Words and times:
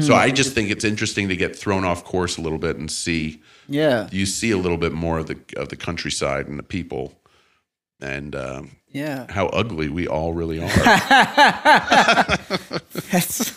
So 0.00 0.14
I 0.14 0.30
just 0.30 0.52
think 0.54 0.70
it's 0.70 0.84
interesting 0.84 1.28
to 1.28 1.36
get 1.36 1.56
thrown 1.56 1.84
off 1.84 2.04
course 2.04 2.36
a 2.36 2.42
little 2.42 2.58
bit 2.58 2.76
and 2.76 2.90
see 2.90 3.40
Yeah. 3.68 4.08
you 4.12 4.26
see 4.26 4.50
a 4.50 4.58
little 4.58 4.76
bit 4.78 4.92
more 4.92 5.18
of 5.18 5.26
the 5.26 5.38
of 5.56 5.68
the 5.70 5.76
countryside 5.76 6.46
and 6.48 6.58
the 6.58 6.62
people 6.62 7.14
and 8.00 8.34
um, 8.36 8.72
Yeah. 8.92 9.24
how 9.30 9.46
ugly 9.46 9.88
we 9.88 10.06
all 10.06 10.34
really 10.34 10.60
are. 10.62 10.66
That's. 13.10 13.55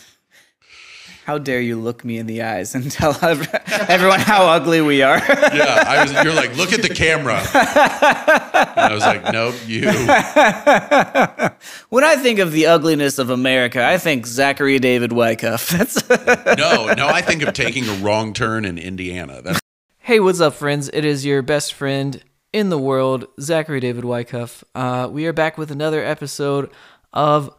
How 1.29 1.37
dare 1.37 1.61
you 1.61 1.79
look 1.79 2.03
me 2.03 2.17
in 2.17 2.25
the 2.25 2.41
eyes 2.41 2.73
and 2.73 2.91
tell 2.91 3.15
everyone 3.21 4.19
how 4.19 4.47
ugly 4.47 4.81
we 4.81 5.03
are? 5.03 5.17
yeah, 5.19 5.83
I 5.85 6.01
was. 6.01 6.11
You're 6.11 6.33
like, 6.33 6.57
look 6.57 6.73
at 6.73 6.81
the 6.81 6.89
camera. 6.89 7.35
And 7.35 8.79
I 8.79 8.89
was 8.91 9.03
like, 9.03 9.31
nope, 9.31 9.53
you. 9.67 9.85
when 11.89 12.03
I 12.03 12.15
think 12.15 12.39
of 12.39 12.51
the 12.51 12.65
ugliness 12.65 13.19
of 13.19 13.29
America, 13.29 13.85
I 13.85 13.99
think 13.99 14.25
Zachary 14.25 14.79
David 14.79 15.11
Wycuff. 15.11 15.69
That's. 15.69 16.09
No, 16.57 16.91
no. 16.95 17.07
I 17.07 17.21
think 17.21 17.43
of 17.43 17.53
taking 17.53 17.87
a 17.87 17.93
wrong 17.97 18.33
turn 18.33 18.65
in 18.65 18.79
Indiana. 18.79 19.43
That's 19.43 19.59
Hey, 19.99 20.19
what's 20.19 20.41
up, 20.41 20.55
friends? 20.55 20.89
It 20.91 21.05
is 21.05 21.27
your 21.27 21.43
best 21.43 21.75
friend 21.75 22.23
in 22.51 22.71
the 22.71 22.79
world, 22.79 23.27
Zachary 23.39 23.81
David 23.81 24.03
Wycuff. 24.03 24.63
Uh, 24.73 25.07
we 25.11 25.27
are 25.27 25.33
back 25.33 25.59
with 25.59 25.69
another 25.69 26.03
episode 26.03 26.71
of 27.13 27.53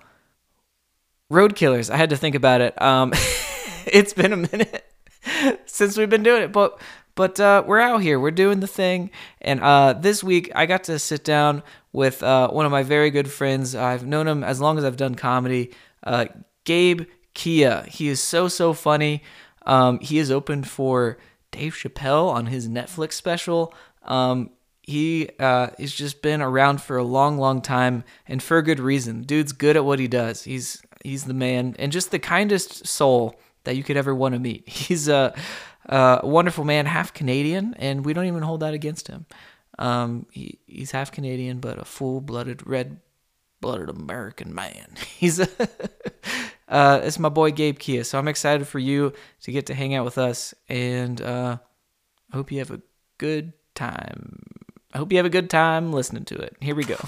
Road 1.28 1.54
Killers. 1.54 1.88
I 1.88 1.96
had 1.96 2.10
to 2.10 2.16
think 2.16 2.34
about 2.34 2.62
it. 2.62 2.82
Um, 2.82 3.12
it's 3.86 4.12
been 4.12 4.32
a 4.32 4.36
minute 4.36 4.84
since 5.66 5.96
we've 5.96 6.10
been 6.10 6.22
doing 6.22 6.42
it, 6.42 6.52
but 6.52 6.80
but 7.14 7.38
uh, 7.38 7.62
we're 7.66 7.80
out 7.80 8.02
here. 8.02 8.18
We're 8.18 8.30
doing 8.30 8.60
the 8.60 8.66
thing, 8.66 9.10
and 9.40 9.60
uh, 9.60 9.94
this 9.94 10.24
week 10.24 10.50
I 10.54 10.66
got 10.66 10.84
to 10.84 10.98
sit 10.98 11.24
down 11.24 11.62
with 11.92 12.22
uh, 12.22 12.50
one 12.50 12.66
of 12.66 12.72
my 12.72 12.82
very 12.82 13.10
good 13.10 13.30
friends. 13.30 13.74
I've 13.74 14.06
known 14.06 14.26
him 14.26 14.44
as 14.44 14.60
long 14.60 14.78
as 14.78 14.84
I've 14.84 14.96
done 14.96 15.14
comedy. 15.14 15.72
Uh, 16.02 16.26
Gabe 16.64 17.02
Kea. 17.34 17.82
He 17.88 18.08
is 18.08 18.20
so 18.20 18.48
so 18.48 18.72
funny. 18.72 19.22
Um, 19.66 20.00
he 20.00 20.18
is 20.18 20.30
open 20.30 20.64
for 20.64 21.18
Dave 21.50 21.74
Chappelle 21.74 22.32
on 22.32 22.46
his 22.46 22.68
Netflix 22.68 23.12
special. 23.12 23.74
Um, 24.04 24.50
he 24.82 25.28
uh, 25.38 25.68
has 25.78 25.92
just 25.92 26.22
been 26.22 26.40
around 26.40 26.80
for 26.80 26.96
a 26.96 27.04
long, 27.04 27.38
long 27.38 27.60
time, 27.60 28.02
and 28.26 28.42
for 28.42 28.58
a 28.58 28.62
good 28.62 28.80
reason. 28.80 29.22
Dude's 29.22 29.52
good 29.52 29.76
at 29.76 29.84
what 29.84 29.98
he 29.98 30.08
does. 30.08 30.44
He's 30.44 30.82
he's 31.04 31.24
the 31.24 31.34
man, 31.34 31.76
and 31.78 31.92
just 31.92 32.10
the 32.10 32.18
kindest 32.18 32.86
soul 32.86 33.36
that 33.64 33.76
you 33.76 33.82
could 33.82 33.96
ever 33.96 34.14
want 34.14 34.34
to 34.34 34.38
meet. 34.38 34.68
He's 34.68 35.08
a, 35.08 35.34
a 35.86 36.20
wonderful 36.22 36.64
man, 36.64 36.86
half 36.86 37.12
Canadian, 37.12 37.74
and 37.78 38.04
we 38.04 38.12
don't 38.12 38.26
even 38.26 38.42
hold 38.42 38.60
that 38.60 38.74
against 38.74 39.08
him. 39.08 39.26
Um, 39.78 40.26
he, 40.30 40.58
he's 40.66 40.90
half 40.90 41.10
Canadian, 41.10 41.58
but 41.58 41.78
a 41.78 41.84
full-blooded, 41.86 42.66
red-blooded 42.66 43.88
American 43.88 44.54
man. 44.54 44.94
He's 45.16 45.40
a, 45.40 45.48
uh, 46.68 47.00
it's 47.02 47.18
my 47.18 47.30
boy 47.30 47.50
Gabe 47.50 47.78
Kea. 47.78 48.02
So 48.02 48.18
I'm 48.18 48.28
excited 48.28 48.66
for 48.66 48.78
you 48.78 49.14
to 49.42 49.52
get 49.52 49.66
to 49.66 49.74
hang 49.74 49.94
out 49.94 50.04
with 50.04 50.18
us, 50.18 50.54
and 50.68 51.20
uh, 51.22 51.56
I 52.30 52.36
hope 52.36 52.52
you 52.52 52.58
have 52.58 52.70
a 52.70 52.82
good 53.16 53.54
time. 53.74 54.42
I 54.92 54.98
hope 54.98 55.12
you 55.12 55.18
have 55.18 55.26
a 55.26 55.30
good 55.30 55.48
time 55.48 55.92
listening 55.92 56.24
to 56.26 56.34
it. 56.36 56.56
Here 56.60 56.74
we 56.74 56.84
go. 56.84 56.98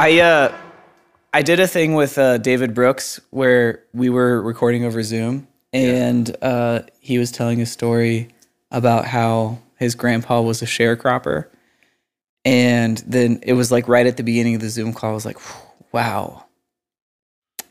I 0.00 0.18
uh, 0.20 0.56
I 1.34 1.42
did 1.42 1.60
a 1.60 1.68
thing 1.68 1.92
with 1.92 2.16
uh, 2.16 2.38
David 2.38 2.72
Brooks 2.72 3.20
where 3.28 3.84
we 3.92 4.08
were 4.08 4.40
recording 4.40 4.86
over 4.86 5.02
Zoom, 5.02 5.46
and 5.74 6.34
uh, 6.40 6.84
he 7.00 7.18
was 7.18 7.30
telling 7.30 7.60
a 7.60 7.66
story 7.66 8.28
about 8.70 9.04
how 9.04 9.58
his 9.76 9.94
grandpa 9.94 10.40
was 10.40 10.62
a 10.62 10.64
sharecropper, 10.64 11.48
and 12.46 12.96
then 13.06 13.40
it 13.42 13.52
was 13.52 13.70
like 13.70 13.88
right 13.88 14.06
at 14.06 14.16
the 14.16 14.22
beginning 14.22 14.54
of 14.54 14.62
the 14.62 14.70
Zoom 14.70 14.94
call. 14.94 15.10
I 15.10 15.12
was 15.12 15.26
like, 15.26 15.36
"Wow, 15.92 16.46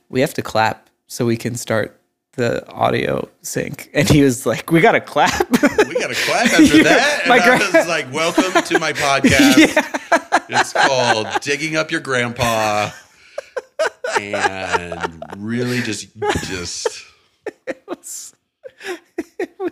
we 0.08 0.22
have 0.22 0.36
to 0.36 0.44
clap 0.44 0.88
so 1.08 1.26
we 1.26 1.36
can 1.36 1.56
start." 1.56 1.99
The 2.34 2.66
audio 2.72 3.28
sync, 3.42 3.90
and 3.94 4.08
he 4.08 4.22
was 4.22 4.46
like, 4.46 4.72
"We 4.72 4.82
gotta 4.82 5.02
clap." 5.02 5.50
we 5.52 5.96
got 5.96 6.08
to 6.08 6.16
clap 6.16 6.46
after 6.46 6.84
that. 6.84 7.20
And 7.22 7.30
My 7.30 7.40
I 7.40 7.78
was 7.78 7.88
like, 7.88 8.14
welcome 8.14 8.62
to 8.64 8.80
my 8.80 8.94
podcast. 8.94 9.96
It's 10.52 10.74
called 10.74 11.28
Digging 11.42 11.76
Up 11.76 11.92
Your 11.92 12.02
Grandpa, 12.02 12.90
and 14.20 15.22
really 15.38 15.82
just 15.82 16.08
just 16.46 17.06
it 17.68 17.78
was 17.88 18.34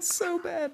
so 0.01 0.37
bad. 0.39 0.73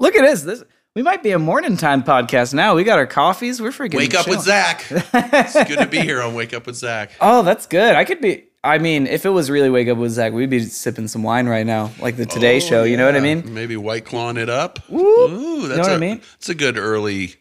Look 0.00 0.16
at 0.16 0.22
this. 0.22 0.42
This 0.42 0.64
we 0.96 1.02
might 1.02 1.22
be 1.22 1.30
a 1.30 1.38
morning 1.38 1.76
time 1.76 2.02
podcast 2.02 2.54
now. 2.54 2.74
We 2.74 2.82
got 2.82 2.98
our 2.98 3.06
coffees. 3.06 3.62
We're 3.62 3.70
freaking 3.70 3.94
wake 3.96 4.14
up 4.14 4.26
with. 4.26 4.40
Zach. 4.40 4.84
It's 4.90 5.54
good 5.68 5.78
to 5.78 5.86
be 5.86 6.00
here 6.00 6.20
on 6.20 6.34
Wake 6.34 6.52
Up 6.52 6.66
with 6.66 6.76
Zach. 6.76 7.12
Oh, 7.20 7.42
that's 7.42 7.66
good. 7.66 7.94
I 7.94 8.04
could 8.04 8.20
be. 8.20 8.46
I 8.62 8.78
mean, 8.78 9.06
if 9.06 9.24
it 9.24 9.30
was 9.30 9.50
really 9.50 9.70
wake 9.70 9.88
up 9.88 9.96
with 9.96 10.12
Zach, 10.12 10.32
we'd 10.34 10.50
be 10.50 10.60
sipping 10.60 11.08
some 11.08 11.22
wine 11.22 11.46
right 11.48 11.64
now, 11.64 11.90
like 11.98 12.16
the 12.16 12.26
Today 12.26 12.56
Oh, 12.56 12.60
Show. 12.60 12.82
You 12.84 12.98
know 12.98 13.06
what 13.06 13.16
I 13.16 13.20
mean? 13.20 13.54
Maybe 13.54 13.76
white 13.76 14.04
clawing 14.04 14.36
it 14.36 14.50
up. 14.50 14.78
Whoop. 14.90 15.30
Ooh, 15.30 15.68
that's 15.68 15.76
know 15.78 15.82
what 15.84 15.92
a, 15.92 15.94
I 15.94 15.98
mean? 15.98 16.20
It's 16.34 16.50
a 16.50 16.54
good 16.54 16.76
early 16.76 17.36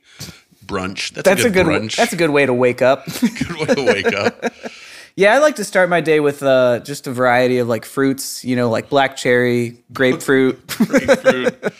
brunch. 0.65 1.11
That's, 1.11 1.25
That's 1.27 1.41
a 1.43 1.49
good, 1.49 1.65
good. 1.65 1.81
brunch. 1.81 1.97
That's 1.97 2.13
a 2.13 2.15
good 2.15 2.29
way 2.29 2.45
to 2.45 2.53
wake 2.53 2.81
up. 2.81 3.05
good 3.19 3.57
way 3.57 3.75
to 3.75 3.83
wake 3.83 4.13
up. 4.13 4.45
yeah, 5.19 5.33
I 5.35 5.39
like 5.39 5.57
to 5.57 5.65
start 5.65 5.89
my 5.89 5.99
day 5.99 6.21
with 6.21 6.41
uh, 6.41 6.79
just 6.79 7.05
a 7.07 7.11
variety 7.11 7.57
of 7.57 7.67
like 7.67 7.83
fruits. 7.83 8.45
You 8.45 8.55
know, 8.55 8.69
like 8.69 8.89
black 8.89 9.17
cherry, 9.17 9.77
grapefruit. 9.91 10.65
Grapefruit, 10.77 11.73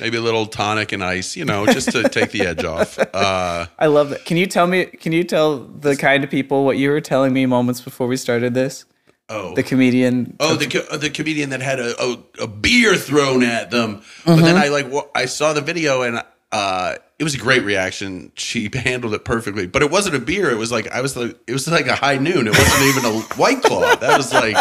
maybe 0.00 0.16
a 0.16 0.20
little 0.20 0.46
tonic 0.46 0.90
and 0.92 1.02
ice. 1.04 1.36
You 1.36 1.44
know, 1.44 1.66
just 1.66 1.92
to 1.92 2.08
take 2.08 2.32
the 2.32 2.46
edge 2.46 2.64
off. 2.64 2.98
Uh, 2.98 3.66
I 3.78 3.86
love 3.86 4.10
that. 4.10 4.24
Can 4.24 4.36
you 4.36 4.46
tell 4.46 4.66
me? 4.66 4.86
Can 4.86 5.12
you 5.12 5.22
tell 5.24 5.58
the 5.60 5.96
kind 5.96 6.24
of 6.24 6.30
people 6.30 6.64
what 6.64 6.76
you 6.76 6.90
were 6.90 7.00
telling 7.00 7.32
me 7.32 7.46
moments 7.46 7.80
before 7.80 8.06
we 8.08 8.16
started 8.16 8.54
this? 8.54 8.84
oh, 9.28 9.54
The 9.54 9.62
comedian. 9.62 10.36
Oh, 10.40 10.56
the 10.56 10.66
co- 10.66 10.96
the 10.96 11.10
comedian 11.10 11.50
that 11.50 11.62
had 11.62 11.78
a, 11.80 11.94
a, 12.02 12.18
a 12.42 12.46
beer 12.48 12.96
thrown 12.96 13.42
at 13.44 13.70
them. 13.70 14.02
But 14.26 14.32
Mm-hmm. 14.36 14.44
then 14.44 14.56
I 14.56 14.68
like 14.68 14.86
I 15.14 15.26
saw 15.26 15.52
the 15.52 15.60
video 15.62 16.02
and 16.02 16.22
uh, 16.54 16.94
it 17.18 17.24
was 17.24 17.34
a 17.34 17.38
great 17.38 17.64
reaction. 17.64 18.30
She 18.36 18.70
handled 18.74 19.12
it 19.12 19.24
perfectly. 19.24 19.66
But 19.66 19.82
it 19.82 19.90
wasn't 19.90 20.14
a 20.14 20.20
beer. 20.20 20.50
It 20.50 20.56
was 20.56 20.70
like 20.70 20.88
I 20.92 21.00
was 21.00 21.16
like 21.16 21.36
it 21.46 21.52
was 21.52 21.68
like 21.68 21.88
a 21.88 21.96
high 21.96 22.16
noon. 22.16 22.46
It 22.46 22.56
wasn't 22.56 22.82
even 22.82 23.04
a 23.04 23.20
white 23.36 23.62
claw. 23.62 23.94
That 23.96 24.16
was 24.16 24.32
like. 24.32 24.56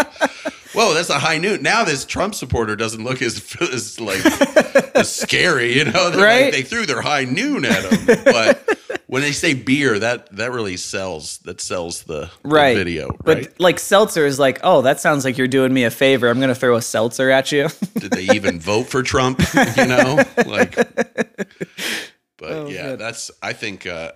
Whoa, 0.73 0.93
that's 0.93 1.09
a 1.09 1.19
high 1.19 1.37
noon. 1.37 1.61
Now 1.61 1.83
this 1.83 2.03
Trump 2.05 2.33
supporter 2.35 2.75
doesn't 2.75 3.03
look 3.03 3.21
as, 3.21 3.55
as 3.61 3.99
like 3.99 4.23
as 4.95 5.13
scary, 5.13 5.77
you 5.77 5.85
know. 5.85 6.09
They're 6.09 6.19
like- 6.19 6.41
Right. 6.43 6.51
they 6.51 6.63
threw 6.63 6.85
their 6.85 7.01
high 7.01 7.25
noon 7.25 7.63
at 7.65 7.83
him, 7.91 8.05
but 8.25 8.79
when 9.07 9.21
they 9.21 9.31
say 9.31 9.53
beer, 9.53 9.99
that 9.99 10.35
that 10.35 10.51
really 10.51 10.77
sells. 10.77 11.37
That 11.39 11.61
sells 11.61 12.03
the, 12.03 12.31
the 12.43 12.49
right 12.49 12.75
video, 12.75 13.15
but 13.23 13.37
right? 13.37 13.59
like 13.59 13.79
seltzer 13.79 14.25
is 14.25 14.39
like 14.39 14.59
oh 14.63 14.81
that 14.83 14.99
sounds 14.99 15.25
like 15.25 15.37
you're 15.37 15.47
doing 15.47 15.73
me 15.73 15.83
a 15.83 15.91
favor 15.91 16.29
i'm 16.29 16.39
gonna 16.39 16.55
throw 16.55 16.75
a 16.75 16.81
seltzer 16.81 17.29
at 17.29 17.51
you 17.51 17.67
did 17.99 18.11
they 18.11 18.23
even 18.33 18.59
vote 18.59 18.83
for 18.87 19.03
Trump? 19.03 19.41
You 19.77 19.85
know, 19.85 20.23
like, 20.47 20.75
but 22.37 22.51
Oh, 22.51 22.67
yeah, 22.67 22.95
that's 22.95 23.29
I 23.41 23.53
think, 23.53 23.85
uh, 23.85 24.11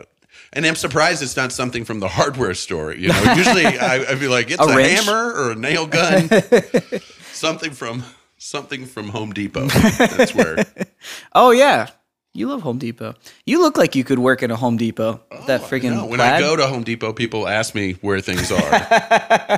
and 0.58 0.66
I'm 0.66 0.76
surprised 0.76 1.22
it's 1.22 1.38
not 1.38 1.52
something 1.52 1.86
from 1.86 2.00
the 2.00 2.08
hardware 2.08 2.56
store. 2.56 2.92
You 2.94 3.10
know, 3.10 3.34
usually 3.36 3.66
I, 3.78 4.04
I'd 4.10 4.20
be 4.20 4.28
like, 4.28 4.50
it's 4.50 4.60
A 4.60 4.66
a, 4.66 4.82
hammer 4.82 5.32
or 5.34 5.52
a 5.52 5.56
nail 5.56 5.86
gun, 5.86 6.30
something 7.32 7.72
from 7.72 8.04
something 8.38 8.86
from 8.86 9.10
Home 9.10 9.32
Depot. 9.32 9.68
That's 9.68 10.34
where. 10.34 10.66
Oh 11.34 11.52
yeah. 11.52 11.90
You 12.34 12.48
love 12.48 12.62
home 12.62 12.78
depot. 12.78 13.16
You 13.48 13.62
look 13.62 13.78
like 13.78 13.96
you 13.96 14.04
could 14.04 14.20
work 14.20 14.44
at 14.44 14.52
a 14.52 14.56
home 14.56 14.78
depot. 14.78 15.22
That 15.48 15.62
freaking 15.62 16.08
when. 16.08 16.22
I 16.22 16.40
go 16.40 16.56
to 16.56 16.68
Home 16.68 16.84
Depot, 16.84 17.12
people 17.12 17.48
ask 17.48 17.74
me 17.74 17.94
where 17.94 18.22
things 18.22 18.52
are, 18.52 18.74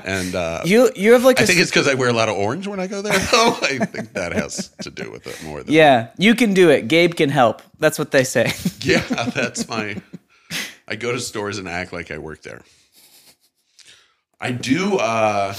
and 0.06 0.34
uh, 0.34 0.62
you 0.64 0.90
you 0.96 1.12
have 1.12 1.26
like 1.26 1.42
I 1.42 1.46
think 1.46 1.60
it's 1.60 1.70
because 1.70 1.90
I 1.90 1.96
wear 1.96 2.08
a 2.08 2.14
lot 2.14 2.30
of 2.30 2.38
orange 2.38 2.68
when 2.68 2.80
I 2.80 2.88
go 2.88 3.02
there. 3.02 3.20
Though. 3.20 3.58
I 3.64 3.80
think 3.80 4.14
that 4.14 4.32
has 4.32 4.70
to 4.84 4.90
do 4.92 5.12
with 5.12 5.28
it 5.28 5.44
more 5.44 5.62
than 5.62 5.74
yeah. 5.74 6.12
You 6.18 6.36
can 6.36 6.54
do 6.54 6.70
it. 6.70 6.88
Gabe 6.88 7.16
can 7.16 7.30
help. 7.30 7.62
That's 7.80 8.00
what 8.00 8.12
they 8.12 8.24
say. 8.24 8.54
Yeah, 8.80 9.02
that's 9.36 9.68
my. 9.68 10.02
I 10.90 10.96
go 10.96 11.12
to 11.12 11.20
stores 11.20 11.58
and 11.60 11.68
act 11.70 11.94
like 11.94 12.10
I 12.12 12.18
work 12.18 12.42
there. 12.42 12.62
I 14.42 14.52
do. 14.52 14.98
uh 14.98 15.54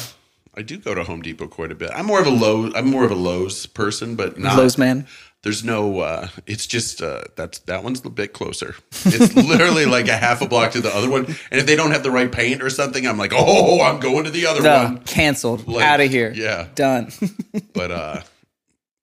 I 0.53 0.62
do 0.62 0.79
go 0.79 0.94
to 0.94 1.05
Home 1.05 1.23
Depot 1.23 1.47
quite 1.47 1.71
a 1.71 1.77
bit. 1.77 1.91
I'm 1.94 2.06
more 2.06 2.21
of 2.21 2.27
a 2.27 2.31
Lowe's. 2.31 2.73
I'm 2.75 2.91
more 2.91 3.05
of 3.05 3.11
a 3.12 3.15
Lowe's 3.15 3.67
person, 3.67 4.17
but 4.17 4.37
not 4.38 4.56
Lowe's 4.59 4.77
man 4.77 5.06
There's 5.43 5.62
no. 5.62 6.00
uh 6.00 6.29
It's 6.47 6.67
just 6.67 7.00
uh 7.00 7.23
that's 7.37 7.61
that 7.61 7.85
one's 7.85 8.05
a 8.05 8.11
bit 8.11 8.32
closer. 8.32 8.75
It's 9.05 9.35
literally 9.53 9.87
like 9.87 10.09
a 10.09 10.17
half 10.17 10.43
a 10.43 10.49
block 10.49 10.73
to 10.73 10.81
the 10.81 10.94
other 10.94 11.09
one. 11.09 11.27
And 11.27 11.61
if 11.61 11.67
they 11.67 11.76
don't 11.76 11.93
have 11.93 12.03
the 12.03 12.11
right 12.11 12.31
paint 12.33 12.62
or 12.62 12.71
something, 12.71 13.06
I'm 13.06 13.17
like, 13.19 13.33
oh, 13.35 13.81
I'm 13.83 14.00
going 14.00 14.25
to 14.25 14.31
the 14.31 14.47
other 14.47 14.62
no 14.62 14.85
one. 14.85 14.99
canceled 15.05 15.69
Like, 15.69 15.85
out 15.85 16.00
of 16.00 16.11
here 16.11 16.33
Yeah, 16.35 16.67
done 16.75 17.12
but 17.73 17.91
uh 17.93 18.21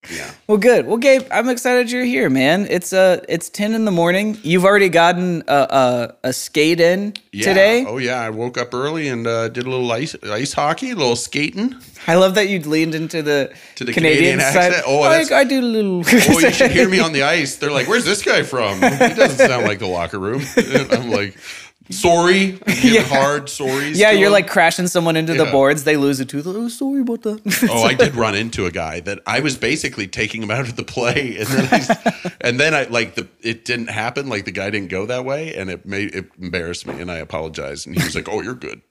Yeah. 0.10 0.32
Well, 0.48 0.58
good. 0.58 0.86
Well, 0.86 0.98
Gabe, 0.98 1.24
I'm 1.32 1.50
excited 1.50 1.92
you're 1.92 2.04
here, 2.06 2.30
man. 2.30 2.68
It's 2.70 2.94
uh, 2.94 3.24
it's 3.28 3.50
ten 3.50 3.74
in 3.74 3.86
the 3.86 3.92
morning. 3.92 4.38
You've 4.44 4.64
already 4.66 4.90
gotten 4.90 5.44
a 5.48 5.54
a, 5.54 6.16
a 6.30 6.34
skate 6.34 6.80
in 6.80 7.14
Yeah. 7.32 7.46
today. 7.46 7.86
Oh 7.88 7.98
yeah, 7.98 8.20
I 8.22 8.30
woke 8.30 8.58
up 8.58 8.74
early 8.74 9.10
and 9.10 9.28
uh, 9.28 9.50
did 9.50 9.66
a 9.66 9.70
little 9.70 9.92
ice 9.92 10.16
ice 10.24 10.54
hockey, 10.54 10.92
a 10.92 10.96
little 10.96 11.16
skating. 11.16 11.76
I 12.10 12.16
love 12.16 12.36
that 12.36 12.48
you 12.48 12.60
leaned 12.62 12.96
into 12.96 13.22
the, 13.22 13.52
To 13.76 13.84
the 13.84 13.92
Canadian, 13.92 14.40
Canadian 14.40 14.54
side. 14.54 14.72
accent? 14.72 14.86
Oh, 14.88 15.00
like 15.02 15.32
I 15.34 15.44
do 15.44 15.60
a 15.60 15.62
little. 15.62 16.04
Oh, 16.30 16.40
you 16.40 16.52
should 16.52 16.72
hear 16.72 16.88
me 16.88 17.00
on 17.08 17.12
the 17.12 17.24
ice. 17.24 17.58
They're 17.58 17.72
like, 17.72 17.88
"Where's 17.88 18.06
this 18.06 18.22
guy 18.24 18.44
from?" 18.44 18.76
He 18.82 18.90
doesn't 19.14 19.46
sound 19.46 19.66
like 19.66 19.80
the 19.80 19.88
locker 19.88 20.20
room. 20.20 20.42
I'm 20.92 21.10
like, 21.12 21.36
"Sorry, 21.94 22.60
Yeah. 22.82 23.02
hard 23.02 23.46
sorries." 23.46 23.96
Yeah, 23.96 24.12
you're 24.12 24.30
like 24.30 24.48
crashing 24.48 24.88
someone 24.88 25.16
into 25.16 25.34
the 25.34 25.46
boards. 25.46 25.84
They 25.84 25.98
lose 25.98 26.20
a 26.20 26.26
tooth. 26.26 26.46
Oh, 26.48 26.68
sorry 26.70 27.02
about 27.02 27.22
that. 27.24 27.68
Oh, 27.72 27.84
I 27.84 27.94
did 27.94 28.16
run 28.16 28.36
into 28.36 28.66
a 28.66 28.72
guy 28.72 29.00
that 29.02 29.20
I 29.26 29.40
was 29.40 29.58
basically 29.58 30.08
taking 30.08 30.42
him 30.44 30.52
out 30.52 30.68
of 30.68 30.76
the 30.76 30.84
play, 30.84 31.38
and 31.38 31.48
then 31.48 31.68
I, 31.72 32.32
and 32.42 32.60
then 32.60 32.74
I 32.74 32.84
like 32.84 33.16
the 33.16 33.28
it 33.42 33.66
didn't 33.66 33.88
happen. 33.90 34.28
Like 34.30 34.46
the 34.46 34.52
guy 34.52 34.70
didn't 34.70 34.90
go 34.90 35.06
that 35.08 35.26
way, 35.26 35.54
and 35.56 35.70
it 35.70 35.86
made 35.86 36.14
it 36.16 36.30
embarrassed 36.40 36.86
me, 36.88 37.00
and 37.00 37.12
I 37.12 37.18
apologized. 37.18 37.88
And 37.88 37.96
he 37.98 38.04
was 38.04 38.16
like, 38.16 38.28
"Oh, 38.30 38.42
you're 38.42 38.54
good. 38.56 38.82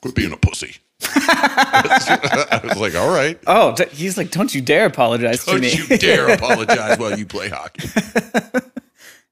Quit 0.00 0.14
being 0.14 0.32
a 0.32 0.36
pussy." 0.36 0.76
I 1.02 2.60
was 2.64 2.76
like, 2.78 2.94
"All 2.94 3.08
right, 3.12 3.38
Oh, 3.46 3.74
d- 3.74 3.84
he's 3.92 4.16
like, 4.18 4.30
don't 4.30 4.54
you 4.54 4.60
dare 4.60 4.86
apologize 4.86 5.44
to 5.46 5.58
me." 5.58 5.70
don't 5.74 5.88
you 5.90 5.96
dare 5.98 6.28
apologize 6.28 6.98
while 6.98 7.18
you 7.18 7.26
play 7.26 7.48
hockey." 7.48 7.88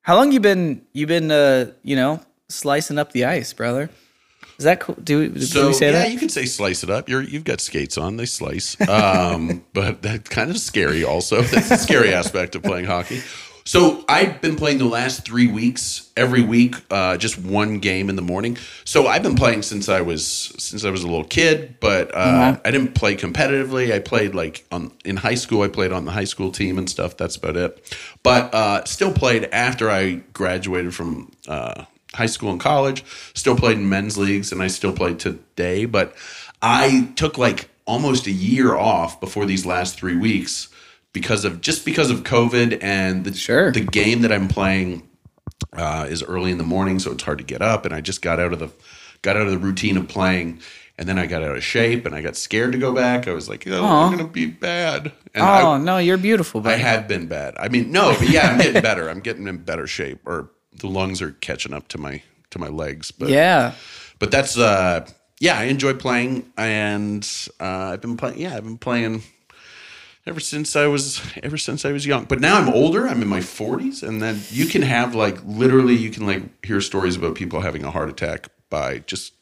How 0.03 0.17
long 0.17 0.33
you 0.33 0.41
been 0.41 0.83
you 0.95 1.07
been 1.07 1.31
uh 1.31 1.71
you 1.83 1.95
know 1.97 2.21
slicing 2.49 2.99
up 2.99 3.13
the 3.13 3.25
ice, 3.25 3.53
brother? 3.53 3.91
Is 4.59 4.65
that 4.65 4.81
cool? 4.81 4.97
Do, 4.97 5.21
we- 5.21 5.29
do 5.29 5.41
So 5.43 5.69
we 5.69 5.73
say 5.75 5.87
yeah, 5.87 5.93
that? 6.05 6.11
you 6.13 6.19
can 6.19 6.29
say 6.29 6.45
slice 6.45 6.83
it 6.83 6.91
up. 6.91 7.09
You're 7.09 7.23
you've 7.23 7.45
got 7.45 7.61
skates 7.61 7.97
on; 7.97 8.17
they 8.17 8.27
slice. 8.27 8.77
Um, 8.89 9.65
but 9.73 10.03
that's 10.03 10.29
kind 10.29 10.51
of 10.51 10.59
scary. 10.59 11.05
Also, 11.05 11.43
that's 11.43 11.69
the 11.69 11.77
scary 11.77 12.13
aspect 12.13 12.57
of 12.57 12.63
playing 12.63 12.87
hockey. 12.87 13.21
So 13.65 14.03
I've 14.09 14.41
been 14.41 14.57
playing 14.57 14.79
the 14.79 14.87
last 14.87 15.27
three 15.27 15.47
weeks, 15.47 16.11
every 16.17 16.41
week, 16.43 16.75
uh, 16.91 17.19
just 17.19 17.39
one 17.39 17.81
game 17.81 18.09
in 18.09 18.17
the 18.17 18.23
morning. 18.23 18.57
So 18.85 19.07
I've 19.07 19.23
been 19.23 19.35
playing 19.37 19.61
since 19.63 19.91
I 19.91 20.01
was 20.01 20.27
since 20.27 20.85
I 20.87 20.91
was 20.91 21.03
a 21.05 21.07
little 21.07 21.23
kid, 21.25 21.77
but 21.79 22.13
uh, 22.15 22.57
I 22.65 22.71
didn't 22.71 22.95
play 22.95 23.15
competitively. 23.15 23.93
I 23.93 23.99
played 23.99 24.35
like 24.35 24.65
on 24.73 24.91
in 25.05 25.19
high 25.19 25.35
school. 25.35 25.63
I 25.63 25.69
played 25.69 25.93
on 25.93 26.05
the 26.07 26.13
high 26.13 26.25
school 26.25 26.51
team 26.51 26.79
and 26.79 26.89
stuff. 26.89 27.17
That's 27.19 27.37
about 27.37 27.57
it. 27.57 27.95
But 28.25 28.53
uh, 28.55 28.85
still 28.87 29.13
played 29.13 29.45
after 29.53 29.91
I 29.91 30.15
graduated 30.33 30.95
from 30.95 31.31
uh, 31.47 31.85
high 32.19 32.27
school 32.27 32.51
and 32.51 32.61
college. 32.61 33.05
Still 33.35 33.57
played 33.57 33.79
in 33.79 33.89
men's 33.89 34.19
leagues, 34.19 34.53
and 34.53 34.63
I 34.63 34.67
still 34.67 34.93
play 34.93 35.15
today. 35.15 35.87
But 35.87 36.15
I 36.61 37.11
took 37.17 37.39
like 37.39 37.71
almost 37.87 38.27
a 38.27 38.31
year 38.31 38.77
off 38.77 39.19
before 39.21 39.47
these 39.47 39.65
last 39.65 39.99
three 39.99 40.17
weeks 40.17 40.69
because 41.15 41.45
of 41.47 41.61
just 41.63 41.85
because 41.87 42.11
of 42.11 42.23
COVID 42.23 42.79
and 42.83 43.25
the 43.25 43.33
Sure. 43.33 43.73
the 43.73 43.81
game 43.81 44.21
that 44.23 44.33
I'm 44.33 44.49
playing 44.49 45.09
uh, 45.73 46.07
is 46.09 46.23
early 46.23 46.51
in 46.51 46.59
the 46.59 46.65
morning, 46.65 46.99
so 46.99 47.13
it's 47.13 47.23
hard 47.23 47.39
to 47.39 47.45
get 47.45 47.63
up. 47.63 47.85
And 47.87 47.95
I 47.95 48.01
just 48.01 48.21
got 48.23 48.39
out 48.39 48.53
of 48.53 48.59
the 48.59 48.69
got 49.23 49.37
out 49.37 49.47
of 49.47 49.51
the 49.53 49.59
routine 49.59 49.97
of 49.97 50.07
playing, 50.09 50.61
and 50.99 51.09
then 51.09 51.19
I 51.19 51.27
got 51.27 51.43
out 51.43 51.57
of 51.57 51.65
shape, 51.65 52.07
and 52.07 52.15
I 52.15 52.23
got 52.23 52.37
scared 52.37 52.73
to 52.73 52.79
go 52.79 52.93
back. 52.95 53.27
I 53.27 53.33
was 53.33 53.49
like, 53.49 53.67
oh, 53.67 53.85
I'm 53.85 54.17
gonna 54.17 54.29
be 54.29 54.47
bad. 54.47 55.13
And 55.35 55.43
oh 55.43 55.73
I, 55.73 55.79
no, 55.79 55.99
you're 55.99 56.19
beautiful, 56.19 56.67
I 56.67 56.77
have 56.77 57.09
been 57.09 57.27
bad. 57.27 57.55
I 57.59 57.69
mean, 57.69 57.91
no, 57.91 58.15
but 58.19 58.29
yeah, 58.29 58.51
I'm 58.51 58.59
getting 58.59 58.83
better. 58.83 59.09
I'm 59.09 59.21
getting 59.21 59.49
in 59.49 59.59
better 59.59 59.87
shape, 59.87 60.21
or 60.27 60.51
the 60.79 60.89
lungs 60.89 61.23
are 61.23 61.33
catching 61.33 61.73
up 61.73 61.89
to 61.89 61.99
my 61.99 62.23
to 62.51 62.59
my 62.59 62.69
legs. 62.69 63.11
But 63.11 63.29
yeah. 63.29 63.75
but 64.19 64.31
that's 64.31 64.57
uh 64.57 65.07
yeah, 65.41 65.59
I 65.59 65.65
enjoy 65.65 65.95
playing, 65.95 66.51
and 66.57 67.29
uh, 67.61 67.93
I've 67.93 68.01
been 68.01 68.17
playing. 68.17 68.41
Yeah, 68.41 68.57
I've 68.57 68.65
been 68.65 68.79
playing 68.79 69.23
ever 70.27 70.41
since 70.41 70.75
I 70.77 70.87
was 70.87 71.21
ever 71.43 71.57
since 71.57 71.85
I 71.85 71.93
was 71.93 72.07
young. 72.07 72.25
But 72.25 72.41
now 72.41 72.59
I'm 72.59 72.69
older. 72.69 73.07
I'm 73.07 73.23
in 73.23 73.29
my 73.29 73.41
40s, 73.41 74.03
and 74.03 74.23
then 74.23 74.41
you 74.51 74.67
can 74.67 74.83
have 74.83 75.15
like 75.15 75.39
literally 75.45 75.95
you 75.95 76.11
can 76.11 76.27
like 76.27 76.65
hear 76.65 76.81
stories 76.81 77.17
about 77.17 77.37
people 77.37 77.61
having 77.61 77.85
a 77.85 77.91
heart 77.91 78.09
attack 78.09 78.49
by 78.71 78.99
just 79.01 79.33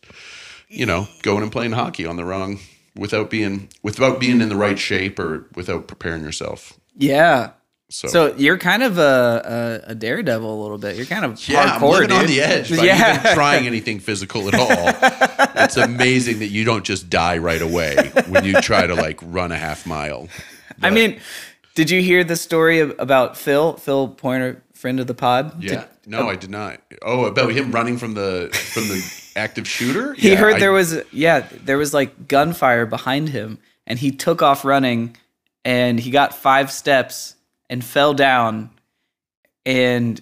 you 0.68 0.86
know 0.86 1.08
going 1.22 1.42
and 1.42 1.52
playing 1.52 1.72
hockey 1.72 2.06
on 2.06 2.16
the 2.16 2.24
wrong 2.24 2.58
without 2.94 3.30
being 3.30 3.68
without 3.82 4.20
being 4.20 4.40
in 4.40 4.48
the 4.48 4.56
right 4.56 4.78
shape 4.78 5.18
or 5.18 5.48
without 5.54 5.88
preparing 5.88 6.22
yourself. 6.22 6.78
Yeah. 6.96 7.50
So, 7.88 8.08
So 8.08 8.34
you're 8.36 8.58
kind 8.58 8.82
of 8.82 8.98
a, 8.98 9.82
a, 9.86 9.90
a 9.92 9.94
daredevil 9.94 10.52
a 10.52 10.60
little 10.60 10.78
bit. 10.78 10.96
You're 10.96 11.06
kind 11.06 11.24
of 11.24 11.48
yeah, 11.48 11.78
hardcore, 11.78 11.92
living 11.92 12.08
dude. 12.08 12.18
on 12.18 12.26
the 12.26 12.40
edge 12.40 12.70
by 12.76 12.76
Yeah. 12.84 13.20
even 13.20 13.34
trying 13.34 13.66
anything 13.66 14.00
physical 14.00 14.48
at 14.48 14.54
all. 14.54 15.52
it's 15.62 15.76
amazing 15.76 16.40
that 16.40 16.48
you 16.48 16.64
don't 16.64 16.84
just 16.84 17.08
die 17.08 17.38
right 17.38 17.62
away 17.62 17.96
when 18.28 18.44
you 18.44 18.54
try 18.60 18.86
to 18.86 18.94
like 18.94 19.20
run 19.22 19.52
a 19.52 19.56
half 19.56 19.86
mile. 19.86 20.28
I 20.82 20.90
mean, 20.90 21.20
did 21.76 21.88
you 21.90 22.02
hear 22.02 22.24
the 22.24 22.34
story 22.36 22.80
about 22.80 23.36
Phil? 23.36 23.74
Phil 23.76 24.08
Pointer, 24.08 24.62
friend 24.74 24.98
of 24.98 25.06
the 25.06 25.14
pod. 25.14 25.62
Yeah. 25.62 25.84
no, 26.06 26.22
oh. 26.22 26.28
I 26.28 26.34
did 26.36 26.50
not. 26.50 26.80
Oh, 27.02 27.26
about 27.26 27.52
him 27.52 27.70
running 27.70 27.98
from 27.98 28.14
the 28.14 28.50
from 28.74 28.88
the 28.88 29.22
active 29.36 29.68
shooter. 29.68 30.12
He 30.14 30.30
Yeah, 30.32 30.36
heard 30.38 30.54
I- 30.56 30.58
there 30.58 30.72
was 30.72 31.00
yeah, 31.12 31.46
there 31.64 31.78
was 31.78 31.94
like 31.94 32.26
gunfire 32.26 32.84
behind 32.84 33.28
him, 33.28 33.58
and 33.86 33.96
he 33.96 34.10
took 34.10 34.42
off 34.42 34.64
running, 34.64 35.16
and 35.64 36.00
he 36.00 36.10
got 36.10 36.34
five 36.34 36.72
steps 36.72 37.34
and 37.70 37.84
fell 37.84 38.14
down, 38.14 38.70
and 39.64 40.20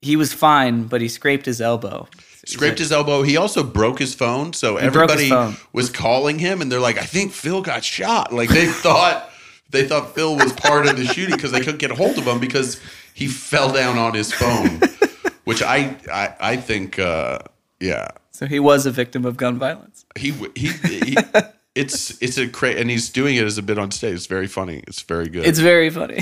he 0.00 0.16
was 0.16 0.32
fine, 0.32 0.84
but 0.84 1.00
he 1.00 1.08
scraped 1.08 1.46
his 1.46 1.60
elbow. 1.60 2.08
scraped 2.44 2.78
his 2.78 2.90
elbow. 2.92 3.22
He 3.22 3.36
also 3.36 3.62
broke 3.62 3.98
his 3.98 4.14
phone, 4.14 4.52
so 4.52 4.76
his 4.76 4.84
everybody 4.86 5.28
phone. 5.28 5.56
was 5.72 5.90
calling 5.90 6.38
him, 6.38 6.60
and 6.60 6.70
they're 6.72 6.80
like, 6.80 6.98
"I 6.98 7.04
think 7.04 7.32
Phil 7.32 7.62
got 7.62 7.84
shot." 7.84 8.32
Like 8.32 8.48
they 8.50 8.66
thought 8.84 9.30
they 9.70 9.86
thought 9.86 10.14
Phil 10.14 10.36
was 10.36 10.52
part 10.52 10.86
of 10.86 10.96
the 10.96 11.04
shooting 11.06 11.36
because 11.36 11.52
they 11.52 11.60
couldn't 11.60 11.78
get 11.78 11.90
a 11.90 11.94
hold 11.94 12.18
of 12.18 12.26
him 12.26 12.40
because 12.40 12.80
he 13.14 13.26
fell 13.28 13.72
down 13.72 13.96
on 13.98 14.14
his 14.14 14.32
phone, 14.32 14.80
which 15.44 15.62
I 15.62 15.96
I, 16.12 16.34
I 16.40 16.56
think 16.56 16.98
uh, 16.98 17.38
yeah 17.80 18.08
So 18.32 18.46
he 18.46 18.58
was 18.58 18.86
a 18.86 18.90
victim 18.90 19.24
of 19.24 19.36
gun 19.36 19.58
violence. 19.58 20.04
he 20.18 20.32
he. 20.56 20.68
he 20.68 21.16
It's 21.74 22.20
it's 22.22 22.36
a 22.36 22.48
cra 22.48 22.70
and 22.72 22.90
he's 22.90 23.08
doing 23.08 23.36
it 23.36 23.44
as 23.44 23.56
a 23.56 23.62
bit 23.62 23.78
on 23.78 23.90
stage. 23.90 24.14
It's 24.14 24.26
very 24.26 24.46
funny. 24.46 24.82
It's 24.86 25.00
very 25.02 25.28
good. 25.28 25.46
It's 25.46 25.58
very 25.58 25.88
funny. 25.90 26.18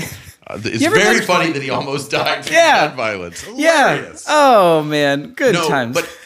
Uh, 0.47 0.59
it's 0.63 0.83
very 0.85 1.21
funny 1.21 1.51
that 1.51 1.61
he 1.61 1.69
almost 1.69 2.09
died 2.11 2.45
from 2.45 2.53
Yeah. 2.53 2.87
gun 2.87 2.95
violence. 2.97 3.45
yeah. 3.55 4.13
Oh 4.27 4.81
man, 4.83 5.33
good 5.33 5.53
no, 5.53 5.67
times. 5.67 5.93
but 5.95 6.17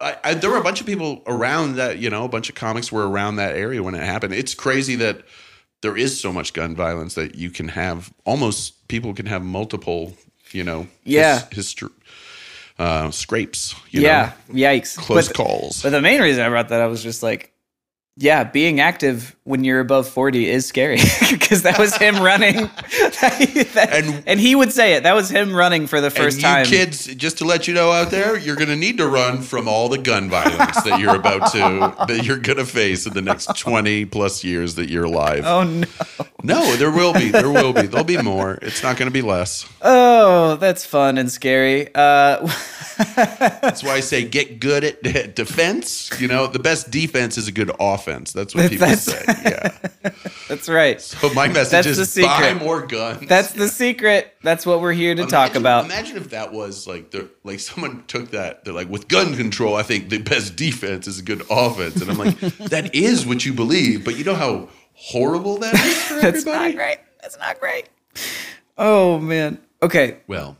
I, 0.00 0.16
I, 0.22 0.34
there 0.34 0.50
were 0.50 0.58
a 0.58 0.62
bunch 0.62 0.80
of 0.80 0.86
people 0.86 1.22
around 1.26 1.76
that. 1.76 1.98
You 1.98 2.10
know, 2.10 2.24
a 2.24 2.28
bunch 2.28 2.48
of 2.50 2.54
comics 2.54 2.92
were 2.92 3.08
around 3.08 3.36
that 3.36 3.56
area 3.56 3.82
when 3.82 3.94
it 3.94 4.02
happened. 4.02 4.34
It's 4.34 4.54
crazy 4.54 4.94
that 4.96 5.22
there 5.82 5.96
is 5.96 6.20
so 6.20 6.32
much 6.32 6.52
gun 6.52 6.76
violence 6.76 7.14
that 7.14 7.34
you 7.34 7.50
can 7.50 7.68
have 7.68 8.12
almost 8.24 8.86
people 8.88 9.14
can 9.14 9.26
have 9.26 9.42
multiple. 9.42 10.12
You 10.52 10.64
know, 10.64 10.86
Yeah. 11.02 11.40
his, 11.50 11.74
his 11.74 11.90
uh, 12.78 13.10
scrapes. 13.10 13.74
You 13.90 14.02
yeah, 14.02 14.32
know, 14.48 14.54
yikes. 14.54 14.96
close 14.96 15.28
but, 15.28 15.36
calls. 15.36 15.82
But 15.82 15.90
the 15.90 16.00
main 16.02 16.20
reason 16.20 16.42
I 16.44 16.48
brought 16.50 16.68
that 16.68 16.80
up 16.80 16.90
was 16.90 17.02
just 17.02 17.22
like, 17.22 17.52
yeah, 18.16 18.44
being 18.44 18.80
active 18.80 19.35
when 19.46 19.62
you're 19.64 19.78
above 19.80 20.08
40 20.08 20.48
is 20.50 20.66
scary 20.66 20.98
because 21.30 21.62
that 21.62 21.78
was 21.78 21.96
him 21.96 22.16
running. 22.22 22.68
That- 23.76 23.88
And- 23.92 24.22
and 24.26 24.40
he 24.40 24.54
would 24.54 24.72
say 24.72 24.94
it. 24.94 25.04
That 25.04 25.14
was 25.14 25.30
him 25.30 25.54
running 25.54 25.86
for 25.86 26.00
the 26.00 26.10
first 26.10 26.36
and 26.38 26.42
time. 26.44 26.66
kids, 26.66 27.06
just 27.14 27.38
to 27.38 27.44
let 27.44 27.66
you 27.68 27.74
know 27.74 27.90
out 27.92 28.10
there, 28.10 28.36
you're 28.36 28.56
going 28.56 28.68
to 28.68 28.76
need 28.76 28.98
to 28.98 29.06
run 29.06 29.42
from 29.42 29.68
all 29.68 29.88
the 29.88 29.98
gun 29.98 30.28
violence 30.28 30.82
that 30.82 30.98
you're 31.00 31.14
about 31.14 31.52
to 31.52 32.04
that 32.12 32.24
you're 32.24 32.38
going 32.38 32.58
to 32.58 32.64
face 32.64 33.06
in 33.06 33.14
the 33.14 33.22
next 33.22 33.56
20 33.58 34.04
plus 34.06 34.42
years 34.44 34.74
that 34.76 34.88
you're 34.90 35.04
alive. 35.04 35.44
oh, 35.46 35.62
no. 35.64 35.86
No, 36.42 36.76
there 36.76 36.90
will 36.92 37.12
be. 37.12 37.30
There 37.30 37.50
will 37.50 37.72
be. 37.72 37.82
There'll 37.86 38.04
be 38.04 38.20
more. 38.22 38.58
It's 38.62 38.82
not 38.82 38.96
going 38.96 39.08
to 39.08 39.12
be 39.12 39.22
less. 39.22 39.68
Oh, 39.82 40.56
that's 40.56 40.84
fun 40.84 41.18
and 41.18 41.30
scary. 41.30 41.88
Uh, 41.94 42.46
That's 43.16 43.82
why 43.82 43.94
I 43.94 44.00
say 44.00 44.24
get 44.24 44.58
good 44.60 44.82
at 44.84 45.34
defense. 45.34 46.10
You 46.20 46.28
know, 46.28 46.46
the 46.46 46.58
best 46.58 46.90
defense 46.90 47.36
is 47.36 47.46
a 47.48 47.52
good 47.52 47.70
offense. 47.80 48.32
That's 48.32 48.54
what 48.54 48.70
people 48.70 48.86
That's- 48.86 49.04
say. 49.04 49.24
Yeah. 49.44 49.76
that's 50.48 50.68
right. 50.68 51.00
So 51.00 51.32
my 51.34 51.48
message 51.48 51.70
That's 51.84 51.86
is 51.98 52.14
the 52.14 52.22
buy 52.22 52.42
secret. 52.42 52.64
more 52.64 52.86
guns. 52.86 53.26
That's 53.28 53.52
the 53.52 53.68
secret. 53.68 54.32
That's 54.42 54.64
what 54.66 54.80
we're 54.80 54.92
here 54.92 55.14
to 55.14 55.22
talk 55.26 55.50
Imagine- 55.50 55.62
about. 55.62 55.84
Imagine 55.86 56.16
if 56.16 56.30
that 56.30 56.52
was 56.52 56.86
like 56.86 57.10
the 57.10 57.28
like 57.44 57.60
someone 57.60 58.04
took 58.06 58.30
that. 58.30 58.64
They're 58.64 58.74
like, 58.74 58.88
with 58.88 59.08
gun 59.08 59.36
control, 59.36 59.74
I 59.76 59.82
think 59.82 60.08
the 60.10 60.18
best 60.18 60.56
defense 60.56 61.06
is 61.06 61.18
a 61.18 61.22
good 61.22 61.42
offense. 61.50 62.00
And 62.00 62.10
I'm 62.10 62.18
like, 62.18 62.38
that 62.58 62.94
is 62.94 63.26
what 63.26 63.44
you 63.44 63.52
believe, 63.52 64.04
but 64.04 64.16
you 64.16 64.24
know 64.24 64.34
how 64.34 64.68
horrible 64.94 65.58
that 65.58 65.74
is 65.74 66.02
for 66.04 66.14
That's 66.14 66.38
everybody. 66.46 66.68
not 66.68 66.74
great. 66.76 66.98
That's 67.22 67.38
not 67.38 67.60
great. 67.60 67.88
Oh, 68.78 69.18
man. 69.18 69.58
Okay. 69.82 70.18
Well, 70.26 70.56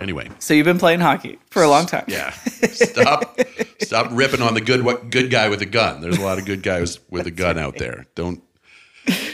anyway. 0.00 0.28
So 0.38 0.54
you've 0.54 0.64
been 0.64 0.78
playing 0.78 1.00
hockey 1.00 1.38
for 1.50 1.62
a 1.62 1.68
long 1.68 1.86
time. 1.86 2.04
Yeah. 2.08 2.30
Stop 2.70 3.38
stop 3.80 4.08
ripping 4.10 4.42
on 4.42 4.54
the 4.54 4.60
good 4.60 4.84
what 4.84 5.10
good 5.10 5.30
guy 5.30 5.48
with 5.48 5.60
a 5.62 5.66
gun. 5.66 6.00
There's 6.00 6.18
a 6.18 6.22
lot 6.22 6.38
of 6.38 6.46
good 6.46 6.62
guys 6.62 6.98
with 7.10 7.26
a 7.26 7.30
gun 7.30 7.58
out 7.58 7.76
there. 7.78 8.06
Don't 8.14 8.42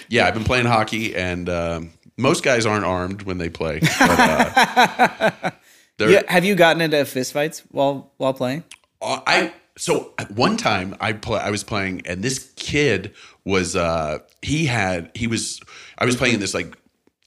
Yeah, 0.08 0.26
I've 0.26 0.34
been 0.34 0.44
playing 0.44 0.66
hockey 0.66 1.14
and 1.14 1.48
um, 1.48 1.90
most 2.16 2.42
guys 2.42 2.66
aren't 2.66 2.84
armed 2.84 3.22
when 3.22 3.38
they 3.38 3.48
play. 3.48 3.80
But, 3.80 4.18
uh, 4.18 5.50
Yeah, 5.98 6.22
have 6.28 6.44
you 6.44 6.54
gotten 6.54 6.82
into 6.82 6.96
fistfights 6.98 7.62
while 7.70 8.12
while 8.18 8.34
playing? 8.34 8.64
Uh, 9.00 9.20
I 9.26 9.52
so 9.78 10.12
at 10.18 10.30
one 10.30 10.56
time 10.56 10.94
I 11.00 11.12
play 11.12 11.40
I 11.40 11.50
was 11.50 11.64
playing 11.64 12.02
and 12.06 12.22
this 12.22 12.52
kid 12.56 13.14
was 13.44 13.76
uh 13.76 14.18
he 14.42 14.66
had 14.66 15.10
he 15.14 15.26
was 15.26 15.60
I 15.98 16.04
was 16.04 16.16
playing 16.16 16.34
in 16.34 16.40
this 16.40 16.54
like 16.54 16.76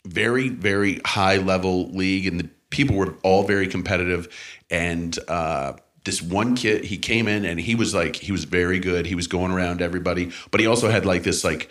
very 0.05 0.49
very 0.49 1.01
high 1.05 1.37
level 1.37 1.89
league, 1.91 2.25
in 2.25 2.37
the 2.37 2.49
people 2.69 2.95
were 2.95 3.15
all 3.23 3.43
very 3.43 3.67
competitive. 3.67 4.27
And 4.69 5.17
uh, 5.27 5.73
this 6.03 6.21
one 6.21 6.55
kid, 6.55 6.85
he 6.85 6.97
came 6.97 7.27
in 7.27 7.45
and 7.45 7.59
he 7.59 7.75
was 7.75 7.93
like 7.93 8.15
he 8.15 8.31
was 8.31 8.43
very 8.45 8.79
good. 8.79 9.05
He 9.05 9.15
was 9.15 9.27
going 9.27 9.51
around 9.51 9.81
everybody, 9.81 10.31
but 10.51 10.59
he 10.59 10.67
also 10.67 10.89
had 10.89 11.05
like 11.05 11.23
this 11.23 11.43
like 11.43 11.69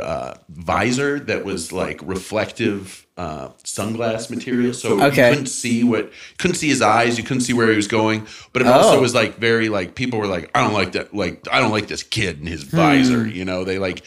uh, 0.00 0.34
visor 0.48 1.20
that 1.20 1.44
was 1.44 1.72
like 1.72 2.00
reflective 2.02 3.06
uh, 3.16 3.48
sunglass 3.62 4.28
material, 4.28 4.74
so 4.74 5.00
Okay. 5.00 5.28
you 5.28 5.34
couldn't 5.36 5.46
see 5.46 5.84
what 5.84 6.12
couldn't 6.36 6.56
see 6.56 6.68
his 6.68 6.82
eyes, 6.82 7.16
you 7.16 7.22
couldn't 7.22 7.42
see 7.42 7.52
where 7.52 7.70
he 7.70 7.76
was 7.76 7.86
going. 7.86 8.26
But 8.52 8.62
it 8.62 8.68
also 8.68 8.98
Oh. 8.98 9.00
was 9.00 9.14
like 9.14 9.36
very 9.38 9.68
like 9.68 9.94
people 9.94 10.18
were 10.18 10.26
like, 10.26 10.50
I 10.52 10.62
don't 10.62 10.72
like 10.72 10.92
that, 10.92 11.14
like 11.14 11.46
I 11.50 11.60
don't 11.60 11.70
like 11.70 11.86
this 11.86 12.02
kid 12.02 12.40
and 12.40 12.48
his 12.48 12.64
visor, 12.64 13.24
you 13.26 13.44
know. 13.44 13.62
They 13.64 13.78
like 13.78 14.02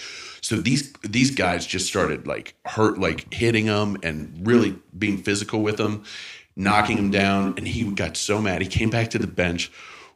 so 0.48 0.56
these 0.56 0.94
these 1.04 1.32
guys 1.32 1.68
just 1.68 1.88
started 1.88 2.25
like 2.25 2.56
hurt, 2.63 2.98
like 2.98 3.34
hitting 3.34 3.66
him 3.66 3.98
and 4.01 4.48
really 4.48 4.80
being 4.98 5.18
physical 5.18 5.62
with 5.62 5.77
him, 5.77 6.06
knocking 6.56 6.98
him 6.98 7.12
down, 7.12 7.56
and 7.58 7.68
he 7.68 7.84
got 7.92 8.16
so 8.16 8.42
mad. 8.42 8.62
He 8.62 8.68
came 8.70 8.89
back 8.89 9.10
to 9.10 9.20
the 9.20 9.27
bench. 9.27 9.70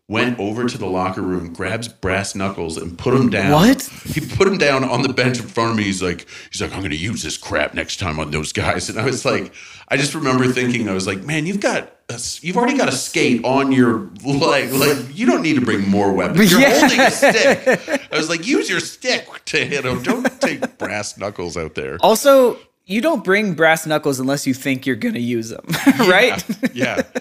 Went 0.07 0.39
over 0.39 0.67
to 0.67 0.77
the 0.77 0.87
locker 0.87 1.21
room, 1.21 1.51
grabs 1.51 1.89
brass 1.89 2.33
knuckles, 2.33 2.77
and 2.77 2.97
put 2.97 3.13
him 3.13 3.29
down. 3.29 3.51
What? 3.51 3.81
He 4.05 4.21
put 4.21 4.47
him 4.47 4.57
down 4.57 4.85
on 4.85 5.01
the 5.01 5.13
bench 5.13 5.39
in 5.39 5.47
front 5.47 5.71
of 5.71 5.77
me. 5.77 5.83
He's 5.83 6.01
like, 6.01 6.25
he's 6.49 6.61
like, 6.61 6.71
I'm 6.71 6.79
going 6.79 6.91
to 6.91 6.97
use 6.97 7.23
this 7.23 7.37
crap 7.37 7.73
next 7.73 7.97
time 7.97 8.17
on 8.17 8.31
those 8.31 8.53
guys. 8.53 8.89
And 8.89 8.99
I 8.99 9.05
was 9.05 9.25
like, 9.25 9.53
I 9.91 9.97
just 9.97 10.15
remember 10.15 10.47
thinking, 10.47 10.87
I 10.89 10.93
was 10.93 11.05
like, 11.05 11.21
man, 11.23 11.45
you've 11.45 11.59
got, 11.59 11.91
a, 12.09 12.17
you've 12.41 12.55
already 12.55 12.77
got 12.77 12.87
a 12.87 12.93
skate 12.93 13.43
on 13.43 13.71
your 13.73 14.09
like, 14.25 14.71
like 14.71 14.97
you 15.13 15.25
don't 15.25 15.41
need 15.43 15.55
to 15.55 15.61
bring 15.61 15.87
more 15.89 16.13
weapons. 16.13 16.49
You're 16.51 16.61
Yeah. 16.61 16.79
holding 16.79 16.99
a 17.01 17.11
stick. 17.11 18.07
I 18.11 18.17
was 18.17 18.29
like, 18.29 18.47
use 18.47 18.69
your 18.69 18.79
stick 18.79 19.27
to 19.47 19.63
hit 19.65 19.85
him. 19.85 20.01
Don't 20.01 20.39
take 20.41 20.77
brass 20.77 21.17
knuckles 21.17 21.57
out 21.57 21.75
there. 21.75 21.97
Also, 21.99 22.57
you 22.85 23.01
don't 23.01 23.23
bring 23.23 23.53
brass 23.53 23.85
knuckles 23.85 24.19
unless 24.19 24.47
you 24.47 24.53
think 24.53 24.85
you're 24.85 24.95
going 24.95 25.13
to 25.15 25.19
use 25.21 25.49
them, 25.49 25.65
right? 25.99 26.41
Yeah. 26.73 27.01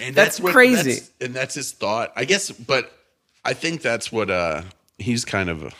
And 0.00 0.14
That's 0.14 0.40
crazy. 0.40 0.92
that's- 0.94 1.10
and 1.20 1.34
that's 1.34 1.54
his 1.54 1.72
thought. 1.72 2.12
I 2.16 2.24
guess, 2.24 2.50
but 2.50 2.90
I 3.44 3.52
think 3.52 3.82
that's 3.82 4.10
what 4.10 4.30
uh 4.30 4.62
he's 4.98 5.24
kind 5.26 5.50
of 5.50 5.74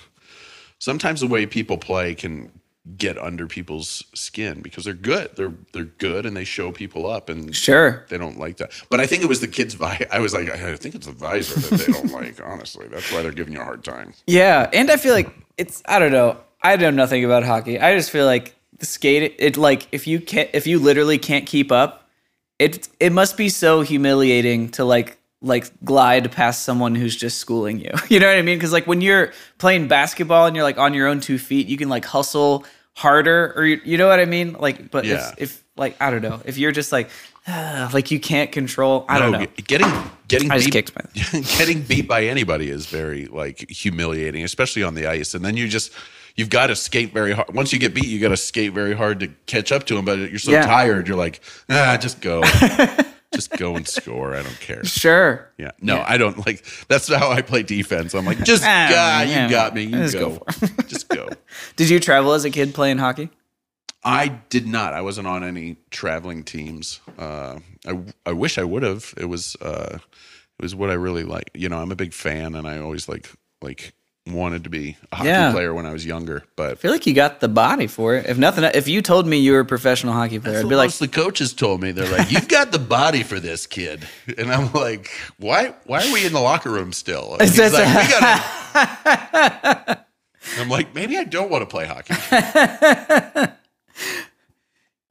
sometimes 0.78 1.20
the 1.22 1.26
way 1.26 1.46
people 1.46 1.78
play 1.78 2.14
can 2.14 2.52
get 2.98 3.16
under 3.16 3.46
people's 3.46 4.04
skin 4.14 4.60
because 4.60 4.84
they're 4.84 4.92
good. 4.92 5.30
They're 5.36 5.54
they're 5.72 5.84
good 5.84 6.26
and 6.26 6.36
they 6.36 6.44
show 6.44 6.70
people 6.70 7.10
up 7.10 7.28
and 7.30 7.54
Sure. 7.56 8.04
they 8.10 8.18
don't 8.18 8.38
like 8.38 8.58
that. 8.58 8.72
But 8.90 9.00
I 9.00 9.06
think 9.06 9.22
it 9.22 9.28
was 9.28 9.40
the 9.40 9.48
kids 9.48 9.72
vi 9.74 10.06
I 10.10 10.18
was 10.20 10.34
like 10.34 10.50
I 10.50 10.76
think 10.76 10.94
it's 10.94 11.06
the 11.06 11.12
visor 11.12 11.58
that 11.60 11.80
they 11.80 11.92
don't 11.92 12.12
like, 12.12 12.40
honestly. 12.44 12.86
That's 12.88 13.10
why 13.10 13.22
they're 13.22 13.32
giving 13.32 13.54
you 13.54 13.60
a 13.60 13.64
hard 13.64 13.84
time. 13.84 14.12
Yeah, 14.26 14.68
and 14.72 14.90
I 14.90 14.96
feel 14.98 15.14
like 15.14 15.30
it's 15.56 15.82
I 15.86 15.98
don't 15.98 16.12
know. 16.12 16.36
I 16.62 16.76
know 16.76 16.90
nothing 16.90 17.24
about 17.24 17.42
hockey. 17.44 17.80
I 17.80 17.94
just 17.96 18.10
feel 18.10 18.26
like 18.26 18.54
the 18.78 18.86
skate 18.86 19.34
it 19.38 19.56
like 19.56 19.88
if 19.92 20.06
you 20.06 20.20
can't 20.20 20.50
if 20.52 20.66
you 20.66 20.78
literally 20.78 21.16
can't 21.18 21.46
keep 21.46 21.72
up, 21.72 22.08
it 22.58 22.88
it 23.00 23.12
must 23.12 23.36
be 23.36 23.48
so 23.48 23.80
humiliating 23.80 24.68
to 24.72 24.84
like 24.84 25.16
like 25.44 25.70
glide 25.84 26.32
past 26.32 26.64
someone 26.64 26.94
who's 26.94 27.14
just 27.14 27.38
schooling 27.38 27.78
you. 27.78 27.90
You 28.08 28.18
know 28.20 28.26
what 28.26 28.36
I 28.38 28.42
mean? 28.42 28.58
Cuz 28.58 28.72
like 28.72 28.86
when 28.86 29.00
you're 29.00 29.32
playing 29.58 29.88
basketball 29.88 30.46
and 30.46 30.56
you're 30.56 30.64
like 30.64 30.78
on 30.78 30.94
your 30.94 31.06
own 31.06 31.20
two 31.20 31.38
feet, 31.38 31.66
you 31.68 31.76
can 31.76 31.88
like 31.88 32.04
hustle 32.04 32.64
harder 32.94 33.52
or 33.56 33.64
you, 33.66 33.80
you 33.84 33.98
know 33.98 34.08
what 34.08 34.20
I 34.20 34.24
mean? 34.24 34.54
Like 34.58 34.90
but 34.90 35.04
Yeah. 35.04 35.32
if, 35.36 35.42
if 35.52 35.62
like 35.76 35.96
I 36.00 36.10
don't 36.10 36.22
know, 36.22 36.40
if 36.44 36.56
you're 36.58 36.72
just 36.72 36.92
like 36.92 37.10
like 37.92 38.10
you 38.10 38.18
can't 38.20 38.50
control, 38.52 39.04
I 39.08 39.18
don't 39.18 39.32
know. 39.32 39.46
Getting 39.66 39.92
getting 40.28 40.50
I 40.50 40.58
beat, 40.58 40.72
getting 41.58 41.82
beat 41.82 42.08
by 42.08 42.24
anybody 42.24 42.70
is 42.70 42.86
very 42.86 43.26
like 43.26 43.68
humiliating, 43.70 44.44
especially 44.44 44.82
on 44.82 44.94
the 44.94 45.06
ice. 45.06 45.34
And 45.34 45.44
then 45.44 45.56
you 45.58 45.68
just 45.68 45.92
you've 46.36 46.50
got 46.50 46.68
to 46.68 46.76
skate 46.76 47.12
very 47.12 47.32
hard. 47.32 47.52
Once 47.54 47.72
you 47.72 47.78
get 47.78 47.92
beat, 47.94 48.06
you 48.06 48.18
got 48.18 48.30
to 48.30 48.36
skate 48.36 48.72
very 48.72 48.94
hard 48.94 49.20
to 49.20 49.28
catch 49.46 49.70
up 49.72 49.84
to 49.86 49.98
him. 49.98 50.04
But 50.06 50.18
you're 50.30 50.38
so 50.38 50.52
Yeah. 50.52 50.64
tired, 50.66 51.06
you're 51.06 51.18
like, 51.18 51.40
ah, 51.68 51.98
just 52.00 52.20
go, 52.22 52.42
just 53.32 53.50
go 53.56 53.76
and 53.76 53.86
score. 53.86 54.34
I 54.34 54.42
don't 54.42 54.60
care. 54.60 54.84
Sure. 54.84 55.50
Yeah, 55.58 55.70
no, 55.80 56.02
I 56.06 56.18
don't 56.18 56.44
like. 56.46 56.64
That's 56.88 57.08
how 57.12 57.30
I 57.30 57.42
play 57.42 57.62
defense. 57.62 58.14
I'm 58.14 58.24
like, 58.24 58.42
just 58.44 58.62
Ah, 58.66 58.88
God, 58.90 59.28
yeah. 59.28 59.44
you 59.44 59.50
got 59.50 59.74
me. 59.74 59.82
You 59.84 59.90
Just 60.08 60.14
go, 60.14 60.30
go 60.38 60.66
just 60.86 61.08
go. 61.08 61.28
Did 61.76 61.90
you 61.90 62.00
travel 62.00 62.32
as 62.32 62.44
a 62.44 62.50
kid 62.50 62.74
playing 62.74 62.98
hockey? 62.98 63.30
I 64.04 64.28
did 64.50 64.66
not. 64.66 64.92
I 64.92 65.00
wasn't 65.00 65.26
on 65.26 65.42
any 65.42 65.76
traveling 65.90 66.44
teams. 66.44 67.00
Uh, 67.18 67.60
I 67.86 68.00
I 68.26 68.32
wish 68.32 68.58
I 68.58 68.64
would 68.64 68.82
have. 68.82 69.14
It 69.16 69.24
was 69.26 69.56
uh, 69.62 69.98
it 70.58 70.62
was 70.62 70.74
what 70.74 70.90
I 70.90 70.94
really 70.94 71.24
like. 71.24 71.50
You 71.54 71.68
know, 71.70 71.78
I'm 71.78 71.90
a 71.90 71.96
big 71.96 72.12
fan, 72.12 72.54
and 72.54 72.68
I 72.68 72.78
always 72.78 73.08
like 73.08 73.30
like 73.62 73.94
wanted 74.26 74.64
to 74.64 74.70
be 74.70 74.96
a 75.12 75.16
hockey 75.16 75.28
Yeah. 75.28 75.52
player 75.52 75.74
when 75.74 75.84
I 75.84 75.92
was 75.92 76.06
younger. 76.06 76.44
But 76.56 76.70
I 76.70 76.74
feel 76.76 76.90
like 76.90 77.06
you 77.06 77.12
got 77.12 77.40
the 77.40 77.48
body 77.48 77.86
for 77.86 78.14
it. 78.14 78.26
If 78.26 78.38
nothing, 78.38 78.64
if 78.64 78.88
you 78.88 79.02
told 79.02 79.26
me 79.26 79.36
you 79.36 79.52
were 79.52 79.60
a 79.60 79.64
professional 79.66 80.14
hockey 80.14 80.38
player, 80.38 80.60
I'd 80.60 80.68
be 80.68 80.76
like, 80.76 80.92
the 80.92 81.08
coaches 81.08 81.52
told 81.52 81.82
me 81.82 81.92
they're 81.92 82.10
like, 82.10 82.30
"You've 82.32 82.48
got 82.48 82.72
the 82.72 82.78
body 82.78 83.22
for 83.22 83.38
this 83.38 83.66
kid," 83.66 84.08
and 84.38 84.50
I'm 84.50 84.72
like, 84.72 85.10
"Why? 85.38 85.74
Why 85.84 86.06
are 86.06 86.12
we 86.12 86.24
in 86.24 86.32
the 86.32 86.40
locker 86.40 86.70
room 86.70 86.92
still?" 86.92 87.36
Like, 87.40 87.50
that- 87.52 88.74
"We 88.74 89.80
gotta." 89.80 90.04
I'm 90.58 90.68
like, 90.68 90.94
maybe 90.94 91.16
I 91.18 91.24
don't 91.24 91.50
want 91.50 91.62
to 91.62 91.66
play 91.66 91.86
hockey. 91.86 92.14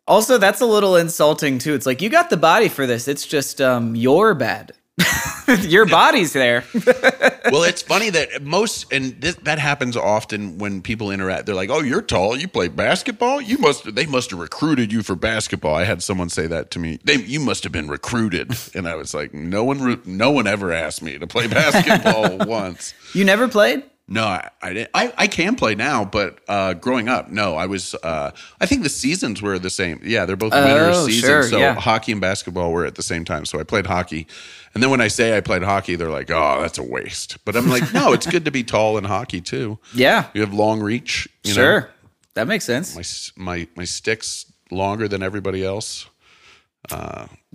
also 0.07 0.37
that's 0.37 0.61
a 0.61 0.65
little 0.65 0.95
insulting 0.95 1.59
too. 1.59 1.73
It's 1.73 1.85
like 1.85 2.01
you 2.01 2.09
got 2.09 2.29
the 2.29 2.37
body 2.37 2.67
for 2.69 2.85
this. 2.85 3.07
It's 3.07 3.25
just 3.25 3.61
um, 3.61 3.95
you're 3.95 4.33
bad. 4.33 4.73
Your 5.61 5.85
body's 5.85 6.33
there. 6.33 6.63
well, 6.73 7.63
it's 7.63 7.81
funny 7.81 8.09
that 8.09 8.43
most, 8.43 8.91
and 8.91 9.19
this, 9.21 9.35
that 9.43 9.59
happens 9.59 9.95
often 9.95 10.57
when 10.57 10.81
people 10.81 11.11
interact. 11.11 11.45
They're 11.45 11.55
like, 11.55 11.69
"Oh, 11.69 11.81
you're 11.81 12.01
tall. 12.01 12.37
You 12.37 12.47
play 12.47 12.67
basketball. 12.67 13.41
You 13.41 13.57
must. 13.57 13.93
They 13.95 14.05
must 14.05 14.31
have 14.31 14.39
recruited 14.39 14.91
you 14.91 15.03
for 15.03 15.15
basketball." 15.15 15.75
I 15.75 15.83
had 15.83 16.01
someone 16.01 16.29
say 16.29 16.47
that 16.47 16.71
to 16.71 16.79
me. 16.79 16.99
They, 17.03 17.15
you 17.15 17.39
must 17.39 17.63
have 17.63 17.71
been 17.71 17.87
recruited, 17.87 18.51
and 18.73 18.87
I 18.87 18.95
was 18.95 19.13
like, 19.13 19.33
"No 19.33 19.63
one, 19.63 19.81
re- 19.81 19.99
no 20.05 20.31
one 20.31 20.47
ever 20.47 20.71
asked 20.71 21.01
me 21.01 21.17
to 21.17 21.27
play 21.27 21.47
basketball 21.47 22.45
once." 22.47 22.93
you 23.13 23.25
never 23.25 23.47
played? 23.47 23.83
No, 24.05 24.25
I, 24.25 24.49
I 24.61 24.73
didn't. 24.73 24.89
I, 24.93 25.13
I 25.17 25.27
can 25.27 25.55
play 25.55 25.75
now, 25.75 26.03
but 26.03 26.39
uh, 26.49 26.73
growing 26.73 27.07
up, 27.07 27.29
no, 27.29 27.55
I 27.55 27.67
was. 27.67 27.95
Uh, 27.95 28.31
I 28.59 28.65
think 28.65 28.83
the 28.83 28.89
seasons 28.89 29.41
were 29.41 29.57
the 29.57 29.69
same. 29.69 30.01
Yeah, 30.03 30.25
they're 30.25 30.35
both 30.35 30.51
winter 30.51 30.89
Oh, 30.93 31.05
seasons. 31.07 31.25
sure, 31.25 31.43
so 31.43 31.57
yeah. 31.57 31.75
hockey 31.75 32.11
and 32.11 32.19
basketball 32.19 32.73
were 32.73 32.85
at 32.85 32.95
the 32.95 33.01
same 33.01 33.23
time. 33.23 33.45
So 33.45 33.61
I 33.61 33.63
played 33.63 33.85
hockey, 33.87 34.27
and 34.73 34.83
then 34.83 34.89
when 34.89 34.99
I 34.99 35.07
say 35.07 35.37
I 35.37 35.41
played 35.41 35.63
hockey, 35.63 35.95
they're 35.95 36.09
like, 36.09 36.29
"Oh, 36.29 36.59
that's 36.61 36.77
a 36.77 36.83
waste." 36.83 37.37
But 37.45 37.55
I'm 37.55 37.69
like, 37.69 37.93
"No, 37.93 38.11
it's 38.11 38.27
good 38.27 38.43
to 38.43 38.51
be 38.51 38.61
tall 38.63 38.97
in 38.97 39.05
hockey 39.05 39.39
too. 39.39 39.79
Yeah, 39.95 40.25
You 40.33 40.41
have 40.41 40.53
long 40.53 40.81
reach. 40.81 41.29
You 41.45 41.53
sure. 41.53 41.81
Know? 41.81 41.87
That 42.33 42.47
makes 42.47 42.65
sense. 42.65 42.95
My 43.37 43.43
my 43.61 43.67
my 43.77 43.85
sticks 43.85 44.51
longer 44.69 45.07
than 45.07 45.23
everybody 45.23 45.63
else. 45.63 46.07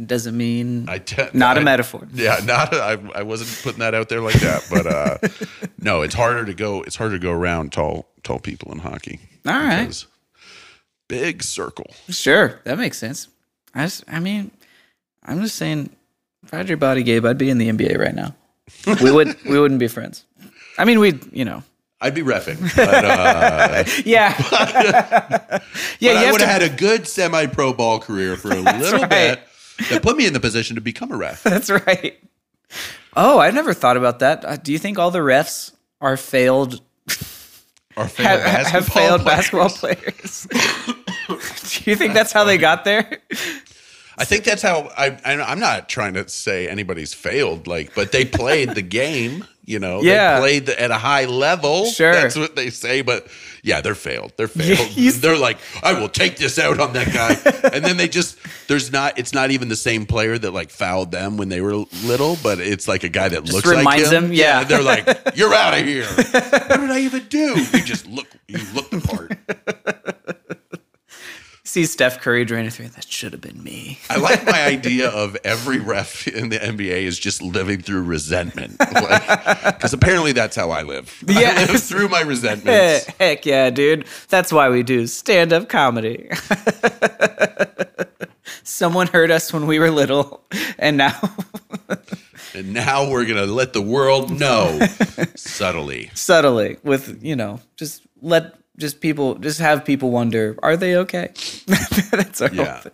Doesn't 0.04 0.36
mean 0.36 0.88
I 0.88 0.98
te- 0.98 1.30
not 1.32 1.56
a 1.56 1.60
I- 1.60 1.64
metaphor. 1.64 2.06
Yeah, 2.14 2.38
not 2.44 2.72
I 2.72 2.98
I 3.14 3.22
wasn't 3.22 3.50
putting 3.64 3.80
that 3.80 3.94
out 3.94 4.08
there 4.08 4.20
like 4.20 4.38
that, 4.40 4.64
but 4.70 4.86
uh, 4.86 5.18
no, 5.80 6.02
it's 6.02 6.14
harder 6.14 6.44
to 6.44 6.54
go. 6.54 6.82
It's 6.82 6.94
harder 6.96 7.16
to 7.16 7.22
go 7.22 7.32
around 7.32 7.72
tall 7.72 8.08
tall 8.22 8.38
people 8.38 8.70
in 8.70 8.78
hockey. 8.78 9.18
All 9.46 9.54
right. 9.54 10.04
Big 11.08 11.42
circle. 11.42 11.86
Sure, 12.10 12.60
that 12.64 12.78
makes 12.78 12.98
sense. 12.98 13.28
I 13.74 13.84
just, 13.84 14.04
I 14.08 14.20
mean, 14.20 14.50
I'm 15.24 15.40
just 15.40 15.56
saying, 15.56 15.90
if 16.44 16.52
I 16.52 16.58
had 16.58 16.68
your 16.68 16.76
body, 16.76 17.02
Gabe, 17.02 17.24
I'd 17.24 17.38
be 17.38 17.48
in 17.50 17.58
the 17.58 17.68
NBA 17.70 17.98
right 17.98 18.14
now. 18.14 18.34
We 19.02 19.10
would, 19.10 19.42
we 19.44 19.58
wouldn't 19.58 19.80
be 19.80 19.88
friends. 19.88 20.24
I 20.76 20.84
mean, 20.84 21.00
we'd, 21.00 21.24
you 21.32 21.44
know, 21.46 21.62
I'd 22.00 22.14
be 22.14 22.22
refing, 22.22 22.60
but, 22.76 23.04
uh, 23.04 23.84
yeah, 24.04 24.34
yeah. 24.50 25.38
but 25.48 25.62
you 25.98 26.10
I 26.10 26.14
have 26.14 26.32
would 26.32 26.38
to, 26.40 26.46
have 26.46 26.62
had 26.62 26.72
a 26.72 26.76
good 26.76 27.08
semi-pro 27.08 27.72
ball 27.72 27.98
career 27.98 28.36
for 28.36 28.50
a 28.52 28.56
little 28.56 29.00
right. 29.00 29.08
bit. 29.10 29.47
That 29.90 30.02
put 30.02 30.16
me 30.16 30.26
in 30.26 30.32
the 30.32 30.40
position 30.40 30.74
to 30.76 30.80
become 30.80 31.12
a 31.12 31.16
ref. 31.16 31.42
That's 31.44 31.70
right. 31.70 32.18
Oh, 33.16 33.38
I 33.38 33.50
never 33.50 33.72
thought 33.74 33.96
about 33.96 34.18
that. 34.20 34.44
Uh, 34.44 34.56
do 34.56 34.72
you 34.72 34.78
think 34.78 34.98
all 34.98 35.10
the 35.10 35.18
refs 35.20 35.72
are 36.00 36.16
failed 36.16 36.80
Or 37.96 38.06
failed 38.08 38.40
have, 38.40 38.66
have 38.66 38.86
basketball 38.86 39.18
failed 39.18 39.20
players. 39.22 39.36
basketball 39.36 39.70
players? 39.70 40.46
do 41.84 41.90
you 41.90 41.96
think 41.96 42.14
that's 42.14 42.32
how 42.32 42.44
they 42.44 42.58
got 42.58 42.84
there? 42.84 43.18
I 44.20 44.24
think 44.24 44.44
that's 44.44 44.62
how 44.62 44.90
I, 44.96 45.16
I. 45.24 45.40
I'm 45.40 45.60
not 45.60 45.88
trying 45.88 46.14
to 46.14 46.28
say 46.28 46.68
anybody's 46.68 47.14
failed, 47.14 47.66
like, 47.68 47.94
but 47.94 48.10
they 48.12 48.24
played 48.24 48.70
the 48.70 48.82
game. 48.82 49.44
You 49.64 49.78
know, 49.78 50.00
Yeah. 50.02 50.34
they 50.36 50.40
played 50.40 50.66
the, 50.66 50.80
at 50.80 50.90
a 50.90 50.94
high 50.96 51.26
level. 51.26 51.86
Sure. 51.86 52.12
that's 52.12 52.36
what 52.36 52.56
they 52.56 52.70
say. 52.70 53.02
But 53.02 53.28
yeah, 53.68 53.82
they're 53.82 53.94
failed. 53.94 54.32
They're 54.36 54.48
failed. 54.48 54.88
they're 55.20 55.36
like, 55.36 55.58
I 55.82 55.92
will 55.92 56.08
take 56.08 56.38
this 56.38 56.58
out 56.58 56.80
on 56.80 56.94
that 56.94 57.12
guy, 57.12 57.70
and 57.74 57.84
then 57.84 57.98
they 57.98 58.08
just 58.08 58.38
there's 58.66 58.90
not. 58.90 59.18
It's 59.18 59.34
not 59.34 59.50
even 59.50 59.68
the 59.68 59.76
same 59.76 60.06
player 60.06 60.38
that 60.38 60.52
like 60.52 60.70
fouled 60.70 61.12
them 61.12 61.36
when 61.36 61.50
they 61.50 61.60
were 61.60 61.84
little, 62.04 62.38
but 62.42 62.60
it's 62.60 62.88
like 62.88 63.04
a 63.04 63.10
guy 63.10 63.28
that 63.28 63.44
looks 63.44 63.66
like 63.66 63.76
reminds 63.76 64.10
him. 64.10 64.24
them, 64.24 64.32
yeah. 64.32 64.64
they're 64.64 64.82
like, 64.82 65.06
you're 65.34 65.52
out 65.52 65.78
of 65.78 65.84
here. 65.84 66.06
what 66.30 66.80
did 66.80 66.90
I 66.90 67.00
even 67.00 67.26
do? 67.28 67.60
You 67.60 67.84
just 67.84 68.06
look. 68.06 68.26
You 68.46 68.58
look 68.74 68.88
the 68.88 69.00
part. 69.00 70.16
see 71.68 71.84
Steph 71.84 72.20
Curry 72.20 72.44
drain 72.44 72.66
a 72.66 72.70
three. 72.70 72.86
That 72.88 73.10
should 73.10 73.32
have 73.32 73.40
been 73.42 73.62
me. 73.62 73.98
I 74.08 74.16
like 74.16 74.44
my 74.46 74.64
idea 74.64 75.08
of 75.10 75.36
every 75.44 75.78
ref 75.78 76.26
in 76.26 76.48
the 76.48 76.58
NBA 76.58 77.02
is 77.02 77.18
just 77.18 77.42
living 77.42 77.82
through 77.82 78.02
resentment. 78.04 78.80
Because 79.78 79.92
apparently 79.92 80.32
that's 80.32 80.56
how 80.56 80.70
I 80.70 80.82
live. 80.82 81.22
I 81.28 81.40
Yeah. 81.40 81.66
live 81.70 81.82
through 81.82 82.08
my 82.08 82.22
resentments. 82.22 83.06
Heck 83.20 83.46
yeah, 83.46 83.70
dude. 83.70 84.06
That's 84.28 84.52
why 84.52 84.68
we 84.70 84.82
do 84.82 85.06
stand 85.06 85.52
up 85.52 85.68
comedy. 85.68 86.28
Someone 88.64 89.06
hurt 89.06 89.30
us 89.30 89.52
when 89.52 89.66
we 89.66 89.78
were 89.78 89.90
little, 89.90 90.42
and 90.78 90.96
now 90.96 91.18
And 92.54 92.72
now 92.74 93.08
we're 93.10 93.24
going 93.24 93.36
to 93.36 93.46
let 93.46 93.72
the 93.72 93.82
world 93.82 94.30
know 94.30 94.78
subtly. 95.36 96.10
subtly 96.14 96.78
with, 96.82 97.22
you 97.22 97.36
know, 97.36 97.60
just 97.76 98.02
let 98.20 98.54
just 98.78 99.00
people 99.00 99.34
just 99.36 99.58
have 99.60 99.84
people 99.84 100.10
wonder, 100.10 100.56
are 100.62 100.76
they 100.76 100.96
okay? 100.96 101.32
that's 102.10 102.40
our 102.40 102.50
Yeah. 102.54 102.64
whole 102.72 102.80
thing. 102.82 102.92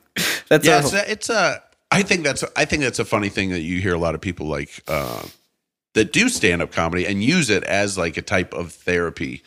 That's 0.49 0.67
Yeah, 0.67 0.75
our 0.75 0.81
it's 0.81 0.91
whole- 0.91 1.01
a, 1.01 1.05
it's 1.11 1.31
a. 1.31 1.63
I 1.91 2.03
think 2.03 2.25
that's 2.25 2.43
I 2.57 2.65
think 2.65 2.83
that's 2.83 2.99
a 2.99 3.05
funny 3.05 3.29
thing 3.29 3.51
that 3.51 3.61
you 3.61 3.81
hear 3.81 3.95
a 3.95 3.99
lot 3.99 4.15
of 4.17 4.21
people 4.21 4.47
like 4.49 4.71
uh, 4.89 5.23
that 5.93 6.13
do 6.13 6.29
stand 6.29 6.61
up 6.63 6.73
comedy 6.73 7.07
and 7.07 7.23
use 7.23 7.51
it 7.51 7.63
as 7.65 7.97
like 7.97 8.17
a 8.17 8.23
type 8.23 8.53
of 8.53 8.73
therapy. 8.73 9.43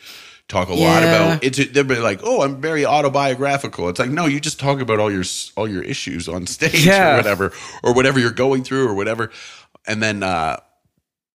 Talk 0.48 0.68
a 0.70 0.74
lot 0.74 1.02
about 1.02 1.44
it's. 1.44 1.58
They'll 1.72 1.84
be 1.84 1.96
like, 1.96 2.20
"Oh, 2.22 2.40
I'm 2.40 2.58
very 2.58 2.86
autobiographical." 2.86 3.90
It's 3.90 3.98
like, 3.98 4.08
no, 4.08 4.24
you 4.24 4.40
just 4.40 4.58
talk 4.58 4.80
about 4.80 4.98
all 4.98 5.12
your 5.12 5.24
all 5.58 5.68
your 5.68 5.82
issues 5.82 6.26
on 6.26 6.46
stage 6.46 6.86
Yeah. 6.86 7.12
or 7.12 7.16
whatever, 7.18 7.52
or 7.82 7.92
whatever 7.92 8.18
you're 8.18 8.30
going 8.30 8.64
through 8.64 8.88
or 8.88 8.94
whatever, 8.94 9.30
and 9.86 10.02
then 10.02 10.22
uh, 10.22 10.58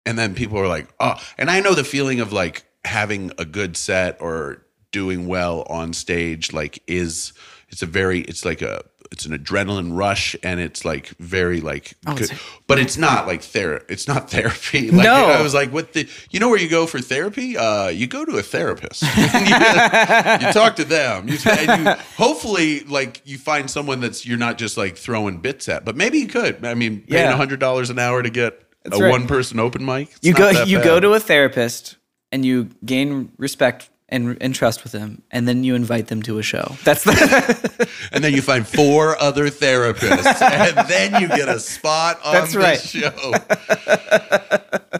and 0.07 0.17
then 0.17 0.33
people 0.33 0.57
are 0.57 0.67
like, 0.67 0.87
"Oh," 0.99 1.13
and 1.37 1.51
I 1.51 1.59
know 1.59 1.75
the 1.75 1.83
feeling 1.83 2.21
of 2.21 2.33
like 2.33 2.63
having 2.85 3.31
a 3.37 3.45
good 3.45 3.77
set 3.77 4.17
or 4.19 4.62
doing 4.93 5.27
well 5.27 5.65
on 5.69 5.91
stage. 5.91 6.53
Like, 6.53 6.81
is 6.87 7.33
it's 7.69 7.81
a 7.81 7.85
very 7.85 8.21
it's 8.21 8.45
like 8.45 8.61
a 8.61 8.81
it's 9.11 9.25
an 9.27 9.37
adrenaline 9.37 9.95
rush 9.95 10.35
and 10.41 10.59
it's 10.59 10.85
like 10.85 11.07
very 11.19 11.59
like 11.61 11.93
Oh, 12.07 12.13
it's- 12.15 12.31
but 12.65 12.79
it's 12.79 12.97
not 12.97 13.27
like 13.27 13.41
therapy 13.43 13.85
it's 13.93 14.07
not 14.07 14.29
therapy 14.35 14.89
like 14.89 15.03
No. 15.03 15.13
i 15.27 15.39
was 15.41 15.53
like 15.53 15.71
what 15.71 15.93
the 15.93 16.07
you 16.31 16.39
know 16.39 16.49
where 16.49 16.57
you 16.59 16.67
go 16.69 16.87
for 16.87 16.99
therapy 16.99 17.55
uh 17.57 17.89
you 17.89 18.07
go 18.07 18.25
to 18.25 18.37
a 18.37 18.41
therapist 18.41 19.01
you, 19.17 19.23
you 20.47 20.53
talk 20.53 20.75
to 20.77 20.83
them 20.83 21.27
you, 21.29 21.37
and 21.47 21.85
you 21.85 21.91
hopefully 22.17 22.79
like 22.85 23.21
you 23.25 23.37
find 23.37 23.69
someone 23.69 23.99
that's 23.99 24.25
you're 24.25 24.37
not 24.37 24.57
just 24.57 24.77
like 24.77 24.95
throwing 24.97 25.37
bits 25.37 25.67
at 25.69 25.85
but 25.85 25.95
maybe 25.95 26.17
you 26.19 26.27
could 26.27 26.65
i 26.65 26.73
mean 26.73 27.01
paying 27.01 27.25
Yeah. 27.25 27.33
a 27.33 27.37
hundred 27.37 27.59
dollars 27.59 27.89
an 27.91 27.99
hour 27.99 28.23
to 28.23 28.29
get 28.31 28.61
That's 28.83 28.99
a 28.99 29.03
right. 29.03 29.11
one 29.11 29.27
person 29.27 29.59
open 29.59 29.85
mic 29.85 30.09
you 30.23 30.33
go 30.33 30.49
you 30.63 30.77
bad. 30.77 30.85
go 30.85 30.99
to 30.99 31.13
a 31.13 31.19
therapist 31.19 31.97
and 32.31 32.43
you 32.43 32.69
gain 32.83 33.31
respect 33.37 33.89
and, 34.13 34.37
and 34.39 34.55
trust 34.55 34.83
with 34.83 34.93
them, 34.93 35.21
and 35.31 35.47
then 35.47 35.63
you 35.65 35.75
invite 35.75 36.07
them 36.07 36.21
to 36.23 36.37
a 36.37 36.43
show. 36.43 36.75
That's 36.85 37.03
the 37.03 37.89
and 38.13 38.23
then 38.23 38.33
you 38.33 38.41
find 38.41 38.65
four 38.65 39.19
other 39.21 39.47
therapists, 39.49 40.41
and 40.77 40.87
then 40.87 41.21
you 41.21 41.27
get 41.27 41.49
a 41.49 41.59
spot 41.59 42.19
on 42.23 42.33
That's 42.33 42.53
the 42.53 42.59
right. 42.59 42.79
show. 42.79 43.33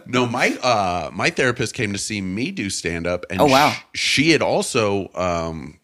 no, 0.06 0.26
my 0.26 0.56
uh, 0.62 1.10
my 1.12 1.30
therapist 1.30 1.74
came 1.74 1.92
to 1.92 1.98
see 1.98 2.20
me 2.20 2.50
do 2.50 2.68
stand 2.70 3.06
up, 3.06 3.24
and 3.30 3.40
Oh, 3.40 3.46
wow. 3.46 3.70
sh- 3.94 3.98
she 4.00 4.30
had 4.32 4.42
also. 4.42 5.10
Um, 5.14 5.78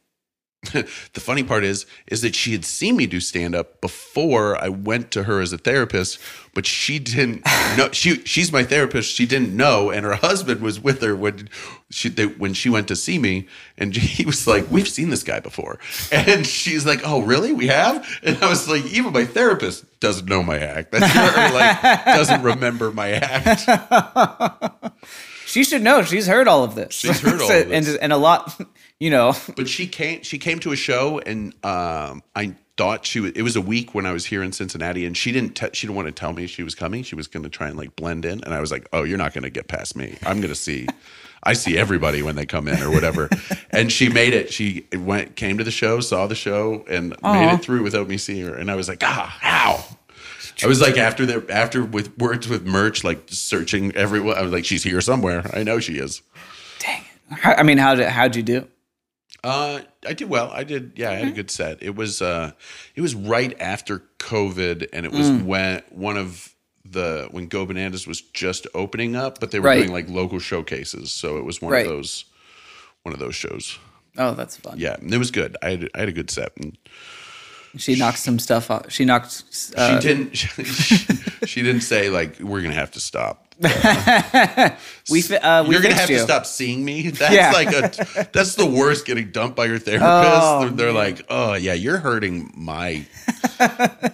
the 0.74 1.20
funny 1.20 1.42
part 1.42 1.64
is 1.64 1.86
is 2.08 2.20
that 2.20 2.34
she 2.34 2.52
had 2.52 2.66
seen 2.66 2.94
me 2.94 3.06
do 3.06 3.18
stand 3.18 3.54
up 3.54 3.80
before 3.80 4.62
I 4.62 4.68
went 4.68 5.10
to 5.12 5.22
her 5.22 5.40
as 5.40 5.54
a 5.54 5.58
therapist, 5.58 6.18
but 6.54 6.66
she 6.66 6.98
didn't 6.98 7.44
know 7.76 7.88
she 7.92 8.22
she's 8.24 8.50
my 8.52 8.64
therapist. 8.64 9.14
She 9.14 9.26
didn't 9.26 9.56
know, 9.56 9.90
and 9.90 10.04
her 10.04 10.14
husband 10.14 10.60
was 10.60 10.80
with 10.80 11.00
her 11.02 11.14
when 11.16 11.48
she 11.90 12.08
they, 12.08 12.26
when 12.26 12.54
she 12.54 12.68
went 12.68 12.88
to 12.88 12.96
see 12.96 13.18
me, 13.18 13.46
and 13.78 13.94
he 13.96 14.24
was 14.24 14.46
like, 14.46 14.70
"We've 14.70 14.88
seen 14.88 15.10
this 15.10 15.22
guy 15.22 15.40
before," 15.40 15.78
and 16.10 16.46
she's 16.46 16.84
like, 16.86 17.00
"Oh, 17.04 17.22
really? 17.22 17.52
We 17.52 17.68
have?" 17.68 18.06
And 18.22 18.36
I 18.42 18.48
was 18.48 18.68
like, 18.68 18.84
"Even 18.86 19.12
my 19.12 19.24
therapist 19.24 19.84
doesn't 20.00 20.28
know 20.28 20.42
my 20.42 20.58
act. 20.58 20.92
That's 20.92 21.14
or 21.16 21.54
like 21.54 22.04
doesn't 22.04 22.42
remember 22.42 22.90
my 22.92 23.10
act." 23.12 23.68
she 25.46 25.64
should 25.64 25.82
know. 25.82 26.02
She's 26.02 26.26
heard 26.26 26.48
all 26.48 26.64
of 26.64 26.74
this. 26.74 26.94
She's 26.94 27.20
heard 27.20 27.40
all 27.40 27.48
So- 27.48 27.60
of 27.60 27.68
this. 27.68 27.88
and 27.88 27.98
and 28.02 28.12
a 28.12 28.16
lot. 28.18 28.60
You 29.02 29.08
know, 29.08 29.34
but 29.56 29.66
she 29.66 29.86
came 29.86 30.20
she 30.24 30.36
came 30.36 30.58
to 30.58 30.72
a 30.72 30.76
show 30.76 31.20
and 31.20 31.54
um 31.64 32.22
i 32.36 32.54
thought 32.80 33.04
she 33.04 33.20
was 33.20 33.32
it 33.32 33.42
was 33.42 33.56
a 33.56 33.60
week 33.60 33.94
when 33.94 34.06
i 34.06 34.12
was 34.12 34.24
here 34.24 34.42
in 34.42 34.52
cincinnati 34.52 35.04
and 35.04 35.14
she 35.14 35.32
didn't 35.32 35.54
te- 35.54 35.68
she 35.74 35.86
didn't 35.86 35.96
want 35.96 36.06
to 36.08 36.12
tell 36.12 36.32
me 36.32 36.46
she 36.46 36.62
was 36.62 36.74
coming 36.74 37.02
she 37.02 37.14
was 37.14 37.26
going 37.26 37.42
to 37.42 37.50
try 37.50 37.68
and 37.68 37.76
like 37.76 37.94
blend 37.94 38.24
in 38.24 38.42
and 38.44 38.54
i 38.54 38.60
was 38.60 38.70
like 38.72 38.88
oh 38.94 39.02
you're 39.02 39.18
not 39.18 39.34
going 39.34 39.44
to 39.44 39.50
get 39.50 39.68
past 39.68 39.94
me 39.96 40.16
i'm 40.24 40.38
going 40.40 40.48
to 40.48 40.54
see 40.54 40.86
i 41.42 41.52
see 41.52 41.76
everybody 41.76 42.22
when 42.22 42.36
they 42.36 42.46
come 42.46 42.66
in 42.66 42.82
or 42.82 42.90
whatever 42.90 43.28
and 43.70 43.92
she 43.92 44.08
made 44.08 44.32
it 44.32 44.50
she 44.50 44.86
went 44.96 45.36
came 45.36 45.58
to 45.58 45.64
the 45.64 45.70
show 45.70 46.00
saw 46.00 46.26
the 46.26 46.34
show 46.34 46.82
and 46.88 47.10
made 47.22 47.52
it 47.52 47.58
through 47.60 47.82
without 47.82 48.08
me 48.08 48.16
seeing 48.16 48.46
her 48.46 48.54
and 48.54 48.70
i 48.70 48.74
was 48.74 48.88
like 48.88 49.02
ah 49.04 49.36
how 49.40 49.84
I 50.62 50.66
was 50.66 50.80
like 50.80 50.96
after 50.98 51.24
the 51.26 51.44
after 51.50 51.84
with 51.84 52.16
words 52.18 52.48
with 52.48 52.66
merch 52.66 53.02
like 53.04 53.22
searching 53.28 53.94
everywhere. 53.96 54.36
I 54.36 54.42
was 54.42 54.52
like, 54.52 54.66
she's 54.66 54.82
here 54.82 55.00
somewhere. 55.00 55.48
I 55.54 55.62
know 55.62 55.80
she 55.80 55.94
is. 55.98 56.20
dang 56.78 57.00
it. 57.30 57.38
How- 57.38 57.54
I 57.54 57.62
mean, 57.62 57.78
how 57.78 57.94
did 57.94 58.08
how'd 58.08 58.36
you 58.36 58.42
do? 58.42 58.66
Uh, 59.42 59.80
I 60.06 60.12
did 60.12 60.28
well. 60.28 60.50
I 60.52 60.64
did. 60.64 60.92
Yeah, 60.96 61.10
I 61.10 61.14
had 61.14 61.28
a 61.28 61.32
good 61.32 61.50
set. 61.50 61.82
It 61.82 61.94
was 61.96 62.20
uh, 62.20 62.52
it 62.94 63.00
was 63.00 63.14
right 63.14 63.58
after 63.60 64.02
COVID, 64.18 64.88
and 64.92 65.06
it 65.06 65.12
was 65.12 65.30
Mm. 65.30 65.44
when 65.44 65.82
one 65.90 66.16
of 66.18 66.54
the 66.84 67.28
when 67.30 67.46
Go 67.46 67.64
Bananas 67.64 68.06
was 68.06 68.20
just 68.20 68.66
opening 68.74 69.16
up, 69.16 69.40
but 69.40 69.50
they 69.50 69.58
were 69.60 69.66
Right. 69.66 69.78
doing 69.78 69.92
like 69.92 70.08
local 70.08 70.38
showcases. 70.40 71.12
So 71.12 71.38
it 71.38 71.44
was 71.44 71.62
one 71.62 71.72
Right. 71.72 71.86
of 71.86 71.92
those 71.92 72.24
one 73.02 73.14
of 73.14 73.18
those 73.18 73.34
shows. 73.34 73.78
Oh, 74.18 74.34
that's 74.34 74.56
fun. 74.56 74.74
Yeah, 74.78 74.94
and 74.94 75.12
it 75.14 75.18
was 75.18 75.30
good. 75.30 75.56
I 75.62 75.70
had 75.70 75.90
I 75.94 76.00
had 76.00 76.08
a 76.08 76.12
good 76.12 76.30
set. 76.30 76.52
And 76.56 76.76
She 77.78 77.94
knocked 77.96 78.18
some 78.18 78.38
stuff 78.38 78.70
off. 78.70 78.90
She 78.90 79.04
knocked. 79.04 79.42
Uh, 79.76 80.00
she 80.00 80.06
didn't. 80.08 80.34
She, 81.46 81.62
didn't 81.62 81.82
say 81.82 82.10
like 82.10 82.38
we're 82.40 82.60
gonna 82.62 82.74
have 82.74 82.90
to 82.92 83.00
stop. 83.00 83.49
we 85.10 85.22
uh, 85.36 85.64
we 85.64 85.74
You're 85.74 85.82
gonna 85.82 85.94
have 85.94 86.08
you. 86.08 86.16
to 86.16 86.22
stop 86.22 86.46
seeing 86.46 86.82
me. 86.84 87.10
That's 87.10 87.34
Yeah. 87.34 87.50
like 87.52 87.68
a 87.68 88.28
that's 88.32 88.54
the 88.54 88.64
worst. 88.64 89.04
Getting 89.04 89.30
dumped 89.32 89.54
by 89.56 89.66
your 89.66 89.78
therapist. 89.78 90.10
Oh, 90.10 90.60
they're 90.62 90.70
they're 90.70 90.92
like, 90.92 91.26
oh 91.28 91.54
yeah, 91.54 91.74
you're 91.74 91.98
hurting 91.98 92.50
my 92.56 93.04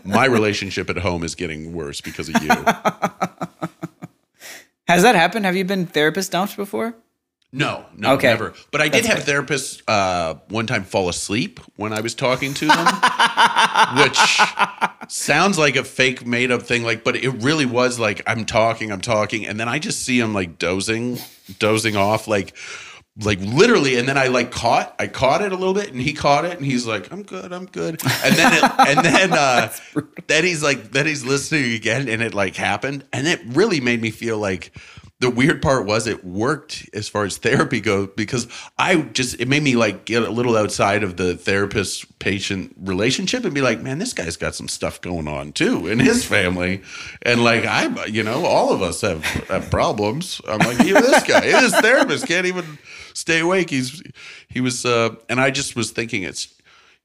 my 0.05 0.25
relationship 0.25 0.91
at 0.91 0.99
home 0.99 1.23
is 1.23 1.37
getting 1.37 1.73
worse 1.73 2.01
because 2.01 2.29
of 2.29 2.43
you. 2.43 2.49
Has 4.89 5.03
that 5.03 5.15
happened? 5.15 5.45
Have 5.47 5.55
you 5.57 5.65
been 5.65 5.87
therapist 5.87 6.33
dumped 6.33 6.57
before? 6.57 6.95
No, 7.53 7.87
no, 7.97 8.15
Okay. 8.15 8.27
never. 8.29 8.53
But 8.71 8.81
I 8.83 8.89
did 8.89 9.05
have 9.07 9.21
therapists 9.21 9.81
uh, 9.89 10.35
one 10.49 10.67
time 10.67 10.85
fall 10.85 11.09
asleep 11.09 11.61
when 11.77 11.93
I 11.93 12.01
was 12.01 12.15
talking 12.15 12.53
to 12.55 12.67
them, 12.67 12.87
which 14.03 14.19
sounds 15.09 15.59
like 15.59 15.77
a 15.77 15.85
fake 15.85 16.27
made 16.27 16.51
up 16.51 16.63
thing. 16.63 16.83
Like, 16.83 17.05
but 17.05 17.17
it 17.17 17.31
really 17.31 17.65
was 17.67 17.99
like 17.99 18.21
I'm 18.27 18.45
talking, 18.45 18.91
I'm 18.93 19.01
talking, 19.01 19.47
and 19.47 19.59
then 19.59 19.69
I 19.69 19.79
just 19.79 20.03
see 20.03 20.21
them 20.21 20.35
like 20.35 20.59
dozing, 20.59 21.19
dozing 21.59 21.97
off, 21.97 22.29
like, 22.29 22.55
like 23.23 23.39
literally. 23.41 23.97
And 23.97 24.07
then 24.09 24.19
I 24.19 24.27
like 24.27 24.51
caught, 24.51 24.95
I 24.99 25.07
caught 25.07 25.41
it 25.41 25.53
a 25.53 25.57
little 25.57 25.73
bit, 25.73 25.91
and 25.93 26.03
he 26.03 26.13
caught 26.13 26.45
it, 26.45 26.57
and 26.59 26.67
he's 26.67 26.85
like, 26.87 27.11
"I'm 27.11 27.23
good, 27.23 27.53
I'm 27.53 27.67
good." 27.67 28.03
And 28.25 28.35
then, 28.35 28.53
it, 28.53 28.63
and 28.89 29.05
then, 29.07 29.33
uh, 29.33 29.73
then 30.27 30.45
he's 30.45 30.63
like, 30.63 30.91
then 30.91 31.07
he's 31.07 31.25
listening 31.25 31.73
again, 31.73 32.09
and 32.09 32.21
it 32.23 32.35
like 32.35 32.57
happened, 32.57 33.05
and 33.15 33.27
it 33.27 33.41
really 33.47 33.81
made 33.81 34.03
me 34.03 34.11
feel 34.11 34.37
like 34.39 34.73
the 35.19 35.31
weird 35.31 35.63
part 35.63 35.87
was 35.87 36.07
it 36.07 36.25
worked 36.25 36.89
as 36.93 37.09
far 37.09 37.25
as 37.25 37.39
therapy 37.39 37.81
goes 37.81 38.11
because 38.17 38.47
I 38.77 38.97
just 39.01 39.41
it 39.41 39.49
made 39.49 39.63
me 39.63 39.75
like 39.75 40.05
get 40.05 40.23
a 40.23 40.31
little 40.31 40.57
outside 40.57 41.03
of 41.03 41.17
the 41.17 41.37
therapist 41.37 42.19
patient 42.19 42.75
relationship 42.79 43.45
and 43.45 43.55
be 43.55 43.63
like, 43.63 43.81
man, 43.81 43.99
this 43.99 44.13
guy's 44.13 44.37
got 44.37 44.55
some 44.55 44.69
stuff 44.69 45.01
going 45.01 45.27
on 45.27 45.53
too 45.53 45.87
in 45.89 45.99
his 45.99 46.25
family, 46.25 46.83
and 47.23 47.43
like 47.43 47.65
I, 47.65 48.05
you 48.07 48.23
know, 48.23 48.45
all 48.45 48.73
of 48.73 48.83
us 48.83 49.01
have, 49.01 49.25
have 49.49 49.71
problems. 49.71 50.41
I'm 50.47 50.59
like, 50.59 50.81
even 50.85 51.03
this 51.03 51.23
guy, 51.25 51.61
his 51.61 51.75
therapist 51.77 52.27
can't 52.27 52.47
even 52.47 52.79
stay 53.15 53.41
awake. 53.41 53.71
He's 53.71 54.03
he 54.49 54.61
was, 54.61 54.85
uh, 54.85 55.15
and 55.31 55.41
I 55.41 55.51
just 55.51 55.77
was 55.77 55.91
thinking 55.91 56.23
it's. 56.23 56.53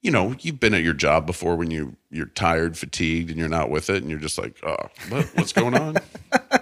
You 0.04 0.10
know, 0.10 0.34
you've 0.40 0.60
been 0.60 0.74
at 0.74 0.82
your 0.82 0.96
job 0.96 1.28
before 1.28 1.56
when 1.56 1.70
you 1.70 1.96
you're 2.10 2.26
tired, 2.26 2.76
fatigued, 2.76 3.30
and 3.30 3.38
you're 3.38 3.48
not 3.48 3.70
with 3.70 3.88
it, 3.92 3.98
and 3.98 4.10
you're 4.10 4.18
just 4.18 4.40
like, 4.40 4.58
"Oh, 4.64 4.90
what, 5.10 5.26
what's 5.36 5.54
going 5.54 5.78
on?" 5.78 5.98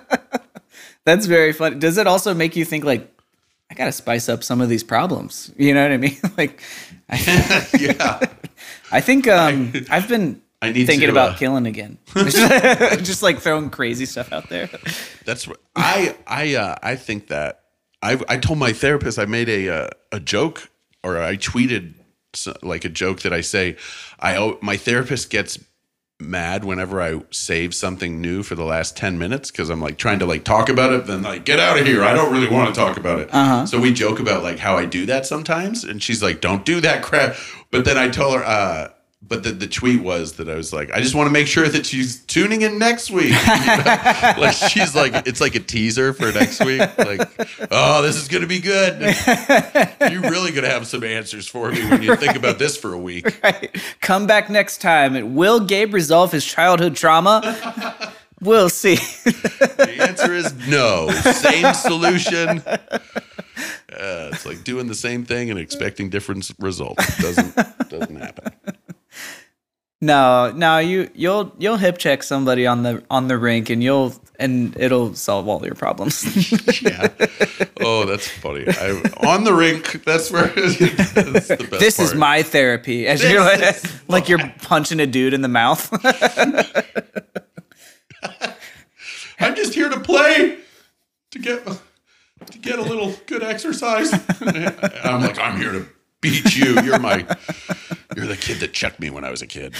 That's 1.09 1.25
very 1.25 1.53
funny. 1.53 1.77
Does 1.77 1.97
it 1.97 2.05
also 2.05 2.35
make 2.35 2.55
you 2.55 2.63
think 2.63 2.85
like 2.85 3.11
I 3.71 3.73
gotta 3.73 3.91
spice 3.91 4.29
up 4.29 4.43
some 4.43 4.61
of 4.61 4.69
these 4.69 4.83
problems? 4.83 5.51
You 5.57 5.73
know 5.73 5.81
what 5.81 5.91
I 5.91 5.97
mean? 5.97 6.17
like, 6.37 6.61
I, 7.09 7.67
yeah, 7.79 8.19
I 8.91 9.01
think 9.01 9.27
um, 9.27 9.73
I've 9.89 10.07
been 10.07 10.39
I 10.61 10.71
need 10.71 10.85
thinking 10.85 11.07
to, 11.07 11.11
about 11.11 11.31
uh, 11.31 11.37
killing 11.37 11.65
again. 11.65 11.97
just 12.13 13.23
like 13.23 13.39
throwing 13.39 13.71
crazy 13.71 14.05
stuff 14.05 14.31
out 14.31 14.49
there. 14.49 14.69
That's 15.25 15.47
what 15.47 15.59
I 15.75 16.15
I 16.27 16.53
uh, 16.53 16.75
I 16.83 16.95
think 16.95 17.29
that 17.29 17.63
I 18.03 18.21
I 18.29 18.37
told 18.37 18.59
my 18.59 18.71
therapist 18.71 19.17
I 19.17 19.25
made 19.25 19.49
a 19.49 19.67
uh, 19.67 19.89
a 20.11 20.19
joke 20.19 20.69
or 21.03 21.19
I 21.19 21.37
tweeted 21.37 21.95
like 22.61 22.85
a 22.85 22.89
joke 22.89 23.21
that 23.21 23.33
I 23.33 23.41
say 23.41 23.77
I 24.19 24.55
my 24.61 24.77
therapist 24.77 25.31
gets 25.31 25.57
mad 26.21 26.65
whenever 26.65 27.01
I 27.01 27.21
save 27.31 27.73
something 27.73 28.19
new 28.19 28.43
for 28.43 28.55
the 28.55 28.65
last 28.65 28.97
10 28.97 29.17
minutes 29.17 29.51
because 29.51 29.69
I'm 29.69 29.79
like 29.79 29.97
trying 29.97 30.19
to 30.19 30.25
like 30.25 30.43
talk 30.43 30.67
about 30.67 30.91
it 30.91 31.05
then 31.05 31.21
like 31.21 31.45
get 31.45 31.59
out 31.59 31.79
of 31.79 31.85
here 31.85 32.03
I 32.03 32.13
don't 32.13 32.31
really 32.33 32.49
want 32.49 32.73
to 32.73 32.79
talk 32.79 32.97
about 32.97 33.19
it. 33.19 33.29
Uh-huh. 33.31 33.65
So 33.65 33.79
we 33.79 33.93
joke 33.93 34.19
about 34.19 34.43
like 34.43 34.59
how 34.59 34.75
I 34.75 34.85
do 34.85 35.05
that 35.05 35.25
sometimes 35.25 35.85
and 35.85 36.03
she's 36.03 36.21
like 36.21 36.41
don't 36.41 36.65
do 36.65 36.81
that 36.81 37.03
crap 37.03 37.35
but 37.71 37.85
then 37.85 37.97
I 37.97 38.09
told 38.09 38.35
her 38.35 38.43
uh 38.43 38.89
but 39.21 39.43
the, 39.43 39.51
the 39.51 39.67
tweet 39.67 40.01
was 40.01 40.33
that 40.33 40.49
I 40.49 40.55
was 40.55 40.71
like, 40.71 40.91
I 40.91 41.01
just 41.01 41.13
want 41.13 41.27
to 41.27 41.31
make 41.31 41.45
sure 41.47 41.67
that 41.67 41.85
she's 41.85 42.23
tuning 42.23 42.61
in 42.61 42.79
next 42.79 43.11
week. 43.11 43.33
like 43.47 44.53
she's 44.53 44.95
like, 44.95 45.27
it's 45.27 45.41
like 45.41 45.55
a 45.55 45.59
teaser 45.59 46.13
for 46.13 46.31
next 46.31 46.63
week. 46.63 46.79
Like, 46.97 47.29
oh, 47.69 48.01
this 48.01 48.15
is 48.15 48.29
gonna 48.29 48.47
be 48.47 48.59
good. 48.59 49.01
You're 50.11 50.21
really 50.21 50.51
gonna 50.51 50.69
have 50.69 50.87
some 50.87 51.03
answers 51.03 51.47
for 51.47 51.69
me 51.69 51.87
when 51.89 52.01
you 52.01 52.15
think 52.15 52.35
about 52.35 52.59
this 52.59 52.77
for 52.77 52.93
a 52.93 52.99
week. 52.99 53.25
Right. 53.49 53.73
Come 54.01 54.27
back 54.27 54.49
next 54.49 54.81
time. 54.81 55.33
Will 55.33 55.61
Gabe 55.61 55.93
resolve 55.93 56.31
his 56.31 56.45
childhood 56.45 56.95
trauma? 56.95 58.13
we'll 58.41 58.69
see. 58.69 58.95
The 58.95 59.95
answer 60.01 60.33
is 60.33 60.53
no. 60.67 61.09
Same 61.09 61.73
solution. 61.73 62.61
Uh, 63.99 64.29
it's 64.33 64.45
like 64.45 64.63
doing 64.63 64.87
the 64.87 64.95
same 64.95 65.23
thing 65.25 65.49
and 65.49 65.59
expecting 65.59 66.09
different 66.09 66.51
results. 66.59 67.17
Doesn't 67.17 67.55
doesn't 67.89 68.15
happen. 68.15 68.48
No, 70.01 70.51
no, 70.55 70.77
you 70.77 71.09
you'll 71.13 71.53
you'll 71.57 71.77
hip 71.77 71.97
check 71.97 72.23
somebody 72.23 72.65
on 72.65 72.83
the 72.83 73.03
on 73.09 73.27
the 73.27 73.37
rink 73.37 73.69
and 73.69 73.83
you'll 73.83 74.13
and 74.39 74.75
it'll 74.77 75.13
solve 75.13 75.47
all 75.47 75.63
your 75.65 75.75
problems. 75.75 76.25
Yeah. 76.81 77.09
Oh, 77.81 78.05
that's 78.05 78.27
funny. 78.27 78.63
I, 78.67 79.01
on 79.27 79.43
the 79.43 79.53
rink. 79.53 80.05
That's 80.05 80.31
where. 80.31 80.47
That's 80.47 81.47
the 81.49 81.67
best 81.69 81.79
this 81.79 81.99
is 81.99 82.15
my 82.15 82.41
therapy. 82.41 83.05
As 83.05 83.19
This 83.21 83.31
you're 83.31 83.41
like, 83.41 83.81
like 84.07 84.29
you're 84.29 84.39
punching 84.61 85.01
a 85.01 85.07
dude 85.07 85.33
in 85.33 85.41
the 85.41 85.49
mouth. 85.49 85.89
I'm 89.39 89.55
just 89.55 89.73
here 89.73 89.89
to 89.89 89.99
play 89.99 90.59
to 91.31 91.39
get 91.39 91.65
to 92.45 92.57
get 92.59 92.79
a 92.79 92.83
little 92.83 93.13
good 93.25 93.43
exercise. 93.43 94.13
I'm 94.41 95.21
like, 95.21 95.39
I'm 95.39 95.57
here 95.57 95.73
to 95.73 95.85
beat 96.21 96.55
you. 96.55 96.79
You're 96.81 96.99
my 96.99 97.25
you're 98.15 98.27
the 98.27 98.37
kid 98.37 98.59
that 98.59 98.73
checked 98.73 98.99
me 98.99 99.09
when 99.09 99.23
I 99.23 99.31
was 99.31 99.41
a 99.41 99.47
kid. 99.47 99.73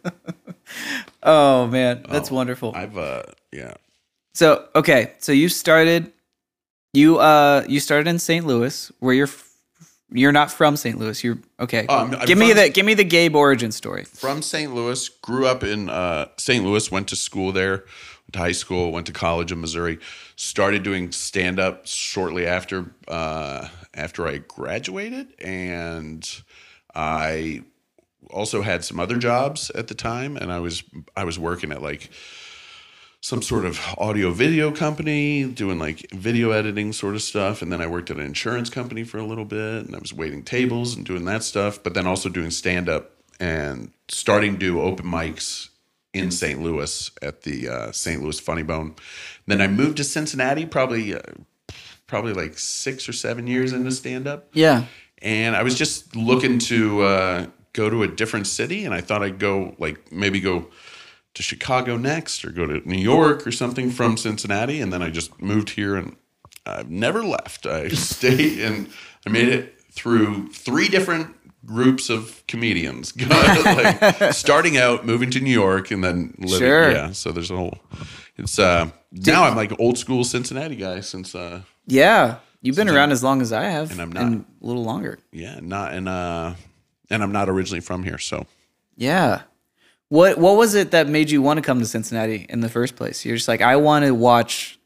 oh 1.22 1.66
man, 1.66 2.04
that's 2.08 2.30
wonderful. 2.30 2.72
I've 2.74 2.96
uh 2.96 3.22
yeah. 3.52 3.74
So 4.34 4.68
okay, 4.74 5.12
so 5.18 5.32
you 5.32 5.48
started, 5.48 6.12
you 6.94 7.18
uh, 7.18 7.64
you 7.68 7.80
started 7.80 8.08
in 8.08 8.18
St. 8.18 8.46
Louis, 8.46 8.90
where 9.00 9.12
you're, 9.12 9.26
f- 9.26 9.50
you're 10.12 10.32
not 10.32 10.50
from 10.52 10.76
St. 10.76 10.98
Louis. 10.98 11.22
You're 11.24 11.38
okay. 11.58 11.86
Um, 11.88 12.14
I'm 12.14 12.26
give 12.26 12.38
me 12.38 12.48
from- 12.50 12.58
the 12.58 12.68
give 12.70 12.86
me 12.86 12.94
the 12.94 13.04
Gabe 13.04 13.34
origin 13.34 13.72
story. 13.72 14.04
From 14.04 14.40
St. 14.40 14.72
Louis, 14.74 15.08
grew 15.08 15.46
up 15.46 15.64
in 15.64 15.90
uh, 15.90 16.26
St. 16.38 16.64
Louis, 16.64 16.90
went 16.90 17.08
to 17.08 17.16
school 17.16 17.50
there, 17.52 17.70
went 17.78 18.32
to 18.34 18.38
high 18.38 18.52
school, 18.52 18.92
went 18.92 19.06
to 19.06 19.12
college 19.12 19.50
in 19.50 19.60
Missouri. 19.60 19.98
Started 20.36 20.84
doing 20.84 21.10
stand 21.12 21.58
up 21.58 21.86
shortly 21.86 22.46
after 22.46 22.94
uh, 23.08 23.68
after 23.94 24.26
I 24.26 24.38
graduated, 24.38 25.34
and 25.40 26.28
I 26.94 27.62
also 28.30 28.62
had 28.62 28.84
some 28.84 29.00
other 29.00 29.16
jobs 29.16 29.70
at 29.70 29.88
the 29.88 29.94
time, 29.94 30.36
and 30.36 30.52
I 30.52 30.60
was 30.60 30.82
I 31.16 31.24
was 31.24 31.38
working 31.38 31.72
at 31.72 31.82
like 31.82 32.10
some 33.22 33.42
sort 33.42 33.66
of 33.66 33.78
audio 33.98 34.30
video 34.30 34.70
company 34.70 35.44
doing 35.44 35.78
like 35.78 36.10
video 36.10 36.52
editing 36.52 36.92
sort 36.92 37.14
of 37.14 37.20
stuff 37.20 37.60
and 37.60 37.70
then 37.70 37.80
i 37.80 37.86
worked 37.86 38.10
at 38.10 38.16
an 38.16 38.24
insurance 38.24 38.70
company 38.70 39.04
for 39.04 39.18
a 39.18 39.24
little 39.24 39.44
bit 39.44 39.84
and 39.84 39.94
i 39.94 39.98
was 39.98 40.12
waiting 40.12 40.42
tables 40.42 40.96
and 40.96 41.04
doing 41.04 41.26
that 41.26 41.42
stuff 41.42 41.82
but 41.82 41.92
then 41.92 42.06
also 42.06 42.28
doing 42.30 42.50
stand 42.50 42.88
up 42.88 43.10
and 43.38 43.92
starting 44.08 44.54
to 44.54 44.58
do 44.58 44.80
open 44.80 45.04
mics 45.04 45.68
in 46.14 46.30
st 46.30 46.62
louis 46.62 47.10
at 47.20 47.42
the 47.42 47.68
uh, 47.68 47.92
st 47.92 48.22
louis 48.22 48.40
funny 48.40 48.62
bone 48.62 48.94
then 49.46 49.60
i 49.60 49.66
moved 49.66 49.98
to 49.98 50.04
cincinnati 50.04 50.64
probably 50.64 51.14
uh, 51.14 51.20
probably 52.10 52.32
like 52.34 52.58
six 52.58 53.08
or 53.08 53.12
seven 53.12 53.46
years 53.46 53.72
into 53.72 53.90
stand 53.92 54.26
up 54.26 54.48
Yeah. 54.52 54.84
and 55.22 55.54
I 55.54 55.62
was 55.62 55.76
just 55.76 56.16
looking 56.16 56.58
to 56.70 57.02
uh, 57.02 57.46
go 57.72 57.88
to 57.88 58.02
a 58.02 58.08
different 58.08 58.46
city, 58.48 58.84
and 58.84 58.92
I 58.92 59.00
thought 59.00 59.22
I'd 59.22 59.38
go 59.38 59.76
like 59.78 60.10
maybe 60.12 60.40
go 60.40 60.66
to 61.34 61.42
Chicago 61.42 61.96
next, 61.96 62.44
or 62.44 62.50
go 62.50 62.66
to 62.66 62.86
New 62.88 62.98
York 63.00 63.46
or 63.46 63.52
something 63.52 63.90
from 63.92 64.16
Cincinnati, 64.16 64.80
and 64.80 64.92
then 64.92 65.02
I 65.02 65.10
just 65.10 65.40
moved 65.40 65.70
here, 65.70 65.94
and 65.96 66.16
I've 66.66 66.90
never 66.90 67.22
left. 67.22 67.64
I 67.66 67.88
stayed, 68.14 68.58
and 68.60 68.88
I 69.24 69.30
made 69.30 69.48
it 69.48 69.80
through 69.92 70.48
three 70.48 70.88
different 70.88 71.28
groups 71.64 72.10
of 72.10 72.42
comedians, 72.48 73.12
like 73.28 74.32
starting 74.34 74.76
out, 74.78 75.06
moving 75.06 75.30
to 75.30 75.40
New 75.40 75.52
York, 75.52 75.92
and 75.92 76.02
then 76.02 76.34
living. 76.38 76.58
Sure. 76.58 76.90
Yeah, 76.90 77.12
so 77.12 77.30
there's 77.30 77.50
a 77.52 77.56
whole. 77.56 77.78
It's 78.36 78.58
uh 78.58 78.90
now 79.12 79.44
I'm 79.44 79.54
like 79.54 79.78
old 79.78 79.98
school 79.98 80.24
Cincinnati 80.24 80.74
guy 80.76 81.00
since 81.00 81.34
uh 81.34 81.60
Yeah. 81.90 82.36
You've 82.62 82.76
been 82.76 82.88
around 82.90 83.10
as 83.12 83.22
long 83.22 83.40
as 83.42 83.52
I 83.52 83.64
have, 83.64 83.90
And 83.90 84.00
I'm 84.02 84.12
not. 84.12 84.22
and 84.22 84.44
a 84.62 84.66
little 84.66 84.84
longer. 84.84 85.18
yeah 85.32 85.60
not 85.62 85.92
and 85.94 86.08
uh 86.08 86.54
and 87.10 87.22
I'm 87.22 87.32
not 87.32 87.48
originally 87.48 87.80
from 87.80 88.02
here, 88.04 88.18
so. 88.18 88.46
Yeah. 88.96 89.42
What 90.08 90.38
What 90.38 90.56
was 90.56 90.74
it 90.74 90.90
that 90.92 91.08
made 91.08 91.30
you 91.30 91.40
want 91.42 91.56
to 91.58 91.62
come 91.62 91.78
to 91.80 91.86
Cincinnati 91.86 92.46
in 92.48 92.60
the 92.60 92.68
first 92.68 92.96
place? 92.96 93.24
You're 93.24 93.36
just 93.36 93.48
like, 93.48 93.62
I 93.62 93.76
want 93.76 94.04
to 94.04 94.12
watch 94.14 94.78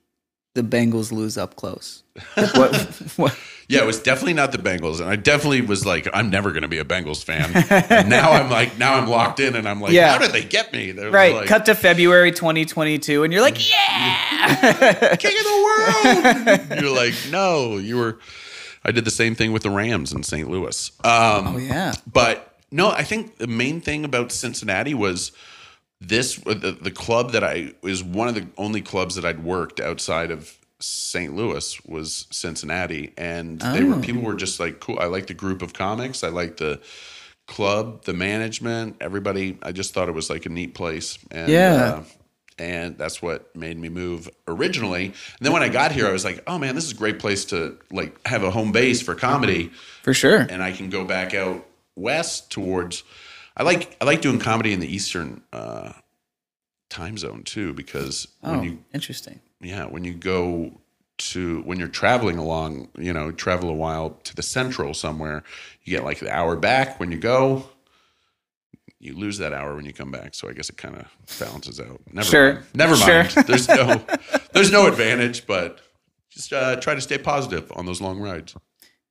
the 0.55 0.63
Bengals 0.63 1.11
lose 1.13 1.37
up 1.37 1.57
close. 1.57 2.03
What, 2.35 2.75
what? 3.17 3.39
Yeah, 3.69 3.81
it 3.83 3.87
was 3.87 4.01
definitely 4.01 4.35
not 4.35 4.53
the 4.53 4.59
Bengals, 4.59 5.01
and 5.01 5.09
I 5.09 5.17
definitely 5.17 5.63
was 5.63 5.87
like, 5.87 6.07
I'm 6.13 6.29
never 6.29 6.51
going 6.51 6.63
to 6.63 6.69
be 6.69 6.79
a 6.79 6.85
Bengals 6.85 7.25
fan. 7.25 7.51
and 7.91 8.09
now 8.11 8.33
I'm 8.33 8.51
like, 8.51 8.79
now 8.79 8.95
I'm 8.95 9.09
locked 9.09 9.41
in, 9.41 9.57
and 9.57 9.67
I'm 9.69 9.81
like, 9.81 9.93
Yeah. 9.93 10.13
how 10.13 10.19
did 10.19 10.33
they 10.33 10.45
get 10.45 10.73
me? 10.73 10.93
They're 10.93 11.11
Right. 11.11 11.35
like, 11.35 11.47
cut 11.49 11.65
to 11.67 11.75
February 11.75 12.31
2022, 12.31 13.23
and 13.25 13.33
you're 13.33 13.41
like, 13.43 13.71
yeah. 13.71 15.17
king 15.17 15.33
of 15.39 15.45
the 15.45 15.65
world. 15.65 16.81
You're 16.83 16.95
like, 16.95 17.15
no, 17.31 17.79
you 17.79 17.97
were. 17.97 18.19
I 18.85 18.91
did 18.93 19.05
the 19.05 19.11
same 19.11 19.35
thing 19.35 19.53
with 19.53 19.63
the 19.63 19.71
Rams 19.71 20.13
in 20.13 20.23
St. 20.23 20.49
Louis. 20.51 20.91
Um, 21.03 21.47
oh 21.49 21.57
yeah. 21.59 21.95
But 22.11 22.55
no, 22.71 22.91
I 22.91 23.03
think 23.03 23.39
the 23.39 23.47
main 23.47 23.81
thing 23.81 24.05
about 24.05 24.31
Cincinnati 24.31 24.93
was 24.95 25.33
this 26.01 26.35
the, 26.37 26.77
the 26.79 26.91
club 26.91 27.33
that 27.33 27.43
I 27.43 27.73
was 27.83 28.03
one 28.05 28.29
of 28.29 28.35
the 28.35 28.47
only 28.59 28.83
clubs 28.83 29.15
that 29.15 29.25
I'd 29.25 29.43
worked 29.43 29.81
outside 29.81 30.31
of 30.31 30.59
St. 30.81 31.35
Louis 31.35 31.81
was 31.87 32.27
Cincinnati, 32.31 33.13
and 33.17 33.61
they 33.61 33.85
were 33.85 33.95
Oh. 33.97 34.01
people 34.01 34.23
were 34.23 34.35
just 34.35 34.59
like 34.61 34.81
cool. 34.81 34.99
I 34.99 35.07
like 35.07 35.27
the 35.27 35.35
group 35.35 35.63
of 35.63 35.73
comics. 35.73 36.23
I 36.25 36.29
like 36.29 36.57
the 36.57 36.81
club, 37.47 38.05
the 38.05 38.13
management, 38.15 38.97
everybody. 39.01 39.59
I 39.63 39.73
just 39.73 39.93
thought 39.95 40.09
it 40.09 40.15
was 40.15 40.31
like 40.31 40.47
a 40.47 40.49
neat 40.49 40.75
place. 40.75 41.19
And, 41.31 41.51
Yeah. 41.51 41.75
Uh, 42.01 42.05
and 42.59 42.97
that's 42.99 43.21
what 43.21 43.55
made 43.57 43.77
me 43.79 43.89
move 43.89 44.29
originally. 44.47 45.07
And 45.07 45.15
then 45.41 45.53
when 45.53 45.63
I 45.63 45.69
got 45.69 45.91
here, 45.93 46.07
I 46.07 46.13
was 46.13 46.25
like, 46.25 46.43
"Oh 46.47 46.57
man, 46.59 46.75
this 46.77 46.85
is 46.85 46.93
a 46.93 46.97
great 46.97 47.19
place 47.19 47.45
to 47.47 47.77
like 47.91 48.17
have 48.27 48.43
a 48.45 48.51
home 48.51 48.71
base 48.73 49.03
for 49.03 49.15
comedy." 49.15 49.71
For 50.03 50.15
sure. 50.15 50.41
and 50.49 50.63
I 50.63 50.71
can 50.73 50.89
go 50.91 51.05
back 51.05 51.35
out 51.35 51.67
west 51.97 52.51
towards. 52.53 53.03
I 53.57 53.63
like 53.63 53.97
I 54.01 54.05
like 54.05 54.21
doing 54.21 54.39
comedy 54.39 54.73
in 54.73 54.81
the 54.81 54.87
eastern 54.93 55.43
uh, 55.53 55.93
time 56.91 57.19
zone 57.19 57.43
too 57.43 57.73
because 57.75 58.29
Oh, 58.43 58.53
when 58.53 58.63
you 58.65 58.79
interesting. 58.93 59.41
Yeah 59.65 59.85
when 59.87 60.05
you 60.05 60.15
go 60.15 60.71
to 61.17 61.63
when 61.63 61.79
you're 61.79 61.89
traveling 61.89 62.39
along 62.39 62.89
you 62.99 63.13
know 63.13 63.31
travel 63.33 63.69
a 63.71 63.75
while 63.75 64.11
to 64.25 64.35
the 64.35 64.43
central 64.43 64.93
somewhere 64.95 65.43
you 65.85 65.97
get 65.97 66.05
like 66.05 66.19
the 66.19 66.31
hour 66.31 66.57
back 66.57 66.99
when 67.01 67.11
you 67.13 67.19
go. 67.19 67.69
You 69.01 69.15
lose 69.15 69.37
that 69.37 69.53
hour 69.53 69.77
when 69.77 69.85
you 69.85 69.93
come 69.93 70.11
back, 70.11 70.35
so 70.35 70.49
I 70.49 70.55
guess 70.55 70.71
it 70.71 70.79
kind 70.79 70.97
of 70.97 71.05
balances 71.39 71.79
out. 71.79 72.01
Never 72.11 72.27
Sure. 72.27 72.53
mind. 72.55 72.67
Never 72.73 72.97
Sure. 72.97 73.25
mind. 73.25 73.31
There's 73.47 73.69
no, 73.69 74.03
there's 74.55 74.73
no 74.73 74.87
advantage, 74.87 75.47
but 75.47 75.81
just 76.31 76.55
uh, 76.55 76.77
try 76.77 76.95
to 76.95 77.03
stay 77.03 77.19
positive 77.19 77.71
on 77.77 77.85
those 77.85 78.01
long 78.01 78.19
rides. 78.19 78.55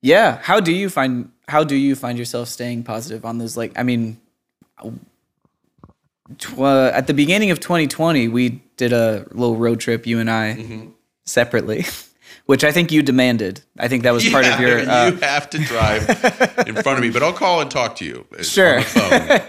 Yeah. 0.02 0.38
How 0.42 0.58
do 0.58 0.72
you 0.72 0.90
find 0.90 1.30
how 1.46 1.62
do 1.62 1.76
you 1.76 1.94
find 1.94 2.18
yourself 2.18 2.48
staying 2.48 2.82
positive 2.82 3.24
on 3.24 3.38
those 3.38 3.56
like 3.56 3.78
I 3.78 3.84
mean 3.84 4.20
tw- 6.38 6.58
at 6.60 7.06
the 7.06 7.14
beginning 7.14 7.50
of 7.50 7.60
2020 7.60 8.28
we 8.28 8.62
did 8.76 8.92
a 8.92 9.26
little 9.30 9.56
road 9.56 9.80
trip 9.80 10.06
you 10.06 10.18
and 10.18 10.30
I 10.30 10.54
Mm-hmm. 10.54 10.88
separately 11.24 11.84
which 12.46 12.62
I 12.62 12.72
think 12.72 12.92
you 12.92 13.02
demanded. 13.02 13.62
I 13.78 13.88
think 13.88 14.02
that 14.02 14.12
was 14.12 14.28
part 14.28 14.44
of 14.44 14.60
your 14.60 14.78
uh, 14.90 15.10
you 15.10 15.16
have 15.16 15.48
to 15.50 15.58
drive 15.58 16.02
in 16.66 16.74
front 16.74 16.98
of 16.98 17.00
me, 17.00 17.08
but 17.10 17.22
I'll 17.22 17.32
call 17.32 17.62
and 17.62 17.70
talk 17.70 17.96
to 17.96 18.04
you. 18.04 18.26
uh, 18.38 18.42
Sure. 18.42 18.76
On 18.76 18.82
the 18.82 18.86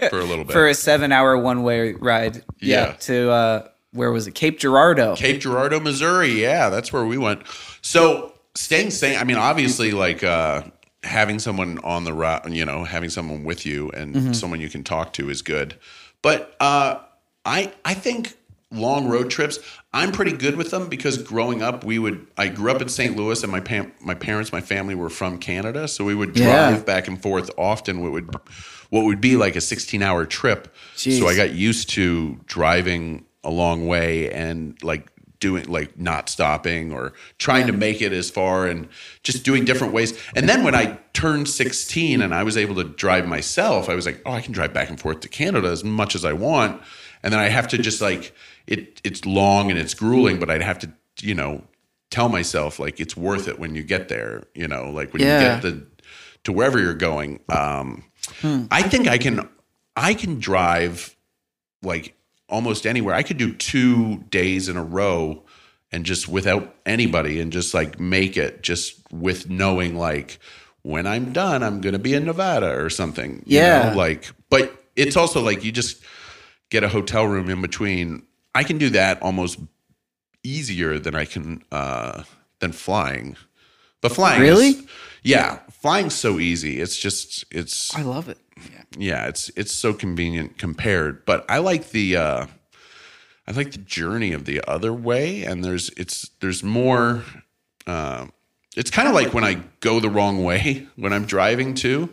phone 0.00 0.08
for 0.10 0.18
a 0.20 0.24
little 0.24 0.44
bit. 0.44 0.52
for 0.54 0.66
a 0.66 0.70
7-hour 0.72 1.36
one-way 1.38 1.92
ride. 1.92 2.42
Yeah. 2.60 2.92
to 3.00 3.30
uh 3.30 3.68
where 3.92 4.10
was 4.12 4.26
it? 4.26 4.34
Cape 4.34 4.58
Girardeau. 4.58 5.14
Cape 5.16 5.40
Girardeau, 5.40 5.80
Missouri. 5.80 6.40
Yeah, 6.42 6.68
that's 6.70 6.92
where 6.92 7.04
we 7.06 7.16
went. 7.18 7.42
So 7.82 8.34
staying 8.54 8.90
sane. 8.90 9.18
I 9.18 9.24
mean, 9.24 9.38
obviously, 9.38 9.92
like 9.92 10.22
uh, 10.22 10.62
having 11.02 11.38
someone 11.38 11.78
on 11.78 12.04
the 12.04 12.12
route, 12.12 12.50
you 12.52 12.64
know, 12.66 12.84
having 12.84 13.08
someone 13.10 13.42
with 13.44 13.64
you 13.64 13.90
and 13.92 14.14
Mm-hmm. 14.14 14.32
someone 14.34 14.60
you 14.60 14.68
can 14.68 14.84
talk 14.84 15.12
to 15.14 15.30
is 15.30 15.40
good. 15.40 15.76
But 16.22 16.54
uh, 16.60 17.00
I 17.44 17.72
I 17.84 17.94
think 17.94 18.34
long 18.72 19.08
road 19.08 19.30
trips. 19.30 19.58
I'm 19.92 20.12
pretty 20.12 20.32
good 20.32 20.56
with 20.56 20.70
them 20.70 20.88
because 20.88 21.18
growing 21.18 21.62
up, 21.62 21.84
we 21.84 21.98
would. 21.98 22.26
I 22.36 22.48
grew 22.48 22.70
up 22.70 22.82
in 22.82 22.88
St. 22.88 23.16
Louis, 23.16 23.42
and 23.42 23.50
my 23.52 23.60
pam- 23.60 23.92
my 24.00 24.14
parents, 24.14 24.52
my 24.52 24.60
family 24.60 24.94
were 24.94 25.08
from 25.10 25.38
Canada, 25.38 25.88
so 25.88 26.04
we 26.04 26.14
would 26.14 26.34
drive 26.34 26.46
Yeah. 26.76 26.78
back 26.82 27.08
and 27.08 27.20
forth 27.20 27.50
often. 27.56 28.02
What 28.02 28.12
would 28.12 28.34
what 28.90 29.04
would 29.04 29.20
be 29.20 29.36
like 29.36 29.56
a 29.56 29.60
16 29.60 30.02
hour 30.02 30.26
trip. 30.26 30.74
Jeez. 30.96 31.18
So 31.18 31.26
I 31.28 31.34
got 31.36 31.52
used 31.52 31.88
to 31.90 32.38
driving 32.46 33.24
a 33.42 33.50
long 33.50 33.86
way 33.86 34.30
and 34.32 34.76
like 34.82 35.08
doing 35.40 35.66
like 35.66 35.98
not 35.98 36.28
stopping 36.28 36.92
or 36.92 37.12
trying 37.38 37.66
to 37.66 37.72
make 37.72 38.00
it 38.00 38.12
as 38.12 38.30
far 38.30 38.66
and 38.66 38.88
just 39.22 39.44
doing 39.44 39.64
different 39.64 39.92
ways. 39.92 40.18
And 40.34 40.48
then 40.48 40.64
when 40.64 40.74
I 40.74 40.98
turned 41.12 41.48
16 41.48 42.22
and 42.22 42.34
I 42.34 42.42
was 42.42 42.56
able 42.56 42.74
to 42.76 42.84
drive 42.84 43.26
myself, 43.26 43.88
I 43.88 43.94
was 43.94 44.06
like, 44.06 44.22
oh, 44.24 44.32
I 44.32 44.40
can 44.40 44.52
drive 44.52 44.72
back 44.72 44.88
and 44.88 44.98
forth 44.98 45.20
to 45.20 45.28
Canada 45.28 45.68
as 45.68 45.84
much 45.84 46.14
as 46.14 46.24
I 46.24 46.32
want. 46.32 46.80
And 47.22 47.32
then 47.32 47.40
I 47.40 47.48
have 47.48 47.68
to 47.68 47.78
just 47.78 48.00
like 48.00 48.34
it 48.66 49.00
it's 49.04 49.24
long 49.26 49.70
and 49.70 49.78
it's 49.78 49.94
grueling, 49.94 50.38
but 50.38 50.50
I'd 50.50 50.62
have 50.62 50.78
to, 50.80 50.92
you 51.20 51.34
know, 51.34 51.62
tell 52.10 52.28
myself 52.28 52.78
like 52.78 53.00
it's 53.00 53.16
worth 53.16 53.48
it 53.48 53.58
when 53.58 53.74
you 53.74 53.82
get 53.82 54.08
there, 54.08 54.44
you 54.54 54.68
know, 54.68 54.90
like 54.90 55.12
when 55.12 55.22
Yeah. 55.22 55.56
you 55.56 55.60
get 55.60 55.62
the 55.62 55.86
to 56.44 56.52
wherever 56.52 56.78
you're 56.78 56.94
going. 56.94 57.40
Um 57.48 58.04
I 58.70 58.82
think 58.82 59.08
I 59.08 59.18
can 59.18 59.48
I 59.96 60.14
can 60.14 60.38
drive 60.38 61.16
like 61.82 62.14
almost 62.48 62.86
anywhere. 62.86 63.14
I 63.14 63.22
could 63.22 63.36
do 63.38 63.52
two 63.52 64.18
days 64.30 64.68
in 64.68 64.76
a 64.76 64.84
row 64.84 65.42
and 65.92 66.04
just 66.04 66.28
without 66.28 66.74
anybody 66.84 67.40
and 67.40 67.52
just 67.52 67.74
like 67.74 67.98
make 68.00 68.36
it 68.36 68.62
just 68.62 69.00
with 69.12 69.48
knowing 69.50 69.96
like 69.96 70.38
when 70.82 71.06
I'm 71.06 71.32
done, 71.32 71.62
I'm 71.62 71.80
gonna 71.80 71.98
be 71.98 72.14
in 72.14 72.24
Nevada 72.24 72.70
or 72.80 72.90
something. 72.90 73.42
you 73.46 73.58
Yeah. 73.58 73.90
know, 73.90 73.96
like 73.96 74.30
but 74.50 74.84
it's 74.94 75.16
also 75.16 75.40
like 75.42 75.64
you 75.64 75.72
just 75.72 76.00
get 76.70 76.82
a 76.84 76.88
hotel 76.88 77.26
room 77.26 77.48
in 77.50 77.60
between. 77.60 78.22
I 78.54 78.62
can 78.64 78.78
do 78.78 78.90
that 78.90 79.20
almost 79.22 79.58
easier 80.44 80.98
than 80.98 81.14
I 81.14 81.24
can 81.24 81.62
uh 81.72 82.22
than 82.60 82.72
flying. 82.72 83.36
But 84.00 84.12
flying 84.12 84.42
is- 84.42 84.48
Really? 84.48 84.88
yeah, 85.22 85.58
flying's 85.80 86.14
so 86.14 86.38
easy. 86.38 86.80
It's 86.80 86.96
just 86.98 87.44
it's 87.50 87.94
I 87.96 88.02
love 88.02 88.28
it. 88.28 88.38
yeah, 88.72 88.82
yeah, 88.98 89.26
it's 89.28 89.50
it's 89.56 89.72
so 89.72 89.92
convenient 89.92 90.58
compared. 90.58 91.24
But 91.24 91.44
I 91.48 91.58
like 91.58 91.90
the 91.90 92.16
uh 92.16 92.46
I 93.48 93.52
like 93.52 93.72
the 93.72 93.78
journey 93.78 94.32
of 94.32 94.44
the 94.44 94.60
other 94.68 94.92
way, 94.92 95.44
and 95.44 95.64
there's 95.64 95.90
it's 95.90 96.30
there's 96.40 96.62
more. 96.62 97.22
Uh, 97.86 98.26
it's 98.76 98.90
kind 98.90 99.06
of 99.08 99.14
like 99.14 99.32
when 99.32 99.44
I 99.44 99.62
go 99.80 100.00
the 100.00 100.10
wrong 100.10 100.42
way 100.44 100.86
when 100.96 101.12
I'm 101.12 101.24
driving 101.24 101.74
too, 101.74 102.08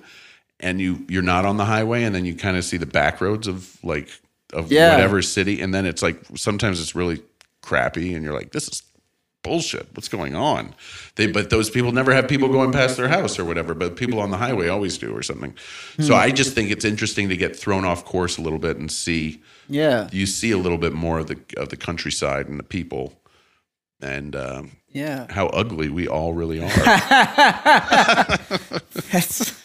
and 0.59 0.79
you 0.79 1.05
you're 1.09 1.23
not 1.23 1.45
on 1.45 1.57
the 1.57 1.65
highway, 1.65 2.03
and 2.03 2.13
then 2.13 2.25
you 2.25 2.35
kind 2.35 2.55
of 2.57 2.63
see 2.63 2.77
the 2.77 2.85
back 2.85 3.19
roads 3.21 3.47
of 3.47 3.77
like 3.83 4.09
of 4.53 4.71
Yeah. 4.71 4.91
whatever 4.91 5.21
city, 5.23 5.59
and 5.61 5.73
then 5.73 5.85
it's 5.87 6.03
like 6.03 6.21
sometimes 6.35 6.79
it's 6.79 6.93
really 6.95 7.21
crappy, 7.61 8.13
and 8.13 8.23
you're 8.23 8.33
like, 8.35 8.51
this 8.51 8.67
is 8.67 8.83
bullshit. 9.43 9.87
What's 9.93 10.07
going 10.07 10.35
on? 10.35 10.73
They 11.15 11.27
but 11.27 11.49
those 11.49 11.69
people 11.69 11.91
never 11.91 12.13
have 12.13 12.27
people 12.27 12.47
going 12.49 12.71
past 12.71 12.97
their 12.97 13.09
house 13.09 13.37
or 13.37 13.45
whatever, 13.45 13.73
but 13.73 13.95
people 13.95 14.19
on 14.19 14.31
the 14.31 14.37
highway 14.37 14.67
always 14.69 14.97
do 14.97 15.15
or 15.15 15.21
something. 15.21 15.53
So 15.99 16.15
I 16.15 16.31
just 16.31 16.53
think 16.55 16.71
it's 16.71 16.85
interesting 16.85 17.29
to 17.29 17.37
get 17.37 17.55
thrown 17.55 17.85
off 17.85 18.03
course 18.05 18.37
a 18.37 18.41
little 18.41 18.59
bit 18.59 18.77
and 18.77 18.91
see 18.91 19.41
Yeah. 19.69 20.09
you 20.11 20.25
see 20.25 20.51
a 20.51 20.57
little 20.57 20.77
bit 20.79 20.93
more 20.93 21.19
of 21.19 21.27
the 21.27 21.37
of 21.57 21.69
the 21.69 21.77
countryside 21.77 22.47
and 22.47 22.57
the 22.59 22.63
people 22.63 23.19
and 24.01 24.35
um, 24.35 24.71
Yeah. 24.89 25.27
how 25.31 25.47
ugly 25.47 25.89
we 25.89 26.07
all 26.07 26.33
really 26.33 26.59
are. 26.61 26.69
That's, 29.11 29.62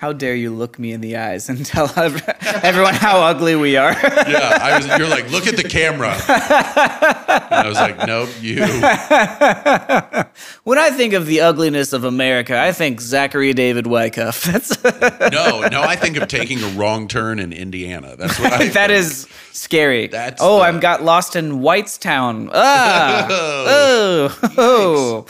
how 0.00 0.14
dare 0.14 0.34
you 0.34 0.50
look 0.50 0.78
me 0.78 0.92
in 0.92 1.02
the 1.02 1.18
eyes 1.18 1.50
and 1.50 1.64
tell 1.66 1.92
everyone 1.94 2.94
how 2.94 3.20
ugly 3.20 3.54
we 3.54 3.76
are? 3.76 3.92
yeah, 3.92 4.58
I 4.58 4.78
was. 4.78 4.86
You're 4.98 5.08
like, 5.08 5.30
look 5.30 5.46
at 5.46 5.58
the 5.58 5.68
camera. 5.68 6.12
And 6.12 7.54
I 7.54 7.68
was 7.68 7.76
like, 7.76 7.98
nope, 8.06 8.30
you. 8.40 8.60
when 10.64 10.78
I 10.78 10.88
think 10.90 11.12
of 11.12 11.26
the 11.26 11.42
ugliness 11.42 11.92
of 11.92 12.04
America, 12.04 12.58
I 12.58 12.72
think 12.72 13.02
Zachary 13.02 13.52
David 13.52 13.84
Wycuff. 13.84 14.42
That's 14.44 14.82
No, 15.30 15.68
no. 15.68 15.82
I 15.82 15.96
think 15.96 16.16
of 16.16 16.28
taking 16.28 16.62
a 16.62 16.68
wrong 16.68 17.06
turn 17.06 17.38
in 17.38 17.52
Indiana. 17.52 18.16
That's 18.16 18.40
what 18.40 18.54
I. 18.54 18.68
that 18.68 18.88
think. 18.88 18.90
is 18.92 19.28
scary. 19.52 20.06
That's 20.06 20.40
oh, 20.42 20.60
the- 20.60 20.64
I'm 20.64 20.80
got 20.80 21.02
lost 21.02 21.36
in 21.36 21.60
Whitestown. 21.60 22.48
Ah. 22.54 23.26
oh. 23.30 24.38
oh. 24.56 25.26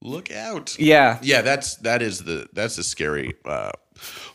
Look 0.00 0.30
out. 0.30 0.78
Yeah. 0.78 1.18
Yeah, 1.22 1.42
that's 1.42 1.74
that 1.78 2.02
is 2.02 2.22
the 2.22 2.46
that's 2.52 2.76
the 2.76 2.84
scary 2.84 3.34
uh, 3.44 3.72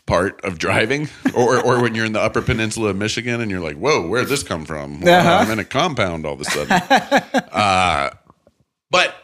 part 0.06 0.44
of 0.44 0.58
driving, 0.58 1.10
or 1.36 1.60
or 1.64 1.82
when 1.82 1.96
you're 1.96 2.06
in 2.06 2.14
the 2.14 2.22
Upper 2.22 2.42
Peninsula 2.42 2.90
of 2.90 2.96
Michigan 2.98 3.42
and 3.42 3.50
you're 3.52 3.60
like, 3.62 3.78
"Whoa, 3.78 4.08
where'd 4.08 4.28
this 4.28 4.44
come 4.44 4.66
from?" 4.66 5.02
Well, 5.02 5.20
Uh-huh. 5.20 5.44
I'm 5.46 5.52
in 5.52 5.60
a 5.60 5.66
compound 5.66 6.26
all 6.26 6.34
of 6.34 6.42
a 6.42 6.46
sudden. 6.46 6.72
uh, 7.52 8.10
but 8.90 9.16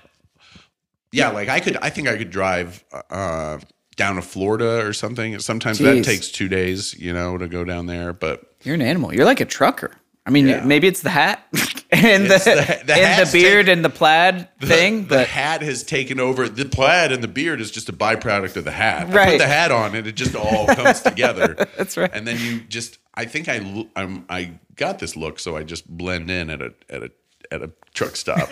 yeah, 1.11 1.29
like 1.29 1.49
I 1.49 1.59
could, 1.59 1.77
I 1.77 1.89
think 1.89 2.07
I 2.07 2.17
could 2.17 2.29
drive 2.29 2.83
uh, 3.09 3.59
down 3.95 4.15
to 4.15 4.21
Florida 4.21 4.85
or 4.85 4.93
something. 4.93 5.39
Sometimes 5.39 5.79
that 5.79 6.03
takes 6.03 6.29
two 6.29 6.47
days, 6.47 6.93
you 6.99 7.11
know, 7.13 7.37
to 7.37 7.47
go 7.47 7.63
down 7.63 7.85
there. 7.87 8.13
But 8.13 8.41
You're 8.63 8.75
an 8.75 8.81
animal. 8.81 9.13
You're 9.13 9.25
like 9.25 9.39
a 9.41 9.45
trucker. 9.45 9.91
I 10.27 10.29
mean, 10.29 10.47
Yeah. 10.47 10.63
maybe 10.65 10.87
it's 10.87 11.01
the 11.01 11.09
hat 11.09 11.41
and 11.89 12.25
the, 12.29 12.35
It's 12.35 12.43
the- 12.43 12.81
the 12.85 12.93
and 12.95 13.25
the 13.27 13.31
beard 13.31 13.67
take- 13.67 13.73
and 13.77 13.85
the 13.85 13.89
plaid 13.89 14.49
the, 14.59 14.67
thing, 14.67 15.03
the 15.03 15.07
but 15.15 15.27
hat 15.27 15.61
has 15.61 15.83
taken 15.83 16.19
over. 16.19 16.49
The 16.49 16.65
plaid 16.65 17.13
and 17.13 17.23
the 17.23 17.29
beard 17.29 17.61
is 17.61 17.71
just 17.71 17.87
a 17.87 17.93
byproduct 17.93 18.57
of 18.57 18.65
the 18.65 18.71
hat. 18.71 19.07
I 19.15 19.29
put 19.31 19.37
the 19.37 19.47
hat 19.47 19.71
on, 19.71 19.95
and 19.95 20.05
it 20.05 20.15
just 20.17 20.35
all 20.35 20.67
comes 20.67 20.99
together. 21.01 21.53
That's 21.77 21.95
right. 21.95 22.11
And 22.13 22.27
then 22.27 22.37
you 22.41 22.59
just, 22.59 22.97
I 23.15 23.23
think 23.23 23.47
I, 23.47 23.85
I'm, 23.95 24.25
I 24.29 24.51
got 24.75 24.99
this 24.99 25.15
look, 25.15 25.39
so 25.39 25.55
I 25.55 25.63
just 25.63 25.87
blend 25.87 26.29
in 26.29 26.49
at 26.49 26.61
a 26.61 26.73
at 26.89 27.03
a 27.03 27.11
at 27.49 27.61
a 27.61 27.71
truck 27.93 28.17
stop. 28.17 28.49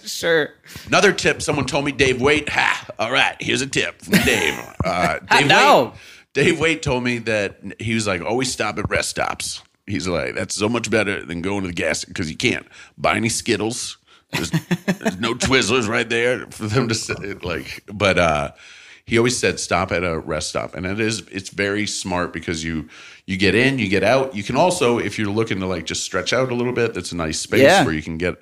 sure. 0.06 0.54
Another 0.86 1.12
tip: 1.12 1.42
someone 1.42 1.66
told 1.66 1.84
me 1.84 1.92
Dave 1.92 2.18
wait. 2.22 2.48
Ha! 2.48 2.86
All 2.98 3.12
right, 3.12 3.36
here's 3.40 3.60
a 3.60 3.66
tip 3.66 4.00
from 4.00 4.14
Dave. 4.24 4.58
Uh, 4.82 5.18
Dave 5.30 5.46
know. 5.48 5.84
Waite. 5.92 5.94
Dave 6.34 6.60
Waite 6.60 6.82
told 6.82 7.02
me 7.04 7.18
that 7.18 7.58
he 7.78 7.94
was 7.94 8.06
like, 8.06 8.22
always 8.22 8.50
stop 8.52 8.78
at 8.78 8.88
rest 8.88 9.10
stops. 9.10 9.62
He's 9.88 10.06
like, 10.06 10.34
that's 10.34 10.54
so 10.54 10.68
much 10.68 10.90
better 10.90 11.24
than 11.24 11.42
going 11.42 11.62
to 11.62 11.68
the 11.68 11.72
gas 11.74 12.04
because 12.04 12.30
you 12.30 12.36
can't 12.36 12.66
buy 12.96 13.16
any 13.16 13.28
Skittles. 13.28 13.96
There's, 14.32 14.50
there's 14.50 15.18
no 15.18 15.34
Twizzlers 15.46 15.88
right 15.88 16.08
there 16.08 16.46
for 16.50 16.66
them 16.66 16.88
to 16.88 16.94
sit. 16.94 17.42
Like, 17.44 17.82
but 17.92 18.18
uh, 18.18 18.52
he 19.06 19.16
always 19.16 19.38
said 19.38 19.58
stop 19.58 19.90
at 19.90 20.04
a 20.04 20.18
rest 20.18 20.50
stop, 20.50 20.74
and 20.74 20.84
it 20.84 21.00
is 21.00 21.20
it's 21.32 21.48
very 21.48 21.86
smart 21.86 22.32
because 22.32 22.62
you 22.62 22.88
you 23.26 23.36
get 23.38 23.54
in, 23.54 23.78
you 23.78 23.88
get 23.88 24.04
out. 24.04 24.34
You 24.34 24.42
can 24.42 24.56
also, 24.56 24.98
if 24.98 25.18
you're 25.18 25.30
looking 25.32 25.60
to 25.60 25.66
like 25.66 25.86
just 25.86 26.02
stretch 26.04 26.32
out 26.34 26.50
a 26.52 26.54
little 26.54 26.74
bit, 26.74 26.92
that's 26.94 27.12
a 27.12 27.16
nice 27.16 27.38
space 27.38 27.62
Yeah. 27.62 27.84
where 27.84 27.94
you 27.94 28.02
can 28.02 28.18
get, 28.18 28.36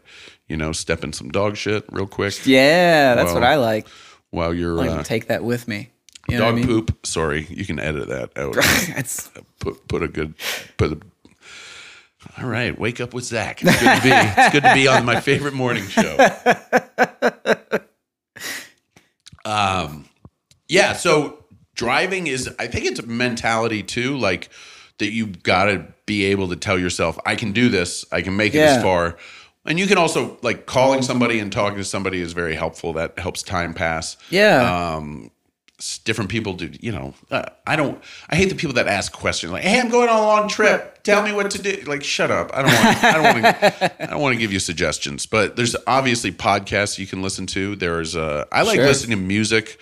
you 0.48 0.56
know, 0.56 0.72
step 0.72 1.04
in 1.04 1.12
some 1.12 1.28
dog 1.30 1.56
shit 1.56 1.84
real 1.92 2.06
quick 2.08 2.44
Yeah, 2.46 3.14
that's 3.14 3.32
what 3.32 3.44
I 3.44 3.54
like. 3.56 3.86
while 4.30 4.52
you're 4.52 4.80
I 4.80 4.88
uh, 4.88 4.94
can 4.96 5.04
take 5.04 5.28
that 5.28 5.44
with 5.44 5.68
me. 5.68 5.90
You 6.28 6.38
dog 6.38 6.54
I 6.54 6.56
mean? 6.56 6.66
poop. 6.66 7.06
Sorry, 7.06 7.46
you 7.48 7.64
can 7.64 7.78
edit 7.78 8.08
that 8.08 8.36
out. 8.36 8.56
It's 8.98 9.30
put 9.60 9.86
put 9.86 10.02
a 10.02 10.08
good 10.08 10.34
put 10.76 10.92
a. 10.92 10.98
All 12.38 12.48
right, 12.48 12.78
wake 12.78 13.00
up 13.00 13.14
with 13.14 13.24
Zach. 13.24 13.60
It's 13.62 13.80
good 13.80 13.96
to 13.96 14.02
be. 14.02 14.10
It's 14.12 14.52
good 14.52 14.62
to 14.62 14.74
be 14.74 14.88
on 14.88 15.04
my 15.04 15.20
favorite 15.20 15.54
morning 15.54 15.86
show. 15.86 16.16
Um, 19.44 20.08
yeah. 20.68 20.94
So 20.94 21.44
driving 21.76 22.26
is, 22.26 22.52
I 22.58 22.66
think 22.66 22.86
it's 22.86 22.98
a 22.98 23.06
mentality 23.06 23.82
too, 23.82 24.18
like 24.18 24.50
that 24.98 25.12
you've 25.12 25.42
got 25.44 25.66
to 25.66 25.86
be 26.06 26.24
able 26.26 26.48
to 26.48 26.56
tell 26.56 26.76
yourself, 26.78 27.16
I 27.24 27.36
can 27.36 27.52
do 27.52 27.68
this. 27.68 28.04
I 28.10 28.22
can 28.22 28.36
make 28.36 28.54
it 28.54 28.58
Yeah. 28.58 28.76
as 28.76 28.82
far. 28.82 29.16
And 29.64 29.78
you 29.78 29.86
can 29.86 29.98
also 29.98 30.38
like 30.42 30.66
calling 30.66 31.02
somebody 31.02 31.38
and 31.38 31.52
talking 31.52 31.78
to 31.78 31.84
somebody 31.84 32.20
is 32.20 32.32
very 32.32 32.54
helpful. 32.56 32.92
That 32.94 33.18
helps 33.18 33.42
time 33.44 33.74
pass 33.74 34.16
yeah. 34.30 34.94
um 34.96 35.30
different 36.04 36.30
people 36.30 36.54
do 36.54 36.70
you 36.80 36.90
know 36.90 37.12
uh, 37.30 37.44
i 37.66 37.76
don't 37.76 38.02
i 38.30 38.36
hate 38.36 38.48
the 38.48 38.54
people 38.54 38.72
that 38.74 38.86
ask 38.88 39.12
questions 39.12 39.52
like 39.52 39.62
hey 39.62 39.78
i'm 39.78 39.90
going 39.90 40.08
on 40.08 40.18
a 40.18 40.22
long 40.22 40.48
trip. 40.48 40.94
Tell 41.02 41.22
me 41.22 41.32
what 41.32 41.52
to 41.52 41.62
do. 41.62 41.82
Like 41.86 42.02
shut 42.02 42.32
up. 42.32 42.50
I 42.52 42.62
don't 42.62 42.72
want 42.74 43.04
i 43.04 43.12
don't 43.12 43.42
want 43.42 43.44
to 43.60 44.02
i 44.02 44.06
don't 44.06 44.20
want 44.20 44.34
to 44.34 44.40
give 44.40 44.52
you 44.52 44.58
suggestions. 44.58 45.24
But 45.26 45.54
there's 45.54 45.76
obviously 45.86 46.32
podcasts 46.32 46.98
you 46.98 47.06
can 47.06 47.22
listen 47.22 47.46
to. 47.48 47.76
There's 47.76 48.16
uh 48.16 48.46
i 48.50 48.62
like 48.62 48.76
Sure. 48.76 48.86
listening 48.86 49.18
to 49.18 49.22
music 49.24 49.78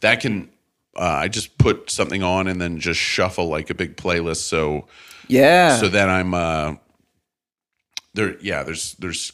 that 0.00 0.20
can 0.20 0.50
uh, 0.96 1.02
i 1.24 1.28
just 1.28 1.58
put 1.58 1.90
something 1.90 2.22
on 2.22 2.46
and 2.46 2.60
then 2.60 2.78
just 2.78 3.00
shuffle 3.00 3.48
like 3.48 3.70
a 3.70 3.74
big 3.74 3.96
playlist. 3.96 4.42
So 4.42 4.86
yeah. 5.28 5.78
so 5.78 5.88
that 5.88 6.08
i'm 6.08 6.32
uh 6.34 6.74
there 8.14 8.36
yeah 8.40 8.62
there's 8.62 8.94
there's 9.00 9.32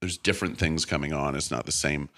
there's 0.00 0.18
different 0.18 0.58
things 0.58 0.84
coming 0.84 1.12
on. 1.12 1.34
It's 1.34 1.50
not 1.50 1.64
the 1.66 1.72
same 1.72 2.08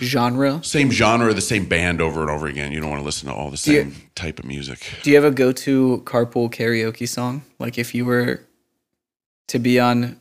Genre. 0.00 0.60
same 0.64 0.90
genre, 0.90 1.32
the 1.34 1.40
same 1.40 1.64
band 1.66 2.00
over 2.00 2.20
and 2.22 2.30
over 2.30 2.46
again. 2.46 2.72
You 2.72 2.80
don't 2.80 2.90
want 2.90 3.00
to 3.00 3.04
listen 3.06 3.28
to 3.28 3.34
all 3.34 3.46
the 3.50 3.52
you- 3.52 3.82
same 3.82 3.94
type 4.14 4.38
of 4.38 4.44
music. 4.44 4.80
Do 5.02 5.10
you 5.10 5.16
have 5.16 5.24
a 5.24 5.30
go-to 5.30 6.02
carpool 6.04 6.50
karaoke 6.50 7.08
song? 7.08 7.42
Like 7.58 7.78
if 7.78 7.94
you 7.94 8.04
were 8.04 8.40
to 9.48 9.58
be 9.58 9.78
on 9.78 10.20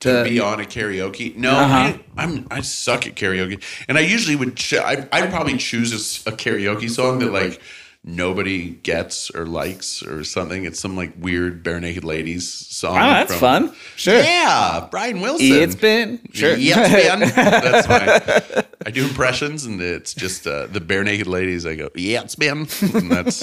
To 0.00 0.12
the 0.12 0.24
be 0.24 0.40
on 0.40 0.60
a 0.60 0.64
karaoke, 0.64 1.34
no, 1.36 1.50
Uh-huh. 1.52 1.74
I, 1.74 2.00
I'm 2.22 2.46
I 2.50 2.60
suck 2.60 3.06
at 3.06 3.14
karaoke, 3.14 3.62
and 3.88 3.96
I 3.98 4.02
usually 4.02 4.36
would. 4.36 4.56
Ch- 4.56 4.74
I 4.74 5.06
I'd 5.12 5.30
probably 5.30 5.56
choose 5.56 5.92
a 6.26 6.32
karaoke 6.32 6.88
song 6.90 7.18
that 7.20 7.32
like 7.32 7.60
nobody 8.06 8.68
gets 8.68 9.30
or 9.30 9.46
likes 9.46 10.02
or 10.02 10.22
something. 10.24 10.64
It's 10.66 10.78
some 10.78 10.94
like 10.94 11.12
weird 11.18 11.64
Barenaked 11.64 12.04
Ladies 12.04 12.46
song. 12.52 12.96
Oh, 12.98 13.00
that's 13.00 13.32
from- 13.32 13.40
fun. 13.68 13.76
Sure. 13.96 14.20
Yeah, 14.20 14.86
Brian 14.90 15.20
Wilson. 15.22 15.46
It's 15.52 15.74
been 15.74 16.20
sure. 16.32 16.54
Yeah, 16.54 16.84
it's 16.86 16.94
been. 17.08 17.20
That's 17.34 17.88
my. 17.88 18.63
I 18.86 18.90
do 18.90 19.04
impressions, 19.04 19.64
and 19.64 19.80
it's 19.80 20.12
just 20.14 20.46
uh, 20.46 20.66
the 20.66 20.80
Barenaked 20.80 21.26
Ladies. 21.26 21.64
I 21.66 21.74
go, 21.74 21.88
yeah, 21.94 22.22
it's 22.22 22.34
been. 22.34 22.66
And 22.94 23.10
that's 23.10 23.40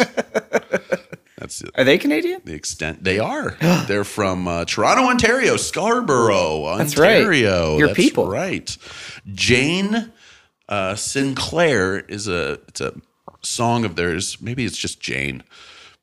that's 1.37 1.63
Are 1.75 1.83
they 1.83 1.97
Canadian? 1.97 2.41
the 2.45 2.53
extent 2.53 3.03
they 3.03 3.19
are. 3.19 3.57
They're 3.87 4.03
from 4.03 4.47
uh, 4.47 4.65
Toronto, 4.65 5.03
Ontario, 5.05 5.57
Scarborough, 5.57 6.77
That's 6.77 6.97
right. 6.97 7.17
Ontario. 7.17 7.77
Your 7.77 7.87
That's 7.87 7.97
people. 7.97 8.27
right? 8.27 8.75
Jane 9.33 10.11
uh, 10.69 10.95
Sinclair 10.95 11.99
is 11.99 12.27
a 12.27 12.53
it's 12.67 12.81
a 12.81 12.93
song 13.41 13.85
of 13.85 13.95
theirs. 13.95 14.37
Maybe 14.41 14.65
it's 14.65 14.77
just 14.77 14.99
Jane, 15.01 15.43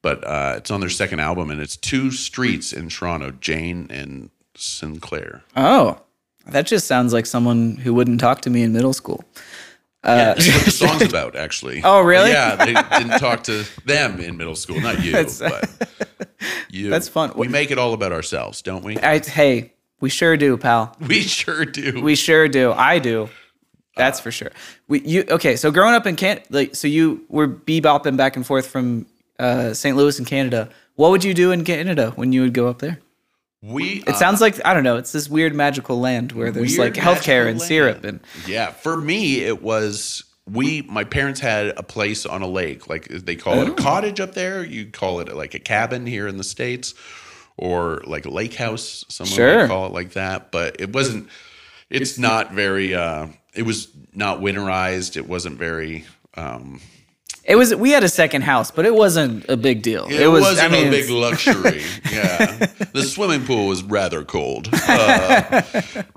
but 0.02 0.24
uh, 0.24 0.54
it's 0.56 0.70
on 0.72 0.80
their 0.80 0.90
second 0.90 1.20
album, 1.20 1.50
and 1.50 1.60
it's 1.60 1.76
two 1.76 2.10
streets 2.10 2.72
in 2.72 2.88
Toronto, 2.88 3.30
Jane 3.30 3.86
and 3.90 4.30
Sinclair. 4.56 5.44
Oh, 5.56 6.00
that 6.50 6.66
just 6.66 6.86
sounds 6.86 7.12
like 7.12 7.26
someone 7.26 7.76
who 7.76 7.94
wouldn't 7.94 8.20
talk 8.20 8.40
to 8.42 8.50
me 8.50 8.62
in 8.62 8.72
middle 8.72 8.92
school. 8.92 9.24
Yeah, 10.04 10.34
that's 10.34 10.46
what 10.48 10.64
the 10.64 10.70
song's 10.86 11.02
about, 11.02 11.36
actually. 11.36 11.82
Uh, 11.82 11.88
Oh, 11.98 12.00
really? 12.00 12.30
Yeah, 12.30 12.56
they 12.56 12.72
didn't 12.98 13.18
talk 13.18 13.42
to 13.44 13.64
them 13.84 14.20
in 14.20 14.36
middle 14.36 14.54
school, 14.54 14.80
not 14.80 15.02
you, 15.04 15.12
That's- 15.12 15.40
but 15.40 16.28
you. 16.70 16.88
That's 16.88 17.08
fun. 17.08 17.32
We 17.36 17.48
make 17.48 17.70
it 17.70 17.78
all 17.78 17.92
about 17.94 18.12
ourselves, 18.12 18.62
don't 18.62 18.84
we? 18.84 18.96
I, 18.98 19.18
hey, 19.18 19.72
we 20.00 20.08
sure 20.08 20.36
do, 20.36 20.56
pal. 20.56 20.96
We 21.06 21.22
sure 21.22 21.64
do. 21.64 22.00
We 22.00 22.14
sure 22.14 22.48
do. 22.48 22.72
I 22.72 22.98
do. 23.00 23.28
That's 23.96 24.20
for 24.20 24.30
sure. 24.30 24.52
We 24.86 25.00
you 25.00 25.24
okay? 25.28 25.56
So 25.56 25.72
growing 25.72 25.94
up 25.94 26.06
in 26.06 26.14
Can, 26.14 26.40
like, 26.50 26.76
so 26.76 26.86
you 26.86 27.24
were 27.28 27.48
bebopping 27.48 28.16
back 28.16 28.36
and 28.36 28.46
forth 28.46 28.68
from 28.68 29.06
uh, 29.40 29.74
St. 29.74 29.96
Louis 29.96 30.16
and 30.18 30.26
Canada. 30.26 30.68
What 30.94 31.10
would 31.10 31.24
you 31.24 31.34
do 31.34 31.50
in 31.50 31.64
Canada 31.64 32.12
when 32.14 32.32
you 32.32 32.42
would 32.42 32.54
go 32.54 32.68
up 32.68 32.78
there? 32.78 33.00
We 33.62 34.02
It 34.06 34.16
sounds 34.16 34.40
like 34.40 34.64
I 34.64 34.72
don't 34.74 34.84
know. 34.84 34.96
It's 34.96 35.12
this 35.12 35.28
weird 35.28 35.54
magical 35.54 35.98
land 36.00 36.32
where 36.32 36.50
there's 36.50 36.78
like 36.78 36.94
healthcare 36.94 37.44
magical 37.44 37.48
and 37.48 37.58
land. 37.58 37.68
syrup 37.68 38.04
and 38.04 38.20
Yeah, 38.46 38.70
for 38.70 38.96
me 38.96 39.40
it 39.40 39.62
was 39.62 40.24
we 40.48 40.82
my 40.82 41.04
parents 41.04 41.40
had 41.40 41.68
a 41.76 41.82
place 41.82 42.24
on 42.24 42.42
a 42.42 42.46
lake, 42.46 42.88
like 42.88 43.08
they 43.08 43.36
call 43.36 43.58
Oh. 43.58 43.62
it 43.62 43.68
a 43.68 43.74
cottage 43.74 44.20
up 44.20 44.34
there. 44.34 44.64
You 44.64 44.86
call 44.86 45.20
it 45.20 45.34
like 45.34 45.54
a 45.54 45.58
cabin 45.58 46.06
here 46.06 46.26
in 46.28 46.36
the 46.38 46.44
states, 46.44 46.94
or 47.56 48.00
like 48.06 48.24
a 48.26 48.30
lake 48.30 48.54
house. 48.54 49.04
Someone 49.08 49.34
Sure. 49.36 49.66
call 49.66 49.86
it 49.86 49.92
like 49.92 50.12
that, 50.12 50.50
but 50.52 50.76
it 50.80 50.92
wasn't. 50.94 51.28
It's 51.90 52.16
not 52.18 52.52
very. 52.54 52.94
uh 52.94 53.26
It 53.54 53.62
was 53.62 53.88
not 54.14 54.40
winterized. 54.40 55.16
It 55.16 55.26
wasn't 55.28 55.58
very. 55.58 56.04
um 56.34 56.80
it 57.48 57.56
was. 57.56 57.74
We 57.74 57.90
had 57.90 58.04
a 58.04 58.08
second 58.08 58.42
house, 58.42 58.70
but 58.70 58.84
it 58.84 58.94
wasn't 58.94 59.48
a 59.48 59.56
big 59.56 59.82
deal. 59.82 60.04
It, 60.04 60.20
It, 60.20 60.28
was. 60.28 60.42
wasn't 60.42 60.70
I 60.70 60.76
mean, 60.76 60.88
a 60.88 60.90
big 60.90 61.08
luxury. 61.10 61.82
yeah, 62.12 62.66
the 62.92 63.02
swimming 63.02 63.44
pool 63.46 63.66
was 63.66 63.82
rather 63.82 64.22
cold. 64.24 64.68
Uh, 64.88 65.62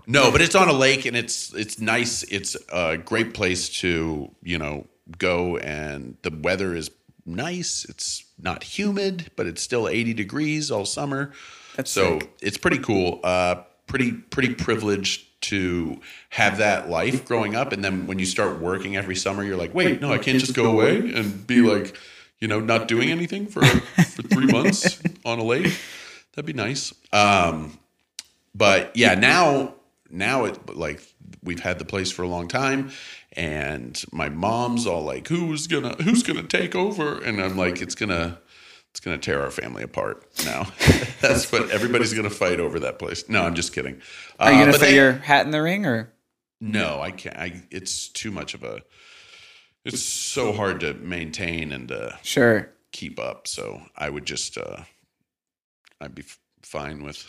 no, 0.07 0.31
but 0.31 0.41
it's 0.41 0.55
on 0.55 0.67
a 0.67 0.73
lake 0.73 1.05
and 1.05 1.15
it's 1.15 1.53
it's 1.53 1.79
nice. 1.79 2.23
It's 2.23 2.55
a 2.71 2.97
great 2.97 3.33
place 3.33 3.69
to 3.81 4.29
you 4.43 4.57
know 4.57 4.87
go, 5.17 5.57
and 5.57 6.17
the 6.23 6.31
weather 6.41 6.75
is 6.75 6.89
nice. 7.25 7.85
It's 7.89 8.23
not 8.39 8.63
humid, 8.63 9.31
but 9.35 9.45
it's 9.45 9.61
still 9.61 9.87
80 9.87 10.13
degrees 10.13 10.71
all 10.71 10.85
summer. 10.85 11.31
That's 11.75 11.91
so 11.91 12.19
it's 12.41 12.57
pretty 12.57 12.79
cool. 12.79 13.19
Uh, 13.23 13.63
pretty 13.87 14.11
pretty 14.13 14.53
privileged 14.55 15.25
to 15.41 15.99
have 16.29 16.57
that 16.57 16.89
life 16.89 17.25
growing 17.25 17.55
up, 17.55 17.71
and 17.71 17.83
then 17.83 18.07
when 18.07 18.19
you 18.19 18.25
start 18.25 18.59
working 18.59 18.95
every 18.95 19.15
summer, 19.15 19.43
you're 19.43 19.57
like, 19.57 19.73
wait, 19.73 20.01
no, 20.01 20.11
I 20.11 20.17
can't 20.17 20.39
just 20.39 20.53
go 20.55 20.71
away 20.71 20.97
and 20.97 21.45
be 21.45 21.61
like, 21.61 21.97
you 22.39 22.47
know, 22.47 22.59
not 22.59 22.87
doing 22.87 23.09
anything 23.09 23.47
for 23.47 23.63
for 23.63 24.21
three 24.23 24.45
months 24.51 25.01
on 25.25 25.39
a 25.39 25.43
lake. 25.43 25.77
That'd 26.33 26.45
be 26.45 26.53
nice. 26.53 26.93
Um, 27.11 27.77
but 28.55 28.95
yeah, 28.95 29.15
now 29.15 29.75
now 30.09 30.45
it 30.45 30.75
like 30.75 31.01
we've 31.43 31.59
had 31.59 31.79
the 31.79 31.85
place 31.85 32.11
for 32.11 32.23
a 32.23 32.27
long 32.27 32.47
time, 32.47 32.91
and 33.33 34.03
my 34.11 34.29
mom's 34.29 34.85
all 34.85 35.03
like, 35.03 35.27
"Who's 35.27 35.67
gonna 35.67 35.95
Who's 36.03 36.23
gonna 36.23 36.43
take 36.43 36.75
over?" 36.75 37.21
And 37.23 37.41
I'm 37.41 37.57
like, 37.57 37.81
"It's 37.81 37.95
gonna." 37.95 38.39
It's 38.91 38.99
gonna 38.99 39.17
tear 39.17 39.41
our 39.41 39.51
family 39.51 39.83
apart 39.83 40.25
now. 40.45 40.67
That's 41.21 41.51
what 41.51 41.69
everybody's 41.71 42.13
gonna 42.13 42.29
fight 42.29 42.59
over 42.59 42.79
that 42.81 42.99
place. 42.99 43.27
No, 43.29 43.43
I'm 43.43 43.55
just 43.55 43.73
kidding. 43.73 44.01
Are 44.39 44.51
you 44.51 44.57
Uh, 44.57 44.59
gonna 44.61 44.71
but 44.73 44.79
throw 44.79 44.87
they- 44.89 44.95
your 44.95 45.11
hat 45.13 45.45
in 45.45 45.51
the 45.51 45.61
ring 45.61 45.85
or? 45.85 46.13
no, 46.59 46.99
I 47.01 47.11
can't. 47.11 47.37
I, 47.37 47.63
it's 47.71 48.09
too 48.09 48.31
much 48.31 48.53
of 48.53 48.63
a. 48.63 48.81
It's 49.85 50.03
so 50.03 50.51
hard 50.53 50.81
to 50.81 50.93
maintain 50.93 51.71
and 51.71 51.87
to 51.87 52.19
Sure. 52.21 52.69
keep 52.91 53.17
up. 53.19 53.47
So 53.47 53.81
I 53.97 54.09
would 54.09 54.25
just. 54.25 54.57
uh 54.57 54.83
I'd 56.01 56.13
be 56.15 56.23
fine 56.63 57.03
with 57.03 57.27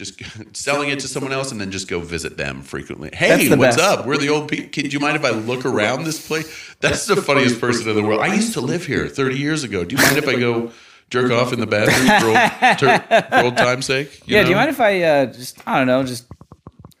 just 0.00 0.56
selling 0.56 0.88
it 0.88 0.98
to 1.00 1.06
someone 1.08 1.32
else 1.32 1.52
and 1.52 1.60
then 1.60 1.70
just 1.70 1.86
go 1.88 2.00
visit 2.00 2.36
them 2.38 2.62
frequently. 2.62 3.10
Hey, 3.12 3.48
the 3.48 3.56
what's 3.56 3.76
best. 3.76 3.98
up? 4.00 4.06
We're 4.06 4.16
the 4.16 4.30
old 4.30 4.48
people. 4.48 4.70
Do 4.82 4.88
you 4.88 4.98
mind 4.98 5.16
if 5.16 5.24
I 5.24 5.30
look 5.30 5.64
around 5.66 6.04
this 6.04 6.26
place? 6.26 6.74
That's 6.80 7.04
the 7.06 7.16
funniest 7.16 7.60
person 7.60 7.88
in 7.88 7.94
the 7.96 8.02
world. 8.02 8.20
I 8.20 8.34
used 8.34 8.54
to 8.54 8.60
live 8.62 8.86
here 8.86 9.06
30 9.08 9.38
years 9.38 9.62
ago. 9.62 9.84
Do 9.84 9.94
you 9.94 10.02
mind 10.02 10.16
if 10.16 10.26
I 10.26 10.36
go 10.40 10.72
jerk 11.10 11.30
off 11.30 11.52
in 11.52 11.60
the 11.60 11.66
bathroom 11.66 12.06
for 12.20 12.28
old, 12.28 13.28
for 13.30 13.44
old 13.44 13.56
time's 13.58 13.84
sake? 13.86 14.22
yeah. 14.26 14.42
Do 14.42 14.48
you 14.50 14.56
mind 14.56 14.70
if 14.70 14.80
I 14.80 15.02
uh, 15.02 15.26
just 15.26 15.58
I 15.68 15.76
don't 15.78 15.86
know 15.86 16.02
just 16.04 16.26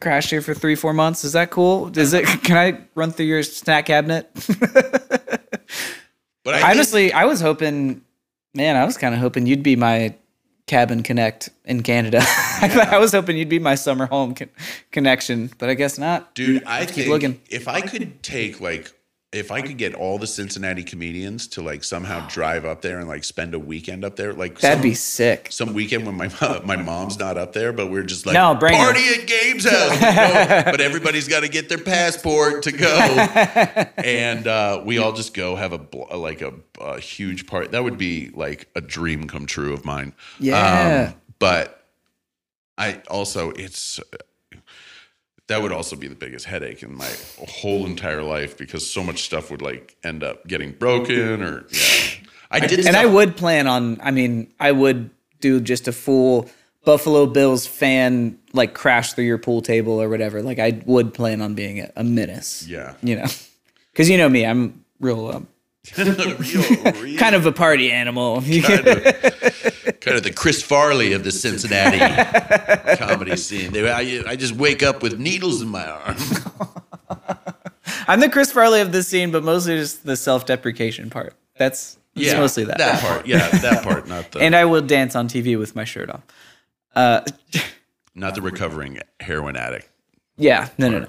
crash 0.00 0.28
here 0.30 0.42
for 0.42 0.52
three 0.54 0.74
four 0.74 0.92
months? 0.92 1.24
Is 1.24 1.32
that 1.32 1.50
cool? 1.50 1.96
Is 1.98 2.12
it? 2.12 2.26
Can 2.44 2.56
I 2.58 2.80
run 2.94 3.10
through 3.12 3.26
your 3.26 3.42
snack 3.42 3.86
cabinet? 3.86 4.28
But 6.44 6.54
I 6.54 6.58
think- 6.58 6.64
Honestly, 6.70 7.12
I 7.12 7.24
was 7.24 7.40
hoping, 7.40 8.02
man, 8.54 8.76
I 8.76 8.84
was 8.84 8.96
kind 8.96 9.14
of 9.14 9.20
hoping 9.20 9.46
you'd 9.46 9.62
be 9.62 9.76
my 9.76 10.14
cabin 10.70 11.02
connect 11.02 11.50
in 11.64 11.82
Canada. 11.82 12.20
I 12.22 12.88
I 12.92 12.98
was 12.98 13.10
hoping 13.12 13.36
you'd 13.36 13.48
be 13.48 13.58
my 13.58 13.74
summer 13.74 14.06
home 14.06 14.34
con- 14.34 14.48
connection, 14.92 15.50
but 15.58 15.68
I 15.68 15.74
guess 15.74 15.98
not. 15.98 16.32
Dude, 16.34 16.62
I 16.64 16.86
keep 16.86 16.94
think 16.94 17.08
looking. 17.08 17.40
if 17.50 17.66
I 17.66 17.80
could 17.80 18.22
take 18.22 18.60
like 18.60 18.92
if 19.32 19.52
I 19.52 19.62
could 19.62 19.78
get 19.78 19.94
all 19.94 20.18
the 20.18 20.26
Cincinnati 20.26 20.82
comedians 20.82 21.46
to 21.48 21.62
like 21.62 21.84
somehow 21.84 22.26
drive 22.28 22.64
up 22.64 22.82
there 22.82 22.98
and 22.98 23.08
like 23.08 23.22
spend 23.22 23.54
a 23.54 23.58
weekend 23.60 24.04
up 24.04 24.16
there, 24.16 24.32
like 24.32 24.58
That'd 24.58 24.78
some, 24.78 24.82
be 24.82 24.94
sick. 24.94 25.48
some 25.52 25.72
weekend 25.72 26.04
when 26.04 26.16
my 26.16 26.28
my 26.64 26.76
mom's 26.76 27.16
not 27.18 27.38
up 27.38 27.52
there, 27.52 27.72
but 27.72 27.90
we're 27.90 28.02
just 28.02 28.26
like 28.26 28.34
No, 28.34 28.54
bring 28.56 28.74
her. 28.74 28.84
party 28.84 29.06
at 29.08 29.26
Gabe's 29.28 29.70
house, 29.70 29.94
you 29.94 30.00
know? 30.00 30.62
but 30.72 30.80
everybody's 30.80 31.28
got 31.28 31.40
to 31.40 31.48
get 31.48 31.68
their 31.68 31.78
passport 31.78 32.64
to 32.64 32.72
go, 32.72 32.88
and 33.98 34.46
uh, 34.48 34.82
we 34.84 34.98
all 34.98 35.12
just 35.12 35.32
go 35.32 35.54
have 35.54 35.72
a 35.72 36.16
like 36.16 36.42
a, 36.42 36.52
a 36.80 36.98
huge 36.98 37.46
party. 37.46 37.68
That 37.68 37.84
would 37.84 37.98
be 37.98 38.30
like 38.34 38.68
a 38.74 38.80
dream 38.80 39.28
come 39.28 39.46
true 39.46 39.72
of 39.72 39.84
mine. 39.84 40.12
Yeah. 40.40 41.12
Um, 41.12 41.20
but 41.38 41.84
I 42.76 43.00
also 43.08 43.50
it's 43.52 44.00
that 45.50 45.60
would 45.60 45.72
also 45.72 45.96
be 45.96 46.06
the 46.06 46.14
biggest 46.14 46.46
headache 46.46 46.80
in 46.84 46.96
my 46.96 47.10
whole 47.48 47.84
entire 47.84 48.22
life 48.22 48.56
because 48.56 48.88
so 48.88 49.02
much 49.02 49.22
stuff 49.22 49.50
would 49.50 49.60
like 49.60 49.96
end 50.04 50.22
up 50.22 50.46
getting 50.46 50.70
broken 50.70 51.42
or 51.42 51.66
yeah. 51.70 52.28
I 52.52 52.60
did 52.60 52.86
And 52.86 52.96
I 52.96 53.04
would 53.04 53.36
plan 53.36 53.66
on, 53.66 54.00
I 54.00 54.12
mean, 54.12 54.52
I 54.60 54.70
would 54.70 55.10
do 55.40 55.60
just 55.60 55.88
a 55.88 55.92
full 55.92 56.48
Buffalo 56.84 57.26
Bills 57.26 57.66
fan, 57.66 58.38
like 58.52 58.74
crash 58.74 59.12
through 59.12 59.24
your 59.24 59.38
pool 59.38 59.60
table 59.60 60.00
or 60.00 60.08
whatever. 60.08 60.40
Like, 60.40 60.60
I 60.60 60.82
would 60.86 61.12
plan 61.12 61.40
on 61.40 61.54
being 61.54 61.80
a, 61.80 61.90
a 61.96 62.04
menace. 62.04 62.64
Yeah. 62.68 62.94
You 63.02 63.16
know, 63.16 63.26
because 63.92 64.08
you 64.08 64.18
know 64.18 64.28
me, 64.28 64.46
I'm 64.46 64.84
real, 65.00 65.30
um, 65.30 65.48
real, 65.96 66.92
real 67.02 67.18
kind 67.18 67.34
of 67.34 67.46
a 67.46 67.52
party 67.52 67.90
animal. 67.90 68.42
kind 68.42 68.86
of, 68.86 69.04
kind 70.00 70.16
of 70.16 70.22
the 70.22 70.32
Chris 70.34 70.62
Farley 70.62 71.12
of 71.12 71.24
the 71.24 71.32
Cincinnati 71.32 71.98
comedy 72.96 73.36
scene. 73.36 73.72
They, 73.72 73.90
I, 73.90 74.30
I 74.30 74.36
just 74.36 74.54
wake 74.54 74.82
up 74.82 75.02
with 75.02 75.18
needles 75.18 75.62
in 75.62 75.68
my 75.68 75.86
arm. 75.86 76.16
I'm 78.06 78.20
the 78.20 78.28
Chris 78.28 78.52
Farley 78.52 78.80
of 78.80 78.92
this 78.92 79.08
scene, 79.08 79.30
but 79.30 79.42
mostly 79.42 79.76
just 79.76 80.04
the 80.04 80.16
self 80.16 80.46
deprecation 80.46 81.10
part. 81.10 81.34
That's 81.56 81.98
it's 82.14 82.34
mostly 82.34 82.64
that. 82.64 82.78
That 82.78 83.00
part. 83.00 83.26
Yeah, 83.26 83.48
that 83.48 83.82
part. 83.82 84.06
Not 84.08 84.32
the 84.32 84.40
And 84.40 84.54
I 84.54 84.64
will 84.64 84.82
dance 84.82 85.14
on 85.14 85.28
TV 85.28 85.58
with 85.58 85.74
my 85.76 85.84
shirt 85.84 86.10
off. 86.10 86.22
Uh, 86.94 87.22
not 88.14 88.34
the 88.34 88.42
recovering 88.42 89.00
heroin 89.20 89.56
addict. 89.56 89.88
yeah, 90.36 90.68
no, 90.76 90.88
no, 90.88 90.98
no. 91.00 91.06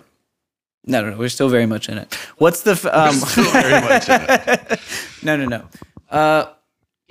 No, 0.86 1.02
no, 1.04 1.12
no. 1.12 1.17
We're 1.17 1.30
still 1.30 1.50
very 1.50 1.65
much 1.65 1.89
in 1.89 1.98
it. 1.98 2.13
What's 2.38 2.62
the 2.62 2.72
f- 2.72 2.86
um? 2.86 3.13
Still 3.15 3.52
very 3.52 3.82
much 3.82 4.10
in 4.10 4.22
it. 4.28 4.80
no, 5.24 5.38
no, 5.38 5.46
no. 5.46 5.67
Uh, 6.10 6.52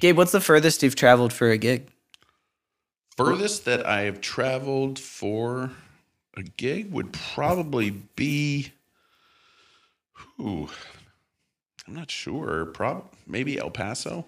Gabe, 0.01 0.17
what's 0.17 0.33
the 0.33 0.41
furthest 0.41 0.83
you've 0.83 0.97
traveled 0.97 1.33
for 1.33 1.51
a 1.51 1.59
gig? 1.59 1.89
Furthest 3.17 3.65
that 3.67 3.87
I've 3.87 4.21
traveled 4.21 4.99
for 4.99 5.71
a 6.37 6.43
gig 6.43 6.91
would 6.93 7.13
probably 7.13 7.91
be. 7.91 8.73
Ooh, 10.41 10.69
I'm 11.87 11.95
not 11.95 12.11
sure. 12.11 12.67
Prob 12.67 13.05
maybe 13.27 13.59
El 13.59 13.71
Paso 13.71 14.25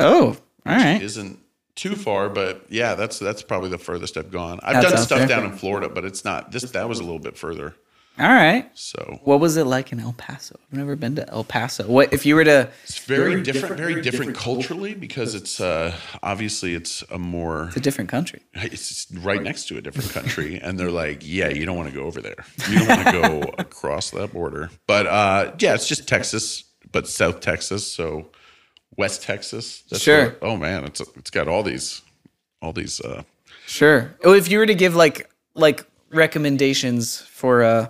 Oh, 0.00 0.36
all 0.66 0.74
right. 0.74 1.00
isn't 1.00 1.38
too 1.76 1.94
far, 1.94 2.28
but 2.28 2.66
yeah, 2.68 2.94
that's 2.96 3.18
that's 3.18 3.42
probably 3.42 3.70
the 3.70 3.78
furthest 3.78 4.16
I've 4.16 4.30
gone. 4.32 4.58
I've 4.62 4.82
That's 4.82 4.94
done 4.94 5.02
stuff 5.04 5.18
there. 5.20 5.28
down 5.28 5.44
in 5.44 5.52
Florida, 5.56 5.88
but 5.88 6.04
it's 6.04 6.24
not 6.24 6.50
this. 6.50 6.64
That 6.72 6.88
was 6.88 6.98
a 6.98 7.02
little 7.04 7.18
bit 7.20 7.36
further. 7.38 7.74
All 8.16 8.28
right. 8.28 8.70
So 8.74 9.18
What 9.24 9.40
was 9.40 9.56
it 9.56 9.64
like 9.64 9.90
in 9.90 9.98
El 9.98 10.12
Paso? 10.12 10.56
I've 10.70 10.78
never 10.78 10.94
been 10.94 11.16
to 11.16 11.28
El 11.30 11.42
Paso. 11.42 11.84
What 11.88 12.12
if 12.12 12.24
you 12.24 12.36
were 12.36 12.44
to? 12.44 12.70
it's 12.84 12.98
very, 12.98 13.42
different, 13.42 13.76
very 13.76 14.00
different 14.02 14.36
culturally 14.36 14.94
because 14.94 15.34
it's 15.34 15.60
uh, 15.60 15.96
obviously 16.22 16.74
it's 16.74 17.02
a 17.10 17.18
more 17.18 17.66
It's 17.68 17.76
a 17.76 17.80
different 17.80 18.08
country. 18.10 18.40
it's 18.54 19.08
right 19.18 19.42
next 19.42 19.66
to 19.68 19.78
a 19.78 19.80
different 19.82 20.10
country 20.18 20.60
and 20.62 20.78
they're 20.78 20.92
like 20.92 21.22
yeah 21.24 21.48
you 21.48 21.66
don't 21.66 21.76
want 21.76 21.88
to 21.88 21.94
go 21.94 22.04
over 22.04 22.20
there 22.20 22.44
you 22.70 22.78
don't 22.78 22.88
want 22.88 23.06
to 23.06 23.12
go 23.12 23.54
across 23.58 24.10
that 24.10 24.32
border 24.32 24.70
but 24.86 25.06
uh 25.08 25.52
yeah 25.58 25.74
it's 25.74 25.88
just 25.88 26.06
texas 26.06 26.62
but 26.92 27.08
south 27.08 27.40
texas 27.40 27.84
so 27.86 28.30
West 28.96 29.24
Texas. 29.24 29.82
That's 29.90 30.04
Sure. 30.04 30.18
where- 30.26 30.36
oh 30.40 30.56
man, 30.56 30.84
it's 30.84 31.00
it's 31.16 31.30
got 31.30 31.48
all 31.48 31.64
these 31.64 32.00
all 32.62 32.72
these. 32.72 33.00
uh 33.00 33.24
Sure. 33.66 34.14
Oh, 34.22 34.34
if 34.34 34.48
you 34.48 34.58
were 34.58 34.66
to 34.66 34.74
give 34.76 34.94
like 34.94 35.28
like 35.54 35.84
recommendations 36.10 37.18
for 37.22 37.64
uh 37.64 37.88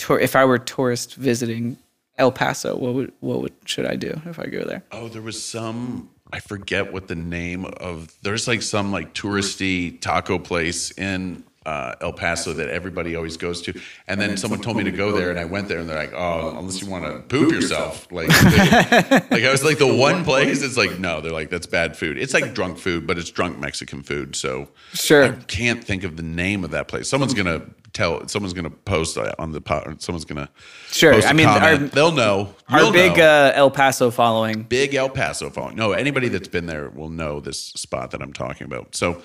tour 0.00 0.18
if 0.18 0.34
I 0.34 0.44
were 0.44 0.58
tourist 0.58 1.14
visiting 1.14 1.76
El 2.18 2.32
Paso, 2.32 2.76
what 2.76 2.94
would 2.94 3.12
what 3.20 3.40
would 3.42 3.52
should 3.64 3.86
I 3.86 3.96
do 3.96 4.20
if 4.26 4.38
I 4.38 4.46
go 4.46 4.64
there? 4.64 4.82
Oh, 4.92 5.08
there 5.08 5.22
was 5.22 5.42
some. 5.42 6.10
I 6.32 6.40
forget 6.40 6.92
what 6.92 7.08
the 7.08 7.14
name 7.16 7.64
of. 7.64 8.12
There's 8.22 8.46
like 8.48 8.62
some 8.62 8.92
like 8.92 9.14
touristy 9.14 10.00
taco 10.00 10.38
place 10.38 10.90
in 10.92 11.42
uh, 11.66 11.94
El 12.00 12.12
Paso 12.12 12.52
that 12.52 12.68
everybody 12.68 13.16
always 13.16 13.36
goes 13.36 13.60
to. 13.62 13.72
And 14.06 14.20
then 14.20 14.36
someone 14.36 14.60
told 14.60 14.76
me 14.76 14.84
to 14.84 14.90
go 14.92 15.12
there, 15.12 15.30
and 15.30 15.38
I 15.38 15.44
went 15.44 15.68
there, 15.68 15.78
and 15.80 15.88
they're 15.88 15.96
like, 15.96 16.12
"Oh, 16.14 16.56
unless 16.58 16.80
you 16.82 16.88
want 16.88 17.04
to 17.04 17.20
poop 17.22 17.50
yourself." 17.52 18.06
Like, 18.12 18.28
they- 18.28 19.22
like 19.30 19.44
I 19.44 19.50
was 19.50 19.64
like 19.64 19.78
the 19.78 19.92
one 19.92 20.22
place. 20.24 20.62
It's 20.62 20.76
like 20.76 20.98
no, 21.00 21.20
they're 21.20 21.32
like 21.32 21.50
that's 21.50 21.66
bad 21.66 21.96
food. 21.96 22.16
It's 22.18 22.34
like 22.34 22.54
drunk 22.54 22.78
food, 22.78 23.06
but 23.06 23.18
it's 23.18 23.30
drunk 23.30 23.58
Mexican 23.58 24.02
food. 24.02 24.36
So 24.36 24.68
Sure. 24.92 25.24
I 25.24 25.30
can't 25.48 25.82
think 25.82 26.04
of 26.04 26.16
the 26.16 26.22
name 26.22 26.64
of 26.64 26.70
that 26.72 26.86
place. 26.88 27.08
Someone's 27.08 27.34
gonna 27.34 27.62
tell. 28.00 28.26
Someone's 28.28 28.52
gonna 28.54 28.70
post 28.70 29.18
on 29.38 29.52
the 29.52 29.60
pot. 29.60 30.00
Someone's 30.02 30.24
gonna 30.24 30.48
Sure. 30.90 31.12
Post 31.14 31.26
a 31.26 31.30
I 31.30 31.32
mean, 31.34 31.46
our, 31.46 31.76
they'll 31.76 32.12
know. 32.12 32.54
our 32.68 32.80
You'll 32.80 32.92
big 32.92 33.16
know 33.18 33.24
uh, 33.24 33.52
El 33.54 33.70
Paso 33.70 34.10
following. 34.10 34.62
big 34.62 34.94
El 34.94 35.08
Paso 35.10 35.50
following. 35.50 35.76
No, 35.76 35.92
anybody 35.92 36.28
that's 36.28 36.48
been 36.48 36.66
there 36.66 36.88
will 36.90 37.10
know 37.10 37.40
this 37.40 37.58
spot 37.58 38.10
that 38.12 38.22
I'm 38.22 38.32
talking 38.32 38.64
about. 38.66 38.94
So 38.94 39.22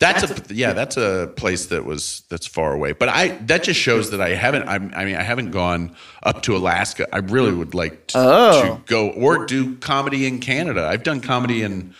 that's, 0.00 0.22
a, 0.22 0.54
yeah, 0.54 0.74
that's 0.74 0.96
a 0.96 1.32
place 1.36 1.66
that 1.66 1.84
was 1.84 2.22
that's 2.28 2.46
far 2.46 2.72
away. 2.72 2.92
But 2.92 3.08
I 3.08 3.28
that 3.46 3.64
just 3.64 3.80
shows 3.80 4.10
that 4.12 4.20
I 4.20 4.30
haven't. 4.34 4.68
I'm, 4.68 4.92
I 4.94 5.04
mean, 5.04 5.16
I 5.16 5.22
haven't 5.24 5.50
gone 5.50 5.96
up 6.22 6.42
to 6.42 6.56
Alaska. 6.56 7.06
I 7.12 7.18
really 7.18 7.52
would 7.52 7.74
like 7.74 8.06
to, 8.08 8.18
Oh. 8.18 8.62
to 8.76 8.82
go 8.86 9.10
or 9.10 9.44
do 9.46 9.74
comedy 9.76 10.26
in 10.26 10.38
Canada. 10.38 10.86
I've 10.86 11.02
done 11.02 11.20
comedy 11.20 11.62
in 11.62 11.94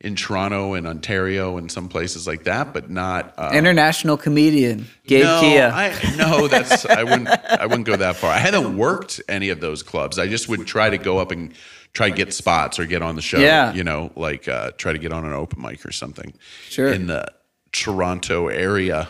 in 0.00 0.16
Toronto 0.16 0.72
and 0.74 0.86
Ontario 0.86 1.58
and 1.58 1.70
some 1.70 1.88
places 1.88 2.26
like 2.26 2.44
that, 2.44 2.72
but 2.72 2.88
not. 2.88 3.34
Uh, 3.36 3.50
International 3.52 4.16
comedian 4.16 4.86
Gabe 5.06 5.24
no, 5.24 5.40
Kea. 5.40 5.60
I, 5.60 6.16
no, 6.16 6.48
that's 6.48 6.86
I 6.86 7.02
wouldn't. 7.02 7.28
I 7.28 7.66
wouldn't 7.66 7.86
go 7.86 7.96
that 7.96 8.16
far. 8.16 8.32
I 8.32 8.38
haven't 8.38 8.76
worked 8.76 9.20
any 9.28 9.50
of 9.50 9.60
those 9.60 9.82
clubs. 9.82 10.18
I 10.18 10.26
just 10.26 10.48
would 10.48 10.66
try 10.66 10.88
to 10.90 10.98
go 10.98 11.18
up 11.18 11.30
and 11.30 11.52
try 11.92 12.08
to 12.08 12.16
get 12.16 12.32
spots 12.32 12.78
or 12.78 12.86
get 12.86 13.02
on 13.02 13.16
the 13.16 13.22
show. 13.22 13.38
Yeah. 13.38 13.74
you 13.74 13.84
know, 13.84 14.10
like 14.16 14.48
uh, 14.48 14.70
try 14.72 14.92
to 14.92 14.98
get 14.98 15.12
on 15.12 15.24
an 15.24 15.32
open 15.32 15.60
mic 15.60 15.84
or 15.84 15.92
something. 15.92 16.32
Sure. 16.68 16.92
in 16.92 17.06
the 17.06 17.26
Toronto 17.72 18.48
area, 18.48 19.08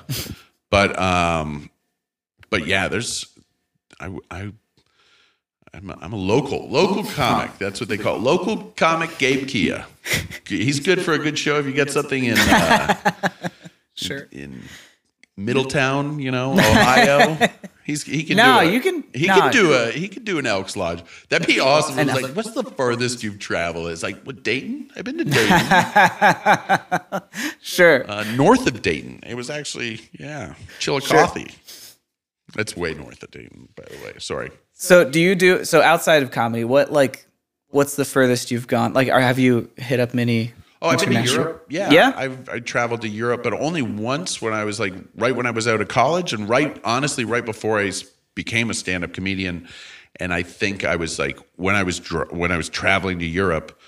but 0.71 0.99
um, 1.01 1.71
but 2.51 2.67
yeah, 2.67 2.89
there's 2.89 3.27
I 4.01 4.17
I. 4.31 4.53
I'm 5.73 5.89
a, 5.91 5.99
I'm 6.01 6.13
a 6.13 6.17
local 6.17 6.69
local 6.69 7.05
comic. 7.05 7.57
That's 7.59 7.81
what 7.81 7.89
they 7.89 7.97
call 7.99 8.17
it. 8.17 8.23
local 8.23 8.73
comic. 8.77 9.19
Gabe 9.19 9.47
Kea. 9.49 9.77
He's 10.47 10.81
good 10.81 11.01
for 11.03 11.13
a 11.13 11.19
good 11.19 11.39
show 11.39 11.59
if 11.59 11.67
you 11.67 11.73
get 11.73 11.91
something 11.91 12.25
in 12.25 12.37
uh, 12.39 13.13
sure. 13.95 14.27
in 14.33 14.63
Middletown, 15.37 16.19
you 16.19 16.31
know, 16.33 16.53
Ohio. 16.55 17.49
He's 17.85 18.03
he 18.05 18.23
can 18.25 18.37
No, 18.37 18.61
do 18.63 18.69
a, 18.69 18.73
you 18.73 18.81
can- 18.81 19.05
he 19.15 19.27
no. 19.27 19.35
can 19.35 19.53
do 19.53 19.73
a 19.73 19.91
he 19.91 20.07
could 20.09 20.25
do 20.25 20.39
an 20.39 20.47
Elks 20.47 20.77
Lodge. 20.77 21.03
That'd 21.29 21.47
be 21.49 21.59
awesome. 21.61 21.99
It's 21.99 22.21
like, 22.23 22.33
what's 22.35 22.53
the 22.53 22.63
furthest 22.63 23.23
you've 23.25 23.39
traveled? 23.41 23.89
It's 23.91 24.03
like 24.03 24.23
what 24.23 24.43
Dayton? 24.45 24.91
I've 24.97 25.05
been 25.05 25.19
to 25.19 25.25
Dayton, 25.25 27.21
Sure. 27.63 28.09
uh, 28.11 28.25
north 28.35 28.67
of 28.69 28.83
Dayton. 28.83 29.21
It 29.27 29.35
was 29.35 29.51
actually 29.51 30.01
yeah, 30.13 30.55
Chillicothe. 30.79 31.49
That's 32.55 32.77
way 32.77 32.95
north 32.95 33.23
of 33.23 33.31
Dayton, 33.31 33.69
by 33.77 33.85
the 33.91 33.97
way. 34.05 34.13
Sorry. 34.19 34.51
So 34.83 35.05
do 35.05 35.21
you 35.21 35.35
do 35.35 35.65
so 35.67 35.83
outside 35.83 36.23
of 36.23 36.31
comedy? 36.31 36.65
What 36.65 36.91
like 36.91 37.27
what's 37.69 37.97
the 37.97 38.05
furthest 38.07 38.51
you've 38.51 38.67
gone? 38.67 38.95
Like, 38.95 39.09
or 39.09 39.21
have 39.21 39.39
you 39.39 39.71
hit 39.77 40.01
up 40.01 40.15
many? 40.15 40.55
Oh, 40.81 40.89
I've 40.89 40.99
been 41.01 41.23
to 41.23 41.31
Europe. 41.31 41.67
Yeah, 41.69 41.91
Yeah? 41.91 42.15
I've 42.17 42.49
I 42.49 42.61
traveled 42.61 43.03
to 43.03 43.09
Europe, 43.09 43.43
but 43.43 43.53
only 43.53 43.83
once 43.83 44.41
when 44.41 44.55
I 44.55 44.65
was 44.65 44.81
like 44.81 44.95
right 45.17 45.37
when 45.37 45.45
I 45.45 45.51
was 45.51 45.69
out 45.69 45.83
of 45.83 45.89
college, 45.89 46.33
and 46.33 46.49
right 46.49 46.81
honestly 46.83 47.27
right 47.27 47.45
before 47.45 47.79
I 47.79 47.93
became 48.35 48.71
a 48.71 48.75
stand-up 48.75 49.13
comedian. 49.13 49.69
And 50.17 50.33
I 50.33 50.43
think 50.43 50.85
I 50.85 50.97
was 50.97 51.19
like 51.19 51.39
when 51.57 51.75
I 51.75 51.83
was 51.83 51.99
dr- 51.99 52.33
when 52.33 52.51
I 52.51 52.57
was 52.57 52.71
traveling 52.71 53.19
to 53.19 53.27
Europe, 53.27 53.79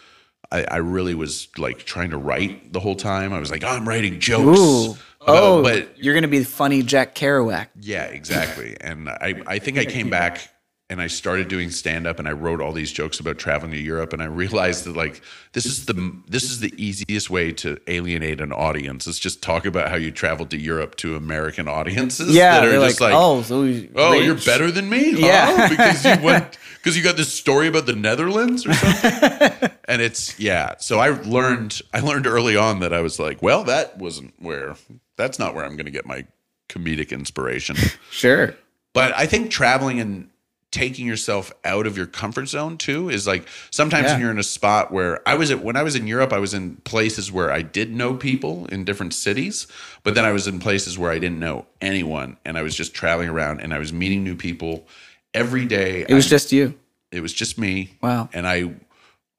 I, 0.51 0.65
I 0.65 0.77
really 0.77 1.15
was 1.15 1.49
like 1.57 1.79
trying 1.85 2.11
to 2.11 2.19
write 2.19 2.71
the 2.75 2.81
whole 2.81 2.97
time. 2.97 3.33
I 3.33 3.39
was 3.41 3.51
like, 3.51 3.65
oh, 3.65 3.69
I'm 3.69 3.89
writing 3.89 4.21
jokes. 4.21 4.59
Ooh. 4.61 4.91
Uh, 4.93 4.95
Oh, 5.25 5.63
but 5.63 5.97
you're 5.97 6.15
gonna 6.15 6.29
be 6.29 6.45
funny 6.45 6.83
Jack 6.83 7.15
Kerouac. 7.15 7.69
yeah, 7.81 8.05
exactly. 8.05 8.77
And 8.81 9.09
I, 9.09 9.41
I 9.47 9.59
think 9.59 9.79
I 9.79 9.87
came 9.87 10.11
back 10.11 10.49
and 10.93 11.01
I 11.01 11.07
started 11.07 11.49
doing 11.49 11.71
stand 11.71 12.07
up 12.07 12.19
and 12.19 12.29
I 12.29 12.33
wrote 12.33 12.61
all 12.61 12.73
these 12.73 12.93
jokes 12.93 13.19
about 13.19 13.39
traveling 13.39 13.73
to 13.73 13.81
Europe 13.81 14.13
and 14.13 14.23
I 14.23 14.27
realized 14.27 14.85
that 14.85 14.95
like 14.95 15.23
this 15.53 15.65
is 15.65 15.87
the 15.87 16.15
this 16.29 16.45
is 16.45 16.61
the 16.61 16.73
easiest 16.77 17.31
way 17.31 17.51
to 17.53 17.79
alienate 17.87 18.43
an 18.43 18.53
audience. 18.53 19.07
Is 19.07 19.19
just 19.19 19.43
talk 19.43 19.65
about 19.65 19.89
how 19.89 19.97
you 19.97 20.11
traveled 20.11 20.51
to 20.51 20.59
Europe 20.59 20.97
to 20.97 21.17
American 21.17 21.67
audiences 21.67 22.35
Yeah, 22.35 22.61
that 22.61 22.69
are 22.69 22.73
just 22.73 23.01
like, 23.01 23.13
like, 23.13 23.21
oh, 23.21 23.41
so 23.43 23.61
oh, 23.97 24.13
you're 24.13 24.35
better 24.35 24.71
than 24.71 24.91
me, 24.91 25.13
huh? 25.13 25.27
Yeah. 25.27 25.69
because 25.71 26.05
you 26.05 26.23
went 26.23 26.59
because 26.77 26.95
you 26.95 27.03
got 27.03 27.17
this 27.17 27.33
story 27.33 27.69
about 27.69 27.87
the 27.87 27.97
Netherlands 27.97 28.67
or 28.67 28.75
something. 28.75 29.71
and 29.87 30.03
it's 30.03 30.39
yeah. 30.39 30.75
So 30.79 30.99
I 30.99 31.09
learned 31.09 31.81
I 31.95 32.01
learned 32.01 32.27
early 32.27 32.55
on 32.55 32.81
that 32.81 32.93
I 32.93 33.01
was 33.01 33.19
like, 33.19 33.41
well, 33.41 33.65
that 33.65 33.97
wasn't 33.97 34.35
where 34.39 34.77
that's 35.17 35.39
not 35.39 35.55
where 35.55 35.65
I'm 35.65 35.77
going 35.77 35.87
to 35.87 35.91
get 35.91 36.05
my 36.05 36.27
comedic 36.69 37.13
inspiration. 37.13 37.77
Sure. 38.11 38.55
But 38.93 39.17
I 39.17 39.25
think 39.25 39.51
traveling 39.51 39.99
and 39.99 40.29
taking 40.73 41.07
yourself 41.07 41.53
out 41.65 41.87
of 41.87 41.97
your 41.97 42.07
comfort 42.07 42.47
zone 42.49 42.77
too 42.79 43.09
is 43.11 43.27
like 43.27 43.47
sometimes 43.71 44.07
Yeah. 44.07 44.13
when 44.15 44.21
you're 44.23 44.31
in 44.33 44.39
a 44.39 44.43
spot 44.43 44.91
where 44.91 45.21
I 45.29 45.35
was 45.35 45.51
at 45.53 45.63
when 45.63 45.77
I 45.77 45.83
was 45.85 45.95
in 45.95 46.07
Europe, 46.09 46.33
I 46.33 46.39
was 46.41 46.55
in 46.55 46.77
places 46.79 47.31
where 47.31 47.53
I 47.53 47.63
did 47.63 47.95
know 47.95 48.15
people 48.15 48.67
in 48.67 48.85
different 48.85 49.15
cities, 49.15 49.67
but 50.03 50.15
then 50.17 50.25
I 50.25 50.33
was 50.33 50.47
in 50.49 50.59
places 50.59 50.99
where 50.99 51.13
I 51.13 51.19
didn't 51.21 51.39
know 51.39 51.67
anyone 51.81 52.39
and 52.45 52.59
I 52.59 52.63
was 52.63 52.75
just 52.75 52.93
traveling 52.95 53.29
around 53.29 53.61
and 53.61 53.73
I 53.73 53.79
was 53.79 53.93
meeting 53.93 54.25
new 54.25 54.35
people 54.35 54.87
every 55.35 55.67
day. 55.67 56.05
It 56.09 56.15
was 56.15 56.27
I- 56.27 56.31
just 56.31 56.51
you. 56.53 56.75
it 57.13 57.21
was 57.21 57.33
just 57.33 57.59
me. 57.59 57.93
Wow. 58.03 58.29
And 58.33 58.47
I 58.49 58.73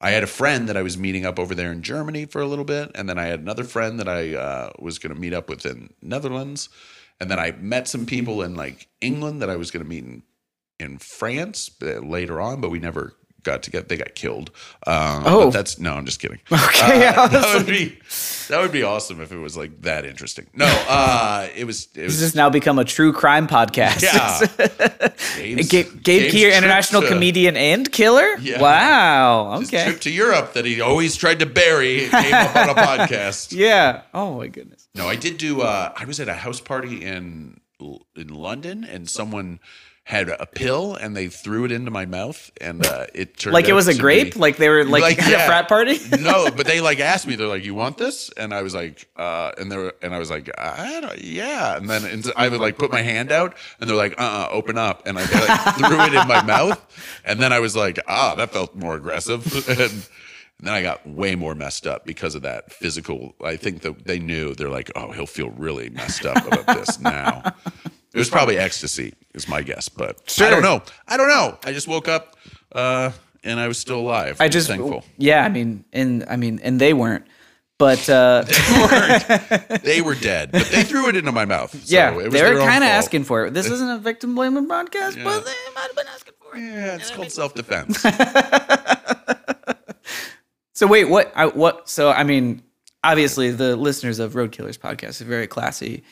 I 0.00 0.10
had 0.10 0.22
a 0.22 0.26
friend 0.28 0.68
that 0.68 0.76
I 0.76 0.82
was 0.82 0.96
meeting 0.98 1.24
up 1.26 1.38
over 1.38 1.54
there 1.54 1.72
in 1.72 1.82
Germany 1.82 2.26
for 2.26 2.40
a 2.40 2.46
little 2.46 2.64
bit, 2.64 2.90
and 2.94 3.08
then 3.08 3.18
I 3.18 3.24
had 3.26 3.40
another 3.40 3.64
friend 3.64 3.98
that 4.00 4.08
I 4.08 4.34
uh, 4.34 4.70
was 4.78 4.98
going 4.98 5.14
to 5.14 5.20
meet 5.20 5.32
up 5.32 5.48
with 5.48 5.64
in 5.64 5.90
Netherlands, 6.02 6.68
and 7.20 7.30
then 7.30 7.38
I 7.38 7.52
met 7.52 7.88
some 7.88 8.04
people 8.04 8.42
in 8.42 8.54
like 8.54 8.86
England 9.00 9.40
that 9.40 9.48
I 9.48 9.56
was 9.56 9.70
going 9.70 9.82
to 9.82 9.88
meet 9.88 10.04
in 10.04 10.22
in 10.84 10.98
France 10.98 11.70
uh, 11.82 11.98
later 12.00 12.40
on, 12.40 12.60
but 12.60 12.70
we 12.70 12.78
never 12.78 13.14
got 13.42 13.62
to 13.64 13.70
get. 13.70 13.88
They 13.90 13.96
got 13.98 14.14
killed. 14.14 14.50
Um, 14.86 15.22
Oh. 15.26 15.44
but 15.46 15.50
that's 15.52 15.78
no, 15.78 15.92
I'm 15.94 16.06
just 16.06 16.20
kidding. 16.20 16.38
Okay, 16.52 17.06
Uh, 17.08 17.22
was 17.28 17.32
that 17.32 17.54
would 17.58 17.66
be 17.66 17.98
that 18.48 18.60
would 18.62 18.72
be 18.72 18.82
awesome 18.82 19.20
if 19.20 19.32
it 19.32 19.36
was 19.38 19.54
like 19.56 19.82
that 19.82 20.04
interesting. 20.06 20.46
No, 20.54 20.64
uh, 20.88 21.48
it 21.56 21.64
was. 21.66 21.84
It 21.94 22.08
This 22.08 22.20
has 22.20 22.34
now 22.34 22.48
become 22.50 22.78
a 22.78 22.84
true 22.84 23.12
crime 23.12 23.46
podcast. 23.48 24.00
yeah. 24.02 24.38
Gabe's- 25.36 25.68
Gabe, 25.68 26.02
Gabe 26.02 26.30
Kea, 26.30 26.56
international 26.56 27.02
to- 27.02 27.08
comedian 27.08 27.56
and 27.56 27.90
killer. 27.90 28.36
Yeah. 28.40 28.60
Wow. 28.62 29.60
Okay. 29.62 29.84
trip 29.84 30.00
to 30.02 30.10
Europe 30.10 30.54
that 30.54 30.64
he 30.64 30.80
always 30.80 31.16
tried 31.16 31.40
to 31.40 31.46
bury 31.46 32.08
came 32.08 32.34
up 32.34 32.56
on 32.56 32.68
a 32.70 32.74
podcast. 32.74 33.52
Yeah. 33.52 34.02
Oh 34.14 34.36
my 34.38 34.48
goodness. 34.48 34.88
No, 34.94 35.08
I 35.08 35.16
did 35.16 35.38
do. 35.38 35.62
Uh, 35.62 35.92
I 35.96 36.04
was 36.04 36.20
at 36.20 36.28
a 36.28 36.34
house 36.34 36.60
party 36.60 37.04
in 37.04 37.60
in 38.16 38.28
London, 38.28 38.84
and 38.84 39.08
someone 39.10 39.60
had 40.06 40.28
a 40.28 40.44
pill, 40.44 40.94
and 40.96 41.16
they 41.16 41.28
threw 41.28 41.64
it 41.64 41.72
into 41.72 41.90
my 41.90 42.04
mouth, 42.04 42.50
and 42.60 42.84
uh, 42.84 43.06
it 43.14 43.38
turned 43.38 43.54
Like 43.54 43.68
it 43.68 43.72
was 43.72 43.88
a 43.88 43.96
grape. 43.96 44.34
be- 44.34 44.38
Like 44.38 44.58
they 44.58 44.68
were 44.68 44.84
like, 44.84 45.02
Like, 45.02 45.18
at 45.22 45.30
yeah. 45.30 45.44
a 45.44 45.46
frat 45.46 45.66
party. 45.66 45.98
no, 46.20 46.50
but 46.50 46.66
they 46.66 46.82
like 46.82 47.00
asked 47.00 47.26
me. 47.26 47.36
They're 47.36 47.46
like, 47.48 47.64
"You 47.64 47.74
want 47.74 47.96
this?" 47.96 48.30
And 48.36 48.52
I 48.52 48.60
was 48.60 48.74
like, 48.74 49.08
uh, 49.16 49.52
and 49.56 49.72
they 49.72 49.78
were, 49.78 49.94
and 50.02 50.14
I 50.14 50.18
was 50.18 50.30
like, 50.30 50.50
I 50.58 51.00
don't, 51.00 51.18
"Yeah." 51.24 51.76
And 51.78 51.88
then 51.88 52.04
and 52.04 52.30
I 52.36 52.48
would 52.50 52.60
like 52.60 52.76
put 52.76 52.92
my 52.92 53.00
hand 53.00 53.32
out, 53.32 53.56
and 53.80 53.88
they're 53.88 53.96
like, 53.96 54.12
"Uh, 54.20 54.46
uh 54.46 54.48
open 54.50 54.76
up," 54.76 55.06
and 55.06 55.18
I 55.18 55.22
like, 55.22 55.74
threw 55.78 56.00
it 56.02 56.12
in 56.14 56.28
my 56.28 56.42
mouth, 56.42 56.84
and 57.24 57.40
then 57.40 57.52
I 57.54 57.60
was 57.60 57.74
like, 57.74 57.98
"Ah, 58.06 58.34
that 58.34 58.52
felt 58.52 58.74
more 58.74 58.96
aggressive." 58.96 59.42
and, 59.70 59.80
and 60.58 60.68
then 60.68 60.74
I 60.74 60.82
got 60.82 61.06
way 61.06 61.34
more 61.34 61.54
messed 61.54 61.86
up 61.86 62.04
because 62.04 62.34
of 62.34 62.42
that 62.42 62.72
physical. 62.72 63.34
I 63.42 63.56
think 63.56 63.80
that 63.82 64.04
they 64.04 64.18
knew 64.18 64.54
they're 64.54 64.68
like, 64.68 64.90
"Oh, 64.94 65.12
he'll 65.12 65.26
feel 65.26 65.48
really 65.50 65.88
messed 65.88 66.26
up 66.26 66.46
about 66.46 66.66
this 66.76 67.00
now." 67.00 67.42
It 68.14 68.18
was 68.18 68.30
probably 68.30 68.58
ecstasy, 68.58 69.12
is 69.34 69.48
my 69.48 69.60
guess, 69.62 69.88
but 69.88 70.20
I 70.40 70.48
don't 70.48 70.62
know. 70.62 70.82
I 71.08 71.16
don't 71.16 71.28
know. 71.28 71.58
I 71.64 71.72
just 71.72 71.88
woke 71.88 72.06
up 72.06 72.36
uh, 72.72 73.10
and 73.42 73.58
I 73.58 73.66
was 73.66 73.76
still 73.76 73.98
alive. 73.98 74.40
I 74.40 74.48
just 74.48 74.68
thankful. 74.68 75.04
Yeah. 75.18 75.44
I 75.44 75.48
mean, 75.48 75.84
and 75.92 76.24
I 76.30 76.36
mean, 76.36 76.60
and 76.62 76.80
they 76.80 76.94
weren't. 76.94 77.26
But 77.76 78.08
uh, 78.08 78.42
they 79.82 80.00
were 80.00 80.14
dead, 80.14 80.52
but 80.52 80.66
they 80.66 80.84
threw 80.84 81.08
it 81.08 81.16
into 81.16 81.32
my 81.32 81.44
mouth. 81.44 81.72
So 81.72 81.92
yeah, 81.92 82.12
it 82.12 82.16
was 82.16 82.32
they 82.32 82.42
were 82.44 82.60
kind 82.60 82.84
of 82.84 82.88
asking 82.88 83.24
for 83.24 83.46
it. 83.46 83.52
This 83.52 83.68
isn't 83.68 83.90
a 83.90 83.98
victim 83.98 84.36
blaming 84.36 84.68
podcast, 84.68 85.16
Yeah. 85.16 85.24
but 85.24 85.44
they 85.44 85.52
might 85.74 85.88
have 85.88 85.96
been 85.96 86.06
asking 86.06 86.34
for 86.40 86.56
it. 86.56 86.60
Yeah, 86.60 86.94
it's 86.94 87.10
called 87.10 87.32
self 87.32 87.52
defense. 87.54 88.04
So 90.76 90.88
wait, 90.88 91.04
what? 91.04 91.32
I, 91.36 91.46
what? 91.46 91.88
So 91.88 92.10
I 92.10 92.24
mean, 92.24 92.62
obviously, 93.04 93.52
the 93.52 93.76
listeners 93.76 94.18
of 94.18 94.34
Road 94.34 94.50
Killers 94.50 94.76
podcast 94.76 95.20
are 95.20 95.24
very 95.24 95.46
classy 95.46 96.02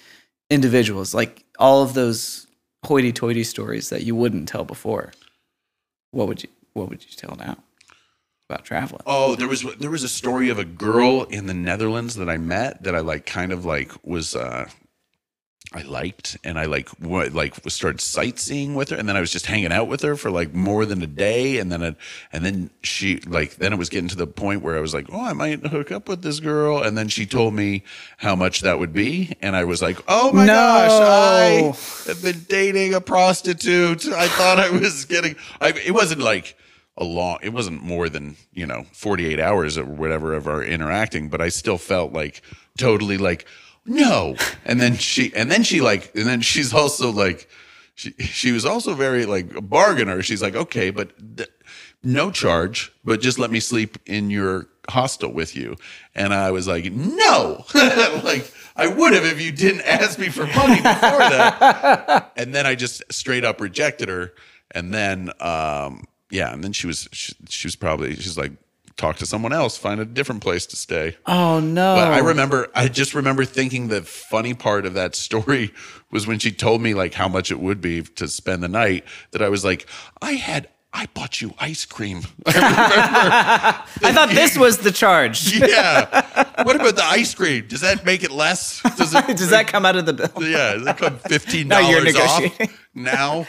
individuals. 0.53 1.15
Like 1.15 1.45
all 1.59 1.83
of 1.83 1.95
those 1.95 2.47
hoity-toity 2.85 3.45
stories 3.45 3.89
that 3.91 4.03
you 4.03 4.15
wouldn't 4.15 4.49
tell 4.49 4.65
before. 4.65 5.13
What 6.11 6.29
would 6.29 6.43
you? 6.43 6.49
What 6.75 6.89
would 6.89 7.03
you 7.05 7.11
tell 7.17 7.37
now? 7.37 7.57
about 8.49 8.65
traveling. 8.65 9.03
Oh, 9.07 9.35
there 9.35 9.49
was 9.49 9.63
there 9.79 9.91
was 9.91 10.03
a 10.03 10.09
story 10.09 10.51
of 10.51 10.59
a 10.59 10.65
girl 10.65 11.23
in 11.25 11.47
the 11.47 11.55
Netherlands 11.55 12.17
that 12.17 12.29
I 12.29 12.37
met 12.37 12.83
that 12.83 12.95
I 12.95 13.01
like 13.01 13.25
kind 13.25 13.51
of 13.51 13.65
like 13.65 13.93
was 14.05 14.37
uh 14.37 14.69
I 15.75 15.83
liked 15.83 16.37
and 16.45 16.59
I 16.59 16.67
like 16.67 16.89
what 17.01 17.33
like 17.33 17.65
was 17.65 17.75
started 17.75 18.01
sightseeing 18.01 18.75
with 18.75 18.91
her 18.91 18.97
and 18.97 19.09
then 19.09 19.17
I 19.17 19.21
was 19.21 19.31
just 19.31 19.47
hanging 19.47 19.73
out 19.73 19.89
with 19.89 20.03
her 20.03 20.17
for 20.17 20.31
like 20.31 20.53
more 20.55 20.85
than 20.87 21.03
a 21.03 21.07
day 21.07 21.59
and 21.59 21.73
then 21.73 21.83
I, 21.83 21.97
and 22.33 22.45
then 22.45 22.71
she 22.83 23.19
like 23.21 23.57
then 23.57 23.73
it 23.73 23.79
was 23.79 23.89
getting 23.89 24.09
to 24.09 24.17
the 24.17 24.27
point 24.27 24.63
where 24.63 24.77
I 24.77 24.81
was 24.81 24.93
like 24.95 25.07
oh 25.13 25.25
I 25.25 25.33
might 25.33 25.65
hook 25.67 25.91
up 25.91 26.09
with 26.09 26.23
this 26.23 26.41
girl 26.41 26.83
and 26.83 26.97
then 26.97 27.09
she 27.09 27.27
told 27.27 27.55
me 27.55 27.85
how 28.19 28.37
much 28.37 28.61
that 28.61 28.79
would 28.79 28.93
be 28.93 29.33
and 29.41 29.57
I 29.57 29.65
was 29.65 29.81
like 29.83 29.99
oh 30.09 30.33
my 30.33 30.45
No. 30.47 30.53
gosh 30.55 30.91
I 30.91 32.09
have 32.09 32.23
been 32.23 32.45
dating 32.49 32.95
a 32.95 33.01
prostitute 33.01 34.07
I 34.09 34.29
thought 34.29 34.59
I 34.59 34.71
was 34.71 35.05
getting 35.07 35.37
I, 35.61 35.71
it 35.71 35.93
wasn't 35.93 36.21
like 36.21 36.57
a 36.99 37.05
long 37.05 37.39
it 37.43 37.55
wasn't 37.55 37.83
more 37.83 38.09
than 38.11 38.37
you 38.53 38.67
know 38.67 38.85
48 38.93 39.41
hours 39.41 39.79
or 39.79 39.85
whatever 39.87 40.35
of 40.35 40.47
our 40.47 40.63
interacting 40.63 41.31
but 41.31 41.41
i 41.41 41.49
still 41.49 41.79
felt 41.79 42.13
like 42.13 42.43
totally 42.77 43.17
like 43.17 43.47
no. 43.87 44.37
And 44.65 44.81
then 44.81 44.97
she 44.97 45.33
and 45.35 45.51
then 45.51 45.63
she 45.63 45.81
like 45.81 46.15
and 46.15 46.27
then 46.27 46.41
she's 46.41 46.73
also 46.73 47.11
like 47.11 47.49
she 47.95 48.13
she 48.13 48.53
was 48.53 48.65
also 48.65 48.95
very 48.95 49.27
like 49.27 49.55
a 49.55 49.61
bargainer. 49.61 50.23
She's 50.23 50.43
like 50.43 50.55
okay 50.55 50.91
but 50.91 51.13
th- 51.37 51.51
no 52.03 52.31
charge 52.31 52.93
but 53.05 53.21
just 53.21 53.39
let 53.39 53.51
me 53.51 53.61
sleep 53.61 53.97
in 54.07 54.31
your 54.31 54.69
hostel 54.89 55.33
with 55.33 55.55
you. 55.57 55.77
And 56.15 56.35
i 56.35 56.51
was 56.51 56.67
like 56.67 56.93
no. 56.93 57.65
Like 57.75 58.53
i 58.77 58.87
would 58.87 59.13
have 59.13 59.25
if 59.25 59.41
you 59.41 59.53
didn't 59.53 59.83
ask 59.83 60.19
me 60.19 60.29
for 60.29 60.47
money 60.47 60.77
before 60.77 61.19
that. 61.19 62.33
And 62.37 62.55
then 62.55 62.67
I 62.67 62.75
just 62.75 63.03
straight 63.13 63.45
up 63.45 63.61
rejected 63.61 64.09
her. 64.09 64.33
And 64.75 64.93
then, 64.93 65.31
um, 65.41 66.05
yeah, 66.31 66.51
and 66.53 66.65
then 66.65 66.73
she 66.73 66.87
was 66.87 67.09
she, 67.13 67.35
she 67.49 67.67
was 67.67 67.77
probably 67.77 68.17
she's 68.17 68.39
like 68.39 68.53
talk 68.97 69.17
to 69.17 69.27
someone 69.27 69.53
else, 69.53 69.77
find 69.77 70.01
a 70.01 70.05
different 70.05 70.43
place 70.43 70.67
to 70.67 70.77
stay. 70.77 71.17
Oh 71.27 71.61
no! 71.61 71.95
But 71.97 72.13
I 72.13 72.19
remember, 72.19 72.69
I 72.75 72.89
just 72.89 73.15
remember 73.15 73.45
thinking 73.45 73.89
the 73.89 74.03
funny 74.03 74.55
part 74.55 74.87
of 74.87 74.95
that 74.95 75.15
story 75.27 75.73
was 76.11 76.27
when 76.27 76.39
she 76.39 76.53
told 76.53 76.83
me 76.83 76.95
like 76.95 77.15
how 77.15 77.29
much 77.29 77.51
it 77.51 77.59
would 77.61 77.81
be 77.81 78.03
to 78.03 78.29
spend 78.29 78.63
the 78.63 78.69
night. 78.69 79.05
That 79.33 79.43
I 79.43 79.49
was 79.49 79.65
like, 79.65 79.87
I 80.21 80.33
had. 80.33 80.69
I 80.95 81.07
bought 81.15 81.41
you 81.41 81.55
ice 81.59 81.87
cream. 81.87 82.21
I 82.47 83.83
thought 84.13 84.29
this 84.29 84.59
was 84.59 84.77
the 84.77 84.93
charge. 84.93 85.57
yeah. 85.59 86.27
What 86.65 86.77
about 86.77 86.97
the 86.97 87.05
ice 87.05 87.35
cream? 87.35 87.67
Does 87.67 87.81
that 87.81 88.05
make 88.05 88.23
it 88.23 88.31
less? 88.31 88.83
Does 88.99 89.15
it? 89.15 89.27
Does 89.39 89.49
that 89.49 89.69
come 89.69 89.87
out 89.87 89.97
of 89.97 90.05
the 90.05 90.13
bill? 90.13 90.31
Yeah, 90.41 90.75
does 90.75 90.85
that 90.85 90.99
come 90.99 91.17
$15 91.19 91.65
Now 91.65 91.79
you're 91.81 92.01
dollars 92.05 92.17
off 92.17 92.43
negotiating. 92.43 92.77
now. 92.95 93.47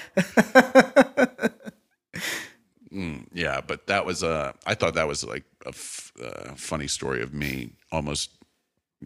Mm, 2.94 3.26
yeah, 3.34 3.62
but 3.66 3.88
that 3.88 4.06
was 4.06 4.24
uh 4.24 4.54
I 4.66 4.76
thought 4.76 4.94
that 4.96 5.08
was 5.08 5.24
like 5.24 5.44
a 5.66 5.70
f- 5.70 6.12
uh, 6.24 6.54
funny 6.56 6.88
story 6.88 7.22
of 7.24 7.34
me 7.34 7.72
almost 7.92 8.30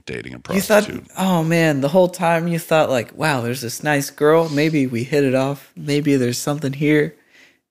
dating 0.05 0.33
a 0.33 0.37
You 0.53 0.61
thought, 0.61 0.83
prostitute. 0.83 1.07
oh 1.17 1.43
man, 1.43 1.81
the 1.81 1.87
whole 1.87 2.09
time 2.09 2.47
you 2.47 2.59
thought 2.59 2.89
like, 2.89 3.15
wow, 3.17 3.41
there's 3.41 3.61
this 3.61 3.83
nice 3.83 4.09
girl. 4.09 4.49
Maybe 4.49 4.87
we 4.87 5.03
hit 5.03 5.23
it 5.23 5.33
off. 5.35 5.71
Maybe 5.75 6.15
there's 6.17 6.37
something 6.37 6.73
here. 6.73 7.15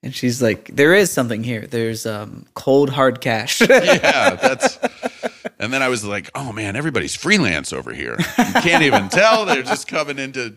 And 0.02 0.14
she's 0.14 0.40
like, 0.40 0.70
there 0.74 0.94
is 0.94 1.10
something 1.10 1.42
here. 1.42 1.66
There's 1.66 2.06
um, 2.06 2.46
cold 2.54 2.90
hard 2.90 3.20
cash. 3.20 3.60
yeah, 3.68 4.34
that's. 4.36 4.78
And 5.58 5.72
then 5.72 5.82
I 5.82 5.88
was 5.88 6.04
like, 6.04 6.30
oh 6.34 6.52
man, 6.52 6.76
everybody's 6.76 7.16
freelance 7.16 7.72
over 7.72 7.92
here. 7.92 8.16
You 8.38 8.52
can't 8.62 8.84
even 8.84 9.08
tell. 9.20 9.44
They're 9.46 9.62
just 9.64 9.88
coming 9.88 10.18
into, 10.18 10.54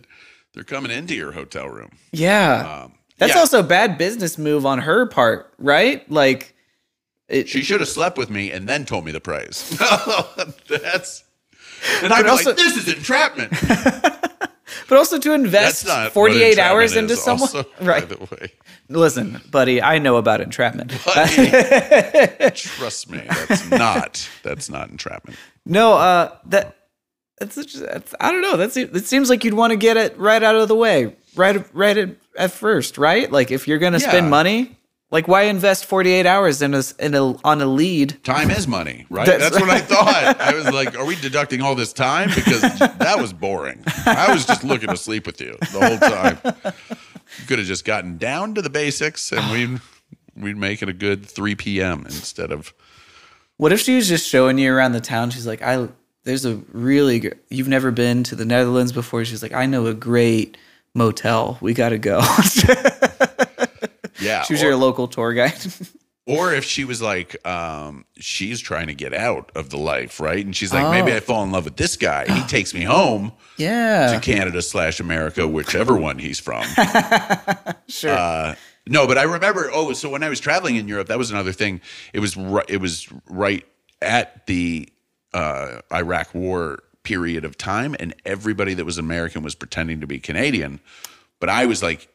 they're 0.53 0.63
coming 0.63 0.91
into 0.91 1.15
your 1.15 1.31
hotel 1.31 1.67
room. 1.67 1.91
yeah. 2.11 2.83
Um, 2.85 2.93
That's 3.19 3.33
yeah. 3.33 3.39
also 3.39 3.59
a 3.59 3.63
bad 3.63 3.97
business 3.97 4.37
move 4.37 4.65
on 4.65 4.79
her 4.79 5.05
part, 5.05 5.53
right? 5.59 6.09
Like, 6.09 6.55
it, 7.27 7.47
She 7.47 7.61
should 7.61 7.81
have 7.81 7.89
slept 7.89 8.17
with 8.17 8.29
me 8.29 8.51
and 8.51 8.67
then 8.67 8.85
told 8.85 9.05
me 9.05 9.11
the 9.11 9.19
price. 9.19 9.69
that's. 10.67 11.23
And 12.01 12.09
be 12.09 12.29
also- 12.29 12.49
like, 12.51 12.57
this 12.57 12.77
is 12.77 12.93
entrapment. 12.93 13.51
but 14.87 14.97
also 14.97 15.19
to 15.19 15.33
invest 15.33 15.83
That's 15.83 15.85
not 15.85 16.03
what 16.05 16.13
48 16.13 16.59
hours 16.59 16.95
into 16.95 17.15
someone. 17.15 17.49
also, 17.49 17.65
right. 17.81 18.07
By 18.07 18.15
the 18.15 18.23
way, 18.23 18.51
Listen, 18.89 19.41
buddy, 19.51 19.81
I 19.81 19.99
know 19.99 20.15
about 20.17 20.41
entrapment. 20.41 20.91
trust 22.55 23.09
me, 23.09 23.21
that's 23.27 23.69
not 23.69 24.29
that's 24.41 24.69
not 24.69 24.89
entrapment. 24.89 25.37
No, 25.65 25.93
uh, 25.93 26.35
that 26.47 26.75
that's, 27.39 27.79
that's 27.79 28.15
I 28.19 28.31
don't 28.31 28.41
know. 28.41 28.57
That's 28.57 28.75
it 28.77 29.05
seems 29.05 29.29
like 29.29 29.43
you'd 29.43 29.53
want 29.53 29.71
to 29.71 29.77
get 29.77 29.95
it 29.95 30.17
right 30.17 30.41
out 30.41 30.55
of 30.55 30.67
the 30.67 30.75
way, 30.75 31.15
right, 31.39 31.65
right 31.73 31.97
at, 31.97 32.09
at 32.37 32.51
first, 32.51 32.97
right? 32.97 33.31
Like 33.31 33.49
if 33.49 33.67
you're 33.67 33.79
gonna 33.79 33.99
spend 33.99 34.29
money, 34.29 34.77
like 35.11 35.27
why 35.27 35.43
invest 35.43 35.85
48 35.85 36.25
hours 36.25 36.61
in 36.61 36.75
a, 36.75 36.83
in 36.99 37.15
a 37.15 37.35
on 37.43 37.61
a 37.61 37.65
lead? 37.65 38.23
Time 38.23 38.51
is 38.51 38.67
money, 38.67 39.07
right? 39.09 39.25
That's 39.25 39.49
That's, 39.49 39.59
what 39.59 39.69
I 39.69 39.79
thought. 39.79 40.39
I 40.41 40.53
was 40.53 40.71
like, 40.71 40.95
are 40.95 41.05
we 41.05 41.15
deducting 41.15 41.61
all 41.61 41.73
this 41.73 41.93
time? 41.93 42.29
Because 42.35 42.61
that 42.61 43.15
was 43.19 43.33
boring. 43.33 43.83
I 44.05 44.31
was 44.31 44.45
just 44.45 44.63
looking 44.63 44.89
to 44.89 44.97
sleep 44.97 45.25
with 45.25 45.41
you 45.41 45.57
the 45.59 45.79
whole 45.79 45.97
time. 45.97 46.73
You 47.39 47.45
could 47.47 47.59
have 47.59 47.67
just 47.67 47.85
gotten 47.85 48.17
down 48.17 48.53
to 48.55 48.61
the 48.61 48.69
basics 48.69 49.31
and 49.31 49.51
we'd 49.51 49.81
we'd 50.35 50.57
make 50.57 50.81
it 50.81 50.89
a 50.89 50.93
good 50.93 51.25
3 51.25 51.55
p.m. 51.55 52.01
instead 52.05 52.51
of 52.51 52.73
What 53.57 53.71
if 53.71 53.79
she 53.79 53.95
was 53.95 54.07
just 54.07 54.27
showing 54.27 54.57
you 54.57 54.71
around 54.71 54.91
the 54.91 55.01
town? 55.01 55.31
She's 55.31 55.47
like, 55.47 55.61
I 55.61 55.87
there's 56.23 56.45
a 56.45 56.55
really 56.71 57.19
gr- 57.21 57.29
you've 57.49 57.67
never 57.67 57.91
been 57.91 58.23
to 58.25 58.35
the 58.35 58.45
Netherlands 58.45 58.91
before. 58.91 59.25
She's 59.25 59.41
like, 59.41 59.53
I 59.53 59.65
know 59.65 59.87
a 59.87 59.93
great 59.93 60.57
motel. 60.99 61.57
We 61.61 61.73
got 61.73 61.89
to 61.89 61.97
go. 61.97 62.19
yeah. 64.19 64.43
she 64.43 64.53
was 64.53 64.61
or, 64.61 64.67
your 64.67 64.75
local 64.75 65.07
tour 65.07 65.33
guide. 65.33 65.53
or 66.27 66.53
if 66.53 66.63
she 66.63 66.85
was 66.85 67.01
like, 67.01 67.45
um, 67.47 68.05
she's 68.17 68.59
trying 68.59 68.87
to 68.87 68.93
get 68.93 69.13
out 69.13 69.51
of 69.55 69.69
the 69.69 69.77
life, 69.77 70.19
right? 70.19 70.43
And 70.45 70.55
she's 70.55 70.73
like, 70.73 70.89
maybe 70.91 71.11
Oh. 71.11 71.15
I 71.15 71.19
fall 71.21 71.43
in 71.43 71.51
love 71.51 71.65
with 71.65 71.77
this 71.77 71.95
guy. 71.95 72.31
He 72.31 72.41
takes 72.47 72.73
me 72.73 72.83
home. 72.83 73.31
yeah, 73.57 74.13
to 74.13 74.19
Canada 74.19 74.61
slash 74.61 74.99
America, 74.99 75.47
whichever 75.47 75.95
one 75.95 76.19
he's 76.19 76.39
from. 76.39 76.63
sure. 77.87 78.11
Uh, 78.11 78.55
no, 78.85 79.07
but 79.07 79.17
I 79.17 79.23
remember. 79.23 79.69
Oh, 79.73 79.93
so 79.93 80.09
when 80.09 80.23
I 80.23 80.29
was 80.29 80.39
traveling 80.39 80.75
in 80.75 80.87
Europe, 80.87 81.07
that 81.07 81.17
was 81.17 81.31
another 81.31 81.53
thing. 81.53 81.81
It 82.13 82.19
was 82.19 82.35
it 82.67 82.81
was 82.81 83.07
right 83.27 83.65
at 84.01 84.45
the 84.47 84.89
uh, 85.33 85.79
Iraq 85.93 86.33
War 86.33 86.79
period 87.03 87.45
of 87.45 87.57
time, 87.57 87.95
and 87.99 88.13
everybody 88.25 88.73
that 88.73 88.85
was 88.85 88.97
American 88.97 89.43
was 89.43 89.55
pretending 89.55 90.01
to 90.01 90.07
be 90.07 90.19
Canadian, 90.19 90.79
but 91.39 91.49
I 91.49 91.65
was 91.65 91.81
like 91.81 92.07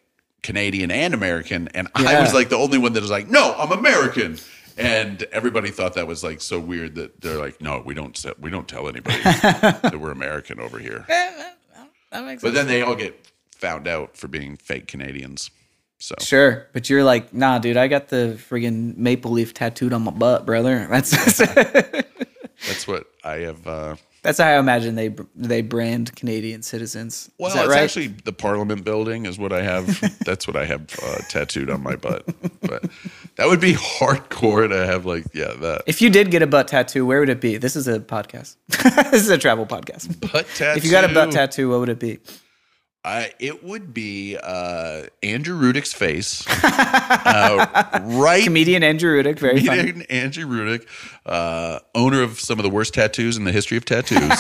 Canadian 0.43 0.91
and 0.91 1.15
American, 1.15 1.69
and 1.75 1.89
I 1.95 2.21
was 2.21 2.35
like 2.35 2.49
the 2.49 2.57
only 2.57 2.79
one 2.79 2.93
that 2.93 3.01
was 3.01 3.11
like, 3.11 3.29
no, 3.29 3.55
I'm 3.59 3.73
American. 3.73 4.39
And 4.77 5.23
everybody 5.31 5.71
thought 5.71 5.95
that 5.95 6.09
was 6.09 6.25
like 6.25 6.41
so 6.41 6.59
weird 6.59 6.97
that 6.97 7.21
they're 7.21 7.39
like, 7.39 7.61
no, 7.61 7.81
we 7.85 7.95
don't 7.95 8.17
se- 8.17 8.35
we 8.41 8.51
don't 8.51 8.67
tell 8.67 8.89
anybody 8.89 9.23
that 9.23 9.99
we're 10.01 10.11
American 10.11 10.59
over 10.59 10.79
here. 10.81 11.05
that 11.09 12.25
makes 12.25 12.43
But 12.43 12.55
then 12.55 12.67
they 12.67 12.83
all 12.83 12.97
get 12.97 13.31
found 13.55 13.87
out 13.87 14.17
for 14.17 14.27
being 14.29 14.57
fake 14.57 14.89
Canadians. 14.89 15.51
So 15.99 16.17
Sure, 16.19 16.67
but 16.73 16.91
you're 16.91 17.05
like, 17.05 17.33
nah, 17.33 17.59
dude. 17.59 17.77
I 17.77 17.87
got 17.87 18.09
the 18.09 18.37
friggin' 18.51 18.97
maple 18.97 19.31
leaf 19.31 19.55
tattooed 19.55 19.93
on 19.93 20.03
my 20.03 20.11
butt, 20.11 20.45
brother. 20.45 20.87
That's 20.91 21.39
that's 22.67 22.87
what 22.87 23.07
I 23.23 23.37
have. 23.37 23.67
Uh, 23.67 23.97
that's 24.25 24.39
how 24.39 24.49
I 24.49 24.59
imagine 24.59 24.97
they 24.97 25.15
they 25.37 25.63
brand 25.63 26.17
Canadian 26.17 26.63
citizens. 26.63 27.31
well, 27.39 27.49
Is 27.51 27.55
that 27.55 27.67
it's 27.67 27.71
right? 27.71 27.83
actually 27.85 28.09
the 28.09 28.33
Parliament 28.33 28.83
building 28.85 29.27
is 29.27 29.39
what 29.39 29.53
I 29.53 29.63
have. 29.63 29.87
that's 30.25 30.49
what 30.49 30.57
I 30.57 30.65
have 30.65 30.83
uh, 31.03 31.19
tattooed 31.29 31.71
on 31.71 31.83
my 31.83 31.95
butt. 31.95 32.25
But 32.61 32.87
that 33.37 33.47
would 33.47 33.61
be 33.61 33.75
hardcore 33.75 34.69
to 34.69 34.87
have 34.87 35.07
like 35.07 35.27
yeah 35.35 35.53
that 35.61 35.83
if 35.87 36.03
you 36.03 36.11
did 36.11 36.31
get 36.33 36.43
a 36.43 36.47
butt 36.49 36.67
tattoo, 36.67 37.07
where 37.07 37.21
would 37.21 37.29
it 37.29 37.41
be? 37.41 37.59
This 37.59 37.77
is 37.77 37.87
a 37.87 38.01
podcast. 38.01 38.57
this 39.13 39.23
is 39.23 39.31
a 39.31 39.39
travel 39.39 39.67
podcast. 39.67 40.19
butt 40.33 40.47
tattoo. 40.57 40.79
If 40.79 40.85
you 40.85 40.91
got 40.91 41.05
a 41.05 41.13
butt 41.15 41.31
tattoo, 41.31 41.69
what 41.71 41.81
would 41.81 41.89
it 41.91 42.01
be? 42.01 42.19
I, 43.07 43.33
it 43.39 43.63
would 43.63 43.93
be 43.93 44.39
uh, 44.43 45.03
Andrew 45.23 45.61
Rudick's 45.61 45.93
face, 45.93 46.43
uh, 46.65 48.01
right 48.03 48.43
Comedian 48.43 48.83
Andrew 48.83 49.23
Rudick, 49.23 49.39
very 49.39 49.61
funny. 49.63 49.83
Comedian 49.83 50.07
Andrew 50.11 50.47
Rudick, 50.47 50.87
uh, 51.27 51.81
owner 51.95 52.23
of 52.23 52.41
some 52.41 52.59
of 52.59 52.63
the 52.63 52.71
worst 52.71 52.95
tattoos 52.95 53.37
in 53.37 53.45
the 53.45 53.53
history 53.53 53.77
of 53.77 53.85
tattoos, 53.85 54.21
and 54.21 54.31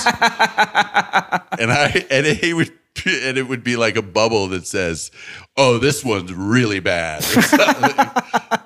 I 1.71 2.07
and 2.11 2.25
he 2.25 2.55
would 2.55 2.73
and 3.05 3.37
it 3.37 3.49
would 3.49 3.65
be 3.65 3.77
like 3.77 3.97
a 3.97 4.03
bubble 4.03 4.49
that 4.49 4.67
says, 4.67 5.11
"Oh, 5.59 5.77
this 5.77 6.03
one's 6.03 6.33
really 6.33 6.81
bad," 6.81 7.23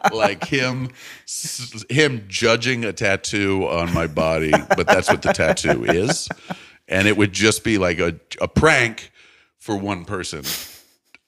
like 0.12 0.44
him 0.44 0.90
him 1.90 2.24
judging 2.28 2.84
a 2.84 2.92
tattoo 2.92 3.66
on 3.66 3.92
my 3.92 4.06
body, 4.06 4.52
but 4.76 4.86
that's 4.86 5.10
what 5.10 5.22
the 5.22 5.32
tattoo 5.32 5.84
is, 5.84 6.28
and 6.86 7.08
it 7.08 7.16
would 7.16 7.32
just 7.32 7.64
be 7.64 7.78
like 7.78 7.98
a 7.98 8.14
a 8.40 8.46
prank 8.46 9.10
for 9.68 9.76
one 9.76 10.06
person. 10.06 10.42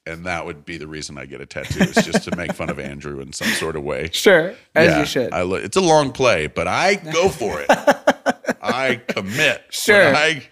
And 0.07 0.25
that 0.25 0.47
would 0.47 0.65
be 0.65 0.77
the 0.77 0.87
reason 0.87 1.19
I 1.19 1.27
get 1.27 1.41
a 1.41 1.45
tattoo, 1.45 1.83
is 1.83 1.93
just 2.03 2.23
to 2.23 2.35
make 2.35 2.53
fun 2.53 2.71
of 2.71 2.79
Andrew 2.79 3.19
in 3.19 3.33
some 3.33 3.47
sort 3.49 3.75
of 3.75 3.83
way. 3.83 4.09
Sure, 4.11 4.55
as 4.73 4.87
Yeah, 4.89 4.99
you 4.99 5.05
should. 5.05 5.31
I 5.31 5.43
lo- 5.43 5.57
it's 5.57 5.77
a 5.77 5.81
long 5.81 6.11
play, 6.11 6.47
but 6.47 6.67
I 6.67 6.95
go 6.95 7.29
for 7.29 7.61
it. 7.61 7.67
I 8.63 8.99
commit. 9.07 9.61
Sure. 9.69 10.05
When 10.05 10.15
I, 10.15 10.43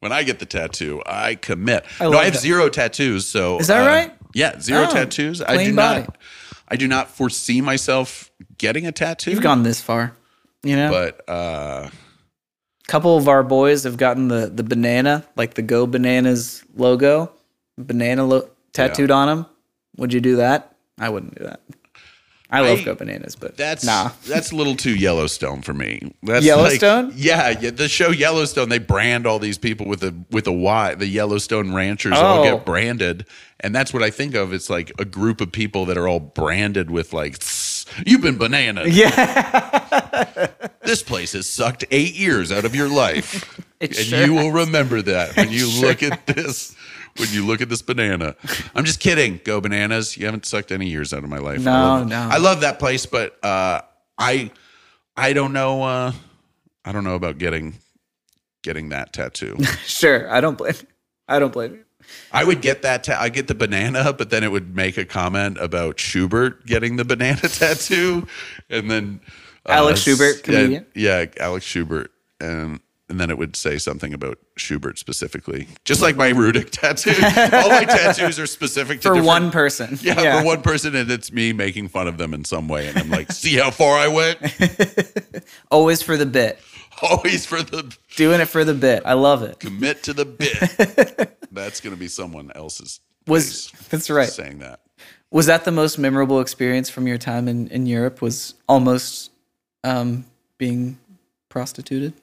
when 0.00 0.12
I 0.12 0.24
get 0.24 0.40
the 0.40 0.44
tattoo, 0.44 1.02
I 1.06 1.36
commit. 1.36 1.86
I 2.00 2.04
no, 2.10 2.18
I 2.18 2.24
have 2.24 2.34
that. 2.34 2.40
zero 2.40 2.68
tattoos. 2.68 3.26
So 3.26 3.58
Is 3.60 3.68
that 3.68 3.82
uh, 3.82 3.86
right? 3.86 4.12
Yeah, 4.34 4.60
zero 4.60 4.86
Oh, 4.86 4.92
tattoos. 4.92 5.40
I 5.40 5.64
do 5.64 5.74
body. 5.74 6.00
not. 6.02 6.18
I 6.68 6.76
do 6.76 6.86
not 6.86 7.08
foresee 7.08 7.62
myself 7.62 8.30
getting 8.58 8.86
a 8.86 8.92
tattoo. 8.92 9.30
You've 9.30 9.40
gone 9.42 9.62
this 9.62 9.80
far, 9.80 10.14
you 10.62 10.76
know. 10.76 10.90
but 10.90 11.26
uh, 11.30 11.88
couple 12.92 13.16
of 13.16 13.26
our 13.26 13.42
boys 13.42 13.84
have 13.84 13.96
gotten 13.96 14.28
the 14.28 14.46
the 14.54 14.62
banana, 14.62 15.24
like 15.34 15.54
the 15.54 15.62
Go 15.62 15.86
Bananas 15.86 16.62
logo, 16.76 17.32
banana 17.78 18.26
lo- 18.26 18.50
tattooed 18.74 19.10
on 19.10 19.28
them. 19.28 19.46
Would 19.96 20.12
you 20.12 20.20
do 20.20 20.36
that? 20.36 20.76
I 20.98 21.08
wouldn't 21.08 21.34
do 21.38 21.44
that. 21.44 21.60
I 22.50 22.60
love 22.60 22.80
I- 22.80 22.84
Go 22.84 22.94
Bananas, 22.94 23.34
but 23.34 23.56
that's 23.56 23.82
nah. 23.82 24.10
that's 24.26 24.52
a 24.52 24.56
little 24.56 24.76
too 24.76 24.94
Yellowstone 24.94 25.62
for 25.62 25.72
me. 25.72 26.12
That's 26.22 26.44
Yellowstone? 26.44 27.06
Like, 27.08 27.14
yeah, 27.16 27.58
yeah, 27.58 27.70
the 27.70 27.88
show 27.88 28.10
Yellowstone. 28.10 28.68
They 28.68 28.78
brand 28.78 29.26
all 29.26 29.38
these 29.38 29.56
people 29.56 29.86
with 29.86 30.04
a 30.04 30.14
with 30.30 30.46
a 30.46 30.52
Y. 30.52 30.94
The 30.94 31.06
Yellowstone 31.06 31.72
ranchers 31.72 32.12
all 32.12 32.40
Oh. 32.40 32.44
get 32.44 32.66
branded, 32.66 33.24
and 33.60 33.74
that's 33.74 33.94
what 33.94 34.02
I 34.02 34.10
think 34.10 34.34
of. 34.34 34.52
It's 34.52 34.68
like 34.68 34.92
a 34.98 35.06
group 35.06 35.40
of 35.40 35.50
people 35.50 35.86
that 35.86 35.96
are 35.96 36.06
all 36.06 36.20
branded 36.20 36.90
with 36.90 37.14
like. 37.14 37.38
"Tss, 37.96 38.02
You've 38.06 38.20
been 38.22 38.38
banana. 38.38 38.84
Yeah, 38.86 40.48
This 40.84 41.02
place 41.02 41.32
has 41.32 41.46
sucked 41.48 41.84
eight 41.90 42.14
years 42.14 42.50
out 42.50 42.64
of 42.64 42.74
your 42.74 42.88
life, 42.88 43.60
and 43.80 43.94
sure 43.94 44.24
you 44.26 44.34
will 44.34 44.50
remember 44.52 45.00
that 45.02 45.36
when 45.36 45.50
you 45.50 45.66
sure 45.70 45.88
look 45.88 46.02
at 46.02 46.26
this. 46.26 46.74
When 47.18 47.28
you 47.30 47.44
look 47.46 47.60
at 47.60 47.68
this 47.68 47.82
banana, 47.82 48.34
I'm 48.74 48.84
just 48.84 48.98
kidding. 48.98 49.38
Go 49.44 49.60
bananas! 49.60 50.16
You 50.16 50.24
haven't 50.24 50.46
sucked 50.46 50.72
any 50.72 50.88
years 50.88 51.12
out 51.12 51.22
of 51.24 51.28
my 51.28 51.38
life. 51.38 51.60
I 51.60 51.64
No, 51.64 51.70
love, 51.70 52.08
no. 52.08 52.28
I 52.32 52.38
love 52.38 52.62
that 52.62 52.78
place, 52.78 53.04
but 53.04 53.36
uh, 53.44 53.82
I, 54.16 54.50
I 55.14 55.34
don't 55.34 55.52
know. 55.52 55.82
Uh, 55.82 56.12
I 56.86 56.92
don't 56.92 57.04
know 57.04 57.14
about 57.14 57.36
getting, 57.36 57.74
getting 58.62 58.88
that 58.88 59.12
tattoo. 59.12 59.58
sure. 59.84 60.30
I 60.32 60.40
don't 60.40 60.56
blame. 60.56 60.72
I 61.28 61.38
don't 61.38 61.52
blame 61.52 61.72
you. 61.74 61.84
I 62.32 62.44
would 62.44 62.60
get 62.60 62.82
that. 62.82 63.04
Ta- 63.04 63.18
I 63.20 63.28
get 63.28 63.48
the 63.48 63.54
banana, 63.54 64.12
but 64.12 64.30
then 64.30 64.44
it 64.44 64.50
would 64.52 64.74
make 64.74 64.96
a 64.96 65.04
comment 65.04 65.58
about 65.58 65.98
Schubert 66.00 66.66
getting 66.66 66.96
the 66.96 67.04
banana 67.04 67.36
tattoo, 67.40 68.26
and 68.70 68.90
then 68.90 69.20
uh, 69.66 69.72
Alex 69.72 70.00
Schubert, 70.00 70.42
comedian? 70.42 70.86
Yeah, 70.94 71.20
yeah, 71.20 71.26
Alex 71.44 71.64
Schubert, 71.64 72.10
and 72.40 72.80
and 73.08 73.20
then 73.20 73.28
it 73.28 73.36
would 73.36 73.54
say 73.56 73.76
something 73.76 74.14
about 74.14 74.38
Schubert 74.56 74.98
specifically, 74.98 75.68
just 75.84 76.00
like 76.00 76.16
my 76.16 76.32
Rudick 76.32 76.70
tattoo. 76.72 77.10
All 77.54 77.68
my 77.68 77.84
tattoos 77.84 78.38
are 78.38 78.46
specific 78.46 79.02
to 79.02 79.08
For 79.08 79.22
one 79.22 79.50
person. 79.50 79.98
Yeah, 80.02 80.40
for 80.40 80.46
one 80.46 80.62
person, 80.62 80.96
and 80.96 81.10
it's 81.10 81.30
me 81.30 81.52
making 81.52 81.88
fun 81.88 82.08
of 82.08 82.16
them 82.16 82.32
in 82.32 82.44
some 82.44 82.68
way, 82.68 82.88
and 82.88 82.96
I'm 82.96 83.10
like, 83.10 83.30
see 83.30 83.56
how 83.56 83.70
far 83.70 83.98
I 83.98 84.08
went. 84.08 84.38
Always 85.70 86.00
for 86.02 86.16
the 86.16 86.26
bit. 86.26 86.58
Always 87.10 87.46
for 87.46 87.62
the 87.62 87.94
Doing 88.16 88.40
it 88.40 88.46
for 88.46 88.64
the 88.64 88.74
bit. 88.74 89.02
I 89.04 89.14
love 89.14 89.42
it. 89.42 89.58
commit 89.58 90.04
to 90.04 90.12
the 90.12 90.24
bit. 90.24 91.38
That's 91.52 91.80
gonna 91.80 91.96
be 91.96 92.08
someone 92.08 92.52
else's. 92.54 93.00
Was 93.26 93.70
that's 93.88 94.10
right. 94.10 94.28
saying 94.28 94.58
that. 94.60 94.80
Was 95.30 95.46
that 95.46 95.64
the 95.64 95.70
most 95.70 95.96
memorable 95.98 96.40
experience 96.40 96.90
from 96.90 97.06
your 97.06 97.18
time 97.18 97.46
in, 97.46 97.68
in 97.68 97.86
Europe? 97.86 98.20
Was 98.20 98.54
almost 98.68 99.30
um, 99.84 100.24
being 100.58 100.98
prostituted? 101.48 102.14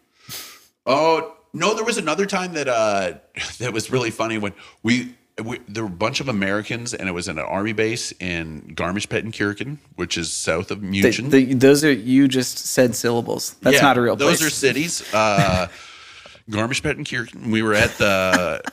Oh 0.86 1.36
no, 1.54 1.74
there 1.74 1.86
was 1.86 1.98
another 1.98 2.26
time 2.26 2.54
that 2.54 2.68
uh 2.68 3.14
that 3.60 3.72
was 3.74 3.92
really 3.92 4.12
funny 4.12 4.38
when 4.38 4.54
we, 4.84 5.16
we 5.44 5.60
there 5.68 5.84
were 5.84 5.90
a 5.90 5.92
bunch 5.92 6.20
of 6.20 6.28
Americans 6.30 6.94
and 6.94 7.08
it 7.10 7.12
was 7.12 7.28
in 7.28 7.38
an 7.40 7.46
army 7.46 7.74
base 7.74 8.12
in 8.20 8.74
Garmisch-Partenkirchen, 8.76 9.78
which 9.96 10.18
is 10.18 10.32
south 10.34 10.72
of 10.72 10.82
The, 10.82 10.88
Munich. 10.88 11.16
the, 11.30 11.54
those 11.54 11.84
are 11.84 11.92
you 11.92 12.28
just 12.28 12.58
said 12.60 12.96
syllables. 12.96 13.56
That's 13.62 13.76
Yeah, 13.78 13.82
not 13.82 13.98
a 13.98 14.02
real 14.02 14.16
Those 14.16 14.40
place. 14.40 14.48
are 14.48 14.50
cities. 14.52 15.14
Uh, 15.14 15.68
Garmisch-Partenkirchen. 16.50 17.52
We 17.52 17.62
were 17.62 17.74
at 17.74 17.98
the. 17.98 18.62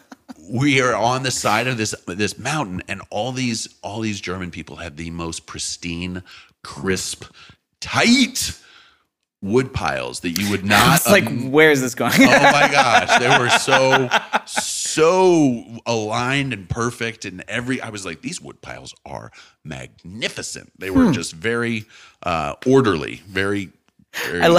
We 0.48 0.80
are 0.80 0.94
on 0.94 1.24
the 1.24 1.30
side 1.32 1.66
of 1.66 1.76
this 1.76 1.92
this 2.06 2.38
mountain, 2.38 2.80
and 2.86 3.02
all 3.10 3.32
these 3.32 3.68
all 3.82 4.00
these 4.00 4.20
German 4.20 4.52
people 4.52 4.76
had 4.76 4.96
the 4.96 5.10
most 5.10 5.44
pristine, 5.46 6.22
crisp, 6.62 7.24
tight 7.80 8.56
wood 9.42 9.72
piles 9.72 10.20
that 10.20 10.30
you 10.38 10.48
would 10.50 10.64
not. 10.76 10.96
It's 11.00 11.10
like, 11.10 11.26
um, 11.26 11.50
where's 11.50 11.80
this 11.80 11.96
going? 11.96 12.12
oh 12.14 12.26
my 12.52 12.68
gosh, 12.70 13.18
they 13.18 13.38
were 13.38 13.48
so 13.50 14.08
so 14.96 15.64
aligned 15.86 16.52
and 16.52 16.68
perfect, 16.68 17.24
and 17.24 17.44
every 17.48 17.80
I 17.80 17.90
was 17.90 18.04
like, 18.06 18.22
these 18.22 18.40
wood 18.40 18.60
piles 18.62 18.94
are 19.04 19.30
magnificent. 19.64 20.72
They 20.78 20.88
Hmm. 20.88 21.06
were 21.06 21.12
just 21.12 21.32
very 21.32 21.84
uh, 22.22 22.54
orderly, 22.66 23.22
very. 23.28 23.70
very 24.26 24.42
I, 24.42 24.48
lo- 24.48 24.58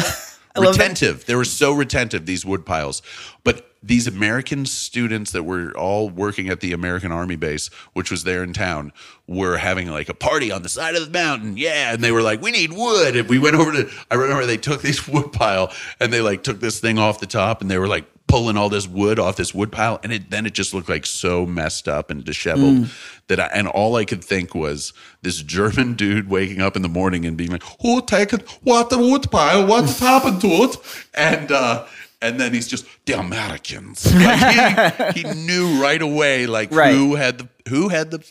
I 0.55 0.59
retentive. 0.61 1.25
They 1.25 1.35
were 1.35 1.45
so 1.45 1.73
retentive, 1.73 2.25
these 2.25 2.45
wood 2.45 2.65
piles. 2.65 3.01
But 3.43 3.63
these 3.83 4.07
American 4.07 4.65
students 4.65 5.31
that 5.31 5.43
were 5.43 5.71
all 5.77 6.09
working 6.09 6.49
at 6.49 6.61
the 6.61 6.71
American 6.73 7.11
Army 7.11 7.35
base, 7.35 7.69
which 7.93 8.09
was 8.09 8.23
there 8.23 8.43
in 8.43 8.53
town, 8.53 8.91
were 9.27 9.57
having 9.57 9.87
like 9.89 10.09
a 10.09 10.13
party 10.15 10.51
on 10.51 10.63
the 10.63 10.69
side 10.69 10.95
of 10.95 11.05
the 11.05 11.11
mountain. 11.11 11.57
Yeah. 11.57 11.93
And 11.93 12.03
they 12.03 12.11
were 12.11 12.23
like, 12.23 12.41
we 12.41 12.51
need 12.51 12.73
wood. 12.73 13.15
And 13.15 13.29
we 13.29 13.37
went 13.39 13.55
over 13.55 13.71
to, 13.71 13.89
I 14.09 14.15
remember 14.15 14.45
they 14.45 14.57
took 14.57 14.81
this 14.81 15.07
wood 15.13 15.31
pile 15.31 15.71
and 15.99 16.11
they 16.11 16.21
like 16.21 16.41
took 16.43 16.59
this 16.59 16.79
thing 16.79 16.97
off 16.97 17.19
the 17.19 17.27
top 17.27 17.61
and 17.61 17.69
they 17.69 17.77
were 17.77 17.87
like 17.87 18.05
pulling 18.27 18.57
all 18.57 18.69
this 18.69 18.87
wood 18.87 19.19
off 19.19 19.37
this 19.37 19.53
wood 19.53 19.71
pile. 19.71 19.99
And 20.03 20.11
it, 20.11 20.29
then 20.29 20.45
it 20.45 20.53
just 20.53 20.73
looked 20.73 20.89
like 20.89 21.05
so 21.05 21.45
messed 21.45 21.87
up 21.87 22.09
and 22.11 22.23
disheveled 22.25 22.89
that 23.27 23.39
I, 23.39 23.45
and 23.53 23.67
all 23.67 23.95
I 23.95 24.03
could 24.05 24.23
think 24.23 24.53
was 24.53 24.91
this 25.21 25.41
German 25.41 25.93
dude 25.95 26.29
waking 26.29 26.61
up 26.61 26.75
in 26.75 26.81
the 26.81 26.89
morning 26.89 27.25
and 27.25 27.37
being 27.37 27.51
like, 27.51 27.63
who 27.81 28.01
taken 28.05 28.41
what 28.63 28.89
the 28.89 28.97
wood 28.97 29.31
pile? 29.31 29.65
What's 29.65 29.99
happened 30.11 30.41
to 30.41 30.47
it? 30.47 30.77
And, 31.13 31.51
uh, 31.51 31.85
and 32.21 32.39
then 32.39 32.51
he's 32.53 32.67
just 32.67 32.85
the 33.05 33.13
Americans. 33.19 34.11
Like 34.13 35.13
he, 35.15 35.21
he 35.21 35.33
knew 35.35 35.81
right 35.81 36.01
away, 36.01 36.47
like 36.47 36.71
Right. 36.71 36.93
who 36.95 37.15
had 37.15 37.37
the 37.37 37.47
who 37.69 37.89
had 37.89 38.11
the 38.11 38.25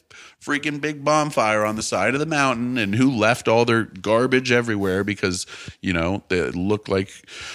freaking 0.47 0.81
big 0.81 1.05
bonfire 1.05 1.65
on 1.65 1.75
the 1.75 1.83
side 1.83 2.15
of 2.15 2.21
the 2.21 2.27
mountain, 2.27 2.79
and 2.79 2.95
who 2.95 3.11
left 3.11 3.49
all 3.49 3.65
their 3.65 3.83
garbage 3.85 4.53
everywhere 4.53 5.03
because 5.03 5.45
you 5.81 5.93
know 5.93 6.23
they 6.29 6.41
looked 6.51 6.89
like. 6.89 7.11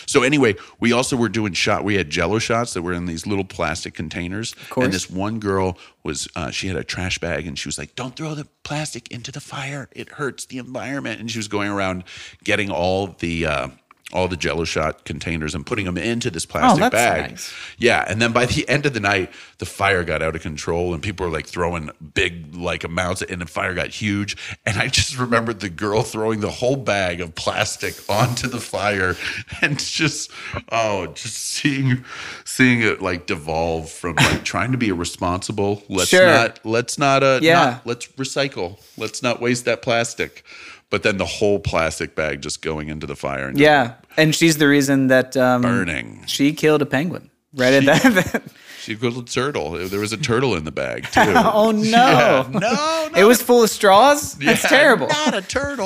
So 0.06 0.24
anyway, 0.24 0.56
we 0.80 0.92
also 0.92 1.16
were 1.16 1.30
doing 1.30 1.54
shot. 1.54 1.86
We 1.86 1.96
had 1.96 2.10
Jello 2.10 2.40
shots 2.40 2.74
that 2.74 2.82
were 2.82 2.94
in 2.94 3.06
these 3.06 3.26
little 3.26 3.46
plastic 3.46 3.94
containers, 3.94 4.54
course. 4.70 4.86
and 4.86 4.94
this 4.94 5.10
one 5.10 5.40
girl 5.40 5.78
was 6.04 6.28
uh, 6.36 6.52
she 6.52 6.68
had 6.68 6.76
a 6.76 6.84
trash 6.84 7.18
bag, 7.20 7.48
and 7.48 7.58
she 7.58 7.68
was 7.68 7.78
like, 7.78 7.96
"Don't 7.96 8.16
throw 8.16 8.36
the 8.36 8.48
plastic 8.64 9.10
into 9.10 9.32
the 9.32 9.42
fire; 9.42 9.88
it 9.94 10.10
hurts 10.10 10.46
the 10.46 10.58
environment." 10.58 11.22
And 11.22 11.32
she 11.32 11.40
was 11.40 11.48
going 11.48 11.70
around 11.70 12.04
getting 12.44 12.70
all 12.70 13.08
the. 13.08 13.46
Uh, 13.46 13.68
all 14.14 14.28
the 14.28 14.38
jello 14.38 14.64
shot 14.64 15.06
containers 15.06 15.56
and 15.56 15.66
putting 15.66 15.86
them 15.86 15.98
into 15.98 16.30
this 16.30 16.46
plastic 16.46 16.84
Oh, 16.84 16.90
bag. 16.90 17.32
nice. 17.32 17.54
Yeah, 17.78 18.04
and 18.08 18.22
then 18.22 18.32
by 18.32 18.46
the 18.46 18.68
end 18.70 18.86
of 18.86 18.94
the 18.94 19.00
night, 19.00 19.32
the 19.60 19.66
fire 19.66 20.04
got 20.04 20.22
out 20.22 20.36
of 20.36 20.42
control, 20.42 20.94
and 20.94 21.02
people 21.02 21.26
were 21.26 21.32
like 21.32 21.48
throwing 21.48 21.90
big 22.14 22.56
like 22.56 22.84
amounts, 22.84 23.22
and 23.22 23.42
the 23.42 23.46
fire 23.46 23.74
got 23.74 23.90
huge. 23.90 24.36
And 24.66 24.78
I 24.78 24.88
just 24.88 25.18
remembered 25.18 25.60
the 25.60 25.70
girl 25.70 26.04
throwing 26.04 26.40
the 26.42 26.50
whole 26.52 26.76
bag 26.76 27.22
of 27.22 27.36
plastic 27.36 27.96
onto 28.10 28.48
the 28.48 28.60
fire, 28.60 29.16
and 29.62 29.80
just 29.80 30.32
oh, 30.72 31.08
just 31.08 31.38
seeing 31.38 32.04
seeing 32.46 32.82
it 32.82 33.02
like 33.02 33.26
devolve 33.28 33.90
from 33.90 34.16
like 34.16 34.44
trying 34.44 34.72
to 34.72 34.78
be 34.78 34.90
a 34.90 34.96
responsible. 34.96 35.84
Let's 35.90 36.10
Sure. 36.10 36.26
not 36.26 36.60
let's 36.66 36.98
not 36.98 37.24
uh 37.24 37.40
Yeah. 37.42 37.54
not- 37.54 37.88
let's 37.88 38.08
recycle. 38.08 38.80
Let's 38.98 39.22
not 39.24 39.42
waste 39.42 39.66
that 39.66 39.82
plastic. 39.82 40.44
But 40.92 41.02
then 41.04 41.18
the 41.18 41.26
whole 41.26 41.58
plastic 41.60 42.14
bag 42.16 42.42
just 42.42 42.62
going 42.62 42.90
into 42.90 43.08
the 43.08 43.16
fire 43.16 43.48
and 43.48 43.58
yeah, 43.58 43.96
and 44.18 44.36
she's 44.36 44.58
the 44.58 44.68
reason 44.68 45.08
that 45.08 45.36
um, 45.36 45.64
burning. 45.64 46.24
she 46.28 46.54
killed 46.54 46.84
a 46.84 46.86
penguin. 46.86 47.32
Right 47.54 47.74
at 47.74 47.86
that. 47.86 48.06
Event. 48.06 48.44
She 48.82 48.96
killed 48.96 49.16
a 49.16 49.22
turtle. 49.24 49.74
There 49.74 50.00
was 50.00 50.12
a 50.12 50.18
turtle 50.18 50.56
in 50.56 50.64
the 50.64 50.72
bag 50.72 51.04
too. 51.12 51.22
oh 51.36 51.70
no! 51.70 51.82
Yeah. 51.84 52.50
No, 52.60 53.10
It 53.16 53.26
was 53.26 53.40
full 53.40 53.62
of 53.62 53.70
straws. 53.70 54.34
That's 54.34 54.68
terrible. 54.68 55.08
Not 55.08 55.36
a 55.36 55.42
turtle. 55.44 55.86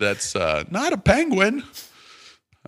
That's 0.00 0.34
uh, 0.34 0.64
not 0.68 0.92
a 0.92 0.98
penguin. 0.98 1.62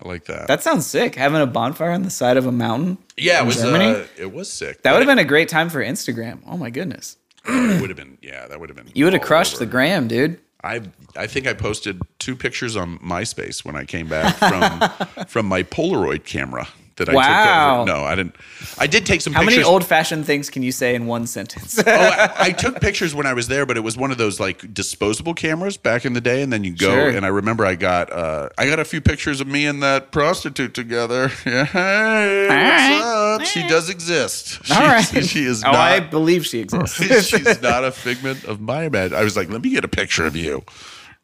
I 0.01 0.09
like 0.09 0.27
that. 0.27 0.47
That 0.47 0.63
sounds 0.63 0.87
sick. 0.87 1.17
Having 1.17 1.43
a 1.43 1.47
bonfire 1.47 1.91
on 1.91 2.03
the 2.03 2.11
side 2.11 2.37
of 2.37 2.47
a 2.47 2.53
mountain. 2.53 2.99
yeah, 3.17 3.43
it 3.43 3.47
was. 3.47 3.63
Uh, 3.63 4.07
it 4.17 4.33
was 4.33 4.51
sick. 4.51 4.83
That 4.83 4.93
would 4.93 5.01
have 5.01 5.09
been 5.09 5.19
a 5.19 5.25
great 5.29 5.49
time 5.49 5.69
for 5.69 5.85
Instagram. 5.85 6.39
Oh 6.47 6.57
my 6.57 6.71
goodness. 6.71 7.17
It 7.47 7.81
would 7.81 7.91
have 7.91 7.97
been. 7.97 8.19
Yeah, 8.23 8.47
that 8.47 8.61
would 8.61 8.69
have 8.69 8.77
been. 8.77 8.89
You 8.95 9.05
would 9.05 9.15
have 9.15 9.23
crushed 9.23 9.57
over. 9.57 9.65
the 9.65 9.71
gram, 9.71 10.07
dude. 10.07 10.39
I 10.63 10.83
I 11.17 11.27
think 11.27 11.47
I 11.47 11.55
posted 11.55 12.01
two 12.19 12.37
pictures 12.37 12.77
on 12.77 12.99
MySpace 12.99 13.65
when 13.65 13.77
I 13.77 13.85
came 13.85 14.09
back 14.09 14.37
from 14.37 15.25
from 15.27 15.47
my 15.47 15.63
Polaroid 15.63 16.25
camera 16.25 16.69
that 17.01 17.09
I 17.09 17.15
Wow. 17.15 17.85
took 17.85 17.91
over. 17.93 17.99
No, 18.01 18.05
I 18.07 18.15
didn't. 18.15 18.37
I 18.79 18.87
did 18.87 19.05
take 19.05 19.21
some 19.21 19.33
How 19.33 19.41
pictures. 19.41 19.57
many 19.59 19.69
old 19.69 19.85
fashioned 19.85 20.25
things 20.25 20.49
can 20.49 20.63
you 20.63 20.71
say 20.73 20.95
in 20.95 21.07
one 21.07 21.27
sentence? 21.27 21.79
oh, 21.79 21.83
I, 21.87 22.31
I 22.39 22.51
took 22.53 22.81
pictures 22.81 23.15
when 23.15 23.27
I 23.27 23.35
was 23.35 23.49
there, 23.49 23.67
but 23.67 23.77
it 23.77 23.81
was 23.81 23.97
one 23.97 24.11
of 24.11 24.19
those 24.19 24.39
like 24.41 24.73
disposable 24.73 25.35
cameras 25.35 25.77
back 25.77 26.05
in 26.05 26.13
the 26.13 26.21
day, 26.21 26.41
and 26.43 26.53
then 26.53 26.63
you 26.65 26.75
go. 26.77 26.91
Sure. 26.91 27.09
And 27.11 27.27
I 27.27 27.29
remember 27.29 27.67
I 27.67 27.75
got 27.75 28.13
uh, 28.13 28.49
I 28.57 28.67
got 28.69 28.79
a 28.79 28.85
few 28.85 29.01
pictures 29.01 29.41
of 29.41 29.47
me 29.49 29.67
and 29.67 29.83
that 29.83 30.13
prostitute 30.13 30.73
together. 30.75 31.31
Yeah, 31.51 31.65
hey, 31.65 33.01
up? 33.03 33.43
She 33.45 33.67
does 33.67 33.89
exist. 33.91 34.65
She, 34.65 34.73
All 34.73 34.81
right. 34.81 35.03
she 35.25 35.45
is 35.45 35.65
oh, 35.65 35.73
not. 35.73 35.81
I 35.81 36.01
believe 36.01 36.47
she 36.47 36.61
exists. 36.61 37.27
she's 37.27 37.61
not 37.63 37.85
a 37.85 37.91
figment 37.91 38.45
of 38.45 38.61
my 38.61 38.85
imagination. 38.85 39.21
I 39.21 39.25
was 39.25 39.37
like, 39.37 39.51
let 39.51 39.63
me 39.63 39.71
get 39.71 39.85
a 39.85 39.89
picture 39.89 40.27
of 40.27 40.37
you, 40.37 40.63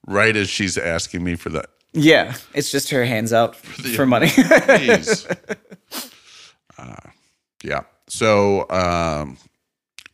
right 0.07 0.35
as 0.37 0.49
she's 0.49 0.77
asking 0.79 1.23
me 1.23 1.37
for 1.37 1.51
that. 1.51 1.67
Yeah, 1.97 2.37
it's 2.55 2.71
just 2.71 2.91
her 2.91 3.05
hands 3.05 3.33
out 3.33 3.57
for 3.97 4.07
money. 4.07 4.31
Uh, 6.79 6.95
yeah. 7.65 7.81
So 8.07 8.69
um, 8.69 9.39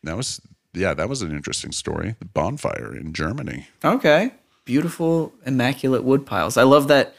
that 0.05 0.17
was 0.17 0.41
yeah, 0.75 0.95
that 0.95 1.09
was 1.09 1.21
an 1.21 1.33
interesting 1.33 1.73
story. 1.73 2.15
The 2.21 2.25
bonfire 2.25 2.95
in 2.95 3.13
Germany. 3.13 3.67
Okay. 3.85 4.33
Beautiful, 4.65 5.33
immaculate 5.45 6.05
wood 6.05 6.25
piles. 6.25 6.57
I 6.57 6.63
love 6.63 6.87
that. 6.87 7.17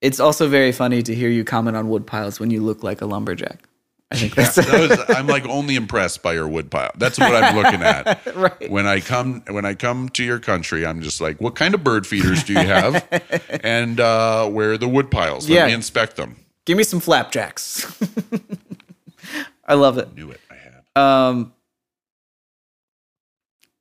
It's 0.00 0.20
also 0.20 0.48
very 0.48 0.70
funny 0.70 1.02
to 1.02 1.12
hear 1.12 1.28
you 1.28 1.42
comment 1.42 1.76
on 1.76 1.88
wood 1.88 2.06
piles 2.06 2.38
when 2.38 2.50
you 2.50 2.60
look 2.60 2.84
like 2.84 3.00
a 3.00 3.06
lumberjack. 3.06 3.64
I 4.14 4.16
think 4.16 4.34
that's 4.34 4.54
That 4.56 4.88
was, 5.08 5.16
I'm 5.16 5.26
like 5.26 5.44
only 5.46 5.74
impressed 5.76 6.22
by 6.22 6.32
your 6.34 6.48
wood 6.48 6.70
pile. 6.70 6.90
That's 6.96 7.18
what 7.18 7.34
I'm 7.34 7.54
looking 7.56 7.82
at. 7.82 8.20
Right. 8.36 8.70
When 8.70 8.86
I 8.86 9.00
come 9.00 9.42
when 9.48 9.64
I 9.64 9.74
come 9.74 10.08
to 10.10 10.24
your 10.24 10.38
country, 10.38 10.84
I'm 10.86 11.02
just 11.02 11.20
like, 11.20 11.40
what 11.40 11.54
kind 11.56 11.74
of 11.74 11.82
bird 11.84 12.06
feeders 12.06 12.42
do 12.44 12.52
you 12.52 12.58
have? 12.66 13.06
and 13.64 14.00
uh, 14.00 14.48
where 14.48 14.72
are 14.72 14.78
the 14.78 14.88
wood 14.88 15.10
piles? 15.10 15.48
Let 15.48 15.54
Yeah. 15.56 15.66
me 15.66 15.72
inspect 15.72 16.16
them. 16.16 16.36
Give 16.64 16.76
me 16.78 16.84
some 16.84 17.00
flapjacks. 17.00 17.86
I 19.66 19.74
love 19.74 19.98
it. 19.98 20.14
Knew 20.14 20.30
it. 20.30 20.40
I 20.50 20.54
had. 20.54 21.00
Um, 21.02 21.52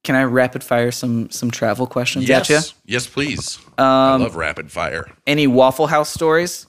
can 0.04 0.16
I 0.16 0.24
rapid 0.24 0.64
fire 0.64 0.92
some 0.92 1.30
some 1.32 1.50
travel 1.52 1.88
questions 1.88 2.28
Yes. 2.28 2.50
at 2.50 2.66
you? 2.86 2.94
Yes, 2.94 3.08
please. 3.08 3.58
I 3.78 4.14
Um, 4.16 4.22
love 4.22 4.36
rapid 4.36 4.72
fire. 4.72 5.12
any 5.26 5.48
Waffle 5.48 5.88
House 5.88 6.10
stories? 6.10 6.68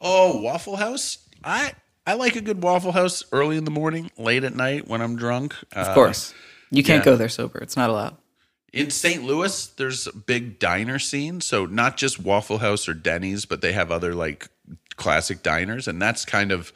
Oh, 0.00 0.40
Waffle 0.40 0.76
House. 0.76 1.18
I 1.42 1.72
I 2.08 2.14
like 2.14 2.36
a 2.36 2.40
good 2.40 2.62
Waffle 2.62 2.92
House 2.92 3.22
early 3.32 3.58
in 3.58 3.64
the 3.64 3.70
morning, 3.70 4.10
late 4.16 4.42
at 4.42 4.56
night 4.56 4.88
when 4.88 5.02
I'm 5.02 5.16
drunk. 5.16 5.54
Uh, 5.76 5.80
Of 5.80 5.94
course. 5.94 6.32
You 6.70 6.82
can't 6.82 7.02
yeah. 7.02 7.12
go 7.12 7.16
there 7.16 7.28
sober. 7.28 7.58
It's 7.58 7.76
not 7.76 7.90
allowed. 7.90 8.16
In 8.72 8.88
St. 8.88 9.24
Louis, 9.24 9.66
there's 9.76 10.06
a 10.06 10.16
big 10.16 10.58
diner 10.58 10.98
scene. 10.98 11.42
So 11.42 11.66
not 11.66 11.98
just 11.98 12.18
Waffle 12.18 12.58
House 12.58 12.88
or 12.88 12.94
Denny's, 12.94 13.44
but 13.44 13.60
they 13.60 13.72
have 13.72 13.92
other 13.92 14.14
like 14.14 14.48
classic 14.96 15.42
diners, 15.42 15.86
and 15.86 16.00
that's 16.00 16.24
kind 16.24 16.50
of 16.50 16.72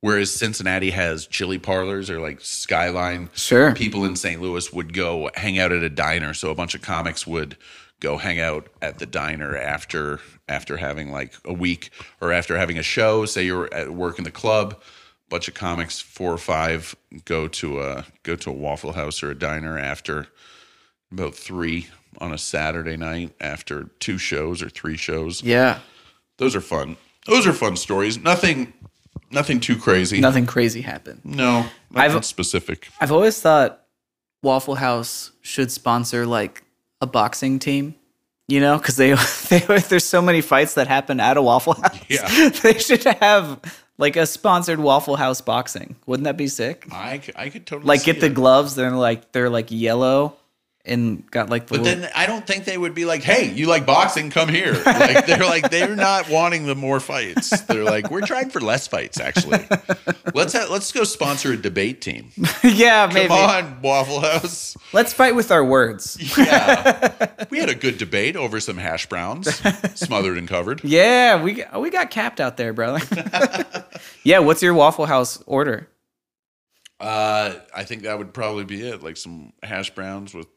whereas 0.00 0.32
Cincinnati 0.32 0.90
has 0.90 1.26
chili 1.26 1.58
parlors 1.58 2.08
or 2.08 2.20
like 2.20 2.40
Skyline. 2.40 3.30
Sure. 3.34 3.74
People 3.74 4.04
in 4.04 4.14
St. 4.14 4.40
Louis 4.40 4.72
would 4.72 4.92
go 4.92 5.28
hang 5.34 5.58
out 5.58 5.72
at 5.72 5.82
a 5.82 5.90
diner. 5.90 6.34
So 6.34 6.52
a 6.52 6.54
bunch 6.54 6.76
of 6.76 6.82
comics 6.82 7.26
would 7.26 7.56
go 8.00 8.16
hang 8.16 8.38
out 8.40 8.68
at 8.80 8.98
the 8.98 9.06
diner 9.06 9.56
after 9.56 10.20
after 10.48 10.76
having 10.76 11.10
like 11.10 11.34
a 11.44 11.52
week 11.52 11.90
or 12.20 12.32
after 12.32 12.56
having 12.56 12.78
a 12.78 12.82
show. 12.82 13.24
Say 13.26 13.44
you're 13.44 13.72
at 13.74 13.90
work 13.90 14.18
in 14.18 14.24
the 14.24 14.30
club. 14.30 14.80
Bunch 15.30 15.46
of 15.48 15.52
comics, 15.54 16.00
four 16.00 16.32
or 16.32 16.38
five, 16.38 16.96
go 17.26 17.48
to 17.48 17.80
a 17.82 18.06
go 18.22 18.34
to 18.36 18.50
a 18.50 18.52
Waffle 18.52 18.92
House 18.92 19.22
or 19.22 19.30
a 19.30 19.34
diner 19.34 19.78
after 19.78 20.26
about 21.12 21.34
three 21.34 21.86
on 22.18 22.32
a 22.32 22.38
Saturday 22.38 22.96
night 22.96 23.34
after 23.40 23.84
two 24.00 24.16
shows 24.16 24.62
or 24.62 24.68
three 24.70 24.96
shows. 24.96 25.42
Yeah. 25.42 25.80
Those 26.38 26.56
are 26.56 26.60
fun. 26.62 26.96
Those 27.26 27.46
are 27.46 27.52
fun 27.52 27.76
stories. 27.76 28.16
Nothing, 28.18 28.72
nothing 29.30 29.60
too 29.60 29.76
crazy. 29.76 30.18
Nothing 30.20 30.46
crazy 30.46 30.80
happened. 30.80 31.20
No, 31.24 31.66
nothing 31.90 32.16
I've- 32.16 32.22
specific. 32.22 32.88
I've 33.00 33.12
always 33.12 33.38
thought 33.38 33.84
Waffle 34.42 34.76
House 34.76 35.32
should 35.42 35.70
sponsor 35.70 36.24
like 36.26 36.64
a 37.00 37.06
boxing 37.06 37.58
team. 37.58 37.94
You 38.46 38.60
know, 38.60 38.78
because 38.78 38.96
they, 38.96 39.12
they 39.50 39.58
there's 39.78 40.04
so 40.04 40.22
many 40.22 40.40
fights 40.40 40.74
that 40.74 40.86
happen 40.86 41.20
at 41.20 41.36
a 41.36 41.42
Waffle 41.42 41.74
House. 41.74 41.98
Yeah. 42.08 42.48
they 42.62 42.78
should 42.78 43.04
have 43.04 43.60
like 43.98 44.16
a 44.16 44.24
sponsored 44.24 44.80
Waffle 44.80 45.16
House 45.16 45.42
boxing. 45.42 45.96
Wouldn't 46.06 46.24
that 46.24 46.38
be 46.38 46.48
sick? 46.48 46.86
I, 46.90 47.20
I 47.36 47.50
could 47.50 47.66
totally 47.66 47.86
Like 47.86 48.04
get 48.04 48.20
the 48.20 48.30
gloves. 48.30 48.74
They're 48.74 48.90
like 48.92 49.32
they're 49.32 49.50
like 49.50 49.70
yellow 49.70 50.36
and 50.88 51.30
got 51.30 51.50
like 51.50 51.66
the 51.66 51.74
But 51.78 51.84
little- 51.84 52.00
then 52.02 52.10
I 52.14 52.26
don't 52.26 52.46
think 52.46 52.64
they 52.64 52.76
would 52.78 52.94
be 52.94 53.04
like, 53.04 53.22
"Hey, 53.22 53.50
you 53.52 53.66
like 53.66 53.86
boxing? 53.86 54.30
Come 54.30 54.48
here." 54.48 54.72
Like 54.84 55.26
they're 55.26 55.38
like 55.44 55.70
they're 55.70 55.94
not 55.96 56.28
wanting 56.28 56.66
the 56.66 56.74
more 56.74 57.00
fights. 57.00 57.50
They're 57.62 57.84
like, 57.84 58.10
"We're 58.10 58.26
trying 58.26 58.50
for 58.50 58.60
less 58.60 58.86
fights, 58.86 59.20
actually. 59.20 59.66
Let's 60.34 60.52
ha- 60.52 60.66
let's 60.70 60.90
go 60.92 61.04
sponsor 61.04 61.52
a 61.52 61.56
debate 61.56 62.00
team. 62.00 62.30
yeah, 62.64 63.10
maybe. 63.12 63.28
Come 63.28 63.38
on, 63.38 63.82
Waffle 63.82 64.20
House. 64.20 64.76
Let's 64.92 65.12
fight 65.12 65.34
with 65.34 65.50
our 65.50 65.64
words. 65.64 66.16
Yeah, 66.38 67.28
we 67.50 67.58
had 67.58 67.68
a 67.68 67.74
good 67.74 67.98
debate 67.98 68.36
over 68.36 68.60
some 68.60 68.76
hash 68.78 69.06
browns, 69.06 69.54
smothered 69.98 70.38
and 70.38 70.48
covered. 70.48 70.82
Yeah, 70.84 71.42
we 71.42 71.64
we 71.78 71.90
got 71.90 72.10
capped 72.10 72.40
out 72.40 72.56
there, 72.56 72.72
brother. 72.72 73.00
yeah, 74.24 74.38
what's 74.40 74.62
your 74.62 74.74
Waffle 74.74 75.06
House 75.06 75.42
order? 75.46 75.88
Uh, 77.00 77.54
I 77.74 77.84
think 77.84 78.02
that 78.02 78.18
would 78.18 78.34
probably 78.34 78.64
be 78.64 78.82
it. 78.86 79.02
Like 79.02 79.16
some 79.16 79.52
hash 79.62 79.94
browns 79.94 80.34
with 80.34 80.48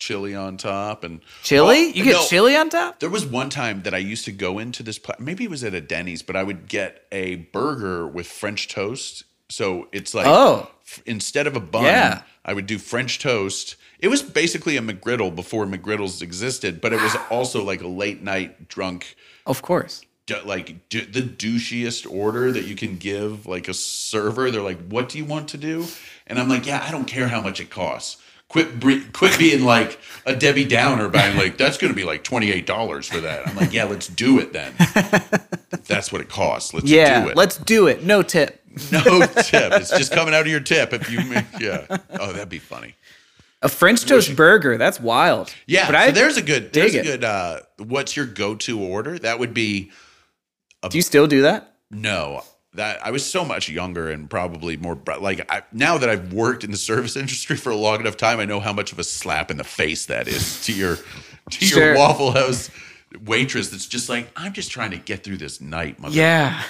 chili 0.00 0.34
on 0.34 0.56
top 0.56 1.04
and 1.04 1.20
Chili? 1.44 1.92
You 1.96 2.02
get 2.04 2.14
no. 2.14 2.24
chili 2.26 2.56
on 2.56 2.68
top? 2.70 2.98
There 2.98 3.08
was 3.10 3.24
one 3.24 3.50
time 3.50 3.82
that 3.82 3.94
I 3.94 3.98
used 3.98 4.24
to 4.24 4.32
go 4.32 4.58
into 4.58 4.82
this. 4.82 4.98
Pla- 4.98 5.14
maybe 5.20 5.44
it 5.44 5.50
was 5.50 5.62
at 5.62 5.74
a 5.74 5.80
Denny's, 5.80 6.22
but 6.22 6.34
I 6.34 6.42
would 6.42 6.66
get 6.66 7.04
a 7.12 7.36
burger 7.36 8.06
with 8.06 8.26
French 8.26 8.66
toast. 8.68 9.24
So 9.48 9.88
it's 9.92 10.14
like 10.14 10.26
Oh. 10.26 10.70
f- 10.86 11.02
instead 11.06 11.46
of 11.46 11.54
a 11.54 11.60
bun, 11.60 11.84
Yeah. 11.84 12.22
I 12.44 12.52
would 12.54 12.66
do 12.66 12.78
French 12.78 13.18
toast. 13.18 13.76
It 13.98 14.08
was 14.08 14.22
basically 14.22 14.76
a 14.76 14.80
McGriddle 14.80 15.34
before 15.34 15.66
McGriddles 15.66 16.22
existed, 16.22 16.80
but 16.80 16.92
it 16.92 17.00
was 17.00 17.14
also 17.30 17.62
like 17.62 17.82
a 17.82 17.86
late 17.88 18.22
night 18.22 18.68
drunk 18.68 19.14
Of 19.46 19.60
course. 19.62 20.02
like 20.44 20.88
d- 20.88 21.00
the 21.04 21.22
douchiest 21.22 22.08
order 22.10 22.52
that 22.52 22.64
you 22.64 22.76
can 22.76 22.96
give 22.96 23.46
like 23.46 23.66
a 23.68 23.74
server. 23.74 24.50
They're 24.52 24.62
like, 24.62 24.78
"What 24.88 25.08
do 25.08 25.18
you 25.18 25.24
want 25.24 25.48
to 25.48 25.56
do?" 25.58 25.86
And 26.28 26.38
I'm 26.38 26.48
like, 26.48 26.64
"Yeah, 26.66 26.84
I 26.86 26.92
don't 26.92 27.06
care 27.06 27.26
how 27.26 27.40
much 27.40 27.58
it 27.60 27.68
costs. 27.68 28.16
Quit, 28.50 28.78
bre- 28.78 28.98
quit 29.12 29.38
being 29.38 29.64
like 29.64 29.98
a 30.26 30.34
Debbie 30.36 30.64
Downer, 30.66 31.08
by 31.08 31.30
like 31.32 31.56
that's 31.56 31.78
going 31.78 31.92
to 31.92 31.96
be 31.96 32.04
like 32.04 32.22
twenty 32.24 32.50
eight 32.50 32.66
dollars 32.66 33.06
for 33.08 33.20
that." 33.20 33.46
I'm 33.48 33.56
like, 33.56 33.72
"Yeah, 33.72 33.84
let's 33.84 34.06
do 34.08 34.38
it 34.38 34.52
then. 34.52 34.74
If 34.78 35.86
that's 35.86 36.12
what 36.12 36.20
it 36.20 36.28
costs. 36.28 36.74
Let's 36.74 36.86
Yeah, 36.86 37.22
do 37.24 37.30
it. 37.30 37.36
let's 37.36 37.56
do 37.56 37.86
it. 37.86 38.02
No 38.04 38.22
tip. 38.22 38.60
no 38.92 39.00
tip. 39.26 39.72
It's 39.74 39.90
just 39.90 40.12
coming 40.12 40.34
out 40.34 40.42
of 40.42 40.46
your 40.48 40.60
tip. 40.60 40.92
If 40.92 41.10
you, 41.10 41.20
make, 41.24 41.44
yeah. 41.60 41.86
Oh, 42.18 42.32
that'd 42.32 42.48
be 42.48 42.58
funny. 42.58 42.94
A 43.62 43.68
French 43.68 44.04
toast 44.04 44.34
burger. 44.36 44.76
That's 44.76 44.98
wild. 45.00 45.54
Yeah, 45.66 45.86
but 45.86 45.92
so 45.94 45.98
I 45.98 46.10
there's 46.10 46.36
a 46.36 46.42
good, 46.42 46.72
there's 46.72 46.94
a 46.94 47.02
good. 47.02 47.24
uh 47.24 47.60
What's 47.78 48.16
your 48.16 48.26
go 48.26 48.54
to 48.56 48.80
order? 48.80 49.18
That 49.18 49.38
would 49.38 49.54
be 49.54 49.90
do 50.88 50.98
you 50.98 51.02
still 51.02 51.26
do 51.26 51.42
that? 51.42 51.74
No, 51.90 52.42
that 52.74 53.04
I 53.04 53.10
was 53.10 53.28
so 53.28 53.44
much 53.44 53.68
younger 53.68 54.10
and 54.10 54.30
probably 54.30 54.76
more 54.76 54.96
like 55.20 55.50
I, 55.50 55.62
now 55.72 55.98
that 55.98 56.08
I've 56.08 56.32
worked 56.32 56.62
in 56.64 56.70
the 56.70 56.76
service 56.76 57.16
industry 57.24 57.56
for 57.56 57.70
a 57.70 57.76
long 57.76 58.00
enough 58.00 58.16
time, 58.16 58.38
I 58.40 58.44
know 58.44 58.60
how 58.60 58.72
much 58.72 58.92
of 58.92 58.98
a 58.98 59.04
slap 59.04 59.50
in 59.50 59.56
the 59.56 59.64
face 59.64 60.06
that 60.06 60.28
is 60.28 60.64
to 60.66 60.72
your 60.72 60.96
to 61.50 61.64
Sure. 61.64 61.84
your 61.86 61.96
Waffle 61.96 62.32
House 62.32 62.70
waitress. 63.24 63.70
That's 63.70 63.86
just 63.86 64.08
like 64.08 64.30
I'm 64.36 64.52
just 64.52 64.70
trying 64.70 64.92
to 64.92 64.98
get 64.98 65.24
through 65.24 65.38
this 65.38 65.60
night. 65.60 65.98
Mother. 65.98 66.14
Yeah. 66.16 66.62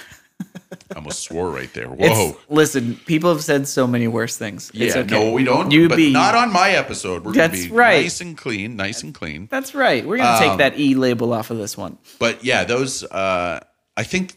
I 0.89 0.95
almost 0.95 1.21
swore 1.21 1.51
right 1.51 1.71
there. 1.75 1.85
It's, 1.99 2.09
Whoa. 2.17 2.35
listen, 2.49 2.95
people 3.05 3.31
have 3.31 3.43
said 3.43 3.67
so 3.67 3.85
many 3.85 4.07
worse 4.07 4.37
things. 4.37 4.71
yeah, 4.73 4.87
it's 4.87 4.95
okay. 4.95 5.07
no, 5.27 5.31
we 5.31 5.43
don't. 5.43 5.69
You 5.69 5.87
but 5.87 5.97
be 5.97 6.11
not 6.11 6.33
on 6.33 6.51
my 6.51 6.71
episode. 6.71 7.23
We're 7.23 7.33
gonna 7.33 7.53
be 7.53 7.69
right. 7.69 8.01
nice 8.01 8.21
and 8.21 8.35
clean, 8.35 8.75
nice 8.75 9.03
and 9.03 9.13
clean. 9.13 9.47
That's 9.51 9.75
right. 9.75 10.03
We're 10.03 10.17
gonna 10.17 10.43
Um, 10.43 10.49
take 10.49 10.57
that 10.57 10.79
E 10.79 10.95
label 10.95 11.31
off 11.33 11.51
of 11.51 11.57
this 11.59 11.77
one. 11.77 11.99
But 12.17 12.43
yeah, 12.43 12.63
those. 12.63 13.03
uh 13.03 13.59
I 13.95 14.03
think 14.03 14.35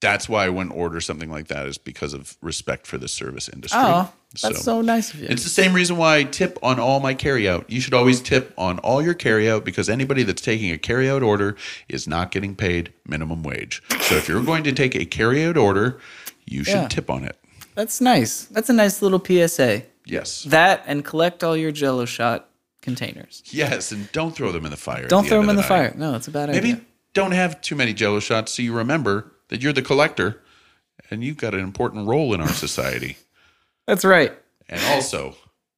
that's 0.00 0.28
why 0.28 0.44
I 0.44 0.48
wouldn't 0.48 0.74
order 0.74 1.00
something 1.00 1.30
like 1.30 1.48
that 1.48 1.66
is 1.66 1.78
because 1.78 2.14
of 2.14 2.36
respect 2.40 2.86
for 2.86 2.98
the 2.98 3.08
service 3.08 3.48
industry. 3.48 3.80
Oh, 3.82 4.12
that's 4.42 4.62
so, 4.62 4.80
nice 4.80 5.12
of 5.12 5.20
you. 5.20 5.26
It's 5.28 5.42
the 5.42 5.48
same 5.48 5.72
reason 5.72 5.96
why 5.96 6.18
I 6.18 6.24
tip 6.24 6.58
on 6.62 6.78
all 6.78 7.00
my 7.00 7.14
carryout. 7.14 7.64
You 7.68 7.80
should 7.80 7.94
always 7.94 8.20
tip 8.20 8.52
on 8.56 8.78
all 8.80 9.02
your 9.02 9.14
carryout 9.14 9.64
because 9.64 9.88
anybody 9.88 10.22
that's 10.22 10.42
taking 10.42 10.70
a 10.70 10.78
carryout 10.78 11.26
order 11.26 11.56
is 11.88 12.06
not 12.06 12.30
getting 12.30 12.54
paid 12.54 12.92
minimum 13.06 13.42
wage. 13.42 13.82
So 14.02 14.16
if 14.16 14.28
you're 14.28 14.44
going 14.44 14.64
to 14.64 14.72
take 14.72 14.94
a 14.94 15.04
carryout 15.06 15.56
order, 15.56 15.98
you 16.46 16.62
should 16.62 16.74
Yeah. 16.74 16.88
tip 16.88 17.10
on 17.10 17.24
it. 17.24 17.36
That's 17.74 18.00
nice. 18.00 18.44
That's 18.44 18.68
a 18.70 18.72
nice 18.74 19.02
little 19.02 19.20
PSA. 19.20 19.82
Yes. 20.04 20.44
That 20.44 20.84
and 20.86 21.04
collect 21.04 21.42
all 21.42 21.56
your 21.56 21.72
Jello 21.72 22.04
shot 22.04 22.48
containers. 22.82 23.42
Yes, 23.46 23.92
and 23.92 24.10
don't 24.12 24.34
throw 24.34 24.52
them 24.52 24.64
in 24.64 24.70
the 24.70 24.76
fire. 24.76 25.06
Don't 25.08 25.24
the 25.24 25.30
throw 25.30 25.40
them 25.40 25.50
in 25.50 25.56
of 25.56 25.62
the 25.62 25.68
fire. 25.68 25.92
No, 25.96 26.14
it's 26.14 26.28
a 26.28 26.30
bad 26.30 26.48
Maybe 26.48 26.58
idea. 26.58 26.74
Maybe 26.74 26.84
don't 27.14 27.32
have 27.32 27.60
too 27.60 27.74
many 27.74 27.92
jello 27.92 28.20
shots 28.20 28.52
so 28.52 28.62
you 28.62 28.72
remember 28.72 29.32
that 29.48 29.62
you're 29.62 29.72
the 29.72 29.82
collector 29.82 30.42
and 31.10 31.22
you've 31.24 31.36
got 31.38 31.54
an 31.54 31.60
important 31.60 32.06
role 32.06 32.34
in 32.34 32.40
our 32.40 32.48
society. 32.48 33.16
That's 33.86 34.04
right. 34.04 34.32
And 34.68 34.80
also, 34.94 35.34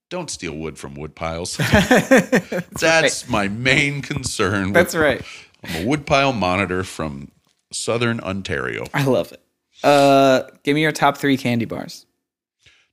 don't 0.09 0.31
steal 0.31 0.55
wood 0.57 0.79
from 0.79 0.95
wood 0.95 1.14
piles. 1.14 1.57
That's 2.81 3.29
my 3.29 3.49
main 3.49 4.03
concern. 4.03 4.66
with- 4.66 4.75
That's 4.75 4.95
right. 4.95 5.23
I'm 5.62 5.85
a 5.85 5.87
woodpile 5.87 6.33
monitor 6.33 6.83
from 6.85 7.31
Southern 7.73 8.18
Ontario. 8.21 8.87
I 8.95 9.05
love 9.05 9.33
it. 9.33 9.43
Uh, 9.85 10.43
give 10.64 10.75
me 10.75 10.83
your 10.83 10.93
top 10.93 11.16
three 11.18 11.37
candy 11.37 11.64
bars. 11.66 12.07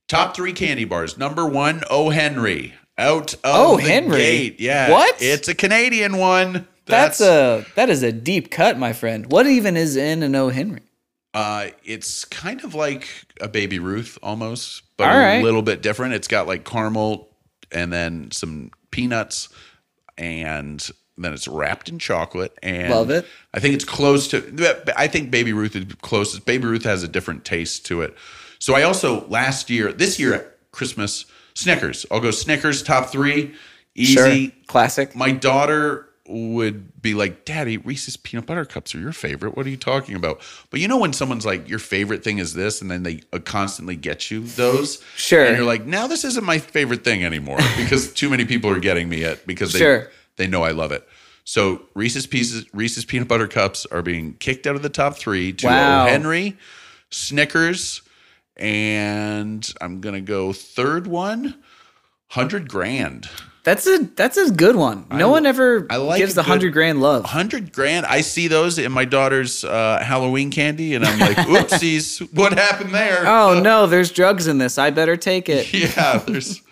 Top 0.06 0.34
three 0.36 0.52
candy 0.52 0.84
bars. 0.84 1.18
Number 1.18 1.46
one, 1.46 1.82
O. 1.90 2.10
Henry. 2.10 2.74
Out 2.96 3.34
of 3.34 3.40
O. 3.44 3.76
the 3.76 3.82
Henry? 3.84 4.18
gate. 4.18 4.60
Yeah. 4.60 4.90
What? 4.90 5.16
It's 5.20 5.48
a 5.48 5.54
Canadian 5.54 6.16
one. 6.18 6.66
That's, 6.88 7.20
a 7.20 7.64
that 7.74 7.90
is 7.90 8.02
a 8.02 8.12
deep 8.12 8.50
cut, 8.50 8.78
my 8.78 8.92
friend. 8.92 9.30
What 9.30 9.46
even 9.46 9.76
is 9.76 9.96
in 9.96 10.22
an 10.22 10.34
O 10.34 10.48
Henry? 10.48 10.80
Uh, 11.34 11.68
it's 11.84 12.24
kind 12.24 12.64
of 12.64 12.74
like 12.74 13.08
a 13.40 13.48
Baby 13.48 13.78
Ruth 13.78 14.18
almost, 14.22 14.82
but 14.96 15.08
All 15.08 15.16
a 15.16 15.42
little 15.42 15.62
bit 15.62 15.82
different. 15.82 16.14
It's 16.14 16.28
got 16.28 16.46
like 16.46 16.64
caramel 16.64 17.28
and 17.70 17.92
then 17.92 18.30
some 18.30 18.70
peanuts, 18.90 19.48
and 20.16 20.84
then 21.16 21.34
it's 21.34 21.46
wrapped 21.46 21.88
in 21.88 21.98
chocolate. 21.98 22.56
And 22.62 22.90
Love 22.92 23.10
it. 23.10 23.26
I 23.52 23.60
think 23.60 23.74
it's 23.74 23.84
close 23.84 24.28
to. 24.28 24.92
I 24.96 25.06
think 25.06 25.30
Baby 25.30 25.52
Ruth 25.52 25.76
is 25.76 25.84
closest. 26.00 26.46
Baby 26.46 26.66
Ruth 26.66 26.84
has 26.84 27.02
a 27.02 27.08
different 27.08 27.44
taste 27.44 27.86
to 27.86 28.02
it. 28.02 28.16
So 28.58 28.74
I 28.74 28.82
also 28.82 29.26
last 29.28 29.70
year, 29.70 29.92
this 29.92 30.18
year 30.18 30.34
at 30.34 30.72
Christmas, 30.72 31.26
Snickers. 31.54 32.06
I'll 32.10 32.20
go 32.20 32.30
Snickers 32.30 32.82
top 32.82 33.10
three. 33.10 33.54
Easy. 33.94 34.14
Sure. 34.14 34.52
Classic. 34.66 35.14
My 35.14 35.32
daughter 35.32 36.07
would 36.28 37.00
be 37.00 37.14
like, 37.14 37.44
Daddy, 37.44 37.76
Reese's 37.78 38.16
peanut 38.16 38.46
butter 38.46 38.64
cups 38.64 38.94
are 38.94 39.00
your 39.00 39.12
favorite. 39.12 39.56
What 39.56 39.66
are 39.66 39.70
you 39.70 39.76
talking 39.76 40.14
about? 40.14 40.40
But 40.70 40.80
you 40.80 40.88
know 40.88 40.98
when 40.98 41.12
someone's 41.12 41.46
like, 41.46 41.68
your 41.68 41.78
favorite 41.78 42.22
thing 42.22 42.38
is 42.38 42.54
this, 42.54 42.80
and 42.82 42.90
then 42.90 43.02
they 43.02 43.20
uh, 43.32 43.38
constantly 43.38 43.96
get 43.96 44.30
you 44.30 44.42
those. 44.44 45.02
Sure. 45.16 45.44
And 45.44 45.56
you're 45.56 45.66
like, 45.66 45.86
now 45.86 46.06
this 46.06 46.24
isn't 46.24 46.44
my 46.44 46.58
favorite 46.58 47.04
thing 47.04 47.24
anymore 47.24 47.58
because 47.76 48.12
too 48.12 48.28
many 48.30 48.44
people 48.44 48.70
are 48.70 48.80
getting 48.80 49.08
me 49.08 49.22
it 49.22 49.46
because 49.46 49.72
they 49.72 49.78
Sure. 49.78 50.10
they 50.36 50.46
know 50.46 50.62
I 50.62 50.72
love 50.72 50.92
it. 50.92 51.06
So 51.44 51.82
Reese's 51.94 52.26
pieces, 52.26 52.66
Reese's 52.74 53.06
peanut 53.06 53.26
butter 53.26 53.48
cups 53.48 53.86
are 53.86 54.02
being 54.02 54.34
kicked 54.34 54.66
out 54.66 54.76
of 54.76 54.82
the 54.82 54.90
top 54.90 55.16
three 55.16 55.52
to 55.54 55.66
Wow. 55.66 56.04
O. 56.04 56.08
Henry, 56.08 56.58
Snickers, 57.10 58.02
and 58.56 59.66
I'm 59.80 60.00
gonna 60.00 60.20
go 60.20 60.52
third 60.52 61.06
one, 61.06 61.42
one, 61.42 61.54
hundred 62.28 62.68
grand. 62.68 63.28
That's 63.68 63.86
a 63.86 63.98
that's 64.16 64.38
a 64.38 64.50
good 64.50 64.76
one. 64.76 65.04
No 65.10 65.28
one 65.28 65.44
ever 65.44 65.86
I 65.90 65.96
like 65.96 66.20
gives 66.20 66.32
a 66.32 66.36
the 66.36 66.42
hundred 66.42 66.72
grand 66.72 67.02
love. 67.02 67.26
hundred 67.26 67.70
grand. 67.70 68.06
I 68.06 68.22
see 68.22 68.48
those 68.48 68.78
in 68.78 68.90
my 68.92 69.04
daughter's 69.04 69.62
uh, 69.62 70.02
Halloween 70.02 70.50
candy, 70.50 70.94
and 70.94 71.04
I'm 71.04 71.18
like, 71.18 71.36
"Oopsies! 71.46 72.32
what 72.32 72.54
happened 72.54 72.94
there?" 72.94 73.26
Oh 73.26 73.60
no, 73.60 73.86
there's 73.86 74.10
drugs 74.10 74.46
in 74.46 74.56
this. 74.56 74.78
I 74.78 74.88
better 74.88 75.18
take 75.18 75.50
it. 75.50 75.70
yeah, 75.96 76.16
there's 76.16 76.62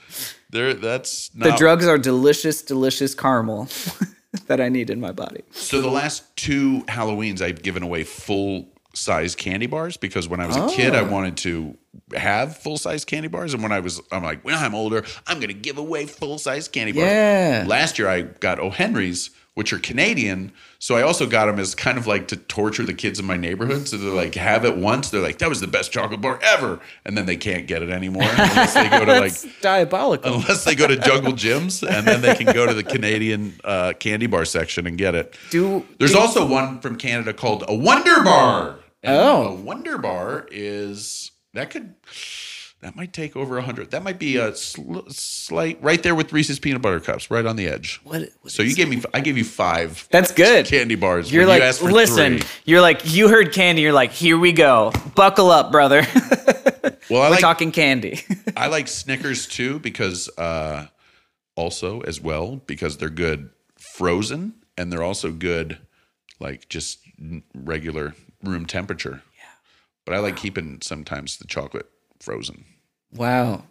there. 0.48 0.72
That's 0.72 1.28
The 1.34 1.50
drugs 1.52 1.86
are 1.86 1.98
delicious, 1.98 2.62
delicious 2.62 3.14
caramel 3.14 3.68
that 4.46 4.62
I 4.62 4.70
need 4.70 4.88
in 4.88 4.98
my 4.98 5.12
body. 5.12 5.42
So 5.50 5.82
the 5.82 5.90
last 5.90 6.34
two 6.34 6.82
Halloweens, 6.88 7.42
I've 7.42 7.62
given 7.62 7.82
away 7.82 8.04
full 8.04 8.68
size 8.96 9.34
candy 9.34 9.66
bars 9.66 9.96
because 9.96 10.26
when 10.28 10.40
I 10.40 10.46
was 10.46 10.56
a 10.56 10.68
kid, 10.68 10.94
Oh. 10.94 10.98
I 10.98 11.02
wanted 11.02 11.36
to 11.38 11.76
have 12.16 12.56
full 12.56 12.78
size 12.78 13.04
candy 13.04 13.28
bars, 13.28 13.54
and 13.54 13.62
when 13.62 13.72
I 13.72 13.80
was, 13.80 14.00
I'm 14.10 14.22
like, 14.24 14.42
when 14.44 14.54
I'm 14.54 14.74
older, 14.74 15.04
I'm 15.26 15.38
gonna 15.40 15.52
give 15.52 15.78
away 15.78 16.06
full 16.06 16.38
size 16.38 16.66
candy 16.68 16.92
bars. 16.92 17.06
Yeah. 17.06 17.64
Last 17.66 17.98
year, 17.98 18.08
I 18.08 18.22
got 18.22 18.58
O. 18.58 18.70
Henry's, 18.70 19.30
which 19.54 19.72
are 19.72 19.78
Canadian, 19.78 20.52
so 20.78 20.96
I 20.96 21.02
also 21.02 21.26
got 21.26 21.46
them 21.46 21.58
as 21.58 21.74
kind 21.74 21.96
of 21.96 22.06
like 22.06 22.28
to 22.28 22.36
torture 22.36 22.84
the 22.84 22.92
kids 22.92 23.18
in 23.18 23.24
my 23.24 23.38
neighborhood. 23.38 23.88
So 23.88 23.96
they're 23.96 24.10
like, 24.12 24.34
have 24.34 24.66
it 24.66 24.76
once, 24.76 25.08
they're 25.08 25.22
like, 25.22 25.38
that 25.38 25.48
was 25.48 25.60
the 25.62 25.66
best 25.66 25.92
chocolate 25.92 26.20
bar 26.20 26.38
ever, 26.42 26.78
and 27.06 27.16
then 27.16 27.24
they 27.24 27.36
can't 27.36 27.66
get 27.66 27.82
it 27.82 27.88
anymore 27.90 28.22
unless 28.28 28.74
they 28.74 28.88
go 28.90 29.04
to 29.06 29.18
like 29.20 29.60
diabolical. 29.62 30.34
unless 30.34 30.64
they 30.64 30.74
go 30.74 30.86
to 30.86 30.96
Jungle 30.96 31.32
Jim's, 31.44 31.82
and 31.82 32.06
then 32.06 32.20
they 32.20 32.34
can 32.34 32.52
go 32.52 32.66
to 32.66 32.74
the 32.74 32.82
Canadian 32.84 33.54
uh, 33.64 33.94
candy 33.98 34.26
bar 34.26 34.44
section 34.44 34.86
and 34.86 34.98
get 34.98 35.14
it. 35.14 35.34
Do 35.50 35.86
There's 35.98 36.14
also 36.14 36.46
one 36.46 36.80
from 36.80 36.96
Canada 36.96 37.32
called 37.32 37.64
a 37.66 37.74
Wonder 37.74 38.22
Bar. 38.22 38.80
And 39.02 39.16
Oh. 39.16 39.42
a 39.48 39.54
Wonder 39.54 39.98
Bar 39.98 40.46
is 40.50 41.30
that 41.54 41.70
could 41.70 41.94
that 42.82 42.94
might 42.94 43.12
take 43.12 43.34
over 43.36 43.56
a 43.56 43.62
hundred. 43.62 43.90
That 43.90 44.02
might 44.02 44.18
be 44.18 44.36
a 44.36 44.54
sl- 44.54 45.00
slight 45.08 45.78
right 45.82 46.02
there 46.02 46.14
with 46.14 46.32
Reese's 46.32 46.58
peanut 46.58 46.82
butter 46.82 47.00
cups, 47.00 47.30
right 47.30 47.46
on 47.46 47.56
the 47.56 47.66
edge. 47.66 48.00
what? 48.04 48.28
what 48.42 48.52
So 48.52 48.62
you 48.62 48.74
gave 48.74 48.88
me, 48.88 49.02
I 49.14 49.20
gave 49.20 49.38
you 49.38 49.44
five 49.44 50.06
That's 50.10 50.30
good. 50.30 50.66
candy 50.66 50.94
bars. 50.94 51.32
You're 51.32 51.46
like, 51.46 51.62
you 51.62 51.68
asked 51.68 51.80
for 51.80 51.90
listen. 51.90 52.38
three. 52.40 52.48
You're 52.66 52.82
like, 52.82 53.00
you 53.12 53.28
heard 53.28 53.52
candy. 53.54 53.80
You're 53.82 53.92
like, 53.94 54.12
here 54.12 54.36
we 54.38 54.52
go. 54.52 54.92
Buckle 55.14 55.50
up, 55.50 55.70
brother. 55.72 56.06
Well, 57.08 57.22
I 57.22 57.26
We're 57.26 57.30
like 57.32 57.40
talking 57.40 57.70
candy. 57.70 58.20
I 58.56 58.66
like 58.66 58.88
Snickers 58.88 59.46
too 59.46 59.78
because 59.78 60.28
uh, 60.38 60.88
also 61.54 62.00
as 62.00 62.20
well 62.20 62.56
because 62.66 62.96
they're 62.98 63.10
good 63.10 63.50
frozen 63.78 64.54
and 64.76 64.92
they're 64.92 65.04
also 65.04 65.30
good 65.30 65.78
like 66.40 66.68
just 66.68 66.98
regular 67.54 68.14
room 68.46 68.66
temperature. 68.66 69.22
Yeah. 69.36 69.44
But 70.04 70.14
I 70.14 70.18
like 70.18 70.36
keeping 70.36 70.78
sometimes 70.82 71.36
the 71.38 71.46
chocolate 71.46 71.88
frozen. 72.20 72.64
wow. 73.12 73.64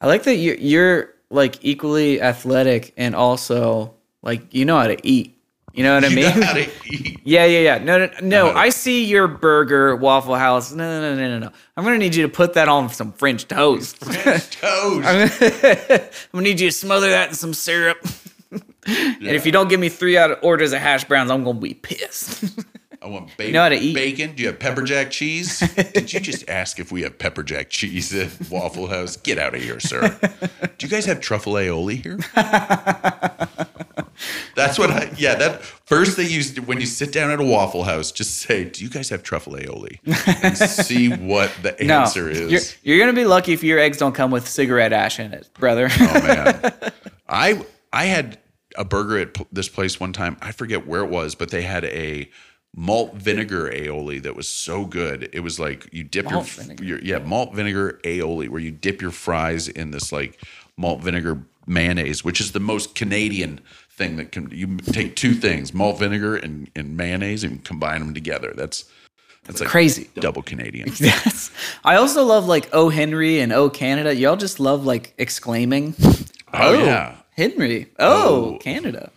I 0.00 0.06
like 0.08 0.24
that 0.24 0.34
you're, 0.34 0.56
you're 0.56 1.14
like 1.30 1.64
equally 1.64 2.20
athletic 2.20 2.92
and 2.96 3.14
also 3.14 3.94
like 4.22 4.52
you 4.52 4.64
know 4.64 4.76
how 4.78 4.88
to 4.88 4.98
eat. 5.06 5.38
You 5.74 5.84
know 5.84 5.94
what 5.94 6.04
I 6.04 6.08
You 6.08 6.16
mean? 6.16 6.24
know 6.40 6.44
how 6.46 6.52
to 6.54 6.68
eat. 6.86 7.20
Yeah, 7.24 7.44
yeah, 7.46 7.60
yeah. 7.60 7.78
No, 7.78 7.98
no, 7.98 8.10
no. 8.20 8.50
I 8.52 8.68
see 8.70 9.04
your 9.04 9.26
burger, 9.28 9.94
Waffle 9.96 10.34
House. 10.34 10.72
No, 10.72 11.00
no, 11.00 11.14
no, 11.14 11.20
no, 11.20 11.38
no, 11.38 11.46
no. 11.46 11.52
I'm 11.76 11.84
gonna 11.84 11.98
need 11.98 12.14
you 12.16 12.22
to 12.24 12.28
put 12.28 12.54
that 12.54 12.68
on 12.68 12.88
some 12.90 13.12
French 13.12 13.46
toast. 13.48 13.96
French 13.98 14.50
toast. 14.50 15.06
I'm 15.42 16.10
gonna 16.32 16.42
need 16.42 16.60
you 16.60 16.68
to 16.68 16.72
smother 16.76 17.08
that 17.10 17.28
in 17.30 17.34
some 17.34 17.54
syrup. 17.54 17.98
And 18.84 19.22
if 19.28 19.46
you 19.46 19.52
don't 19.52 19.68
give 19.68 19.78
me 19.78 19.88
three 19.88 20.18
out 20.18 20.32
of 20.32 20.38
orders 20.42 20.72
of 20.72 20.80
hash 20.80 21.04
browns, 21.04 21.30
I'm 21.30 21.44
gonna 21.44 21.60
be 21.60 21.72
pissed. 21.74 22.42
I 23.02 23.08
want 23.08 23.36
bacon. 23.36 23.46
You 23.46 23.52
know 23.52 23.62
how 23.62 23.68
to 23.70 23.76
eat. 23.76 23.94
Bacon. 23.94 24.34
Do 24.34 24.42
you 24.42 24.48
have 24.48 24.58
pepper 24.60 24.82
jack 24.82 25.10
cheese? 25.10 25.58
Did 25.92 26.12
you 26.12 26.20
just 26.20 26.48
ask 26.48 26.78
if 26.78 26.92
we 26.92 27.02
have 27.02 27.18
pepper 27.18 27.42
jack 27.42 27.68
cheese 27.70 28.14
at 28.14 28.30
Waffle 28.48 28.86
House? 28.86 29.16
Get 29.16 29.38
out 29.38 29.54
of 29.54 29.62
here, 29.62 29.80
sir. 29.80 30.16
Do 30.78 30.86
you 30.86 30.88
guys 30.88 31.06
have 31.06 31.20
truffle 31.20 31.54
aioli 31.54 32.02
here? 32.02 32.18
That's 34.54 34.78
what 34.78 34.90
I. 34.90 35.10
Yeah, 35.16 35.34
that 35.34 35.62
first 35.62 36.16
thing 36.16 36.30
you 36.30 36.42
when 36.62 36.78
you 36.80 36.86
sit 36.86 37.12
down 37.12 37.30
at 37.30 37.40
a 37.40 37.44
Waffle 37.44 37.84
House, 37.84 38.12
just 38.12 38.36
say, 38.36 38.64
"Do 38.64 38.84
you 38.84 38.90
guys 38.90 39.08
have 39.08 39.22
truffle 39.22 39.54
aioli?" 39.54 39.98
And 40.44 40.56
see 40.56 41.08
what 41.08 41.50
the 41.62 41.74
no, 41.84 42.00
answer 42.00 42.30
you're, 42.30 42.54
is. 42.54 42.76
you're 42.82 42.98
gonna 42.98 43.12
be 43.12 43.24
lucky 43.24 43.52
if 43.52 43.64
your 43.64 43.78
eggs 43.78 43.98
don't 43.98 44.14
come 44.14 44.30
with 44.30 44.48
cigarette 44.48 44.92
ash 44.92 45.18
in 45.18 45.32
it, 45.32 45.48
brother. 45.54 45.88
Oh 45.90 46.12
man, 46.26 46.72
I 47.28 47.64
I 47.92 48.04
had 48.04 48.38
a 48.76 48.84
burger 48.84 49.18
at 49.18 49.36
this 49.50 49.68
place 49.68 49.98
one 49.98 50.12
time. 50.12 50.36
I 50.40 50.52
forget 50.52 50.86
where 50.86 51.02
it 51.02 51.10
was, 51.10 51.34
but 51.34 51.50
they 51.50 51.62
had 51.62 51.84
a 51.84 52.30
malt 52.74 53.14
vinegar 53.14 53.70
aioli 53.70 54.22
that 54.22 54.34
was 54.34 54.48
so 54.48 54.84
good. 54.84 55.28
It 55.32 55.40
was 55.40 55.60
like 55.60 55.88
you 55.92 56.04
dip 56.04 56.30
your, 56.30 56.44
your 56.80 56.98
yeah 57.00 57.18
malt 57.18 57.54
vinegar 57.54 58.00
aioli 58.04 58.48
where 58.48 58.60
you 58.60 58.70
dip 58.70 59.02
your 59.02 59.10
fries 59.10 59.68
in 59.68 59.90
this 59.90 60.10
like 60.12 60.40
malt 60.76 61.00
vinegar 61.00 61.42
mayonnaise, 61.66 62.24
which 62.24 62.40
is 62.40 62.52
the 62.52 62.60
most 62.60 62.94
Canadian 62.94 63.60
thing 63.90 64.16
that 64.16 64.32
can 64.32 64.48
you 64.50 64.78
take 64.78 65.16
two 65.16 65.34
things 65.34 65.74
malt 65.74 65.98
vinegar 65.98 66.34
and, 66.36 66.70
and 66.74 66.96
mayonnaise 66.96 67.44
and 67.44 67.62
combine 67.64 68.00
them 68.00 68.14
together. 68.14 68.52
That's 68.56 68.84
that's 69.44 69.60
like 69.60 69.68
Crazy. 69.68 70.08
double 70.14 70.42
Canadian. 70.42 70.90
Yes. 71.00 71.50
I 71.84 71.96
also 71.96 72.24
love 72.24 72.46
like 72.46 72.68
Oh 72.72 72.88
Henry 72.88 73.40
and 73.40 73.52
Oh 73.52 73.68
Canada. 73.68 74.14
Y'all 74.14 74.36
just 74.36 74.60
love 74.60 74.86
like 74.86 75.12
exclaiming. 75.18 75.94
Oh, 76.54 76.72
yeah. 76.84 77.16
Henry. 77.32 77.88
Oh, 77.98 78.54
Oh. 78.54 78.58
Canada. 78.58 79.10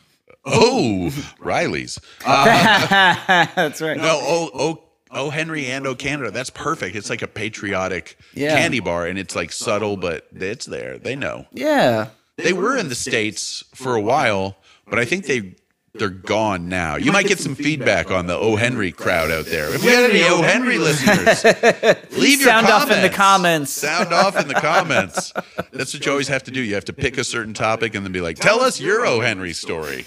Oh, 0.46 1.12
Riley's. 1.40 2.00
Uh, 2.26 3.48
That's 3.56 3.82
right. 3.82 3.98
No, 3.98 4.20
oh, 4.22 4.50
oh, 4.54 4.84
oh, 5.12 5.30
Henry 5.30 5.68
and 5.68 5.86
oh, 5.88 5.96
Canada. 5.96 6.32
That's 6.32 6.50
perfect. 6.50 6.96
It's 6.96 7.10
like 7.10 7.22
a 7.22 7.28
patriotic 7.28 8.18
Yeah. 8.34 8.56
candy 8.56 8.80
bar, 8.80 9.06
and 9.06 9.18
it's 9.20 9.36
like 9.36 9.52
subtle, 9.52 9.98
but 9.98 10.28
it's 10.34 10.66
there. 10.66 10.98
They 10.98 11.16
know. 11.16 11.46
Yeah. 11.52 12.08
They 12.38 12.54
were 12.54 12.76
in 12.78 12.90
the 12.90 12.96
states 12.96 13.64
for 13.74 13.96
a 13.96 14.02
while, 14.02 14.58
but 14.88 15.00
I 15.00 15.06
think 15.06 15.26
they 15.26 15.56
they're 15.94 16.10
gone 16.10 16.68
now. 16.68 16.98
You 16.98 17.14
might 17.14 17.26
get 17.28 17.40
some 17.40 17.56
feedback 17.56 18.12
on 18.12 18.28
the 18.28 18.36
O 18.36 18.58
Henry 18.58 18.92
crowd 18.92 19.32
out 19.32 19.46
there. 19.46 19.74
If 19.74 19.82
we 19.86 19.92
have 19.92 20.10
any 20.10 20.24
O 20.24 20.42
Henry 20.42 20.78
listeners, 20.78 21.44
leave 22.18 22.42
your 22.42 22.50
Sound 22.50 22.68
off 22.68 22.92
in 22.92 23.02
the 23.02 23.10
comments. 23.10 23.72
Sound 23.72 24.12
off 24.14 24.38
in 24.38 24.50
the 24.50 24.56
comments. 24.56 25.32
That's 25.72 25.94
what 25.94 26.06
you 26.06 26.12
always 26.12 26.28
have 26.28 26.44
to 26.44 26.52
do. 26.52 26.60
You 26.62 26.76
have 26.76 26.86
to 26.86 26.94
pick 26.94 27.18
a 27.18 27.24
certain 27.24 27.54
topic 27.54 27.96
and 27.96 28.06
then 28.06 28.12
be 28.12 28.20
like, 28.20 28.38
"Tell 28.38 28.60
us 28.60 28.80
your 28.82 29.06
O 29.06 29.22
Henry 29.22 29.54
story." 29.54 30.06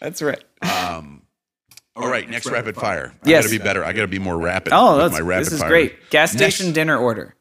That's 0.00 0.22
right. 0.22 0.42
Um, 0.62 1.22
all 1.96 2.08
right, 2.08 2.28
next 2.28 2.46
rapid 2.50 2.76
fire. 2.76 3.12
I 3.24 3.28
Yes. 3.28 3.44
got 3.44 3.52
to 3.52 3.58
be 3.58 3.62
better. 3.64 3.84
I 3.84 3.92
got 3.92 4.02
to 4.02 4.08
be 4.08 4.18
more 4.18 4.38
rapid. 4.38 4.72
Oh, 4.74 4.96
that's 4.98 5.12
my 5.14 5.20
rapid 5.20 5.46
this 5.46 5.52
is 5.54 5.60
fire. 5.60 5.68
great. 5.68 6.10
Gas 6.10 6.34
Next- 6.34 6.54
station 6.56 6.72
dinner 6.72 6.96
order. 6.96 7.34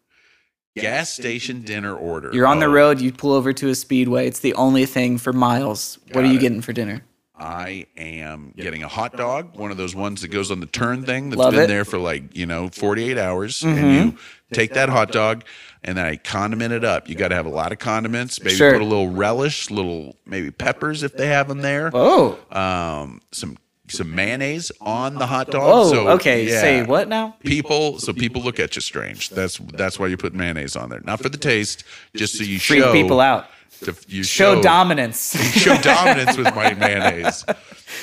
Gas 0.75 1.09
station 1.09 1.61
dinner 1.63 1.93
order. 1.95 2.29
You're 2.31 2.47
on 2.47 2.59
the 2.59 2.67
Oh, 2.67 2.71
road, 2.71 3.01
you 3.01 3.11
pull 3.11 3.33
over 3.33 3.51
to 3.51 3.67
a 3.69 3.75
speedway. 3.75 4.27
It's 4.27 4.39
the 4.39 4.53
only 4.53 4.85
thing 4.85 5.17
for 5.17 5.33
miles. 5.33 5.99
what 6.13 6.23
are 6.23 6.27
you 6.27 6.37
it. 6.37 6.41
getting 6.41 6.61
for 6.61 6.71
dinner? 6.73 7.01
I 7.39 7.85
am 7.97 8.53
getting 8.57 8.83
a 8.83 8.87
hot 8.87 9.15
dog, 9.15 9.55
one 9.57 9.71
of 9.71 9.77
those 9.77 9.95
ones 9.95 10.21
that 10.21 10.27
goes 10.27 10.51
on 10.51 10.59
the 10.59 10.65
turn 10.65 11.03
thing 11.05 11.29
that's 11.29 11.39
Love 11.39 11.53
been 11.53 11.61
it. 11.63 11.67
there 11.67 11.85
for 11.85 11.97
like, 11.97 12.35
you 12.35 12.45
know, 12.45 12.69
48 12.69 13.17
hours. 13.17 13.61
Mm-hmm. 13.61 13.77
And 13.77 14.11
you 14.13 14.17
take 14.51 14.73
that 14.73 14.89
hot 14.89 15.11
dog 15.11 15.43
and 15.83 15.97
then 15.97 16.05
I 16.05 16.17
condiment 16.17 16.73
it 16.73 16.83
up. 16.83 17.07
You 17.07 17.15
got 17.15 17.29
to 17.29 17.35
have 17.35 17.45
a 17.45 17.49
lot 17.51 17.71
of 17.71 17.79
condiments. 17.79 18.41
Maybe 18.43 18.55
Sure. 18.55 18.73
put 18.73 18.81
a 18.81 18.85
little 18.85 19.09
relish, 19.09 19.71
little 19.71 20.17
maybe 20.25 20.51
peppers 20.51 21.01
if 21.03 21.15
they 21.15 21.27
have 21.27 21.47
them 21.47 21.61
there. 21.61 21.91
Oh. 21.93 22.37
Um, 22.51 23.21
some 23.31 23.57
some 23.91 24.13
mayonnaise 24.13 24.71
on 24.81 25.15
the 25.15 25.25
hot 25.25 25.49
dog. 25.49 25.63
Oh, 25.65 25.91
So, 25.91 26.09
okay. 26.09 26.47
yeah. 26.47 26.61
Say 26.61 26.83
what 26.83 27.07
now? 27.07 27.35
People, 27.43 27.97
so 27.97 28.13
people 28.13 28.41
look 28.43 28.59
at 28.59 28.75
you 28.75 28.81
strange. 28.81 29.29
That's 29.29 29.57
that's 29.57 29.97
why 29.97 30.07
you 30.07 30.17
put 30.17 30.35
mayonnaise 30.35 30.75
on 30.75 30.89
there, 30.89 30.99
not 31.03 31.19
for 31.21 31.29
the 31.29 31.39
taste, 31.39 31.83
just 32.15 32.37
so 32.37 32.43
you 32.43 32.59
Freak 32.59 32.83
show 32.83 32.91
people 32.93 33.19
out. 33.19 33.47
To- 33.85 33.95
you 34.07 34.23
Show 34.23 34.61
dominance. 34.61 35.35
show 35.57 35.77
dominance 35.77 36.37
with 36.37 36.53
my 36.55 36.73
mayonnaise. 36.75 37.45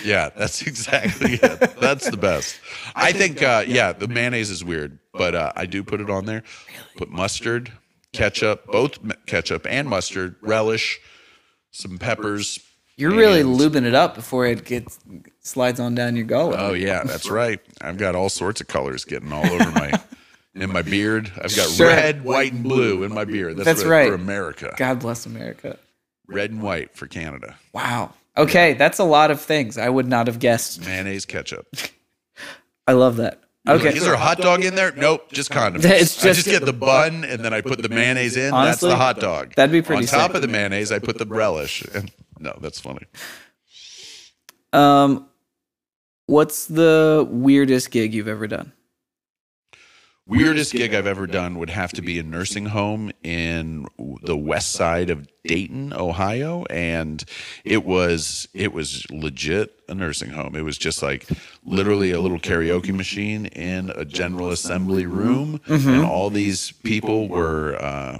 Yeah, 0.04 0.30
that's 0.36 0.62
exactly 0.62 1.34
it. 1.34 1.76
That's 1.80 2.10
the 2.10 2.16
best. 2.16 2.58
I 2.94 3.12
think, 3.12 3.42
uh, 3.42 3.64
yeah, 3.66 3.92
the 3.92 4.08
mayonnaise 4.08 4.50
is 4.50 4.64
weird, 4.64 4.98
but 5.12 5.34
uh, 5.34 5.52
I 5.56 5.66
do 5.66 5.82
put 5.84 6.00
it 6.00 6.10
on 6.10 6.24
there. 6.26 6.42
Put 6.96 7.10
mustard, 7.10 7.72
ketchup, 8.12 8.66
both 8.66 8.98
ketchup 9.26 9.66
and 9.68 9.88
mustard, 9.88 10.36
relish, 10.40 10.98
some 11.70 11.98
peppers. 11.98 12.58
You're 12.96 13.10
really 13.14 13.42
lubing 13.42 13.84
it 13.84 13.94
up 13.94 14.14
before 14.14 14.46
it 14.46 14.64
gets 14.64 14.98
slides 15.40 15.78
on 15.80 15.94
down 15.94 16.16
your 16.16 16.24
gullet. 16.24 16.58
Oh 16.58 16.72
yeah, 16.72 17.02
that's 17.04 17.28
right. 17.28 17.60
I've 17.82 17.98
got 17.98 18.14
all 18.14 18.30
sorts 18.30 18.62
of 18.62 18.68
colors 18.68 19.04
getting 19.04 19.32
all 19.32 19.44
over 19.44 19.70
my 19.72 19.92
in 20.62 20.72
my 20.72 20.82
beard. 20.82 21.30
I've 21.36 21.54
got 21.54 21.68
Sure. 21.70 21.86
red, 21.88 22.24
white, 22.24 22.52
and 22.52 22.62
blue 22.62 23.02
in 23.04 23.12
my 23.12 23.24
beard. 23.24 23.56
That's, 23.56 23.64
That's 23.66 23.82
for, 23.82 23.88
right. 23.88 24.08
for 24.08 24.14
America. 24.14 24.74
God 24.76 24.98
bless 25.00 25.26
America. 25.26 25.78
Red 26.28 26.50
and 26.50 26.62
white 26.62 26.94
for 26.96 27.06
Canada. 27.06 27.56
Wow. 27.72 28.14
Okay, 28.36 28.74
that's 28.74 28.98
a 28.98 29.04
lot 29.04 29.30
of 29.30 29.40
things 29.40 29.78
I 29.78 29.88
would 29.88 30.06
not 30.08 30.26
have 30.26 30.38
guessed. 30.38 30.84
Mayonnaise, 30.84 31.24
ketchup. 31.24 31.66
I 32.86 32.92
love 32.92 33.16
that. 33.16 33.40
Okay. 33.68 33.96
Is 33.96 34.04
there 34.04 34.12
a 34.14 34.18
hot 34.18 34.38
dog 34.38 34.64
in 34.64 34.74
there? 34.76 34.92
Nope, 34.92 35.32
just 35.32 35.50
condiments. 35.50 35.86
It's 35.90 36.24
I 36.24 36.28
just- 36.28 36.44
just 36.46 36.48
get 36.48 36.64
the 36.64 36.72
bun 36.72 37.24
and 37.24 37.44
then 37.44 37.52
I 37.54 37.60
put 37.62 37.80
the 37.82 37.88
mayonnaise 37.88 38.36
in. 38.36 38.52
Honestly, 38.52 38.88
that's 38.90 38.94
the 38.94 39.02
hot 39.02 39.18
dog. 39.20 39.54
that'd 39.56 39.72
be 39.72 39.82
pretty 39.82 40.02
On 40.02 40.06
top 40.08 40.28
sick. 40.30 40.36
of 40.36 40.42
the 40.42 40.48
mayonnaise, 40.48 40.92
I 40.92 40.98
put 40.98 41.18
the 41.18 41.26
relish. 41.26 41.82
And 41.94 42.10
no, 42.38 42.56
that's 42.60 42.78
funny. 42.78 43.06
Um, 44.72 45.28
what's 46.26 46.66
the 46.66 47.26
weirdest 47.30 47.90
gig 47.90 48.14
you've 48.14 48.28
ever 48.28 48.46
done? 48.46 48.72
Weirdest 50.28 50.72
gig 50.72 50.92
I've 50.92 51.06
ever 51.06 51.28
done 51.28 51.56
would 51.58 51.70
have 51.70 51.92
to 51.92 52.02
be 52.02 52.18
a 52.18 52.24
nursing 52.24 52.66
home 52.66 53.12
in 53.22 53.86
the 54.22 54.36
west 54.36 54.72
side 54.72 55.08
of 55.08 55.28
Dayton, 55.44 55.92
Ohio, 55.92 56.64
and 56.64 57.24
it 57.64 57.84
was 57.84 58.48
it 58.52 58.72
was 58.72 59.08
legit 59.12 59.80
a 59.88 59.94
nursing 59.94 60.30
home. 60.30 60.56
It 60.56 60.62
was 60.62 60.78
just 60.78 61.00
like 61.00 61.28
literally 61.64 62.10
a 62.10 62.20
little 62.20 62.40
karaoke 62.40 62.92
machine 62.92 63.46
in 63.46 63.90
a 63.90 64.04
general 64.04 64.50
assembly 64.50 65.06
room, 65.06 65.60
and 65.68 66.04
all 66.04 66.30
these 66.30 66.72
people 66.72 67.28
were 67.28 67.76
uh, 67.80 68.18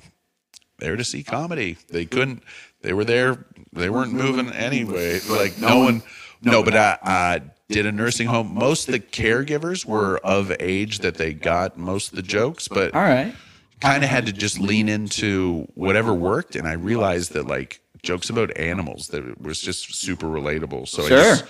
there 0.79 0.95
to 0.95 1.03
see 1.03 1.25
comedy. 1.25 1.77
They 1.89 2.05
couldn't. 2.05 2.45
They 2.83 2.93
were 2.93 3.05
there. 3.05 3.47
They 3.73 3.91
weren't 3.91 4.13
moving 4.13 4.53
anyway. 4.53 5.19
Like 5.29 5.59
no 5.59 5.81
one. 5.81 6.03
No, 6.41 6.63
but 6.63 6.77
I, 6.77 6.99
I 7.03 7.43
did 7.69 7.87
a 7.87 7.93
nursing 7.93 8.29
home. 8.29 8.55
Most 8.55 8.89
of 8.89 8.93
the 8.93 9.01
caregivers 9.01 9.85
were 9.85 10.19
of 10.19 10.53
age 10.61 11.01
that 11.01 11.17
they 11.17 11.33
got 11.33 11.77
most 11.77 12.11
of 12.11 12.17
the 12.17 12.23
jokes, 12.23 12.69
but 12.69 12.95
All 12.95 13.03
right. 13.03 13.35
kind 13.81 14.05
of 14.05 14.11
had 14.11 14.27
to 14.27 14.33
just 14.33 14.59
lean 14.59 14.89
into 14.89 15.67
whatever 15.75 16.15
worked. 16.15 16.55
And 16.57 16.67
I 16.69 16.75
realized 16.75 17.33
that 17.33 17.47
like 17.47 17.81
jokes 18.03 18.31
about 18.31 18.57
animals 18.57 19.09
that 19.09 19.41
was 19.41 19.61
just 19.61 19.95
super 19.95 20.27
relatable. 20.27 20.87
So 20.89 21.05
I 21.07 21.09
just 21.09 21.45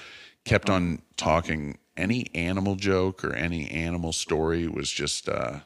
kept 0.44 0.70
on 0.70 1.02
talking. 1.16 1.78
Any 1.98 2.26
animal 2.34 2.76
joke 2.76 3.24
or 3.24 3.32
any 3.32 3.70
animal 3.70 4.12
story 4.12 4.68
was 4.68 4.90
just 4.90 5.30
uh, 5.30 5.60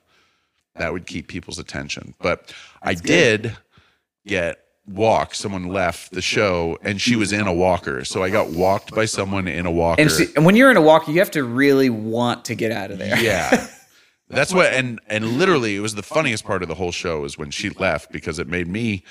that 0.76 0.92
would 0.92 1.04
keep 1.04 1.26
people's 1.26 1.58
attention. 1.58 2.14
But 2.20 2.54
I 2.82 2.94
did 2.94 3.56
get 4.24 4.64
walk. 4.90 5.34
Someone 5.34 5.68
left 5.68 6.12
the 6.12 6.22
show 6.22 6.78
and 6.82 7.00
she 7.00 7.16
was 7.16 7.32
in 7.32 7.46
a 7.46 7.52
walker. 7.52 8.04
So 8.04 8.22
I 8.22 8.30
got 8.30 8.50
walked 8.50 8.94
by 8.94 9.04
someone 9.04 9.48
in 9.48 9.66
a 9.66 9.70
walker. 9.70 10.02
And, 10.02 10.10
and 10.36 10.44
when 10.44 10.56
you're 10.56 10.70
in 10.70 10.76
a 10.76 10.82
walker, 10.82 11.10
you 11.10 11.18
have 11.20 11.30
to 11.32 11.44
really 11.44 11.90
want 11.90 12.44
to 12.46 12.54
get 12.54 12.72
out 12.72 12.90
of 12.90 12.98
there. 12.98 13.18
Yeah. 13.18 13.66
That's 14.28 14.54
what 14.54 14.72
and 14.72 15.00
and 15.08 15.24
literally 15.38 15.74
it 15.74 15.80
was 15.80 15.96
the 15.96 16.04
funniest 16.04 16.44
part 16.44 16.62
of 16.62 16.68
the 16.68 16.76
whole 16.76 16.92
show 16.92 17.24
is 17.24 17.36
when 17.36 17.50
she 17.50 17.70
left 17.70 18.12
because 18.12 18.38
it 18.38 18.46
made 18.46 18.68
me 18.68 19.02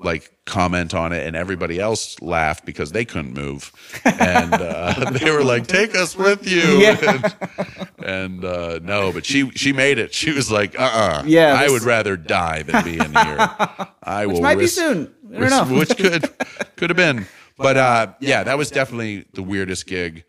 like 0.00 0.32
comment 0.44 0.92
on 0.92 1.12
it 1.12 1.24
and 1.24 1.36
everybody 1.36 1.78
else 1.78 2.20
laughed 2.20 2.66
because 2.66 2.90
they 2.90 3.04
couldn't 3.04 3.32
move 3.34 3.70
and 4.04 4.52
uh, 4.52 5.10
they 5.12 5.30
were 5.30 5.44
like 5.44 5.68
take 5.68 5.94
us 5.94 6.16
with 6.16 6.50
you 6.50 6.60
Yeah. 6.80 6.98
and, 7.08 8.04
and, 8.04 8.44
uh, 8.44 8.80
no 8.82 9.12
but 9.12 9.24
she 9.24 9.48
she 9.52 9.72
made 9.72 9.98
it 9.98 10.12
she 10.12 10.32
was 10.32 10.50
like 10.50 10.78
uh-uh 10.78 11.22
Yeah, 11.24 11.54
I 11.56 11.68
would 11.70 11.82
rather 11.82 12.16
die 12.16 12.64
than 12.64 12.82
be 12.82 12.98
in 12.98 13.14
here 13.14 13.48
I 14.02 14.26
will 14.26 14.42
Might 14.42 14.58
be 14.58 14.66
soon. 14.66 15.14
Which, 15.38 15.88
which 15.88 15.96
could 15.98 16.30
could 16.76 16.90
have 16.90 16.96
been. 16.96 17.26
But 17.56 17.76
uh, 17.76 18.12
yeah, 18.20 18.42
that 18.44 18.58
was 18.58 18.70
definitely 18.70 19.26
the 19.34 19.42
weirdest 19.42 19.86
gig 19.86 20.24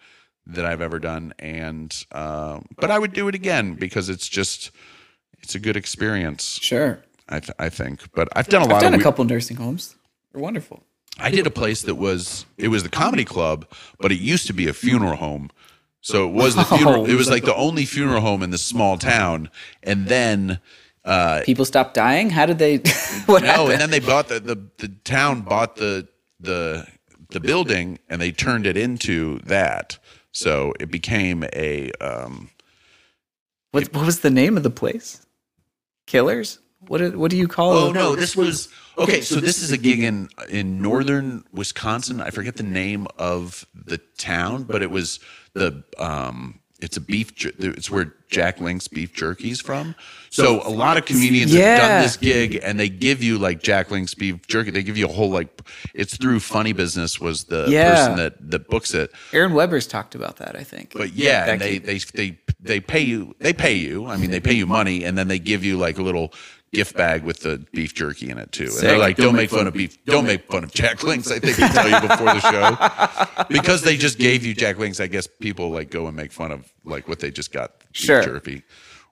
that 0.48 0.66
I've 0.66 0.82
ever 0.82 1.00
done. 1.00 1.34
And 1.40 1.96
uh, 2.12 2.60
but 2.78 2.92
I 2.92 3.00
would 3.00 3.14
do 3.14 3.28
it 3.28 3.36
again 3.36 3.74
because 3.76 4.10
it's 4.10 4.28
just 4.28 4.72
it's 5.40 5.56
a 5.56 5.60
good 5.60 5.76
experience. 5.76 6.60
Sure. 6.62 7.00
I 7.28 7.40
th- 7.40 7.56
I 7.58 7.70
think. 7.70 8.12
But 8.14 8.30
I've 8.36 8.48
done 8.48 8.62
a 8.62 8.66
lot 8.66 8.76
I've 8.76 8.82
done 8.82 8.94
of. 8.94 8.96
a 8.96 8.98
we- 9.00 9.04
couple 9.04 9.26
nursing 9.26 9.58
homes. 9.58 9.96
They're 10.32 10.42
wonderful. 10.42 10.84
I 11.18 11.32
did 11.32 11.48
a 11.48 11.52
place 11.52 11.82
that 11.84 11.96
was 11.96 12.46
it 12.58 12.68
was 12.68 12.84
the 12.84 12.90
comedy 12.90 13.26
club, 13.26 13.66
but 14.00 14.12
it 14.12 14.20
used 14.20 14.48
to 14.48 14.54
be 14.54 14.68
a 14.68 14.74
funeral 14.74 15.16
home. 15.16 15.50
So 16.02 16.28
it 16.28 16.34
was 16.34 16.56
the 16.56 16.64
funeral. 16.76 17.04
Oh. 17.04 17.06
It 17.06 17.16
was 17.16 17.30
like 17.30 17.46
the 17.46 17.56
only 17.56 17.86
funeral 17.86 18.22
home 18.22 18.44
in 18.44 18.52
this 18.52 18.62
small 18.64 18.98
town, 18.98 19.50
and 19.82 20.08
then. 20.08 20.60
Uh, 21.06 21.42
People 21.46 21.66
stopped 21.66 21.94
dying. 21.94 22.30
How 22.32 22.46
did 22.48 22.58
they? 22.58 22.78
what 23.28 23.44
No, 23.44 23.48
happened? 23.50 23.72
and 23.74 23.82
then 23.82 23.90
they 23.92 24.00
bought 24.00 24.28
the, 24.28 24.40
the 24.40 24.58
the 24.80 24.88
town 25.04 25.42
bought 25.42 25.76
the 25.76 26.08
the 26.40 26.88
the 27.30 27.40
building 27.40 28.00
and 28.10 28.20
they 28.22 28.32
turned 28.32 28.66
it 28.66 28.76
into 28.76 29.40
that. 29.46 29.98
So 30.32 30.74
it 30.80 30.90
became 30.92 31.44
a 31.54 31.92
um 32.02 32.50
what, 33.72 33.94
what 33.94 34.06
was 34.06 34.20
the 34.22 34.30
name 34.32 34.58
of 34.58 34.64
the 34.64 34.70
place? 34.70 35.26
Killers. 36.08 36.60
What 36.88 37.00
do, 37.00 37.18
what 37.18 37.32
do 37.32 37.38
you 37.38 37.48
call 37.48 37.78
it? 37.78 37.82
Oh 37.82 37.90
it? 37.90 37.94
no, 37.94 38.16
this 38.16 38.36
was 38.36 38.70
okay. 38.98 39.22
So 39.22 39.40
this 39.40 39.62
is 39.62 39.72
a 39.72 39.78
gig 39.78 40.02
in 40.04 40.30
in 40.50 40.82
northern 40.82 41.44
Wisconsin. 41.52 42.22
I 42.22 42.30
forget 42.30 42.58
the 42.58 42.64
name 42.64 43.08
of 43.18 43.66
the 43.74 43.98
town, 44.18 44.64
but 44.64 44.82
it 44.82 44.90
was 44.92 45.20
the 45.54 45.84
um. 46.00 46.60
It's 46.86 46.98
a 46.98 47.02
beef. 47.02 47.36
jer- 47.36 47.52
It's 47.58 47.90
where 47.90 48.14
Jack 48.30 48.62
Link's 48.62 48.88
beef 48.88 49.14
jerky's 49.14 49.60
from. 49.60 49.96
So 50.30 50.62
a 50.68 50.70
lot 50.70 50.98
of 50.98 51.06
comedians 51.06 51.54
have 51.54 51.80
done 51.80 52.02
this 52.04 52.18
gig, 52.18 52.60
and 52.62 52.80
they 52.80 52.90
give 52.90 53.24
you 53.24 53.38
like 53.38 53.64
Jack 53.64 53.90
Link's 53.92 54.14
beef 54.14 54.46
jerky. 54.48 54.70
They 54.72 54.84
give 54.84 54.98
you 54.98 55.06
a 55.06 55.12
whole 55.12 55.30
like. 55.30 55.48
It's 55.94 56.16
through 56.18 56.40
Funny 56.42 56.74
Business 56.74 57.20
was 57.20 57.46
the 57.46 57.66
Yeah. 57.70 57.96
person 57.96 58.16
that 58.18 58.52
that 58.52 58.68
books 58.70 58.94
it. 58.94 59.12
Aaron 59.34 59.54
Weber's 59.54 59.88
talked 59.88 60.14
about 60.16 60.38
that. 60.38 60.56
I 60.56 60.64
think. 60.64 60.94
But 60.94 61.14
yeah, 61.14 61.46
That 61.46 61.52
and 61.54 61.62
they, 61.62 61.78
they 61.80 61.98
they 62.14 62.38
they 62.62 62.80
pay 62.80 63.02
you. 63.02 63.36
They 63.40 63.54
pay 63.54 63.74
you. 63.76 64.06
I 64.08 64.18
mean, 64.18 64.30
they 64.32 64.40
pay 64.40 64.54
you 64.54 64.66
money, 64.68 65.04
and 65.04 65.18
then 65.18 65.28
they 65.28 65.40
give 65.40 65.64
you 65.64 65.78
like 65.78 65.98
a 65.98 66.04
little 66.04 66.34
gift 66.76 66.96
bag 66.96 67.24
with 67.24 67.40
the 67.42 67.66
beef 67.74 67.94
jerky 67.94 68.30
in 68.30 68.38
it 68.38 68.52
too. 68.52 68.66
And 68.66 68.74
they're 68.80 68.98
like, 68.98 69.18
"Don't 69.18 69.36
make 69.36 69.50
fun 69.50 69.68
of 69.68 69.74
beef. 69.74 70.04
Don't 70.06 70.26
make 70.26 70.46
fun 70.52 70.64
of 70.64 70.74
Jack 70.74 71.04
Links." 71.04 71.32
I 71.32 71.40
think 71.40 71.58
they 71.58 71.68
tell 71.70 71.90
you 71.90 72.00
before 72.02 72.34
the 72.34 72.40
show 72.42 73.44
because 73.50 73.82
they 73.82 73.98
just 73.98 74.18
gave 74.18 74.46
you 74.46 74.54
Jack 74.54 74.78
Links. 74.78 75.00
I 75.00 75.08
guess 75.08 75.28
people 75.28 75.70
like 75.72 75.90
go 75.90 76.08
and 76.08 76.16
make 76.16 76.32
fun 76.32 76.52
of 76.52 76.72
like 76.84 77.08
what 77.08 77.20
they 77.20 77.32
just 77.32 77.52
got 77.52 77.80
beef 77.80 77.88
Sure. 78.06 78.24
jerky. 78.24 78.64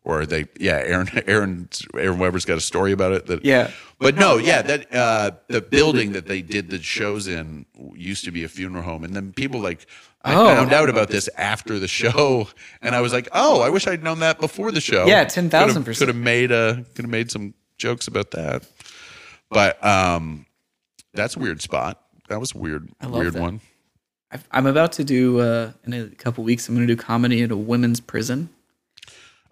Or 0.06 0.26
they, 0.26 0.45
yeah, 0.60 0.82
Aaron, 0.86 1.08
Aaron, 1.28 1.70
Aaron 1.95 2.20
Weber's 2.20 2.43
got 2.45 2.58
a 2.58 2.62
story 2.62 2.91
about 2.91 3.14
it. 3.14 3.26
That, 3.28 3.45
Yeah. 3.45 3.72
but 3.99 4.16
no, 4.16 4.36
yeah, 4.38 4.62
that 4.62 4.93
uh, 4.93 5.32
the 5.47 5.62
building 5.62 6.12
that 6.12 6.26
they 6.28 6.41
did 6.41 6.70
the 6.70 6.82
shows 6.82 7.28
in 7.28 7.66
used 7.95 8.26
to 8.26 8.32
be 8.32 8.43
a 8.43 8.49
funeral 8.49 8.84
home, 8.84 9.06
and 9.06 9.16
then 9.16 9.32
people 9.32 9.62
like 9.62 9.86
I 10.26 10.36
Oh. 10.36 10.45
found 10.45 10.74
out 10.74 10.89
about 10.89 11.08
this 11.10 11.30
after 11.38 11.80
the 11.80 11.88
show, 11.88 12.47
and 12.82 12.95
I 12.95 13.01
was 13.01 13.14
like, 13.14 13.30
oh, 13.32 13.62
I 13.62 13.70
wish 13.70 13.88
I'd 13.88 14.04
known 14.04 14.20
that 14.20 14.39
before 14.41 14.72
the 14.74 14.82
show. 14.82 15.06
Yeah, 15.06 15.24
10,000%. 15.26 15.97
Could 15.97 16.08
have 16.10 16.18
made 16.18 16.51
a 16.51 16.86
could 16.95 17.06
have 17.06 17.10
made 17.12 17.32
some 17.32 17.54
jokes 17.78 18.08
about 18.10 18.32
that, 18.32 18.64
but 19.49 19.84
um, 19.86 20.45
that's 21.14 21.36
a 21.38 21.39
weird 21.39 21.62
spot. 21.62 22.01
That 22.30 22.39
was 22.41 22.54
a 22.56 22.58
weird, 22.58 22.89
love 23.01 23.12
weird 23.12 23.34
that. 23.34 23.41
one. 23.41 23.62
I've- 24.32 24.43
I'm 24.51 24.66
about 24.66 24.91
to 24.93 25.04
do 25.04 25.39
uh, 25.39 25.72
in 25.86 25.93
a 25.93 26.08
couple 26.08 26.43
weeks. 26.43 26.68
I'm 26.68 26.76
going 26.76 26.88
to 26.88 26.93
do 26.95 27.01
comedy 27.01 27.41
in 27.41 27.51
a 27.51 27.56
women's 27.58 27.99
prison. 27.99 28.49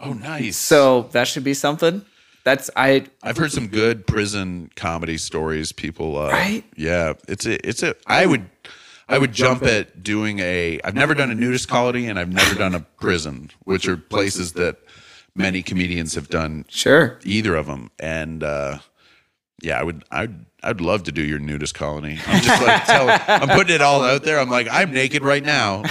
Oh, 0.01 0.13
nice. 0.13 0.57
So 0.57 1.03
that 1.11 1.27
should 1.27 1.43
be 1.43 1.53
something. 1.53 2.03
That's 2.43 2.69
I. 2.75 3.05
I've 3.21 3.37
heard 3.37 3.51
some 3.51 3.67
good 3.67 4.07
prison 4.07 4.71
comedy 4.75 5.17
stories. 5.17 5.71
People, 5.71 6.17
uh, 6.17 6.29
Right? 6.29 6.63
Yeah, 6.75 7.13
it's 7.27 7.45
a, 7.45 7.67
it's 7.67 7.83
a. 7.83 7.95
I 8.07 8.25
would, 8.25 8.49
I 9.07 9.19
would 9.19 9.31
jump 9.31 9.61
at 9.63 10.01
doing 10.01 10.39
a. 10.39 10.79
I've 10.83 10.95
never 10.95 11.13
done 11.13 11.29
a 11.29 11.35
nudist 11.35 11.67
colony, 11.67 12.07
and 12.07 12.17
I've 12.17 12.33
never 12.33 12.55
done 12.55 12.73
a 12.73 12.79
prison, 12.79 13.51
which 13.65 13.87
are 13.87 13.95
places 13.95 14.53
that 14.53 14.77
many 15.35 15.61
comedians 15.61 16.15
have 16.15 16.29
done. 16.29 16.65
Sure. 16.67 17.19
Either 17.23 17.55
of 17.55 17.67
them, 17.67 17.91
and 17.99 18.43
uh, 18.43 18.79
yeah, 19.61 19.79
I 19.79 19.83
would, 19.83 20.03
I'd, 20.11 20.45
I'd 20.63 20.81
love 20.81 21.03
to 21.03 21.11
do 21.11 21.21
your 21.23 21.39
nudist 21.39 21.73
colony. 21.73 22.19
I'm 22.27 22.41
just 22.41 22.61
like 22.61 22.85
telling, 22.85 23.19
I'm 23.27 23.49
putting 23.49 23.75
it 23.75 23.81
all 23.81 24.03
out 24.03 24.23
there. 24.23 24.39
I'm 24.39 24.49
like, 24.49 24.67
I'm 24.69 24.91
naked 24.91 25.23
right 25.23 25.43
now 25.43 25.81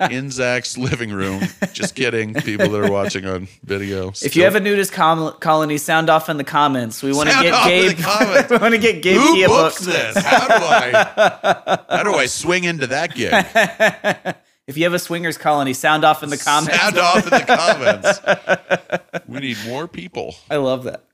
in, 0.00 0.12
in 0.12 0.30
Zach's 0.30 0.78
living 0.78 1.10
room. 1.10 1.42
Just 1.72 1.94
kidding, 1.96 2.34
people 2.34 2.68
that 2.68 2.80
are 2.80 2.90
watching 2.92 3.26
on 3.26 3.48
video. 3.64 4.10
If 4.22 4.36
you 4.36 4.44
have 4.44 4.54
a 4.54 4.60
nudist 4.60 4.92
com- 4.92 5.32
colony, 5.40 5.78
sound 5.78 6.10
off 6.10 6.28
in 6.28 6.36
the 6.36 6.44
comments. 6.44 7.02
We 7.02 7.12
want 7.12 7.28
to 7.30 7.42
get 7.42 7.64
Gabe. 7.64 7.98
we 8.50 8.56
want 8.58 8.74
to 8.74 8.78
get 8.80 9.02
Gabe 9.02 9.20
Who 9.20 9.34
Kea 9.34 9.46
books 9.46 9.84
books. 9.84 9.86
this? 9.86 10.24
How 10.24 10.46
do 10.46 10.64
I? 10.64 11.78
How 11.88 12.02
do 12.04 12.14
I 12.14 12.26
swing 12.26 12.64
into 12.64 12.86
that 12.88 13.14
gig? 13.14 14.36
If 14.66 14.76
you 14.76 14.84
have 14.84 14.94
a 14.94 15.00
swingers 15.00 15.36
colony, 15.36 15.72
sound 15.72 16.04
off 16.04 16.22
in 16.22 16.30
the 16.30 16.36
comments. 16.36 16.78
Sound 16.78 16.96
off 16.96 17.24
in 17.24 17.30
the 17.30 17.44
comments. 17.44 19.20
We 19.26 19.40
need 19.40 19.56
more 19.66 19.88
people. 19.88 20.36
I 20.48 20.56
love 20.56 20.84
that. 20.84 21.04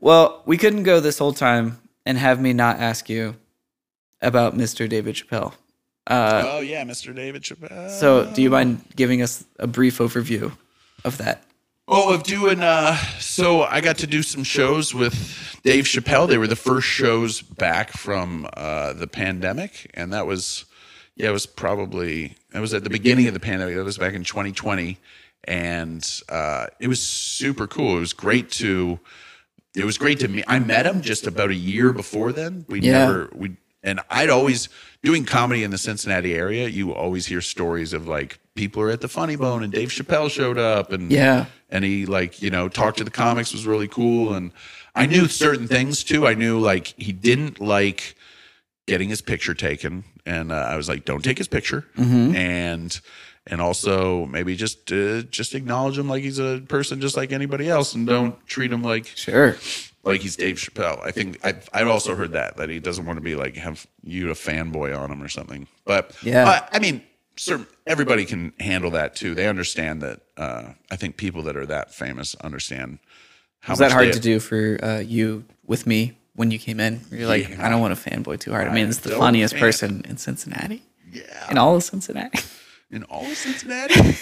Well, 0.00 0.42
we 0.44 0.58
couldn't 0.58 0.82
go 0.82 1.00
this 1.00 1.18
whole 1.18 1.32
time 1.32 1.78
and 2.04 2.18
have 2.18 2.40
me 2.40 2.52
not 2.52 2.78
ask 2.78 3.08
you 3.08 3.36
about 4.20 4.56
Mr. 4.56 4.88
David 4.88 5.14
Chappelle. 5.14 5.54
oh 6.08 6.60
yeah, 6.60 6.84
Mr. 6.84 7.14
David 7.14 7.42
Chappelle. 7.42 7.90
So, 7.90 8.30
do 8.34 8.42
you 8.42 8.50
mind 8.50 8.84
giving 8.96 9.22
us 9.22 9.44
a 9.58 9.66
brief 9.66 9.98
overview 9.98 10.52
of 11.04 11.18
that? 11.18 11.42
Oh, 11.86 12.14
of 12.14 12.22
doing. 12.22 12.62
Uh, 12.62 12.96
so 13.18 13.62
I 13.62 13.80
got 13.82 13.98
to 13.98 14.06
do 14.06 14.22
some 14.22 14.42
shows 14.42 14.94
with 14.94 15.58
Dave 15.64 15.84
Chappelle. 15.84 16.26
They 16.26 16.38
were 16.38 16.46
the 16.46 16.56
first 16.56 16.86
shows 16.86 17.42
back 17.42 17.90
from 17.92 18.48
uh, 18.54 18.94
the 18.94 19.06
pandemic, 19.06 19.90
and 19.92 20.10
that 20.12 20.26
was, 20.26 20.64
yeah, 21.14 21.28
it 21.28 21.32
was 21.32 21.44
probably 21.44 22.36
that 22.52 22.60
was 22.60 22.72
at 22.72 22.84
the 22.84 22.90
beginning 22.90 23.26
of 23.28 23.34
the 23.34 23.40
pandemic. 23.40 23.74
That 23.76 23.84
was 23.84 23.98
back 23.98 24.14
in 24.14 24.24
2020, 24.24 24.96
and 25.44 26.20
uh, 26.30 26.66
it 26.80 26.88
was 26.88 27.02
super 27.02 27.66
cool. 27.66 27.98
It 27.98 28.00
was 28.00 28.14
great 28.14 28.50
to 28.52 28.98
it 29.74 29.84
was 29.84 29.98
great 29.98 30.20
to 30.20 30.28
meet. 30.28 30.44
I 30.46 30.58
met 30.58 30.86
him 30.86 31.00
just 31.02 31.26
about 31.26 31.50
a 31.50 31.54
year 31.54 31.92
before 31.92 32.32
then. 32.32 32.64
We 32.68 32.80
Yeah. 32.80 32.92
never 33.06 33.30
we 33.34 33.52
and 33.82 34.00
I'd 34.08 34.30
always 34.30 34.70
doing 35.02 35.26
comedy 35.26 35.62
in 35.62 35.70
the 35.70 35.76
Cincinnati 35.78 36.32
area. 36.34 36.68
You 36.68 36.94
always 36.94 37.26
hear 37.26 37.42
stories 37.42 37.92
of 37.92 38.08
like 38.08 38.38
people 38.54 38.80
are 38.82 38.90
at 38.90 39.02
the 39.02 39.08
Funny 39.08 39.36
Bone 39.36 39.62
and 39.62 39.70
Dave 39.72 39.90
Chappelle 39.90 40.30
showed 40.30 40.56
up 40.58 40.90
and 40.92 41.10
Yeah. 41.12 41.46
and 41.70 41.84
he 41.84 42.06
like 42.06 42.40
you 42.40 42.50
know 42.50 42.68
talked 42.68 42.98
to 42.98 43.04
the 43.04 43.10
comics 43.10 43.52
was 43.52 43.66
really 43.66 43.88
cool 43.88 44.32
and 44.34 44.52
I 44.94 45.06
knew 45.06 45.26
certain 45.28 45.66
things 45.68 46.04
too. 46.04 46.26
I 46.26 46.34
knew 46.34 46.58
like 46.60 46.94
he 46.96 47.12
didn't 47.12 47.60
like 47.60 48.14
getting 48.86 49.08
his 49.08 49.20
picture 49.22 49.54
taken 49.54 50.04
and 50.24 50.52
uh, 50.52 50.54
I 50.54 50.76
was 50.76 50.88
like 50.88 51.04
don't 51.04 51.22
take 51.24 51.38
his 51.38 51.48
picture 51.48 51.84
and 51.96 53.00
and 53.46 53.60
also 53.60 54.26
maybe 54.26 54.56
just 54.56 54.90
uh, 54.92 55.22
just 55.22 55.54
acknowledge 55.54 55.98
him 55.98 56.08
like 56.08 56.22
he's 56.22 56.38
a 56.38 56.62
person 56.68 57.00
just 57.00 57.16
like 57.16 57.32
anybody 57.32 57.68
else 57.68 57.94
and 57.94 58.06
don't 58.06 58.34
treat 58.46 58.72
him 58.72 58.82
like 58.82 59.06
Sure. 59.14 59.56
like 60.02 60.20
he's 60.22 60.36
Dave 60.36 60.56
Chappelle. 60.56 61.04
I 61.04 61.10
think 61.10 61.38
I've, 61.44 61.68
I've 61.72 61.88
also 61.88 62.14
heard 62.14 62.32
that 62.32 62.56
that 62.56 62.70
he 62.70 62.80
doesn't 62.80 63.04
want 63.06 63.16
to 63.18 63.22
be 63.22 63.36
like 63.36 63.56
have 63.56 63.86
you 64.02 64.30
a 64.30 64.34
fanboy 64.34 64.98
on 64.98 65.10
him 65.10 65.22
or 65.22 65.28
something. 65.28 65.66
But 65.84 66.16
Yeah. 66.22 66.48
uh, 66.48 66.66
I 66.72 66.78
mean, 66.78 67.02
certain, 67.36 67.66
everybody 67.86 68.24
can 68.24 68.52
handle 68.60 68.90
that 68.92 69.14
too. 69.14 69.34
They 69.34 69.46
understand 69.48 70.00
that. 70.02 70.20
Uh, 70.36 70.72
I 70.90 70.96
think 70.96 71.16
people 71.16 71.42
that 71.42 71.56
are 71.56 71.66
that 71.66 71.94
famous 71.94 72.34
understand 72.36 72.98
how 73.60 73.72
Was 73.72 73.78
that 73.78 73.92
hard 73.92 74.12
to 74.12 74.20
do 74.20 74.40
for 74.40 74.78
uh, 74.82 74.98
you 74.98 75.44
with 75.66 75.86
me 75.86 76.18
when 76.34 76.50
you 76.50 76.58
came 76.58 76.80
in? 76.80 77.00
You're 77.10 77.28
like, 77.28 77.48
Yeah. 77.48 77.64
I 77.66 77.68
don't 77.70 77.80
want 77.80 77.96
to 77.98 78.10
fanboy 78.10 78.40
too 78.40 78.50
hard. 78.52 78.68
I 78.68 78.74
mean, 78.74 78.88
it's 78.88 78.98
the 78.98 79.10
funniest 79.10 79.54
fan- 79.54 79.60
person 79.60 80.04
in 80.08 80.16
Cincinnati, 80.16 80.82
Yeah, 81.12 81.50
in 81.50 81.56
all 81.58 81.76
of 81.76 81.82
Cincinnati. 81.84 82.38
in 82.94 83.02
all 83.04 83.24
of 83.24 83.36
Cincinnati. 83.36 84.16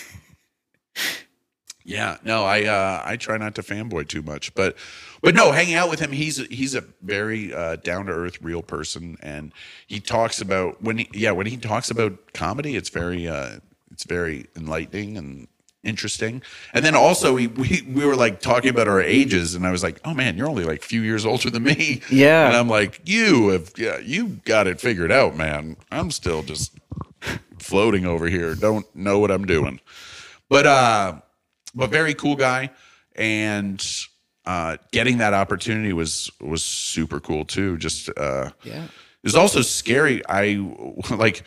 yeah, 1.85 2.17
no, 2.25 2.45
I 2.45 2.65
uh, 2.65 3.03
I 3.05 3.17
try 3.17 3.37
not 3.37 3.55
to 3.57 3.63
fanboy 3.63 4.09
too 4.09 4.23
much, 4.23 4.55
but 4.55 4.77
but 5.23 5.35
no, 5.35 5.53
hanging 5.53 5.75
out 5.75 5.91
with 5.91 6.01
him, 6.01 6.13
he's 6.13 6.39
he's 6.49 6.75
a 6.75 6.85
very 7.03 7.53
uh, 7.55 7.77
down 7.77 8.07
to 8.07 8.13
earth, 8.13 8.41
real 8.43 8.63
person, 8.63 9.17
and 9.23 9.53
he 9.87 10.01
talks 10.01 10.41
about 10.41 10.83
when 10.83 10.99
he 10.99 11.09
yeah 11.13 11.33
when 11.33 11.47
he 11.47 11.57
talks 11.57 11.91
about 11.91 12.33
comedy, 12.33 12.77
it's 12.77 12.89
very 12.89 13.29
uh, 13.29 13.59
it's 13.91 14.05
very 14.05 14.47
enlightening 14.57 15.17
and 15.17 15.49
interesting. 15.85 16.43
And 16.73 16.85
then 16.85 16.95
also 16.95 17.35
we, 17.35 17.47
we 17.49 17.83
we 17.93 18.05
were 18.07 18.17
like 18.17 18.41
talking 18.41 18.71
about 18.71 18.89
our 18.89 19.01
ages, 19.03 19.55
and 19.55 19.67
I 19.67 19.71
was 19.71 19.83
like, 19.83 20.01
oh 20.05 20.15
man, 20.15 20.37
you're 20.37 20.49
only 20.49 20.65
like 20.65 20.83
a 20.83 20.87
few 20.87 21.01
years 21.03 21.25
older 21.27 21.51
than 21.51 21.63
me. 21.65 22.01
Yeah. 22.11 22.47
and 22.47 22.57
I'm 22.57 22.69
like, 22.69 23.01
you 23.05 23.49
have 23.49 23.73
yeah, 23.77 23.99
you 23.99 24.41
got 24.45 24.67
it 24.67 24.81
figured 24.81 25.11
out, 25.13 25.37
man. 25.37 25.77
I'm 25.91 26.11
still 26.11 26.43
just 26.43 26.73
floating 27.59 28.07
over 28.07 28.29
here. 28.29 28.55
Don't 28.55 28.87
know 28.95 29.19
what 29.19 29.31
I'm 29.31 29.45
doing. 29.47 29.81
But 30.49 30.67
uh 30.67 31.21
but 31.75 31.91
very 31.91 32.15
cool 32.15 32.37
guy 32.37 32.71
and 33.17 33.85
uh 34.45 34.77
getting 34.91 35.19
that 35.19 35.35
opportunity 35.35 35.93
was 35.93 36.31
was 36.41 36.63
super 36.65 37.21
cool 37.21 37.45
too. 37.45 37.77
Just 37.79 38.09
uh 38.17 38.51
Yeah. 38.65 38.85
it 38.85 38.91
was 39.25 39.35
also 39.37 39.63
scary. 39.63 40.23
I 40.29 40.57
like 41.11 41.45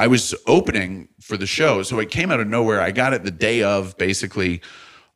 I 0.00 0.06
was 0.06 0.34
opening 0.46 1.10
for 1.20 1.36
the 1.36 1.46
show, 1.46 1.82
so 1.82 1.98
it 1.98 2.10
came 2.10 2.30
out 2.30 2.40
of 2.40 2.48
nowhere. 2.48 2.80
I 2.80 2.90
got 2.90 3.12
it 3.12 3.22
the 3.22 3.30
day 3.30 3.62
of 3.62 3.98
basically. 3.98 4.62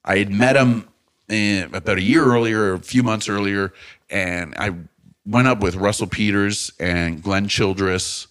I 0.04 0.18
had 0.18 0.30
met 0.30 0.56
him 0.56 0.90
eh, 1.30 1.66
about 1.72 1.96
a 1.96 2.02
year 2.02 2.22
earlier, 2.22 2.74
a 2.74 2.78
few 2.78 3.02
months 3.02 3.26
earlier, 3.26 3.72
and 4.10 4.54
I 4.58 4.74
went 5.24 5.48
up 5.48 5.60
with 5.60 5.76
Russell 5.76 6.06
Peters 6.06 6.70
and 6.78 7.22
Glenn 7.22 7.48
Childress 7.48 8.26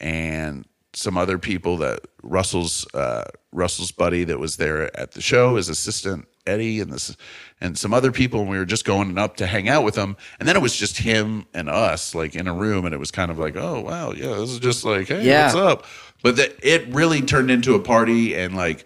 and 0.00 0.64
some 0.94 1.18
other 1.18 1.36
people 1.36 1.76
that 1.76 2.00
Russell's 2.22 2.86
uh, 2.94 3.24
Russell's 3.52 3.92
buddy 3.92 4.24
that 4.24 4.38
was 4.38 4.56
there 4.56 4.96
at 4.98 5.10
the 5.10 5.20
show, 5.20 5.56
his 5.56 5.68
assistant 5.68 6.26
Eddie, 6.48 6.80
and 6.80 6.92
this 6.92 7.16
and 7.60 7.76
some 7.78 7.92
other 7.94 8.10
people, 8.10 8.40
and 8.40 8.48
we 8.50 8.58
were 8.58 8.64
just 8.64 8.84
going 8.84 9.16
up 9.18 9.36
to 9.36 9.46
hang 9.46 9.68
out 9.68 9.84
with 9.84 9.94
them. 9.94 10.16
And 10.40 10.48
then 10.48 10.56
it 10.56 10.62
was 10.62 10.74
just 10.74 10.98
him 10.98 11.46
and 11.54 11.68
us, 11.68 12.14
like 12.14 12.34
in 12.34 12.48
a 12.48 12.52
room, 12.54 12.84
and 12.84 12.94
it 12.94 12.98
was 12.98 13.10
kind 13.10 13.30
of 13.30 13.38
like, 13.38 13.54
oh 13.56 13.80
wow, 13.80 14.12
yeah, 14.12 14.34
this 14.36 14.50
is 14.50 14.58
just 14.58 14.84
like, 14.84 15.08
hey, 15.08 15.24
Yeah. 15.24 15.44
what's 15.44 15.54
up? 15.56 15.84
But 16.22 16.36
the, 16.36 16.68
it 16.68 16.88
really 16.88 17.20
turned 17.22 17.50
into 17.50 17.74
a 17.74 17.78
party, 17.80 18.34
and 18.34 18.56
like 18.56 18.84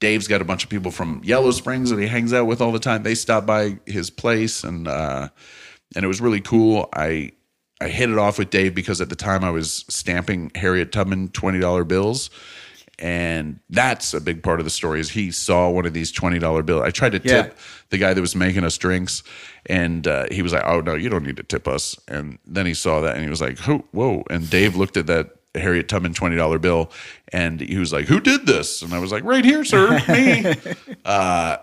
Dave's 0.00 0.28
got 0.28 0.42
a 0.42 0.44
bunch 0.44 0.64
of 0.64 0.70
people 0.70 0.90
from 0.90 1.22
Yellow 1.24 1.50
Springs 1.52 1.88
that 1.90 1.98
he 1.98 2.06
hangs 2.06 2.32
out 2.34 2.46
with 2.46 2.60
all 2.60 2.72
the 2.72 2.78
time. 2.78 3.02
They 3.04 3.14
stopped 3.14 3.46
by 3.46 3.78
his 3.86 4.10
place, 4.10 4.64
and 4.64 4.86
uh, 4.88 5.28
and 5.96 6.04
it 6.04 6.08
was 6.08 6.20
really 6.20 6.40
cool. 6.42 6.88
I 6.92 7.32
I 7.80 7.88
hit 7.88 8.10
it 8.10 8.18
off 8.18 8.38
with 8.38 8.50
Dave 8.50 8.74
because 8.74 9.00
at 9.00 9.08
the 9.08 9.16
time 9.16 9.44
I 9.44 9.50
was 9.50 9.84
stamping 9.88 10.50
Harriet 10.54 10.92
Tubman 10.92 11.28
twenty 11.28 11.58
dollar 11.58 11.84
bills, 11.84 12.28
and 12.98 13.60
that's 13.70 14.14
a 14.14 14.20
big 14.20 14.42
part 14.42 14.60
of 14.60 14.64
the 14.64 14.70
story. 14.70 15.00
Is 15.00 15.10
he 15.10 15.30
saw 15.30 15.68
one 15.70 15.86
of 15.86 15.92
these 15.92 16.12
twenty 16.12 16.38
dollar 16.38 16.62
bills? 16.62 16.82
I 16.84 16.90
tried 16.90 17.12
to 17.12 17.20
Yeah. 17.24 17.42
tip 17.42 17.58
the 17.90 17.98
guy 17.98 18.14
that 18.14 18.20
was 18.20 18.34
making 18.36 18.64
us 18.64 18.76
drinks, 18.78 19.22
and 19.66 20.06
uh, 20.06 20.26
he 20.30 20.42
was 20.42 20.52
like, 20.52 20.64
"Oh 20.66 20.80
no, 20.80 20.94
you 20.94 21.08
don't 21.08 21.24
need 21.24 21.36
to 21.36 21.42
tip 21.42 21.66
us." 21.68 21.98
And 22.08 22.38
then 22.46 22.66
he 22.66 22.74
saw 22.74 23.00
that, 23.00 23.14
and 23.16 23.24
he 23.24 23.30
was 23.30 23.40
like, 23.40 23.58
"Who? 23.58 23.84
Whoa!" 23.92 24.24
And 24.30 24.48
Dave 24.48 24.76
looked 24.76 24.96
at 24.96 25.06
that 25.08 25.30
Harriet 25.54 25.88
Tubman 25.88 26.14
twenty 26.14 26.36
dollar 26.36 26.58
bill, 26.58 26.90
and 27.32 27.60
he 27.60 27.78
was 27.78 27.92
like, 27.92 28.06
"Who 28.06 28.20
did 28.20 28.46
this?" 28.46 28.82
And 28.82 28.92
I 28.94 28.98
was 28.98 29.12
like, 29.12 29.24
"Right 29.24 29.44
here, 29.44 29.64
sir, 29.64 30.00
me." 30.08 30.54
uh, 31.04 31.56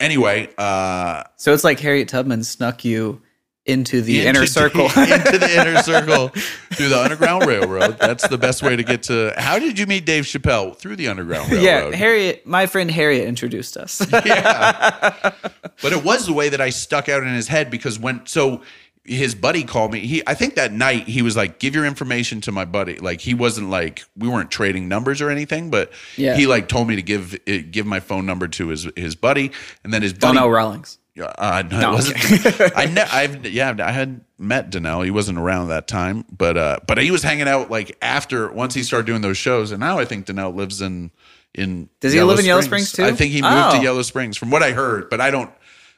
anyway, 0.00 0.48
uh, 0.58 1.22
So 1.36 1.52
it's 1.54 1.64
like 1.64 1.80
Harriet 1.80 2.08
Tubman 2.08 2.44
snuck 2.44 2.84
you 2.84 3.20
into 3.66 4.00
the 4.00 4.18
into 4.18 4.28
inner 4.30 4.40
the- 4.40 4.46
circle. 4.46 4.84
into 4.96 5.38
the 5.38 5.60
inner 5.60 5.82
circle 5.82 6.28
through 6.74 6.88
the 6.88 7.00
Underground 7.02 7.46
Railroad. 7.46 7.98
That's 7.98 8.26
the 8.28 8.38
best 8.38 8.62
way 8.62 8.76
to 8.76 8.82
get 8.82 9.02
to. 9.04 9.34
How 9.36 9.58
did 9.58 9.78
you 9.78 9.86
meet 9.86 10.06
Dave 10.06 10.24
Chappelle 10.24 10.76
through 10.76 10.96
the 10.96 11.08
Underground 11.08 11.50
Railroad? 11.50 11.64
yeah, 11.64 11.90
Harriet, 11.96 12.46
my 12.46 12.66
friend 12.66 12.90
Harriet 12.90 13.26
introduced 13.26 13.76
us. 13.76 14.00
yeah. 14.24 15.32
But 15.82 15.92
it 15.92 16.04
was 16.04 16.26
the 16.26 16.32
way 16.32 16.48
that 16.48 16.60
I 16.60 16.70
stuck 16.70 17.08
out 17.08 17.22
in 17.22 17.34
his 17.34 17.48
head 17.48 17.70
because 17.70 17.98
when 17.98 18.24
so 18.26 18.62
his 19.04 19.36
buddy 19.36 19.62
called 19.62 19.92
me. 19.92 20.00
He 20.00 20.22
I 20.26 20.34
think 20.34 20.56
that 20.56 20.72
night 20.72 21.06
he 21.06 21.22
was 21.22 21.36
like, 21.36 21.60
"Give 21.60 21.74
your 21.76 21.84
information 21.84 22.40
to 22.40 22.50
my 22.52 22.64
buddy." 22.64 22.98
Like 22.98 23.20
he 23.20 23.34
wasn't 23.34 23.70
like 23.70 24.02
we 24.16 24.26
weren't 24.28 24.50
trading 24.50 24.88
numbers 24.88 25.20
or 25.22 25.30
anything, 25.30 25.70
but 25.70 25.92
Yeah. 26.16 26.34
he 26.34 26.46
like 26.48 26.66
told 26.66 26.88
me 26.88 26.96
to 26.96 27.02
give 27.02 27.38
it, 27.46 27.70
give 27.70 27.86
my 27.86 28.00
phone 28.00 28.26
number 28.26 28.48
to 28.48 28.66
his 28.68 28.88
his 28.96 29.14
buddy, 29.14 29.52
and 29.84 29.94
then 29.94 30.02
his 30.02 30.12
buddy. 30.12 30.34
Donnell 30.34 30.50
Rawlings. 30.50 30.98
Yeah, 31.16 31.32
Uh, 31.38 31.62
no, 31.70 31.80
No, 31.80 31.90
it 31.92 31.94
wasn't. 31.94 32.72
I 32.76 32.84
ne- 32.86 33.00
I've 33.00 33.46
yeah, 33.46 33.74
I 33.80 33.90
had 33.90 34.20
met 34.38 34.68
Donnell. 34.70 35.00
He 35.02 35.10
wasn't 35.10 35.38
around 35.38 35.68
that 35.68 35.88
time, 35.88 36.26
but 36.30 36.56
uh, 36.58 36.78
but 36.86 36.98
he 36.98 37.10
was 37.10 37.22
hanging 37.22 37.48
out 37.48 37.70
like 37.70 37.96
after 38.02 38.52
once 38.52 38.74
he 38.74 38.82
started 38.82 39.06
doing 39.06 39.22
those 39.22 39.38
shows, 39.38 39.70
and 39.72 39.80
now 39.80 39.98
I 39.98 40.04
think 40.04 40.26
Donnell 40.26 40.52
lives 40.52 40.82
in 40.82 41.10
in. 41.54 41.88
Does 42.00 42.12
he 42.12 42.22
live 42.22 42.38
in 42.38 42.44
Yellow 42.44 42.60
Springs, 42.60 42.92
too? 42.92 43.02
I 43.04 43.12
think 43.12 43.32
he 43.32 43.40
moved 43.40 43.54
Oh. 43.56 43.76
to 43.78 43.82
Yellow 43.82 44.02
Springs, 44.02 44.36
from 44.36 44.50
what 44.50 44.62
I 44.62 44.72
heard, 44.72 45.08
but 45.08 45.20
I 45.22 45.30
don't. 45.30 45.50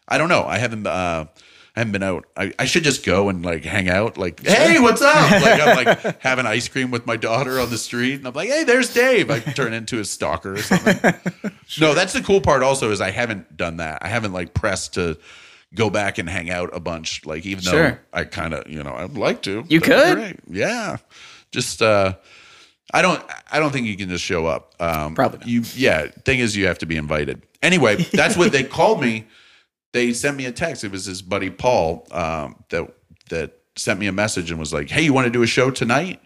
I 0.06 0.18
don't 0.18 0.28
know. 0.28 0.44
I 0.44 0.58
haven't. 0.58 0.86
Uh, 0.86 1.26
I 1.78 1.82
haven't 1.82 1.92
been 1.92 2.02
out. 2.02 2.24
I, 2.36 2.52
I 2.58 2.64
should 2.64 2.82
just 2.82 3.06
go 3.06 3.28
and 3.28 3.44
like 3.44 3.62
hang 3.64 3.88
out. 3.88 4.18
Like, 4.18 4.44
hey, 4.44 4.80
what's 4.80 5.00
up? 5.00 5.30
Like 5.40 5.60
I'm 5.60 5.76
like 5.76 6.20
having 6.20 6.44
ice 6.44 6.66
cream 6.66 6.90
with 6.90 7.06
my 7.06 7.16
daughter 7.16 7.60
on 7.60 7.70
the 7.70 7.78
street, 7.78 8.14
and 8.14 8.26
I'm 8.26 8.34
like, 8.34 8.48
hey, 8.48 8.64
there's 8.64 8.92
Dave. 8.92 9.30
I 9.30 9.38
turn 9.38 9.72
into 9.72 10.00
a 10.00 10.04
stalker 10.04 10.54
or 10.54 10.58
something. 10.58 11.14
No, 11.80 11.94
that's 11.94 12.14
the 12.14 12.22
cool 12.22 12.40
part. 12.40 12.62
Also, 12.62 12.90
is 12.90 13.00
I 13.00 13.10
haven't 13.10 13.56
done 13.56 13.76
that. 13.76 14.02
I 14.02 14.08
haven't 14.08 14.32
like 14.32 14.54
pressed 14.54 14.94
to 14.94 15.18
go 15.74 15.90
back 15.90 16.16
and 16.18 16.28
hang 16.28 16.50
out 16.50 16.70
a 16.74 16.80
bunch. 16.80 17.24
Like 17.26 17.44
even 17.46 17.62
though 17.62 17.96
I 18.12 18.24
kind 18.24 18.54
of, 18.54 18.68
you 18.68 18.82
know, 18.82 18.94
I'd 18.94 19.12
like 19.18 19.42
to. 19.42 19.64
You 19.68 19.80
could. 19.80 20.16
great. 20.16 20.40
yeah. 20.48 20.96
Just 21.52 21.80
uh, 21.82 22.14
I 22.92 23.02
don't. 23.02 23.22
I 23.52 23.60
don't 23.60 23.70
think 23.70 23.86
you 23.86 23.96
can 23.96 24.08
just 24.08 24.24
show 24.24 24.46
up. 24.46 24.74
Um, 24.80 25.14
Probably 25.14 25.38
not. 25.40 25.48
You. 25.48 25.62
Yeah. 25.76 26.08
Thing 26.24 26.40
is, 26.40 26.56
you 26.56 26.66
have 26.66 26.78
to 26.78 26.86
be 26.86 26.96
invited. 26.96 27.42
Anyway, 27.62 27.96
that's 27.96 28.36
what 28.36 28.50
they 28.50 28.64
called 28.64 29.00
me. 29.00 29.26
They 29.92 30.12
sent 30.12 30.36
me 30.36 30.44
a 30.46 30.52
text. 30.52 30.84
It 30.84 30.92
was 30.92 31.06
his 31.06 31.22
buddy 31.22 31.50
Paul 31.50 32.06
um, 32.10 32.62
that 32.70 32.92
that 33.30 33.52
sent 33.76 34.00
me 34.00 34.06
a 34.06 34.12
message 34.12 34.50
and 34.50 34.58
was 34.60 34.72
like, 34.72 34.90
"Hey, 34.90 35.02
you 35.02 35.12
want 35.12 35.26
to 35.26 35.30
do 35.30 35.42
a 35.42 35.46
show 35.46 35.70
tonight?" 35.70 36.20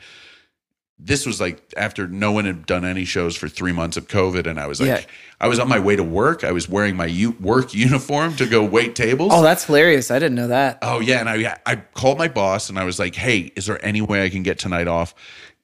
This 1.05 1.27
was 1.27 1.41
like 1.41 1.61
after 1.77 2.07
no 2.07 2.31
one 2.31 2.45
had 2.45 2.65
done 2.65 2.85
any 2.85 3.05
shows 3.05 3.35
for 3.37 3.49
three 3.49 3.73
months 3.73 3.97
of 3.97 4.07
COVID, 4.07 4.47
and 4.47 4.61
I 4.61 4.69
was 4.69 4.81
like, 4.81 4.89
Yeah. 4.89 5.01
I 5.41 5.49
was 5.49 5.59
on 5.59 5.69
my 5.69 5.81
way 5.81 5.97
to 5.97 6.05
work. 6.05 6.45
I 6.45 6.53
was 6.53 6.69
wearing 6.69 6.95
my 6.95 7.07
u- 7.07 7.37
work 7.41 7.75
uniform 7.89 8.37
to 8.37 8.47
go 8.47 8.63
wait 8.65 8.95
tables. 8.95 9.33
Oh, 9.34 9.43
that's 9.43 9.64
hilarious. 9.64 10.13
I 10.13 10.21
didn't 10.21 10.37
know 10.37 10.49
that. 10.49 10.79
Oh 10.83 11.01
yeah, 11.01 11.18
and 11.18 11.29
I 11.29 11.59
I 11.67 11.76
called 11.76 12.18
my 12.18 12.29
boss 12.29 12.68
and 12.68 12.79
I 12.79 12.84
was 12.84 12.99
like, 12.99 13.17
"Hey, 13.17 13.53
is 13.57 13.67
there 13.67 13.84
any 13.84 14.01
way 14.01 14.25
I 14.25 14.29
can 14.29 14.43
get 14.45 14.59
tonight 14.61 14.87
off?" 14.87 15.14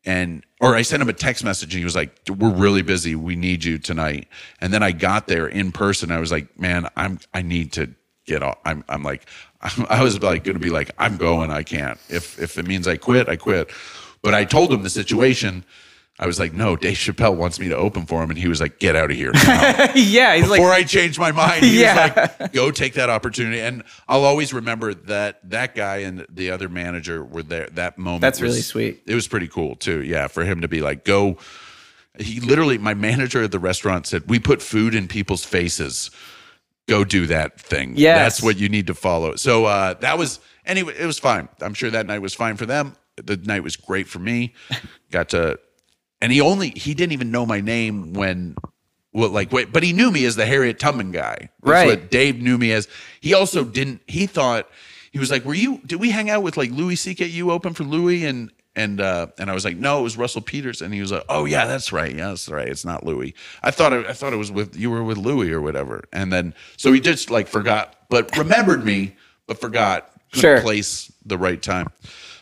And 0.05 0.45
or 0.61 0.75
I 0.75 0.83
sent 0.83 1.03
him 1.03 1.09
a 1.09 1.13
text 1.13 1.45
message 1.45 1.75
and 1.75 1.79
he 1.79 1.85
was 1.85 1.97
like, 1.97 2.19
"We're 2.29 2.55
really 2.55 2.83
busy. 2.83 3.15
We 3.15 3.37
need 3.37 3.65
you 3.65 3.79
tonight." 3.79 4.29
And 4.61 4.73
then 4.73 4.83
I 4.83 4.93
got 4.93 5.27
there 5.27 5.47
in 5.47 5.73
person. 5.73 6.11
I 6.11 6.21
was 6.21 6.33
like, 6.33 6.59
"Man, 6.59 6.89
I'm 6.97 7.19
I 7.35 7.43
need 7.43 7.73
to 7.73 7.91
get 8.25 8.43
off." 8.43 8.59
I'm 8.65 8.85
I'm 8.89 9.03
like 9.03 9.27
I 9.89 10.03
was 10.03 10.23
like 10.23 10.45
going 10.45 10.57
to 10.57 10.63
be 10.63 10.71
like, 10.71 10.91
"I'm 10.99 11.17
going. 11.17 11.51
I 11.51 11.63
can't. 11.63 11.99
If 12.09 12.41
if 12.41 12.59
it 12.59 12.67
means 12.67 12.87
I 12.87 12.97
quit, 12.97 13.29
I 13.29 13.37
quit." 13.37 13.71
But 14.23 14.35
I 14.35 14.45
told 14.45 14.73
him 14.73 14.83
the 14.83 14.91
situation. 14.91 15.65
I 16.21 16.27
was 16.27 16.39
like, 16.41 16.53
"No, 16.53 16.75
Dave 16.75 16.97
Chappelle 16.97 17.37
wants 17.37 17.61
me 17.61 17.69
to 17.69 17.77
open 17.77 18.05
for 18.07 18.23
him," 18.23 18.31
and 18.31 18.39
he 18.39 18.49
was 18.49 18.61
like, 18.61 18.79
"Get 18.81 18.97
out 18.97 19.11
of 19.11 19.17
here." 19.17 19.31
now." 19.33 19.93
yeah, 19.95 20.35
he's 20.35 20.49
before 20.49 20.69
like, 20.69 20.81
I 20.81 20.83
changed 20.85 21.19
my 21.19 21.31
mind, 21.33 21.65
he 21.65 21.81
Yeah. 21.83 22.09
was 22.29 22.31
like, 22.41 22.53
"Go 22.53 22.71
take 22.73 22.95
that 22.95 23.09
opportunity." 23.09 23.61
And 23.61 23.85
I'll 24.09 24.25
always 24.25 24.53
remember 24.53 24.95
that 24.95 25.49
that 25.51 25.75
guy 25.77 25.99
and 25.99 26.27
the 26.29 26.51
other 26.51 26.69
manager 26.69 27.25
were 27.25 27.43
there. 27.45 27.69
That 27.73 27.99
moment. 27.99 28.23
That's 28.23 28.41
was- 28.41 28.51
really 28.51 28.63
sweet. 28.63 29.03
It 29.07 29.15
was 29.15 29.29
pretty 29.29 29.49
cool 29.49 29.77
too. 29.77 30.03
Yeah, 30.03 30.27
for 30.27 30.45
him 30.45 30.61
to 30.63 30.69
be 30.69 30.81
like, 30.81 31.05
"Go." 31.05 31.39
He 32.19 32.41
literally, 32.41 32.79
my 32.79 32.95
manager 32.95 33.45
at 33.45 33.53
the 33.53 33.61
restaurant 33.61 34.07
said, 34.09 34.25
"We 34.29 34.41
put 34.41 34.61
food 34.61 34.95
in 34.97 35.07
people's 35.07 35.45
faces. 35.45 36.11
Go 36.89 37.05
do 37.05 37.27
that 37.27 37.61
thing. 37.61 37.95
Yes. 37.97 38.19
that's 38.19 38.43
what 38.43 38.57
you 38.57 38.69
need 38.69 38.89
to 38.89 38.95
follow." 38.95 39.37
So 39.37 39.67
uh, 39.67 39.95
that 40.01 40.19
was 40.19 40.41
anyway. 40.67 40.95
It 40.99 41.07
was 41.07 41.21
fine. 41.21 41.49
I'm 41.61 41.75
sure 41.75 41.91
that 41.91 42.07
night 42.07 42.19
was 42.21 42.35
fine 42.35 42.57
for 42.57 42.67
them. 42.67 42.97
The 43.17 43.37
night 43.37 43.63
was 43.63 43.77
great 43.77 44.09
for 44.09 44.19
me. 44.19 44.55
Got 45.13 45.29
to, 45.31 45.59
and 46.21 46.33
he 46.33 46.41
only 46.41 46.71
he 46.71 46.95
didn't 46.95 47.13
even 47.13 47.31
know 47.31 47.47
my 47.47 47.61
name 47.61 48.13
when. 48.13 48.57
Well, 49.15 49.31
like, 49.31 49.51
wait, 49.51 49.73
but 49.73 49.83
he 49.83 49.95
knew 49.95 50.11
me 50.11 50.27
as 50.27 50.37
the 50.37 50.45
Harriet 50.45 50.79
Tubman 50.79 51.13
guy. 51.13 51.37
That's 51.39 51.51
Right. 51.63 51.87
what 51.87 52.11
Dave 52.11 52.41
knew 52.41 52.59
me 52.59 52.73
as. 52.73 52.87
He 53.21 53.33
also 53.33 53.65
didn't. 53.65 54.03
He 54.07 54.27
thought 54.27 54.69
he 55.13 55.19
was 55.19 55.31
like, 55.31 55.45
"Were 55.47 55.55
you? 55.55 55.81
Did 55.87 55.99
we 55.99 56.11
hang 56.11 56.29
out 56.29 56.43
with 56.43 56.57
like 56.59 56.71
Louis 56.71 56.95
C.K. 56.97 57.25
You 57.27 57.51
open 57.51 57.73
for 57.73 57.85
Louis 57.85 58.27
and 58.27 58.51
and 58.77 59.01
uh 59.01 59.29
and 59.39 59.51
I 59.51 59.55
was 59.55 59.65
like, 59.65 59.79
"No, 59.79 60.01
it 60.01 60.03
was 60.03 60.19
Russell 60.19 60.43
Peters." 60.43 60.83
And 60.83 60.93
he 60.93 61.01
was 61.01 61.11
like, 61.11 61.25
"Oh 61.31 61.47
yeah, 61.47 61.67
that's 61.67 61.91
right. 61.91 62.15
Yeah, 62.15 62.29
that's 62.29 62.49
right. 62.51 62.69
It's 62.69 62.85
not 62.85 63.05
Louis. 63.05 63.35
I 63.63 63.71
thought 63.71 63.95
it, 63.95 64.07
I 64.07 64.13
thought 64.13 64.35
it 64.35 64.37
was 64.37 64.53
with 64.53 64.77
you 64.77 64.91
were 64.91 65.03
with 65.03 65.17
Louis 65.17 65.51
or 65.51 65.63
whatever." 65.63 66.05
And 66.13 66.31
then 66.31 66.55
so 66.77 66.93
he 66.93 67.01
just 67.01 67.31
like 67.31 67.49
forgot, 67.49 67.95
but 68.11 68.37
remembered 68.37 68.85
me, 68.85 69.17
but 69.47 69.59
forgot. 69.59 70.11
Couldn't 70.33 70.41
Sure. 70.43 70.61
place 70.61 71.11
the 71.25 71.39
right 71.39 71.61
time. 71.61 71.89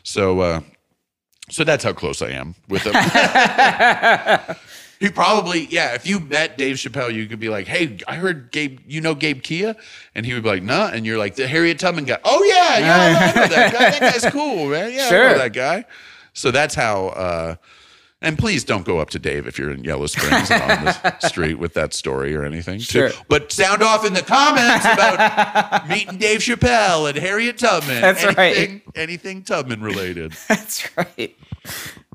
So 0.03 0.41
uh 0.41 0.61
so 1.51 1.65
that's 1.65 1.85
how 1.85 1.93
close 1.93 2.23
I 2.23 2.31
am 2.31 2.55
with 2.69 2.83
him. 2.83 2.95
He 4.99 5.11
probably, 5.11 5.67
yeah. 5.67 5.93
If 5.95 6.07
you 6.07 6.21
met 6.21 6.57
Dave 6.57 6.77
Chappelle, 6.77 7.13
you 7.13 7.27
could 7.27 7.39
be 7.39 7.51
like, 7.51 7.67
"Hey, 7.67 7.99
I 8.09 8.15
heard 8.15 8.51
Gabe. 8.51 8.79
You 8.87 9.03
know 9.03 9.15
Gabe 9.15 9.43
Kea?" 9.43 9.75
And 10.15 10.25
he 10.25 10.33
would 10.33 10.43
be 10.43 10.49
like, 10.49 10.63
"Nah." 10.63 10.87
And 10.89 11.05
you're 11.05 11.19
like, 11.19 11.35
"The 11.37 11.47
Harriet 11.47 11.79
Tubman 11.79 12.07
guy." 12.07 12.17
Oh 12.25 12.43
yeah, 12.45 12.79
yeah, 12.79 13.19
I 13.21 13.27
know 13.43 13.47
that 13.49 13.73
guy. 13.75 13.91
That 13.91 14.01
guy's 14.23 14.33
cool, 14.33 14.69
man. 14.71 14.91
Yeah, 14.95 15.05
I 15.05 15.09
Sure. 15.11 15.29
know 15.33 15.39
that 15.39 15.53
guy. 15.53 15.85
So 16.33 16.51
that's 16.51 16.75
how. 16.75 17.09
uh 17.09 17.57
And 18.23 18.39
please 18.39 18.65
don't 18.65 18.85
go 18.87 18.99
up 18.99 19.11
to 19.11 19.19
Dave 19.19 19.47
if 19.47 19.59
you're 19.59 19.71
in 19.71 19.85
Yellow 19.85 20.07
Springs 20.07 20.51
and 20.51 20.63
on 20.63 20.85
the 20.87 21.19
street 21.29 21.55
with 21.59 21.75
that 21.75 21.93
story 21.93 22.35
or 22.35 22.45
anything. 22.45 22.79
too. 22.79 22.85
Sure. 22.85 23.11
But 23.29 23.53
sound 23.53 23.83
off 23.83 24.07
in 24.07 24.15
the 24.15 24.23
comments 24.23 24.87
about 24.87 25.87
meeting 25.89 26.17
Dave 26.17 26.41
Chappelle 26.41 27.09
and 27.11 27.19
Harriet 27.19 27.59
Tubman. 27.59 28.01
That's 28.01 28.25
right. 28.25 28.57
anything, 28.57 28.83
Anything 28.95 29.43
Tubman 29.43 29.83
related. 29.83 30.33
That's 30.49 30.89
right. 30.97 31.37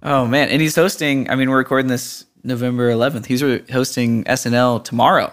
Oh 0.01 0.25
man, 0.25 0.49
and 0.49 0.59
he's 0.59 0.75
hosting. 0.75 1.29
I 1.29 1.35
mean, 1.35 1.51
we're 1.51 1.57
recording 1.57 1.87
this 1.87 2.25
November 2.43 2.89
11th. 2.91 3.27
He's 3.27 3.43
re- 3.43 3.63
hosting 3.71 4.23
SNL 4.23 4.83
tomorrow. 4.83 5.31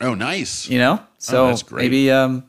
Oh, 0.00 0.14
nice. 0.14 0.68
You 0.68 0.78
know, 0.78 1.00
so 1.18 1.46
that's 1.46 1.62
great. 1.62 1.82
maybe 1.84 2.10
um, 2.10 2.44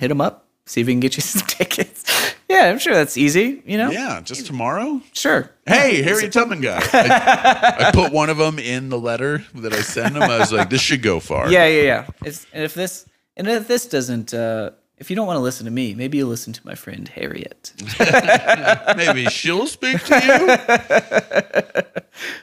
hit 0.00 0.10
him 0.10 0.20
up, 0.20 0.47
see 0.68 0.80
if 0.82 0.86
we 0.86 0.92
can 0.92 1.00
get 1.00 1.16
you 1.16 1.22
some 1.22 1.46
tickets. 1.46 2.34
yeah, 2.48 2.66
I'm 2.70 2.78
sure 2.78 2.94
that's 2.94 3.16
easy. 3.16 3.62
You 3.66 3.78
know, 3.78 3.90
Yeah, 3.90 4.20
just 4.22 4.46
tomorrow. 4.46 5.00
sure. 5.12 5.50
Hey, 5.66 6.02
Harry 6.02 6.28
Tubman 6.28 6.60
guy. 6.60 6.80
I, 6.92 7.88
I 7.88 7.90
put 7.92 8.12
one 8.12 8.30
of 8.30 8.36
them 8.36 8.58
in 8.58 8.88
the 8.88 8.98
letter 8.98 9.44
that 9.56 9.72
I 9.72 9.80
sent 9.80 10.14
him. 10.16 10.22
I 10.22 10.38
was 10.38 10.52
like, 10.52 10.70
this 10.70 10.80
should 10.80 11.02
go 11.02 11.20
far. 11.20 11.50
Yeah, 11.50 11.66
yeah, 11.66 11.82
yeah. 11.82 12.06
It's, 12.24 12.46
and 12.52 12.62
if 12.64 12.74
this 12.74 13.06
and 13.36 13.46
if 13.48 13.66
this 13.68 13.86
doesn't, 13.86 14.32
uh, 14.34 14.70
if 14.96 15.10
you 15.10 15.16
don't 15.16 15.26
want 15.26 15.36
to 15.36 15.42
listen 15.42 15.64
to 15.66 15.70
me, 15.70 15.94
maybe 15.94 16.18
you 16.18 16.26
listen 16.26 16.52
to 16.52 16.60
my 16.66 16.74
friend 16.74 17.06
Harriet. 17.08 17.72
Maybe 18.96 19.26
she'll 19.26 19.68
speak 19.68 20.02
to 20.06 20.14
you. 20.14 22.02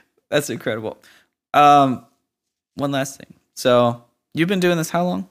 That's 0.29 0.49
incredible. 0.49 0.97
Um, 1.53 2.05
one 2.75 2.91
last 2.93 3.17
thing. 3.17 3.33
So 3.55 4.03
you've 4.33 4.47
been 4.47 4.61
doing 4.61 4.77
this 4.77 4.89
how 4.89 5.03
long? 5.03 5.27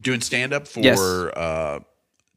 Doing 0.00 0.20
stand 0.20 0.52
up 0.52 0.68
for 0.68 0.80
Yes. 0.80 0.98
uh, 1.00 1.80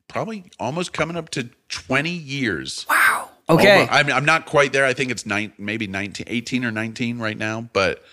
probably 0.07 0.45
almost 0.59 0.93
coming 0.93 1.15
up 1.15 1.29
to 1.29 1.49
20 1.69 2.09
years. 2.09 2.85
Wow. 2.89 3.29
Okay. 3.49 3.81
Almo- 3.81 3.91
I'm, 3.91 4.11
I'm 4.11 4.25
not 4.25 4.45
quite 4.45 4.73
there. 4.73 4.85
I 4.85 4.93
think 4.93 5.11
it's 5.11 5.25
nine, 5.25 5.53
maybe 5.57 5.85
19, 5.87 6.25
18 6.29 6.65
or 6.65 6.71
19 6.71 7.19
right 7.19 7.37
now, 7.37 7.61
but 7.73 8.03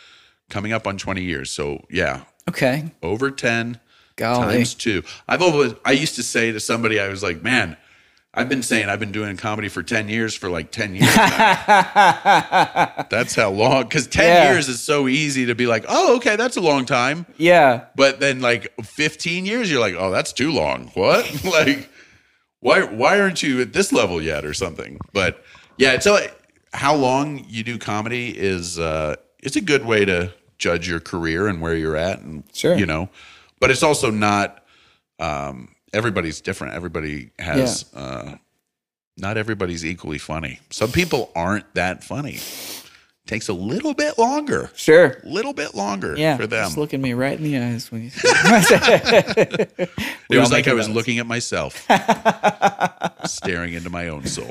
coming 0.50 0.72
up 0.72 0.86
on 0.86 0.98
20 0.98 1.22
years. 1.22 1.50
So 1.50 1.84
yeah, 1.90 2.22
okay. 2.48 2.90
over 3.02 3.30
10 3.30 3.80
Golly. 4.16 4.56
times 4.56 4.74
two. 4.74 5.02
I've 5.26 5.40
always, 5.42 5.74
I 5.84 5.92
used 5.92 6.16
to 6.16 6.22
say 6.22 6.52
to 6.52 6.60
somebody, 6.60 7.00
I 7.00 7.08
was 7.08 7.22
like, 7.22 7.42
man, 7.42 7.76
I've 8.38 8.48
been 8.48 8.62
saying 8.62 8.88
I've 8.88 9.00
been 9.00 9.12
doing 9.12 9.36
comedy 9.36 9.68
for 9.68 9.82
10 9.82 10.08
years 10.08 10.34
for 10.34 10.48
like 10.48 10.70
10 10.70 10.94
years. 10.94 11.14
now." 11.16 13.04
that's 13.10 13.34
how 13.34 13.50
long, 13.50 13.82
because 13.84 14.06
10 14.06 14.24
Yeah. 14.24 14.52
years 14.52 14.68
is 14.68 14.80
so 14.82 15.08
easy 15.08 15.46
to 15.46 15.54
be 15.54 15.66
like, 15.66 15.84
oh, 15.88 16.16
okay, 16.16 16.36
that's 16.36 16.56
a 16.56 16.60
long 16.60 16.84
time. 16.86 17.26
Yeah. 17.36 17.86
But 17.96 18.20
then 18.20 18.40
like 18.40 18.72
15 18.82 19.44
years, 19.46 19.70
you're 19.70 19.80
like, 19.80 19.94
oh, 19.98 20.10
that's 20.10 20.32
too 20.32 20.52
long. 20.52 20.90
What? 20.94 21.44
like, 21.44 21.88
why, 22.60 22.82
why 22.84 23.20
aren't 23.20 23.42
you 23.42 23.60
at 23.60 23.72
this 23.72 23.92
level 23.92 24.20
yet 24.22 24.44
or 24.44 24.54
something? 24.54 24.98
But 25.12 25.42
yeah, 25.76 25.92
it's 25.92 26.06
a, 26.06 26.30
how 26.72 26.94
long 26.94 27.44
you 27.48 27.62
do 27.64 27.78
comedy 27.78 28.36
is, 28.36 28.78
uh, 28.78 29.16
it's 29.40 29.56
a 29.56 29.60
good 29.60 29.84
way 29.84 30.04
to 30.04 30.32
judge 30.58 30.88
your 30.88 31.00
career 31.00 31.46
and 31.48 31.60
where 31.60 31.74
you're 31.74 31.96
at. 31.96 32.20
And, 32.20 32.42
Sure. 32.52 32.76
you 32.76 32.86
know, 32.86 33.08
but 33.60 33.70
it's 33.70 33.82
also 33.82 34.10
not, 34.10 34.64
um, 35.20 35.68
everybody's 35.92 36.40
different. 36.40 36.74
Everybody 36.74 37.30
has, 37.38 37.84
uh, 37.94 38.36
not 39.16 39.36
everybody's 39.36 39.84
equally 39.84 40.18
funny. 40.18 40.60
Some 40.70 40.92
people 40.92 41.30
aren't 41.34 41.72
that 41.74 42.04
funny. 42.04 42.38
Takes 43.26 43.48
a 43.48 43.52
little 43.52 43.92
bit 43.92 44.16
longer, 44.16 44.70
Sure. 44.74 45.20
little 45.22 45.52
bit 45.52 45.74
longer 45.74 46.14
Yeah. 46.16 46.36
for 46.38 46.46
them. 46.46 46.64
Just 46.66 46.78
look 46.78 46.94
at 46.94 47.00
me 47.00 47.12
right 47.12 47.36
in 47.36 47.44
the 47.44 47.58
eyes 47.58 47.92
when 47.92 48.04
you. 48.04 48.10
It 50.30 50.38
was 50.38 50.50
like 50.52 50.66
I 50.68 50.72
was 50.74 50.88
looking 50.88 51.18
at 51.18 51.26
myself, 51.26 51.86
staring 53.26 53.74
into 53.74 53.90
my 53.90 54.08
own 54.08 54.24
soul. 54.26 54.50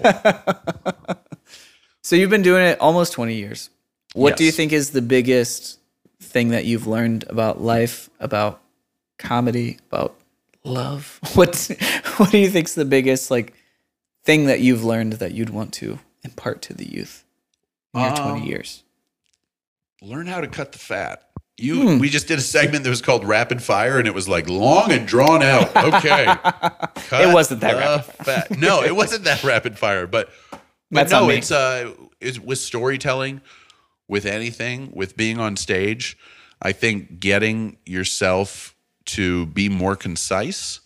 so 2.03 2.15
you've 2.15 2.29
been 2.29 2.41
doing 2.43 2.63
it 2.65 2.79
almost 2.79 3.13
20 3.13 3.33
years. 3.35 3.69
What 4.13 4.37
do 4.37 4.43
you 4.43 4.51
think 4.51 4.71
is 4.73 4.91
the 4.91 5.01
biggest 5.01 5.79
thing 6.21 6.49
that 6.49 6.65
you've 6.65 6.87
learned 6.87 7.25
about 7.29 7.61
life, 7.61 8.09
about 8.19 8.61
comedy, 9.19 9.77
about 9.91 10.16
love? 10.67 11.19
What 11.35 11.69
What 12.17 12.31
do 12.31 12.37
you 12.37 12.49
think's 12.49 12.73
the 12.73 12.85
biggest 12.85 13.31
like 13.31 13.53
thing 14.23 14.45
that 14.47 14.59
you've 14.59 14.83
learned 14.83 15.13
that 15.13 15.31
you'd 15.33 15.49
want 15.49 15.73
to 15.75 15.99
impart 16.23 16.61
to 16.63 16.73
the 16.73 16.85
youth 16.85 17.23
in 17.93 18.01
your 18.01 18.15
20 18.15 18.41
Um, 18.41 18.43
years? 18.43 18.83
Learn 20.01 20.27
how 20.27 20.41
to 20.41 20.47
cut 20.47 20.71
the 20.73 20.79
fat. 20.79 21.23
You, 21.59 21.97
we 21.97 22.09
just 22.09 22.27
did 22.27 22.37
a 22.37 22.41
segment 22.43 22.83
that 22.83 22.91
was 22.91 23.01
called 23.01 23.25
Rapid 23.25 23.63
Fire, 23.63 23.97
and 23.97 24.07
it 24.07 24.13
was 24.13 24.29
like 24.29 24.47
long 24.47 24.91
and 24.91 25.07
drawn 25.07 25.41
out. 25.41 25.75
Okay, 25.75 26.25
Cut 27.09 27.21
It 27.27 27.33
wasn't 27.33 27.61
that 27.61 27.75
rapid 27.77 28.25
fat. 28.25 28.51
No, 28.59 28.83
it 28.83 28.95
wasn't 28.95 29.23
that 29.23 29.43
rapid 29.43 29.75
fire. 29.79 30.05
But, 30.05 30.29
but 30.51 30.61
That's 30.91 31.11
no, 31.11 31.23
on 31.23 31.29
me. 31.29 31.37
it's 31.37 31.49
uh, 31.49 31.93
it's 32.21 32.37
with 32.37 32.59
storytelling, 32.59 33.41
with 34.07 34.27
anything, 34.27 34.91
with 34.93 35.17
being 35.17 35.39
on 35.39 35.55
stage. 35.55 36.15
I 36.61 36.73
think 36.73 37.19
getting 37.19 37.77
yourself 37.87 38.75
to 39.07 39.45
be 39.47 39.69
more 39.69 39.95
concise, 39.95 40.79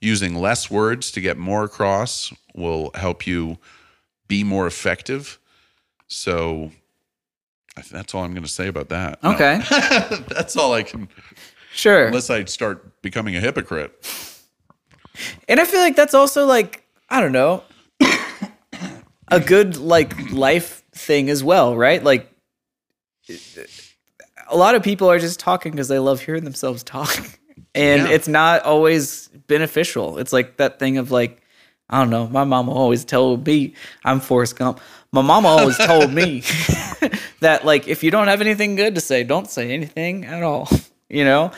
using 0.00 0.34
less 0.34 0.70
words 0.70 1.10
to 1.12 1.20
get 1.20 1.36
more 1.36 1.64
across, 1.64 2.32
will 2.54 2.90
help 2.94 3.26
you 3.26 3.58
be 4.28 4.44
more 4.44 4.66
effective. 4.66 5.38
So 6.08 6.70
that's 7.90 8.14
all 8.14 8.24
I'm 8.24 8.32
going 8.32 8.42
to 8.44 8.48
say 8.48 8.68
about 8.68 8.88
that. 8.90 9.22
No. 9.22 9.32
Okay. 9.34 9.60
that's 10.28 10.56
all 10.56 10.72
I 10.74 10.82
can, 10.82 11.08
Sure. 11.72 12.06
unless 12.06 12.30
I 12.30 12.44
start 12.44 13.02
becoming 13.02 13.36
a 13.36 13.40
hypocrite. 13.40 13.92
And 15.48 15.60
I 15.60 15.64
feel 15.64 15.80
like 15.80 15.96
that's 15.96 16.14
also 16.14 16.44
like 16.46 16.82
I 17.08 17.20
don't 17.20 17.32
know 17.32 17.62
a 19.28 19.40
good 19.40 19.76
like 19.76 20.30
life 20.30 20.82
thing 20.92 21.30
as 21.30 21.42
well, 21.44 21.76
right? 21.76 22.02
Like 22.02 22.30
a 24.48 24.56
lot 24.56 24.74
of 24.74 24.82
people 24.82 25.10
are 25.10 25.18
just 25.18 25.40
talking 25.40 25.72
because 25.72 25.88
they 25.88 25.98
love 25.98 26.20
hearing 26.20 26.44
themselves 26.44 26.82
talk. 26.82 27.14
And 27.74 28.02
Yeah. 28.02 28.14
it's 28.14 28.28
not 28.28 28.62
always 28.64 29.28
beneficial. 29.46 30.18
It's 30.18 30.32
like 30.32 30.56
that 30.58 30.78
thing 30.78 30.98
of 30.98 31.10
like 31.10 31.42
I 31.88 32.00
don't 32.00 32.10
know. 32.10 32.26
My 32.26 32.42
mama 32.44 32.72
always 32.72 33.04
told 33.04 33.46
me 33.46 33.74
I'm 34.04 34.18
Forrest 34.20 34.56
Gump. 34.56 34.80
My 35.12 35.22
mama 35.22 35.48
always 35.48 35.76
told 35.78 36.12
me 36.12 36.40
that 37.40 37.64
like 37.64 37.86
if 37.88 38.02
you 38.02 38.10
don't 38.10 38.26
have 38.28 38.40
anything 38.40 38.74
good 38.74 38.94
to 38.96 39.00
say, 39.00 39.22
don't 39.24 39.48
say 39.50 39.70
anything 39.72 40.24
at 40.24 40.42
all. 40.42 40.68
You 41.08 41.24
know, 41.24 41.52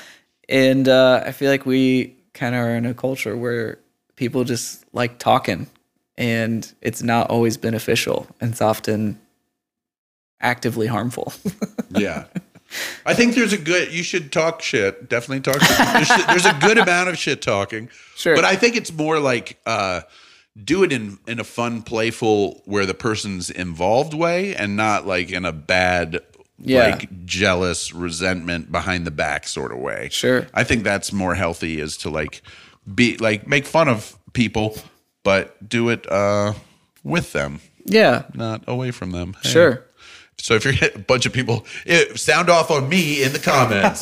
and 0.46 0.86
uh, 0.86 1.22
I 1.24 1.32
feel 1.32 1.50
like 1.50 1.64
we 1.64 2.14
kind 2.34 2.54
of 2.54 2.60
are 2.60 2.74
in 2.76 2.84
a 2.84 2.92
culture 2.92 3.34
where 3.34 3.78
people 4.14 4.44
just 4.44 4.84
like 4.92 5.18
talking, 5.18 5.68
and 6.18 6.70
it's 6.82 7.02
not 7.02 7.30
always 7.30 7.56
beneficial, 7.56 8.26
and 8.42 8.50
it's 8.52 8.60
often 8.60 9.18
actively 10.42 10.86
harmful. 10.86 11.32
Yeah. 11.96 12.24
I 13.06 13.14
think 13.14 13.34
there's 13.34 13.52
a 13.52 13.58
good, 13.58 13.92
you 13.92 14.02
should 14.02 14.30
talk 14.30 14.60
shit. 14.62 15.08
Definitely 15.08 15.40
talk 15.40 15.60
shit. 15.62 15.78
There's, 15.78 16.26
there's 16.26 16.46
a 16.46 16.58
good 16.60 16.78
amount 16.78 17.08
of 17.08 17.16
shit 17.18 17.40
talking. 17.40 17.88
Sure. 18.14 18.34
But 18.34 18.44
I 18.44 18.56
think 18.56 18.76
it's 18.76 18.92
more 18.92 19.18
like, 19.20 19.58
uh, 19.64 20.02
do 20.62 20.82
it 20.82 20.92
in, 20.92 21.18
in 21.26 21.38
a 21.40 21.44
fun, 21.44 21.82
playful, 21.82 22.62
where 22.66 22.84
the 22.84 22.94
person's 22.94 23.48
involved 23.48 24.12
way 24.12 24.54
and 24.56 24.76
not 24.76 25.06
like 25.06 25.30
in 25.30 25.44
a 25.44 25.52
bad, 25.52 26.20
Yeah. 26.58 26.88
like 26.88 27.24
jealous 27.24 27.94
resentment 27.94 28.70
behind 28.72 29.06
the 29.06 29.12
back 29.12 29.46
sort 29.46 29.70
of 29.72 29.78
way. 29.78 30.08
Sure. 30.10 30.46
I 30.52 30.64
think 30.64 30.82
that's 30.84 31.12
more 31.12 31.34
healthy 31.36 31.80
is 31.80 31.96
to 31.98 32.10
like 32.10 32.42
be 32.92 33.16
like 33.18 33.46
make 33.46 33.66
fun 33.66 33.88
of 33.88 34.18
people, 34.32 34.76
but 35.22 35.66
do 35.68 35.88
it 35.90 36.10
uh, 36.10 36.54
with 37.04 37.32
them, 37.32 37.60
yeah, 37.84 38.24
not 38.34 38.62
away 38.66 38.90
from 38.90 39.12
them. 39.12 39.36
Hey. 39.42 39.48
sure. 39.50 39.84
So 40.38 40.54
if 40.54 40.64
you're 40.64 40.74
a 40.94 40.98
bunch 40.98 41.26
of 41.26 41.32
people, 41.32 41.66
eh, 41.86 42.14
sound 42.14 42.48
off 42.48 42.70
on 42.70 42.88
me 42.88 43.22
in 43.22 43.32
the 43.32 43.38
comments. 43.38 44.00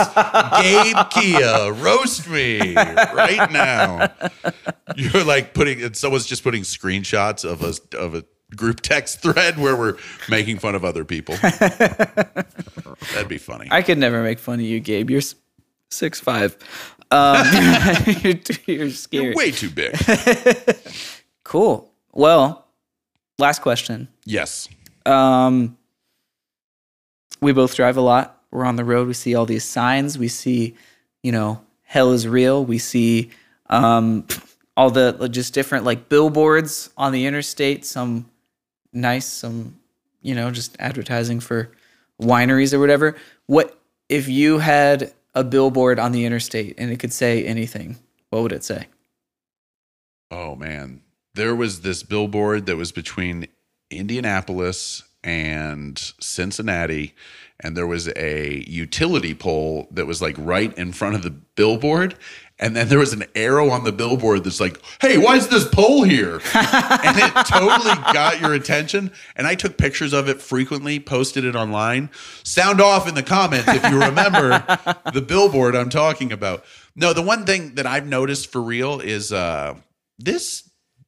Gabe 0.63 0.97
Kea, 1.11 1.71
roast 1.83 2.29
me 2.29 2.75
right 2.75 3.51
now. 3.51 4.13
You're 4.97 5.25
like 5.25 5.55
putting, 5.55 5.83
and 5.83 5.97
someone's 5.97 6.27
just 6.27 6.45
putting 6.45 6.63
screenshots 6.63 7.45
of 7.45 7.63
a 7.63 7.97
of 7.99 8.15
a 8.15 8.25
group 8.55 8.81
text 8.81 9.21
thread 9.23 9.59
where 9.59 9.75
we're 9.75 9.97
making 10.29 10.59
fun 10.59 10.75
of 10.75 10.85
other 10.85 11.05
people. 11.05 11.35
That'd 11.37 13.29
be 13.29 13.39
funny. 13.39 13.69
I 13.71 13.83
could 13.83 13.99
never 13.99 14.23
make 14.23 14.39
fun 14.39 14.61
of 14.61 14.67
you, 14.67 14.79
Gabe. 14.81 15.11
You're 15.11 15.23
six 15.91 16.21
five. 16.21 16.57
Um, 17.11 17.47
you're, 18.21 18.35
you're 18.67 18.91
scary. 18.91 19.25
You're 19.27 19.35
way 19.35 19.51
too 19.53 19.71
big. 19.71 19.97
Cool. 21.45 21.93
Well, 22.13 22.67
last 23.39 23.63
question. 23.63 24.09
Yes. 24.25 24.69
Um, 25.07 25.79
we 27.41 27.53
both 27.53 27.75
drive 27.75 27.97
a 27.97 28.01
lot. 28.01 28.41
We're 28.51 28.65
on 28.65 28.77
the 28.77 28.85
road. 28.85 29.09
We 29.09 29.15
see 29.15 29.35
all 29.35 29.47
these 29.47 29.65
signs. 29.65 30.19
We 30.19 30.29
see, 30.29 30.75
you 31.23 31.33
know, 31.33 31.61
hell 31.83 32.13
is 32.13 32.27
real. 32.27 32.65
We 32.65 32.79
see 32.79 33.31
um, 33.69 34.27
all 34.77 34.91
the 34.91 35.29
just 35.31 35.55
different 35.55 35.85
like 35.85 36.09
billboards 36.09 36.91
on 36.97 37.13
the 37.13 37.27
interstate. 37.27 37.85
Some 37.85 38.31
nice, 38.93 39.27
some 39.27 39.79
you 40.23 40.35
know, 40.35 40.51
just 40.51 40.77
advertising 40.79 41.41
for 41.41 41.71
wineries 42.21 42.73
or 42.73 42.81
whatever. 42.81 43.17
What 43.47 43.79
if 44.09 44.29
you 44.29 44.59
had 44.59 45.13
a 45.35 45.45
billboard 45.45 45.99
on 45.99 46.13
the 46.13 46.25
interstate 46.25 46.75
and 46.79 46.91
it 46.91 46.99
could 46.99 47.13
say 47.13 47.45
anything? 47.45 47.99
What 48.31 48.43
would 48.43 48.53
it 48.53 48.65
say? 48.65 48.87
Oh 50.31 50.57
man, 50.57 51.03
there 51.35 51.55
was 51.55 51.83
this 51.83 52.03
billboard 52.03 52.67
that 52.67 52.77
was 52.77 52.91
between 52.91 53.47
Indianapolis 53.91 55.05
and 55.27 55.99
Cincinnati, 56.21 57.13
and 57.59 57.77
there 57.77 57.87
was 57.87 58.09
a 58.17 58.65
utility 58.69 59.35
pole 59.35 59.89
that 59.91 60.07
was 60.07 60.23
like 60.23 60.37
right 60.39 60.73
in 60.79 60.93
front 60.93 61.17
of 61.17 61.23
the 61.23 61.31
billboard. 61.31 62.15
And 62.59 62.75
then 62.75 62.89
there 62.89 63.01
was 63.01 63.13
an 63.13 63.25
arrow 63.35 63.69
on 63.69 63.85
the 63.85 63.93
billboard 63.93 64.45
that's 64.45 64.61
like, 64.61 64.81
hey, 65.01 65.19
why 65.19 65.37
is 65.37 65.49
this 65.49 65.69
pole 65.69 66.05
here? 66.05 66.35
and 66.55 67.19
it 67.19 67.47
totally 67.47 67.95
got 68.15 68.41
your 68.41 68.55
attention. 68.55 69.11
And 69.35 69.47
I 69.47 69.55
took 69.55 69.77
pictures 69.77 70.15
of 70.15 70.29
it 70.29 70.41
frequently, 70.41 70.99
posted 70.99 71.45
it 71.45 71.55
online. 71.55 72.09
Sound 72.45 72.81
off 72.81 73.09
in 73.09 73.15
the 73.15 73.23
comments 73.23 73.69
if 73.69 73.83
you 73.91 74.01
remember 74.01 74.65
the 75.13 75.21
billboard 75.21 75.75
I'm 75.75 75.91
talking 75.91 76.33
about. 76.33 76.65
No, 76.95 77.13
the 77.13 77.21
one 77.21 77.45
thing 77.45 77.75
that 77.75 77.87
I've 77.87 78.07
noticed 78.07 78.51
for 78.51 78.63
real 78.63 79.01
is 79.01 79.33
uh, 79.33 79.75
this 80.19 80.66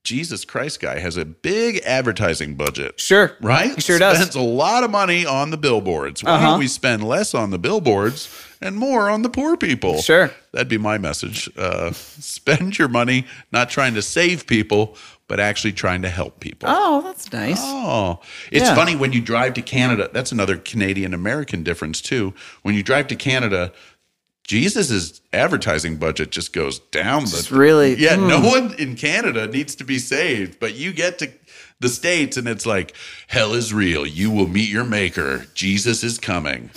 Jesus 0.08 0.46
Christ 0.46 0.80
guy 0.80 1.00
has 1.00 1.18
a 1.18 1.24
big 1.26 1.82
advertising 1.84 2.54
budget. 2.54 2.98
Sure. 2.98 3.32
Right? 3.42 3.74
He 3.74 3.80
sure 3.82 3.98
does. 3.98 4.16
Spends 4.16 4.34
a 4.36 4.40
lot 4.40 4.82
of 4.82 4.90
money 4.90 5.26
on 5.26 5.50
the 5.50 5.58
billboards. 5.58 6.24
Why 6.24 6.30
Uh-huh. 6.32 6.46
don't 6.52 6.58
we 6.58 6.66
spend 6.66 7.06
less 7.06 7.34
on 7.34 7.50
the 7.50 7.58
billboards 7.58 8.30
and 8.62 8.76
more 8.76 9.10
on 9.10 9.20
the 9.20 9.28
poor 9.28 9.58
people? 9.58 10.00
Sure. 10.00 10.32
That'd 10.52 10.68
be 10.68 10.78
my 10.78 10.96
message. 10.96 11.50
Uh, 11.58 11.92
spend 11.92 12.78
your 12.78 12.88
money 12.88 13.26
not 13.52 13.68
trying 13.68 13.92
to 13.94 14.02
save 14.02 14.46
people, 14.46 14.96
but 15.26 15.40
actually 15.40 15.72
trying 15.74 16.00
to 16.00 16.08
help 16.08 16.40
people. 16.40 16.70
Oh, 16.72 17.02
that's 17.02 17.30
nice. 17.30 17.60
Oh, 17.60 18.20
it's 18.50 18.64
Yeah. 18.64 18.74
funny 18.74 18.96
when 18.96 19.12
you 19.12 19.20
drive 19.20 19.52
to 19.54 19.62
Canada. 19.62 20.08
That's 20.10 20.32
another 20.32 20.56
Canadian 20.56 21.12
American 21.12 21.62
difference 21.62 22.00
too. 22.00 22.32
When 22.62 22.74
you 22.74 22.82
drive 22.82 23.08
to 23.08 23.14
Canada, 23.14 23.72
Jesus's 24.48 25.20
advertising 25.34 25.98
budget 25.98 26.30
just 26.30 26.54
goes 26.54 26.78
down. 26.78 27.24
It's 27.24 27.48
The, 27.48 27.54
really 27.56 27.94
yeah, 27.96 28.16
mm. 28.16 28.28
no 28.28 28.40
one 28.40 28.72
in 28.78 28.96
Canada 28.96 29.46
needs 29.46 29.74
to 29.76 29.84
be 29.84 29.98
saved, 29.98 30.58
but 30.58 30.74
you 30.74 30.90
get 30.94 31.18
to 31.18 31.30
the 31.80 31.90
states 31.90 32.38
and 32.38 32.48
it's 32.48 32.64
like 32.64 32.94
hell 33.26 33.52
is 33.52 33.74
real. 33.74 34.06
You 34.06 34.30
will 34.30 34.48
meet 34.48 34.70
your 34.70 34.84
maker. 34.84 35.44
Jesus 35.52 36.02
is 36.02 36.18
coming. 36.18 36.70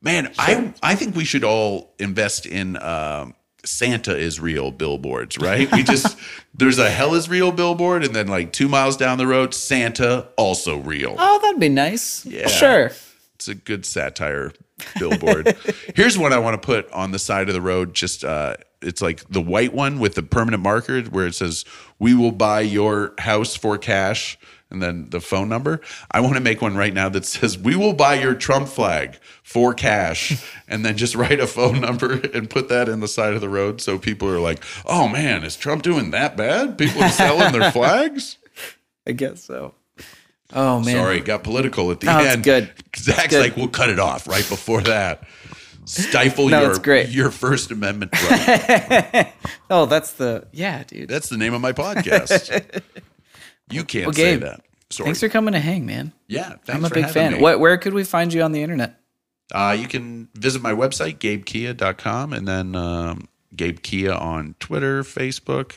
Man, 0.00 0.32
I 0.38 0.72
I 0.80 0.94
think 0.94 1.16
we 1.16 1.24
should 1.24 1.42
all 1.42 1.92
invest 1.98 2.46
in 2.46 2.80
um, 2.80 3.34
Santa 3.64 4.16
is 4.16 4.38
real 4.38 4.70
billboards, 4.70 5.38
right? 5.38 5.68
We 5.72 5.82
just 5.82 6.16
there's 6.54 6.78
a 6.78 6.88
hell 6.88 7.16
is 7.16 7.28
real 7.28 7.50
billboard, 7.50 8.04
and 8.04 8.14
then 8.14 8.28
like 8.28 8.52
two 8.52 8.68
miles 8.68 8.96
down 8.96 9.18
the 9.18 9.26
road, 9.26 9.54
Santa 9.54 10.28
also 10.36 10.76
real. 10.78 11.16
Oh, 11.18 11.40
that'd 11.42 11.58
be 11.58 11.68
nice. 11.68 12.24
Yeah. 12.24 12.46
Sure. 12.46 12.92
It's 13.34 13.48
a 13.48 13.56
good 13.56 13.84
satire 13.84 14.52
billboard. 14.98 15.56
Here's 15.94 16.18
one 16.18 16.32
I 16.32 16.38
want 16.38 16.60
to 16.60 16.64
put 16.66 16.90
on 16.92 17.12
the 17.12 17.18
side 17.18 17.48
of 17.48 17.54
the 17.54 17.60
road. 17.60 17.94
Just 17.94 18.24
uh, 18.24 18.56
it's 18.80 19.02
like 19.02 19.28
the 19.28 19.40
white 19.40 19.72
one 19.72 19.98
with 19.98 20.14
the 20.14 20.22
permanent 20.22 20.62
marker 20.62 21.02
where 21.02 21.26
it 21.26 21.34
says, 21.34 21.64
"We 21.98 22.14
will 22.14 22.32
buy 22.32 22.60
your 22.60 23.14
house 23.18 23.56
for 23.56 23.78
cash." 23.78 24.38
And 24.70 24.82
then 24.82 25.08
the 25.08 25.20
phone 25.20 25.48
number. 25.48 25.80
I 26.10 26.20
want 26.20 26.34
to 26.34 26.42
make 26.42 26.60
one 26.60 26.76
right 26.76 26.92
now 26.92 27.08
that 27.08 27.24
says, 27.24 27.56
"We 27.56 27.74
will 27.74 27.94
buy 27.94 28.14
your 28.20 28.34
Trump 28.34 28.68
flag 28.68 29.18
for 29.42 29.72
cash," 29.72 30.44
and 30.68 30.84
then 30.84 30.96
just 30.96 31.14
write 31.14 31.40
a 31.40 31.46
phone 31.46 31.80
number 31.80 32.20
and 32.34 32.50
put 32.50 32.68
that 32.68 32.88
in 32.88 33.00
the 33.00 33.08
side 33.08 33.32
of 33.32 33.40
the 33.40 33.48
road, 33.48 33.80
so 33.80 33.98
people 33.98 34.28
are 34.28 34.40
like, 34.40 34.62
"Oh 34.84 35.08
man, 35.08 35.42
is 35.42 35.56
Trump 35.56 35.82
doing 35.82 36.10
that 36.10 36.36
bad? 36.36 36.76
People 36.76 37.02
are 37.02 37.08
selling 37.10 37.58
their 37.58 37.72
flags." 37.72 38.36
I 39.06 39.12
guess 39.12 39.42
so. 39.42 39.74
Oh 40.52 40.80
man. 40.80 40.96
Sorry, 40.96 41.20
got 41.20 41.44
political 41.44 41.90
at 41.90 42.00
the 42.00 42.06
it's 42.08 42.34
end. 42.34 42.44
good. 42.44 42.70
Zach's 42.96 43.28
good. 43.28 43.40
like, 43.40 43.56
we'll 43.56 43.68
cut 43.68 43.90
it 43.90 43.98
off 43.98 44.26
right 44.26 44.48
before 44.48 44.80
that. 44.82 45.24
Stifle 45.84 46.48
No, 46.48 46.72
your 46.84 47.00
your 47.02 47.30
First 47.30 47.70
Amendment 47.70 48.12
right. 48.30 49.32
Oh, 49.70 49.86
that's 49.86 50.12
the 50.12 50.46
yeah, 50.52 50.82
dude. 50.84 51.08
That's 51.08 51.28
the 51.30 51.36
name 51.38 51.54
of 51.54 51.60
my 51.60 51.72
podcast. 51.72 52.82
You 53.70 53.84
can't 53.84 54.06
Well, 54.06 54.14
say 54.14 54.36
that. 54.36 54.62
Sorry. 54.88 55.08
Thanks 55.08 55.20
for 55.20 55.28
coming 55.28 55.52
to 55.52 55.60
hang, 55.60 55.84
man. 55.84 56.14
yeah, 56.26 56.54
thanks 56.64 56.70
I'm 56.70 56.84
a 56.86 56.88
big 56.88 57.10
fan. 57.10 57.38
What 57.38 57.60
where 57.60 57.76
could 57.76 57.92
we 57.92 58.02
find 58.02 58.32
you 58.32 58.40
on 58.40 58.52
the 58.52 58.62
internet? 58.62 58.98
Uh, 59.52 59.76
you 59.78 59.86
can 59.86 60.28
visit 60.34 60.62
my 60.62 60.72
website, 60.72 61.18
gabekea.com, 61.18 62.32
and 62.32 62.48
then 62.48 62.74
um, 62.74 63.28
Gabe 63.54 63.80
Kea 63.82 64.08
on 64.08 64.54
Twitter, 64.58 65.02
Facebook, 65.02 65.76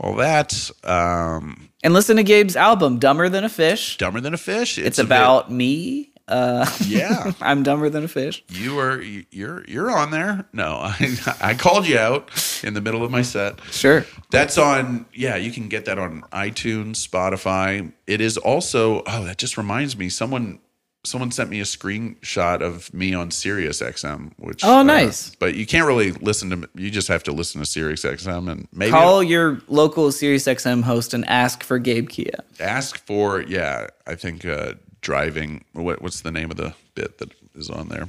all 0.00 0.16
that. 0.16 0.68
Um, 0.82 1.67
And 1.82 1.94
listen 1.94 2.16
to 2.16 2.24
Gabe's 2.24 2.56
album, 2.56 2.98
Dumber 2.98 3.28
Than 3.28 3.44
a 3.44 3.48
Fish. 3.48 3.96
Dumber 3.98 4.20
Than 4.20 4.34
a 4.34 4.38
Fish. 4.38 4.78
It's 4.78 4.96
bit- 4.98 5.06
about 5.06 5.50
me. 5.50 6.12
Uh, 6.26 6.70
yeah. 6.86 7.32
I'm 7.40 7.62
dumber 7.62 7.88
than 7.88 8.04
a 8.04 8.08
fish. 8.08 8.44
You 8.50 8.78
are 8.80 9.00
you're 9.00 9.64
you're 9.66 9.90
on 9.90 10.10
there. 10.10 10.44
No, 10.52 10.74
I 10.82 11.16
I 11.40 11.54
called 11.54 11.86
you 11.88 11.98
out 11.98 12.30
in 12.62 12.74
the 12.74 12.82
middle 12.82 13.02
of 13.02 13.10
my 13.10 13.22
set. 13.22 13.58
Sure. 13.70 14.04
That's 14.30 14.58
on, 14.58 15.06
yeah, 15.14 15.36
you 15.36 15.50
can 15.50 15.68
get 15.70 15.86
that 15.86 15.98
on 15.98 16.20
iTunes, 16.32 16.96
Spotify. 17.08 17.94
It 18.06 18.20
is 18.20 18.36
also, 18.36 19.02
oh, 19.06 19.24
that 19.24 19.38
just 19.38 19.56
reminds 19.56 19.96
me, 19.96 20.10
someone 20.10 20.58
someone 21.04 21.30
sent 21.30 21.48
me 21.48 21.60
a 21.60 21.64
screenshot 21.64 22.60
of 22.60 22.92
me 22.92 23.14
on 23.14 23.30
Sirius 23.30 23.80
XM, 23.80 24.32
which 24.38 24.64
Oh, 24.64 24.82
nice. 24.82 25.34
but 25.36 25.54
you 25.54 25.64
can't 25.66 25.86
really 25.86 26.12
listen 26.12 26.50
to 26.50 26.68
you 26.74 26.90
just 26.90 27.08
have 27.08 27.22
to 27.24 27.32
listen 27.32 27.60
to 27.60 27.66
Sirius 27.66 28.04
XM 28.04 28.50
and 28.50 28.68
maybe 28.72 28.90
Call 28.90 29.22
your 29.22 29.60
local 29.68 30.08
SiriusXM 30.08 30.82
host 30.82 31.14
and 31.14 31.26
ask 31.28 31.62
for 31.62 31.78
Gabe 31.78 32.08
Kea. 32.08 32.30
ask 32.60 33.04
for, 33.06 33.40
yeah, 33.42 33.86
I 34.06 34.14
think 34.16 34.44
uh 34.44 34.74
driving 35.00 35.64
what 35.72 36.02
what's 36.02 36.22
the 36.22 36.32
name 36.32 36.50
of 36.50 36.56
the 36.56 36.74
bit 36.94 37.18
that 37.18 37.32
is 37.54 37.70
on 37.70 37.88
there? 37.88 38.08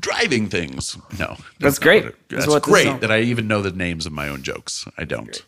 Driving 0.00 0.48
things. 0.48 0.96
No. 1.18 1.36
That's 1.60 1.78
not 1.78 1.82
great. 1.82 2.04
it- 2.06 2.16
That's 2.28 2.46
That's 2.46 2.64
great 2.64 3.00
that 3.00 3.10
I 3.10 3.20
even 3.20 3.46
know 3.48 3.62
the 3.62 3.70
names 3.72 4.06
of 4.06 4.12
my 4.12 4.28
own 4.28 4.42
jokes. 4.42 4.86
I 4.98 5.04
don't. 5.04 5.42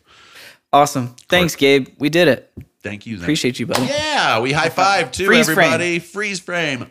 Awesome. 0.73 1.15
Thanks, 1.27 1.55
Gabe. 1.55 1.89
We 1.99 2.09
did 2.09 2.27
it. 2.27 2.51
Thank 2.83 3.05
you. 3.05 3.17
Then. 3.17 3.23
Appreciate 3.25 3.59
you, 3.59 3.67
buddy. 3.67 3.85
Yeah, 3.85 4.39
we 4.39 4.51
high 4.51 4.69
five 4.69 5.11
too, 5.11 5.25
Freeze 5.25 5.45
frame. 5.45 5.59
everybody. 5.59 5.99
Freeze 5.99 6.39
frame. 6.39 6.87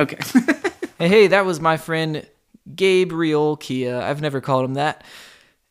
Okay. 0.00 0.18
Hey, 0.98 1.08
hey, 1.08 1.26
that 1.28 1.46
was 1.46 1.60
my 1.60 1.78
friend 1.78 2.28
Gabriel 2.74 3.56
Kea. 3.56 3.90
I've 3.90 4.20
never 4.20 4.42
called 4.42 4.66
him 4.66 4.74
that 4.74 5.02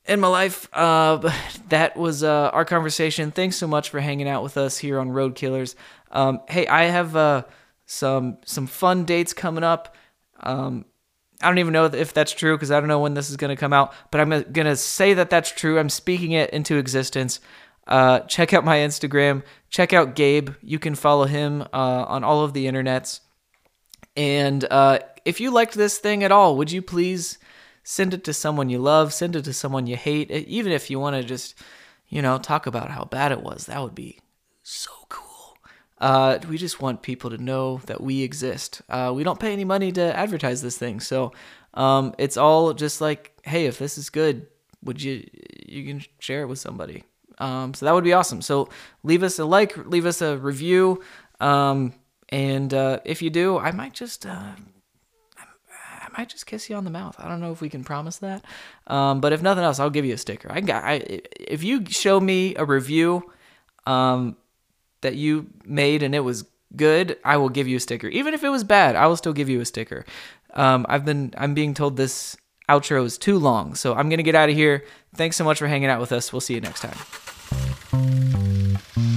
in 0.05 0.19
my 0.19 0.27
life. 0.27 0.67
Uh, 0.73 1.17
but 1.17 1.35
that 1.69 1.95
was 1.95 2.23
uh, 2.23 2.49
our 2.51 2.65
conversation. 2.65 3.29
Thanks 3.29 3.55
so 3.55 3.67
much 3.67 3.91
for 3.91 3.99
hanging 3.99 4.27
out 4.27 4.41
with 4.41 4.57
us 4.57 4.79
here 4.79 4.99
on 4.99 5.11
Road 5.11 5.35
Killers. 5.35 5.75
Um, 6.11 6.41
hey, 6.49 6.65
I 6.65 6.85
have 6.85 7.15
uh, 7.15 7.43
some 7.85 8.39
some 8.43 8.65
fun 8.65 9.05
dates 9.05 9.31
coming 9.31 9.63
up. 9.63 9.95
Um, 10.39 10.85
I 11.43 11.47
don't 11.47 11.59
even 11.59 11.73
know 11.73 11.85
if 11.85 12.11
that's 12.11 12.31
true 12.31 12.55
because 12.57 12.71
I 12.71 12.79
don't 12.79 12.89
know 12.89 12.99
when 12.99 13.13
this 13.13 13.29
is 13.29 13.37
going 13.37 13.55
to 13.55 13.59
come 13.59 13.71
out, 13.71 13.93
but 14.09 14.19
I'm 14.19 14.29
going 14.29 14.65
to 14.65 14.75
say 14.75 15.13
that 15.13 15.29
that's 15.29 15.51
true. 15.51 15.77
I'm 15.77 15.89
speaking 15.89 16.31
it 16.31 16.49
into 16.49 16.77
existence. 16.77 17.39
Uh, 17.89 18.19
check 18.21 18.53
out 18.53 18.63
my 18.63 18.77
Instagram. 18.77 19.43
Check 19.69 19.91
out 19.91 20.15
Gabe. 20.15 20.51
You 20.61 20.79
can 20.79 20.95
follow 20.95 21.25
him 21.25 21.63
uh, 21.73 22.05
on 22.07 22.23
all 22.23 22.43
of 22.43 22.53
the 22.53 22.67
internets. 22.67 23.19
And 24.15 24.63
uh, 24.69 24.99
if 25.25 25.41
you 25.41 25.51
liked 25.51 25.73
this 25.73 25.97
thing 25.97 26.23
at 26.23 26.31
all, 26.31 26.55
would 26.55 26.71
you 26.71 26.81
please 26.81 27.39
send 27.83 28.13
it 28.13 28.23
to 28.25 28.33
someone 28.33 28.69
you 28.69 28.77
love, 28.77 29.13
send 29.13 29.35
it 29.35 29.43
to 29.45 29.53
someone 29.53 29.87
you 29.87 29.95
hate, 29.95 30.29
even 30.29 30.71
if 30.71 30.91
you 30.91 30.99
want 30.99 31.15
to 31.15 31.23
just, 31.23 31.55
you 32.07 32.21
know, 32.21 32.37
talk 32.37 32.67
about 32.67 32.91
how 32.91 33.05
bad 33.05 33.31
it 33.31 33.41
was. 33.41 33.65
That 33.65 33.81
would 33.81 33.95
be 33.95 34.19
so 34.61 34.91
cool. 35.09 35.57
Uh, 35.97 36.37
we 36.47 36.57
just 36.57 36.79
want 36.79 37.01
people 37.01 37.31
to 37.31 37.37
know 37.37 37.81
that 37.87 38.01
we 38.01 38.21
exist. 38.21 38.83
Uh, 38.89 39.11
we 39.15 39.23
don't 39.23 39.39
pay 39.39 39.51
any 39.51 39.65
money 39.65 39.91
to 39.93 40.15
advertise 40.15 40.61
this 40.61 40.77
thing, 40.77 40.99
so 40.99 41.33
um, 41.73 42.13
it's 42.19 42.37
all 42.37 42.73
just 42.73 43.01
like, 43.01 43.35
hey, 43.43 43.65
if 43.65 43.79
this 43.79 43.97
is 43.97 44.09
good, 44.09 44.47
would 44.83 45.01
you 45.01 45.27
you 45.65 45.85
can 45.85 46.03
share 46.19 46.43
it 46.43 46.47
with 46.47 46.59
somebody? 46.59 47.03
Um, 47.39 47.73
so 47.73 47.85
that 47.85 47.93
would 47.93 48.03
be 48.03 48.13
awesome. 48.13 48.41
So 48.41 48.69
leave 49.03 49.23
us 49.23 49.39
a 49.39 49.45
like, 49.45 49.75
leave 49.87 50.05
us 50.05 50.21
a 50.21 50.37
review. 50.37 51.01
Um, 51.39 51.93
And 52.31 52.73
uh, 52.73 52.99
if 53.05 53.21
you 53.21 53.31
do, 53.31 53.57
I 53.57 53.71
might 53.71 53.93
just. 53.93 54.25
Uh, 54.25 54.53
I 55.37 56.07
might 56.17 56.29
just 56.29 56.45
kiss 56.45 56.69
you 56.69 56.75
on 56.75 56.83
the 56.83 56.91
mouth. 56.91 57.15
I 57.17 57.27
don't 57.27 57.39
know 57.39 57.51
if 57.51 57.61
we 57.61 57.69
can 57.69 57.83
promise 57.83 58.17
that, 58.17 58.43
um, 58.87 59.21
but 59.21 59.31
if 59.31 59.41
nothing 59.41 59.63
else, 59.63 59.79
I'll 59.79 59.89
give 59.89 60.05
you 60.05 60.13
a 60.13 60.17
sticker. 60.17 60.51
I 60.51 60.61
got. 60.61 60.83
I, 60.83 61.21
if 61.39 61.63
you 61.63 61.85
show 61.85 62.19
me 62.19 62.55
a 62.55 62.65
review 62.65 63.31
um, 63.85 64.35
that 65.01 65.15
you 65.15 65.47
made 65.65 66.03
and 66.03 66.13
it 66.13 66.19
was 66.19 66.45
good, 66.75 67.17
I 67.23 67.37
will 67.37 67.49
give 67.49 67.67
you 67.67 67.77
a 67.77 67.79
sticker. 67.79 68.07
Even 68.07 68.33
if 68.33 68.43
it 68.43 68.49
was 68.49 68.63
bad, 68.63 68.95
I 68.95 69.07
will 69.07 69.17
still 69.17 69.33
give 69.33 69.49
you 69.49 69.61
a 69.61 69.65
sticker. 69.65 70.05
Um, 70.53 70.85
I've 70.89 71.05
been. 71.05 71.33
I'm 71.37 71.53
being 71.53 71.73
told 71.73 71.95
this 71.95 72.37
outro 72.67 73.05
is 73.05 73.17
too 73.17 73.39
long, 73.39 73.75
so 73.75 73.95
I'm 73.95 74.09
gonna 74.09 74.23
get 74.23 74.35
out 74.35 74.49
of 74.49 74.55
here. 74.55 74.83
Thanks 75.15 75.35
so 75.37 75.43
much 75.43 75.57
for 75.57 75.67
hanging 75.67 75.89
out 75.89 76.01
with 76.01 76.11
us. 76.11 76.33
We'll 76.33 76.41
see 76.41 76.53
you 76.53 76.61
next 76.61 76.81
time. 76.81 76.97
Thank 77.91 78.81
you. 78.97 79.08